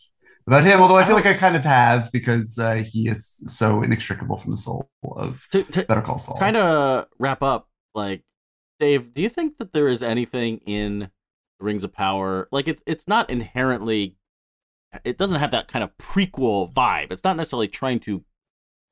about 0.50 0.64
him, 0.64 0.80
although 0.80 0.96
I 0.96 1.04
feel 1.04 1.14
like 1.14 1.26
I 1.26 1.34
kind 1.34 1.54
of 1.54 1.64
have 1.64 2.10
because 2.12 2.58
uh, 2.58 2.74
he 2.86 3.08
is 3.08 3.24
so 3.24 3.82
inextricable 3.82 4.36
from 4.36 4.50
the 4.50 4.56
soul 4.56 4.90
of 5.16 5.46
To, 5.52 5.62
to 5.62 5.84
Better 5.84 6.02
Call 6.02 6.18
Saul. 6.18 6.38
kind 6.38 6.56
of 6.56 7.06
wrap 7.18 7.42
up, 7.42 7.68
like 7.94 8.22
Dave, 8.80 9.14
do 9.14 9.22
you 9.22 9.28
think 9.28 9.58
that 9.58 9.72
there 9.72 9.86
is 9.86 10.02
anything 10.02 10.58
in 10.66 11.10
Rings 11.60 11.84
of 11.84 11.92
Power? 11.92 12.48
Like 12.50 12.66
it's 12.66 12.82
it's 12.86 13.06
not 13.06 13.30
inherently, 13.30 14.16
it 15.04 15.18
doesn't 15.18 15.38
have 15.38 15.52
that 15.52 15.68
kind 15.68 15.84
of 15.84 15.96
prequel 15.98 16.72
vibe. 16.72 17.12
It's 17.12 17.22
not 17.22 17.36
necessarily 17.36 17.68
trying 17.68 18.00
to 18.00 18.24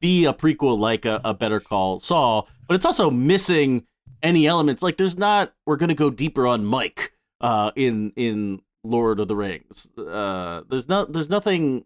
be 0.01 0.27
a 0.27 0.33
prequel 0.33 0.79
like 0.79 1.05
a, 1.07 1.21
a 1.25 1.35
Better 1.35 1.59
Call 1.59 1.99
Saul, 1.99 2.49
but 2.69 2.75
it's 2.75 2.85
also 2.85 3.11
missing 3.11 3.85
any 4.23 4.47
elements. 4.47 4.81
Like 4.83 4.97
there's 4.97 5.19
not. 5.19 5.53
We're 5.67 5.77
gonna 5.77 5.95
go 5.95 6.11
deeper 6.11 6.47
on 6.47 6.65
Mike 6.65 7.15
uh, 7.41 7.73
in 7.75 8.13
in 8.15 8.61
Lord 8.89 9.20
of 9.20 9.28
the 9.28 9.36
Rings. 9.36 9.89
Uh, 9.97 10.62
there's 10.68 10.89
no. 10.89 11.05
There's 11.05 11.30
nothing. 11.30 11.84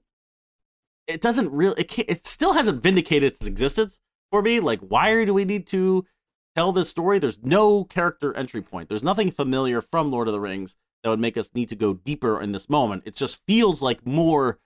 It 1.07 1.21
doesn't 1.21 1.53
really. 1.53 1.75
It, 1.79 1.89
can't, 1.89 2.09
it 2.09 2.27
still 2.27 2.53
hasn't 2.53 2.83
vindicated 2.83 3.33
its 3.33 3.47
existence 3.47 3.99
for 4.31 4.43
me. 4.43 4.61
Like, 4.61 4.81
why 4.81 5.25
do 5.25 5.35
we 5.35 5.45
need 5.45 5.67
to 5.69 6.07
tell 6.55 6.73
this 6.73 6.89
story? 6.89 7.19
There's 7.19 7.43
no 7.43 7.85
character 7.85 8.35
entry 8.37 8.63
point. 8.63 8.89
There's 8.89 9.03
nothing 9.03 9.31
familiar 9.31 9.81
from 9.81 10.11
Lord 10.11 10.29
of 10.29 10.33
the 10.33 10.41
Rings 10.41 10.77
that 11.03 11.11
would 11.11 11.21
make 11.21 11.37
us 11.37 11.51
need 11.55 11.69
to 11.71 11.77
go 11.77 11.95
deeper 11.95 12.41
in 12.41 12.53
this 12.53 12.71
moment. 12.71 13.03
It 13.05 13.17
just 13.17 13.45
feels 13.47 13.83
like 13.83 14.07
more 14.07 14.59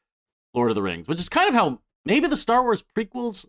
Lord 0.55 0.71
of 0.71 0.75
the 0.75 0.83
Rings, 0.83 1.09
which 1.09 1.19
is 1.19 1.29
kind 1.29 1.49
of 1.49 1.55
how 1.55 1.81
maybe 2.05 2.29
the 2.29 2.37
Star 2.37 2.63
Wars 2.63 2.85
prequels 2.97 3.47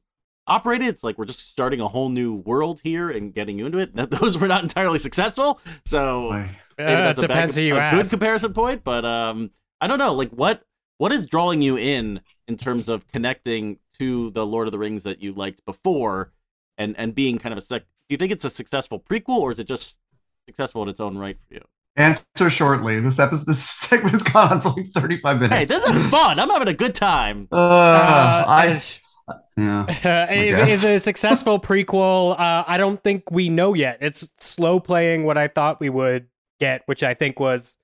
operated. 0.47 0.87
It's 0.87 1.03
like 1.03 1.17
we're 1.17 1.25
just 1.25 1.49
starting 1.49 1.81
a 1.81 1.87
whole 1.87 2.09
new 2.09 2.33
world 2.33 2.79
here 2.83 3.09
and 3.09 3.33
getting 3.33 3.59
you 3.59 3.65
into 3.65 3.79
it. 3.79 3.95
Those 4.09 4.37
were 4.37 4.47
not 4.47 4.63
entirely 4.63 4.99
successful, 4.99 5.59
so. 5.85 6.31
Maybe 6.77 6.91
Uh, 6.91 6.95
that's 6.95 7.19
a, 7.19 7.21
bad, 7.23 7.27
depends 7.27 7.55
who 7.55 7.61
you 7.61 7.75
a 7.77 7.91
good 7.91 8.09
comparison 8.09 8.53
point. 8.53 8.83
But 8.83 9.05
um, 9.05 9.51
I 9.81 9.87
don't 9.87 9.99
know. 9.99 10.13
Like, 10.13 10.31
what 10.31 10.63
what 10.97 11.11
is 11.11 11.25
drawing 11.27 11.61
you 11.61 11.77
in 11.77 12.21
in 12.47 12.57
terms 12.57 12.89
of 12.89 13.07
connecting 13.07 13.77
to 13.99 14.31
the 14.31 14.45
Lord 14.45 14.67
of 14.67 14.71
the 14.71 14.79
Rings 14.79 15.03
that 15.03 15.21
you 15.21 15.33
liked 15.33 15.63
before, 15.65 16.31
and 16.77 16.95
and 16.97 17.13
being 17.13 17.37
kind 17.39 17.53
of 17.53 17.57
a 17.57 17.61
sec? 17.61 17.83
Do 17.83 18.13
you 18.13 18.17
think 18.17 18.31
it's 18.31 18.45
a 18.45 18.49
successful 18.49 18.99
prequel, 18.99 19.37
or 19.39 19.51
is 19.51 19.59
it 19.59 19.67
just 19.67 19.97
successful 20.45 20.81
in 20.83 20.89
its 20.89 20.99
own 20.99 21.17
right 21.17 21.37
for 21.47 21.55
you? 21.55 21.61
Answer 21.97 22.49
shortly. 22.49 22.99
This 22.99 23.17
episode, 23.19 23.47
this 23.47 23.63
segment 23.69 24.11
has 24.13 24.23
gone 24.23 24.53
on 24.53 24.61
for 24.61 24.69
like 24.69 24.91
35 24.91 25.41
minutes. 25.41 25.55
Hey, 25.55 25.65
this 25.65 25.83
is 25.83 26.09
fun. 26.11 26.39
I'm 26.39 26.49
having 26.49 26.67
a 26.67 26.73
good 26.73 26.95
time. 26.95 27.47
Uh, 27.51 27.57
Uh, 29.27 29.33
I, 29.35 29.39
yeah. 29.57 30.27
Uh, 30.29 30.33
is, 30.33 30.57
is 30.59 30.85
a 30.85 30.99
successful 30.99 31.59
prequel? 31.59 32.39
Uh, 32.39 32.63
I 32.65 32.77
don't 32.77 33.03
think 33.03 33.29
we 33.29 33.49
know 33.49 33.73
yet. 33.73 33.97
It's 33.99 34.29
slow 34.39 34.79
playing 34.79 35.25
what 35.25 35.37
I 35.37 35.49
thought 35.49 35.81
we 35.81 35.89
would 35.89 36.27
get, 36.59 36.83
which 36.85 37.03
I 37.03 37.13
think 37.13 37.39
was 37.39 37.77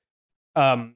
um, 0.56 0.96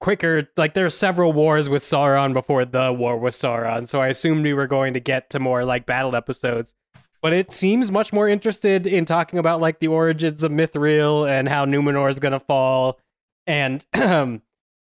quicker. 0.00 0.48
Like 0.56 0.74
there 0.74 0.86
are 0.86 0.90
several 0.90 1.32
wars 1.32 1.68
with 1.68 1.82
Sauron 1.82 2.32
before 2.32 2.64
the 2.64 2.92
war 2.92 3.16
with 3.16 3.34
Sauron, 3.34 3.88
so 3.88 4.00
I 4.00 4.08
assumed 4.08 4.44
we 4.44 4.54
were 4.54 4.66
going 4.66 4.94
to 4.94 5.00
get 5.00 5.30
to 5.30 5.38
more 5.38 5.64
like 5.64 5.86
battle 5.86 6.16
episodes. 6.16 6.74
But 7.22 7.34
it 7.34 7.52
seems 7.52 7.92
much 7.92 8.12
more 8.12 8.28
interested 8.28 8.86
in 8.86 9.04
talking 9.04 9.38
about 9.38 9.60
like 9.60 9.78
the 9.78 9.88
origins 9.88 10.42
of 10.42 10.52
Mithril 10.52 11.28
and 11.28 11.48
how 11.48 11.66
Numenor 11.66 12.08
is 12.10 12.18
going 12.18 12.32
to 12.32 12.40
fall, 12.40 12.98
and 13.46 13.84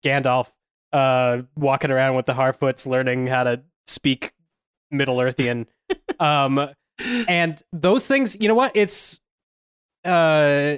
Gandalf 0.05 0.51
uh, 0.93 1.43
walking 1.57 1.91
around 1.91 2.15
with 2.15 2.27
the 2.27 2.35
Harfoots, 2.35 2.87
learning 2.87 3.27
how 3.27 3.45
to 3.45 3.63
speak 3.87 4.33
Middle 4.91 5.17
Earthian. 5.17 5.67
um, 6.21 6.71
and 7.29 7.63
those 7.73 8.07
things, 8.07 8.37
you 8.41 8.49
know 8.49 8.55
what? 8.55 8.73
It's 8.75 9.21
uh, 10.05 10.77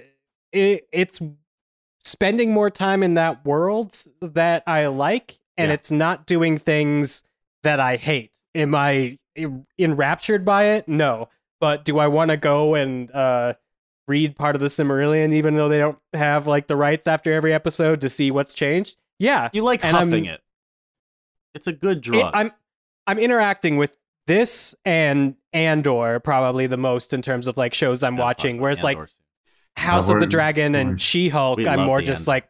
it, 0.53 0.89
it's 0.93 1.21
spending 2.05 2.53
more 2.53 2.71
time 2.71 3.03
in 3.03 3.15
that 3.15 3.45
world 3.45 3.97
that 4.21 4.63
I 4.67 4.87
like, 4.87 5.39
and 5.57 5.69
Yeah. 5.69 5.75
it's 5.75 5.91
not 5.91 6.27
doing 6.27 6.59
things 6.59 7.23
that 7.63 7.81
I 7.81 7.97
hate. 7.97 8.33
Am 8.55 8.75
I 8.75 9.19
enraptured 9.79 10.45
by 10.45 10.65
it? 10.71 10.89
No. 10.89 11.29
But 11.61 11.85
do 11.85 11.99
I 11.99 12.07
want 12.07 12.31
to 12.31 12.37
go 12.37 12.75
and 12.75 13.11
uh, 13.11 13.55
read 14.07 14.37
part 14.37 14.55
of 14.55 14.61
the 14.61 14.69
Silmarillion, 14.69 15.33
even 15.35 15.57
though 15.57 15.69
they 15.69 15.79
don't 15.79 15.99
have 16.13 16.47
like 16.47 16.67
the 16.69 16.77
rights 16.77 17.07
after 17.07 17.33
every 17.33 17.53
episode 17.53 18.01
to 18.03 18.09
see 18.09 18.31
what's 18.31 18.55
changed. 18.55 18.97
Yeah, 19.19 19.49
You 19.53 19.63
like 19.65 19.85
And 19.85 19.97
I'm- 19.97 20.07
huffing 20.09 20.25
it. 20.27 20.41
It's 21.55 21.67
a 21.67 21.73
good 21.73 21.99
It- 21.99 22.03
drug. 22.05 22.31
I'm 22.35 22.53
I'm 23.07 23.19
interacting 23.19 23.77
with 23.79 23.97
this 24.27 24.77
and 24.85 25.35
Andor 25.53 26.21
probably 26.21 26.67
the 26.67 26.77
most 26.77 27.13
in 27.15 27.23
terms 27.23 27.47
of 27.47 27.57
like 27.57 27.73
shows 27.75 28.03
I'm 28.03 28.15
Gotta 28.15 28.23
watching. 28.25 28.61
Whereas 28.61 28.83
like 28.85 28.97
Andor 28.99 29.09
soon. 29.09 29.25
House 29.79 30.09
of 30.09 30.21
the 30.21 30.27
Dragon 30.27 30.75
and 30.75 31.01
She 31.01 31.29
Hulk, 31.29 31.61
I'm 31.61 31.81
more 31.87 32.01
just 32.03 32.23
Andor. 32.23 32.31
like 32.31 32.49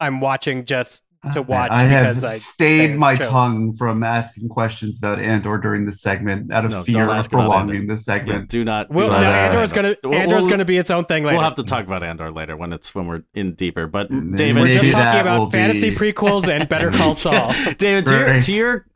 I'm 0.00 0.20
watching 0.20 0.64
just 0.64 1.02
to 1.34 1.42
watch 1.42 1.70
I 1.70 1.82
have 1.84 2.06
because 2.14 2.24
I 2.24 2.36
stayed 2.38 2.92
they 2.92 2.96
my 2.96 3.14
chose. 3.14 3.26
tongue 3.26 3.74
from 3.74 4.02
asking 4.02 4.48
questions 4.48 4.96
about 4.96 5.20
Andor 5.20 5.58
during 5.58 5.84
the 5.84 5.92
segment 5.92 6.50
out 6.50 6.64
of 6.64 6.70
No, 6.70 6.82
fear 6.82 7.10
of 7.10 7.28
prolonging 7.30 7.82
the 7.86 7.94
this 7.94 8.06
Yeah, 8.08 8.14
segment. 8.14 8.48
do 8.48 8.64
not. 8.64 8.88
do 8.88 8.94
Well, 8.94 9.08
But, 9.08 9.20
no, 9.20 9.28
uh, 9.28 9.32
Andor's 9.32 9.72
gonna 9.74 9.96
We'll- 10.02 10.14
Andor's 10.14 10.42
we'll- 10.44 10.50
gonna 10.50 10.64
be 10.64 10.78
its 10.78 10.90
own 10.90 11.04
thing 11.04 11.24
later. 11.24 11.36
We'll 11.36 11.44
have 11.44 11.56
to 11.56 11.62
talk 11.62 11.84
about 11.86 12.02
Andor 12.02 12.30
later 12.30 12.56
when 12.56 12.72
it's 12.72 12.94
when 12.94 13.06
we're 13.06 13.22
in 13.34 13.52
deeper. 13.52 13.86
But 13.86 14.08
David, 14.08 14.62
We're 14.62 14.72
just 14.78 14.90
talking 14.92 15.20
about 15.20 15.52
fantasy 15.52 15.90
be- 15.90 15.96
prequels 15.96 16.48
and 16.48 16.66
Better 16.66 16.90
Call 16.96 17.12
Saul. 17.12 17.52
David, 17.76 18.06
to 18.06 18.18
your, 18.18 18.40
to 18.40 18.52
your 18.52 18.86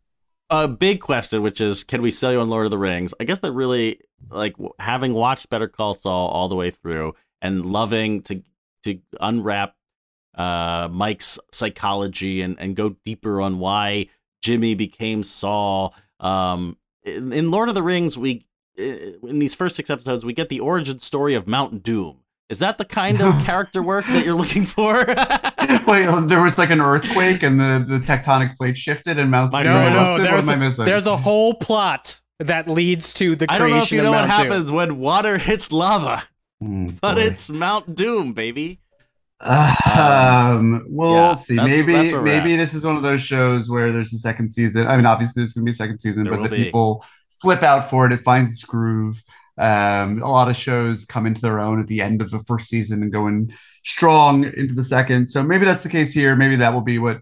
uh, 0.49 0.67
big 0.67 1.01
question, 1.01 1.43
which 1.43 1.61
is, 1.61 1.85
can 1.85 2.01
we 2.01 2.11
sell 2.11 2.33
you 2.33 2.41
on 2.41 2.49
Lord 2.49 2.65
of 2.65 2.71
the 2.71 2.79
Rings? 2.79 3.13
I 3.21 3.25
guess 3.25 3.41
that 3.41 3.53
really, 3.53 4.01
like, 4.31 4.55
having 4.79 5.13
watched 5.13 5.51
Better 5.51 5.69
Call 5.69 5.93
Saul 5.93 6.29
all 6.29 6.49
the 6.49 6.55
way 6.55 6.71
through 6.71 7.15
and 7.45 7.65
loving 7.67 8.23
to 8.23 8.43
to 8.83 8.99
unwrap 9.21 9.75
uh, 10.35 10.89
Mike's 10.91 11.39
psychology 11.53 12.41
and 12.41 12.59
and 12.59 12.75
go 12.75 12.97
deeper 13.05 13.41
on 13.41 13.59
why 13.61 14.07
Jimmy 14.43 14.75
became 14.75 15.23
Saul. 15.23 15.95
Um, 16.19 16.77
in, 17.05 17.33
in 17.33 17.51
Lord 17.51 17.69
of 17.69 17.75
the 17.75 17.83
Rings, 17.83 18.17
we 18.19 18.47
in 18.77 19.39
these 19.39 19.55
first 19.55 19.77
six 19.77 19.91
episodes, 19.91 20.25
we 20.25 20.33
get 20.33 20.49
the 20.49 20.59
origin 20.61 20.99
story 20.99 21.35
of 21.35 21.47
Mount 21.47 21.83
Doom. 21.83 22.19
Is 22.51 22.59
that 22.59 22.79
the 22.79 22.85
kind 22.85 23.21
of 23.23 23.43
character 23.45 23.83
work 23.83 24.05
that 24.07 24.25
you're 24.25 24.35
looking 24.35 24.65
for? 24.67 24.95
Wait, 25.87 26.29
there 26.29 26.43
was 26.43 26.59
like 26.59 26.71
an 26.71 26.81
earthquake 26.81 27.43
and 27.43 27.59
the, 27.61 27.85
the 27.87 27.99
tectonic 27.99 28.57
plate 28.57 28.77
shifted 28.77 29.19
and 29.19 29.31
Mount 29.31 29.53
My 29.53 29.63
Doom 29.63 29.73
No, 29.73 29.89
no, 29.89 29.95
erupted? 29.95 30.25
What 30.25 30.31
there's 30.31 30.49
am 30.49 30.51
I 30.51 30.55
a, 30.55 30.69
missing? 30.69 30.85
there's 30.85 31.07
a 31.07 31.17
whole 31.17 31.55
plot 31.55 32.21
that 32.41 32.69
leads 32.69 33.15
to 33.15 33.37
the 33.37 33.47
I 33.49 33.59
don't 33.59 33.71
know 33.71 33.83
if 33.83 33.93
you 33.93 34.01
of 34.01 34.05
know 34.05 34.13
what 34.13 34.29
Mount 34.29 34.43
Doom. 34.43 34.51
happens 34.51 34.73
when 34.73 34.99
water 34.99 35.39
hits 35.39 35.73
lava, 35.73 36.23
Mm, 36.65 36.99
but 37.01 37.19
it's 37.19 37.51
Mount 37.51 37.95
Doom, 37.95 38.33
baby. 38.33 38.81
Um, 39.41 40.87
we'll 40.89 41.13
yeah, 41.13 41.35
see. 41.35 41.57
that's- 41.57 41.79
maybe 41.79 41.93
that's 41.93 42.25
maybe 42.25 42.55
at. 42.55 42.57
this 42.57 42.75
is 42.75 42.85
one 42.85 42.97
of 42.97 43.03
those 43.03 43.21
shows 43.21 43.69
where 43.69 43.93
there's 43.93 44.13
a 44.13 44.19
second 44.19 44.53
season. 44.53 44.87
I 44.87 44.97
mean, 44.97 45.07
obviously 45.07 45.43
there's 45.43 45.53
gonna 45.53 45.65
be 45.65 45.73
a 45.73 45.75
second 45.75 45.99
season, 45.99 46.25
There 46.25 46.33
but 46.35 46.45
the 46.45 46.49
be. 46.49 46.65
people 46.65 47.05
flip 47.41 47.63
out 47.63 47.91
for 47.91 48.07
it. 48.07 48.13
It 48.13 48.21
finds 48.21 48.51
its 48.51 48.65
groove. 48.65 49.23
Um, 49.59 50.23
a 50.23 50.31
lot 50.31 50.49
of 50.49 50.57
shows 50.57 51.05
come 51.05 51.27
into 51.27 51.41
their 51.41 51.61
own 51.61 51.81
at 51.81 51.87
the 51.87 52.01
end 52.01 52.23
of 52.23 52.31
the 52.31 52.41
first 52.41 52.69
season 52.69 53.03
and 53.03 53.13
going 53.13 53.53
strong 53.85 54.45
into 54.45 54.75
the 54.75 54.83
second. 54.83 55.29
So 55.29 55.43
maybe 55.43 55.65
that's 55.65 55.83
the 55.83 55.89
case 55.89 56.13
here. 56.13 56.35
Maybe 56.37 56.57
that 56.57 56.73
will 56.73 56.81
be 56.81 56.99
what 56.99 57.21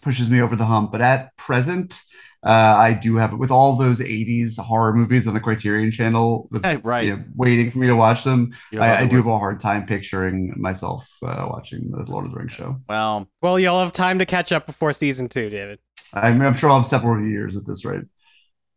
pushes 0.00 0.28
me 0.30 0.40
over 0.40 0.56
the 0.56 0.64
hump. 0.64 0.90
But 0.90 1.02
at 1.02 1.36
present, 1.36 2.00
uh, 2.44 2.48
I 2.50 2.94
do 2.94 3.16
have 3.16 3.32
it 3.32 3.36
with 3.36 3.50
all 3.50 3.76
those 3.76 4.00
80s 4.00 4.58
horror 4.58 4.92
movies 4.92 5.28
on 5.28 5.34
the 5.34 5.40
Criterion 5.40 5.90
channel. 5.92 6.48
the- 6.50 6.60
Hey, 6.60 6.76
right. 6.76 7.04
you 7.06 7.16
know, 7.16 7.24
waiting 7.36 7.70
for 7.70 7.78
me 7.78 7.86
to 7.86 7.94
watch 7.96 8.24
them. 8.24 8.52
I, 8.72 9.02
I 9.02 9.06
do 9.06 9.16
have 9.16 9.26
a 9.26 9.38
hard 9.38 9.60
time 9.60 9.86
picturing 9.86 10.52
myself 10.56 11.08
uh, 11.24 11.46
watching 11.50 11.90
the 11.90 12.02
Lord 12.10 12.24
of 12.26 12.32
the 12.32 12.38
Rings 12.38 12.52
show. 12.52 12.80
Well, 12.88 13.28
Well, 13.42 13.58
you'll 13.58 13.80
have 13.80 13.92
time 13.92 14.18
to 14.18 14.26
catch 14.26 14.50
up 14.52 14.66
before 14.66 14.92
season 14.92 15.28
two, 15.28 15.50
David. 15.50 15.78
I'm, 16.14 16.40
I'm 16.42 16.56
sure 16.56 16.70
I'll 16.70 16.78
have 16.78 16.86
several 16.88 17.24
years 17.24 17.56
at 17.56 17.66
this 17.66 17.84
rate. 17.84 18.02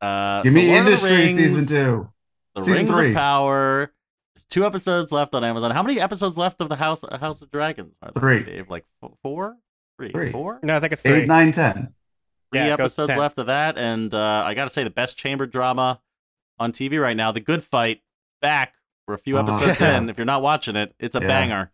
uh, 0.01 0.41
Give 0.43 0.53
me 0.53 0.65
The 0.65 0.67
Lord 0.67 0.79
of 0.79 0.85
the 0.85 0.91
Industry 0.91 1.11
Rings, 1.11 1.37
season 1.37 1.65
two. 1.67 2.09
The 2.55 2.61
season 2.63 2.83
Rings 2.85 2.95
three. 2.95 3.09
of 3.09 3.15
Power. 3.15 3.91
There's 4.35 4.45
two 4.45 4.65
episodes 4.65 5.11
left 5.11 5.33
on 5.33 5.43
Amazon. 5.43 5.71
How 5.71 5.81
many 5.81 5.99
episodes 5.99 6.37
left 6.37 6.61
of 6.61 6.69
the 6.69 6.75
House 6.75 7.01
House 7.19 7.41
of 7.41 7.49
Dragons? 7.51 7.93
are 8.03 8.11
there, 8.13 8.21
Three. 8.21 8.43
Dave? 8.43 8.69
Like 8.69 8.85
f- 9.03 9.11
four, 9.23 9.55
three, 9.97 10.11
Three. 10.11 10.31
four. 10.31 10.59
No, 10.61 10.77
I 10.77 10.79
think 10.79 10.93
it's 10.93 11.05
Eight, 11.05 11.11
three. 11.19 11.25
nine, 11.25 11.51
ten. 11.51 11.94
Three 12.55 12.67
Yeah, 12.67 12.73
it 12.73 12.77
goes 12.77 12.95
to 12.95 13.03
episodes 13.03 13.17
left 13.19 13.39
of 13.39 13.47
that, 13.47 13.77
and 13.77 14.13
uh, 14.13 14.43
I 14.45 14.53
got 14.53 14.65
to 14.65 14.69
say, 14.73 14.83
the 14.83 14.89
best 14.89 15.17
chamber 15.17 15.45
drama 15.45 16.01
on 16.59 16.71
TV 16.71 17.01
right 17.01 17.15
now, 17.17 17.31
The 17.31 17.39
Good 17.41 17.63
Fight, 17.63 18.01
back 18.41 18.73
for 19.05 19.13
a 19.13 19.17
few 19.17 19.37
Oh, 19.37 19.41
episodes 19.41 19.81
yeah. 19.81 19.97
in. 20.01 20.09
If 20.09 20.17
you're 20.17 20.25
not 20.25 20.41
watching 20.41 20.75
it, 20.75 20.93
it's 20.99 21.15
a 21.15 21.19
Yeah. 21.21 21.27
banger. 21.27 21.71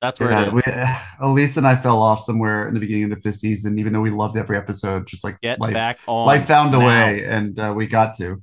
That's 0.00 0.18
where 0.18 0.30
Yeah, 0.30 0.42
it 0.42 0.48
is. 0.48 0.54
we, 0.54 0.62
uh, 0.72 0.96
Elise 1.20 1.56
and 1.56 1.66
I 1.66 1.76
fell 1.76 2.02
off 2.02 2.20
somewhere 2.24 2.66
in 2.66 2.74
the 2.74 2.80
beginning 2.80 3.04
of 3.04 3.10
the 3.10 3.16
fifth 3.20 3.36
season, 3.36 3.78
even 3.78 3.92
though 3.92 4.00
we 4.00 4.10
loved 4.10 4.36
every 4.36 4.56
episode. 4.56 5.06
Just 5.06 5.22
like 5.24 5.40
Get 5.40 5.60
life, 5.60 5.74
back 5.74 5.98
on. 6.06 6.26
life 6.26 6.46
found 6.46 6.74
a 6.74 6.80
way, 6.80 7.24
and 7.24 7.58
uh, 7.58 7.72
we 7.76 7.86
got 7.86 8.16
to. 8.16 8.42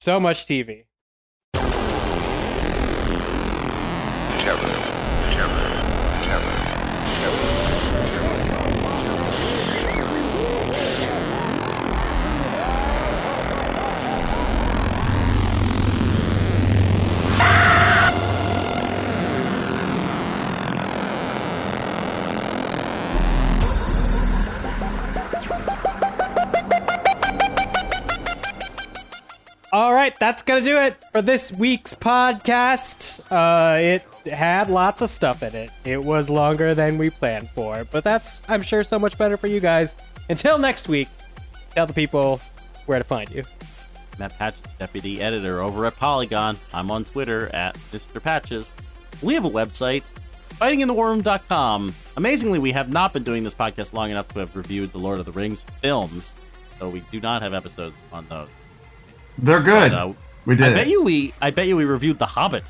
So 0.00 0.20
much 0.20 0.46
TV. 0.46 0.84
All 4.44 4.81
that's 30.32 30.42
gonna 30.42 30.62
do 30.62 30.78
it 30.78 30.96
for 31.12 31.20
this 31.20 31.52
week's 31.52 31.92
podcast. 31.92 33.20
Uh, 33.30 33.76
it 33.76 34.32
had 34.32 34.70
lots 34.70 35.02
of 35.02 35.10
stuff 35.10 35.42
in 35.42 35.54
it. 35.54 35.70
It 35.84 36.02
was 36.02 36.30
longer 36.30 36.74
than 36.74 36.96
we 36.96 37.10
planned 37.10 37.50
for, 37.50 37.84
but 37.90 38.02
that's, 38.02 38.40
I'm 38.48 38.62
sure, 38.62 38.82
so 38.82 38.98
much 38.98 39.18
better 39.18 39.36
for 39.36 39.46
you 39.46 39.60
guys. 39.60 39.94
Until 40.30 40.56
next 40.56 40.88
week, 40.88 41.08
tell 41.74 41.86
the 41.86 41.92
people 41.92 42.40
where 42.86 42.96
to 42.96 43.04
find 43.04 43.30
you. 43.30 43.44
Matt 44.18 44.38
Patches, 44.38 44.62
deputy 44.78 45.20
editor 45.20 45.60
over 45.60 45.84
at 45.84 45.96
Polygon. 45.96 46.56
I'm 46.72 46.90
on 46.90 47.04
Twitter 47.04 47.54
at 47.54 47.74
Mr. 47.92 48.22
Patches. 48.22 48.72
We 49.20 49.34
have 49.34 49.44
a 49.44 49.50
website, 49.50 50.02
fightinginthewarroom.com. 50.52 51.94
Amazingly, 52.16 52.58
we 52.58 52.72
have 52.72 52.90
not 52.90 53.12
been 53.12 53.22
doing 53.22 53.44
this 53.44 53.52
podcast 53.52 53.92
long 53.92 54.10
enough 54.10 54.28
to 54.28 54.38
have 54.38 54.56
reviewed 54.56 54.92
the 54.92 54.98
Lord 54.98 55.18
of 55.18 55.26
the 55.26 55.32
Rings 55.32 55.66
films, 55.82 56.34
so 56.78 56.88
we 56.88 57.00
do 57.10 57.20
not 57.20 57.42
have 57.42 57.52
episodes 57.52 57.96
on 58.10 58.24
those. 58.30 58.48
They're 59.38 59.60
good. 59.60 59.90
But, 59.92 59.96
uh, 60.08 60.12
we 60.44 60.56
did 60.56 60.66
I 60.66 60.70
it. 60.70 60.74
bet 60.74 60.88
you 60.88 61.02
we 61.02 61.32
I 61.40 61.50
bet 61.50 61.66
you 61.68 61.76
we 61.76 61.84
reviewed 61.84 62.18
the 62.18 62.26
Hobbit 62.26 62.64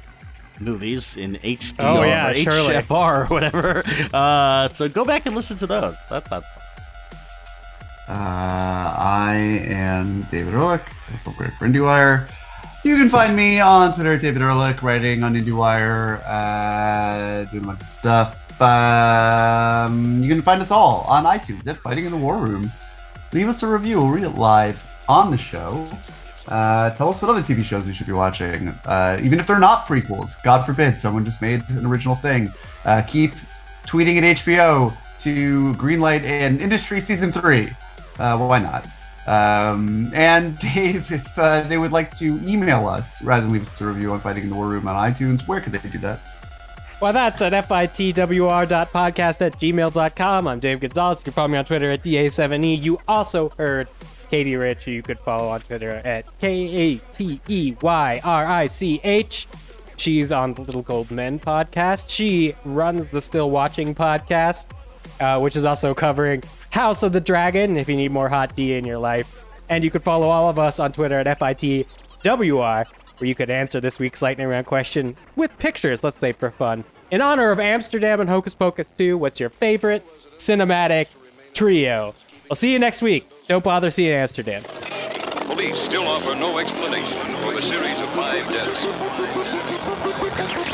movies 0.60 1.16
in 1.16 1.36
HD 1.36 1.74
Oh, 1.80 1.98
or 2.02 2.06
yeah, 2.06 2.32
surely. 2.34 2.74
HFR 2.74 3.22
or 3.22 3.26
whatever. 3.26 3.82
Uh, 4.14 4.68
so 4.68 4.88
go 4.88 5.04
back 5.04 5.26
and 5.26 5.34
listen 5.34 5.56
to 5.58 5.66
those. 5.66 5.96
That, 6.10 6.24
that's 6.26 6.46
fun. 6.46 6.58
Uh, 8.08 8.12
I 8.98 9.34
am 9.68 10.22
David 10.30 10.54
Ehrlich 10.54 10.82
from 11.22 11.32
Great 11.34 11.52
for 11.54 11.66
IndieWire. 11.66 12.28
You 12.84 12.96
can 12.96 13.08
find 13.08 13.34
me 13.36 13.60
on 13.60 13.94
Twitter 13.94 14.14
at 14.14 14.20
David 14.20 14.42
Ehrlich, 14.42 14.82
writing 14.82 15.22
on 15.22 15.34
IndieWire, 15.34 16.20
uh, 16.26 17.44
doing 17.50 17.62
a 17.64 17.66
bunch 17.68 17.80
of 17.80 17.86
stuff. 17.86 18.60
Um, 18.60 20.22
you 20.22 20.28
can 20.28 20.42
find 20.42 20.60
us 20.60 20.70
all 20.70 21.02
on 21.08 21.24
iTunes 21.24 21.66
at 21.66 21.78
Fighting 21.80 22.04
in 22.04 22.10
the 22.12 22.18
War 22.18 22.36
Room. 22.36 22.70
Leave 23.32 23.48
us 23.48 23.62
a 23.62 23.66
review. 23.66 23.98
We'll 23.98 24.10
read 24.10 24.24
it 24.24 24.30
live 24.36 24.84
on 25.08 25.30
the 25.30 25.38
show. 25.38 25.88
Uh, 26.52 26.90
tell 26.96 27.08
us 27.08 27.22
what 27.22 27.30
other 27.30 27.40
TV 27.40 27.64
shows 27.64 27.86
we 27.86 27.94
should 27.94 28.06
be 28.06 28.12
watching, 28.12 28.68
uh, 28.84 29.18
even 29.22 29.40
if 29.40 29.46
they're 29.46 29.58
not 29.58 29.86
prequels. 29.86 30.34
God 30.42 30.66
forbid 30.66 30.98
someone 30.98 31.24
just 31.24 31.40
made 31.40 31.66
an 31.70 31.86
original 31.86 32.14
thing. 32.14 32.52
Uh, 32.84 33.00
keep 33.08 33.32
tweeting 33.86 34.18
at 34.18 34.36
HBO 34.36 34.92
to 35.20 35.72
greenlight 35.74 36.24
an 36.24 36.60
industry 36.60 37.00
season 37.00 37.32
three. 37.32 37.70
Uh, 38.18 38.36
why 38.36 38.58
not? 38.58 38.86
Um, 39.26 40.12
and 40.14 40.58
Dave, 40.74 41.10
if 41.10 41.38
uh, 41.38 41.62
they 41.62 41.78
would 41.78 41.90
like 41.90 42.14
to 42.18 42.38
email 42.46 42.86
us 42.86 43.22
rather 43.22 43.46
than 43.46 43.52
leave 43.54 43.62
us 43.62 43.80
a 43.80 43.86
review 43.86 44.12
on 44.12 44.20
Fighting 44.20 44.42
in 44.42 44.50
the 44.50 44.56
War 44.56 44.66
Room 44.66 44.86
on 44.86 45.10
iTunes, 45.10 45.48
where 45.48 45.62
could 45.62 45.72
they 45.72 45.88
do 45.88 45.96
that? 46.00 46.20
Well, 47.00 47.14
that's 47.14 47.40
at 47.40 47.52
fitwr.podcast 47.66 49.40
at 49.40 49.58
gmail.com. 49.58 50.46
I'm 50.46 50.60
Dave 50.60 50.80
Gonzalez. 50.80 51.20
You 51.20 51.24
can 51.24 51.32
follow 51.32 51.48
me 51.48 51.56
on 51.56 51.64
Twitter 51.64 51.90
at 51.90 52.02
DA7E. 52.04 52.82
You 52.82 52.98
also 53.08 53.48
heard 53.56 53.88
Katey 54.32 54.58
Rich, 54.58 54.86
you 54.86 55.02
could 55.02 55.18
follow 55.18 55.50
on 55.50 55.60
Twitter 55.60 55.90
at 55.90 56.24
K 56.40 56.62
A 56.62 56.96
T 57.12 57.38
E 57.48 57.74
Y 57.82 58.20
R 58.24 58.46
I 58.46 58.64
C 58.64 58.98
H. 59.04 59.46
She's 59.98 60.32
on 60.32 60.54
the 60.54 60.62
Little 60.62 60.80
Gold 60.80 61.10
Men 61.10 61.38
podcast. 61.38 62.08
She 62.08 62.54
runs 62.64 63.10
the 63.10 63.20
Still 63.20 63.50
Watching 63.50 63.94
podcast, 63.94 64.70
uh, 65.20 65.38
which 65.38 65.54
is 65.54 65.66
also 65.66 65.92
covering 65.92 66.42
House 66.70 67.02
of 67.02 67.12
the 67.12 67.20
Dragon 67.20 67.76
if 67.76 67.90
you 67.90 67.94
need 67.94 68.10
more 68.10 68.30
hot 68.30 68.56
D 68.56 68.72
in 68.72 68.86
your 68.86 68.96
life. 68.96 69.44
And 69.68 69.84
you 69.84 69.90
could 69.90 70.02
follow 70.02 70.30
all 70.30 70.48
of 70.48 70.58
us 70.58 70.78
on 70.80 70.92
Twitter 70.92 71.18
at 71.18 71.38
FITWR, 71.38 72.86
where 73.18 73.28
you 73.28 73.34
could 73.34 73.50
answer 73.50 73.82
this 73.82 73.98
week's 73.98 74.22
lightning 74.22 74.48
round 74.48 74.64
question 74.64 75.14
with 75.36 75.56
pictures, 75.58 76.02
let's 76.02 76.16
say 76.16 76.32
for 76.32 76.50
fun. 76.52 76.84
In 77.10 77.20
honor 77.20 77.50
of 77.50 77.60
Amsterdam 77.60 78.18
and 78.18 78.30
Hocus 78.30 78.54
Pocus 78.54 78.92
2, 78.92 79.18
what's 79.18 79.38
your 79.38 79.50
favorite 79.50 80.06
cinematic 80.38 81.08
trio? 81.52 82.14
I'll 82.50 82.56
see 82.56 82.72
you 82.72 82.78
next 82.78 83.02
week. 83.02 83.28
Don't 83.52 83.62
bother 83.62 83.90
seeing 83.90 84.14
Amsterdam. 84.14 84.62
Police 85.44 85.78
still 85.78 86.04
offer 86.04 86.34
no 86.34 86.56
explanation 86.56 87.18
for 87.44 87.52
the 87.52 87.60
series 87.60 88.00
of 88.00 88.08
five 88.14 88.48
deaths. 88.48 90.71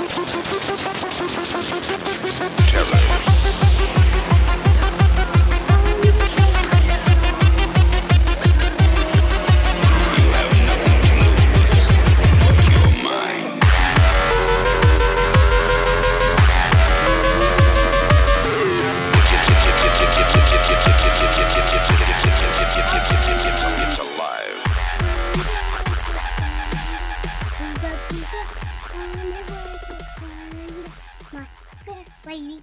Lady, 32.28 32.60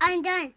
I'm 0.00 0.22
done. 0.22 0.54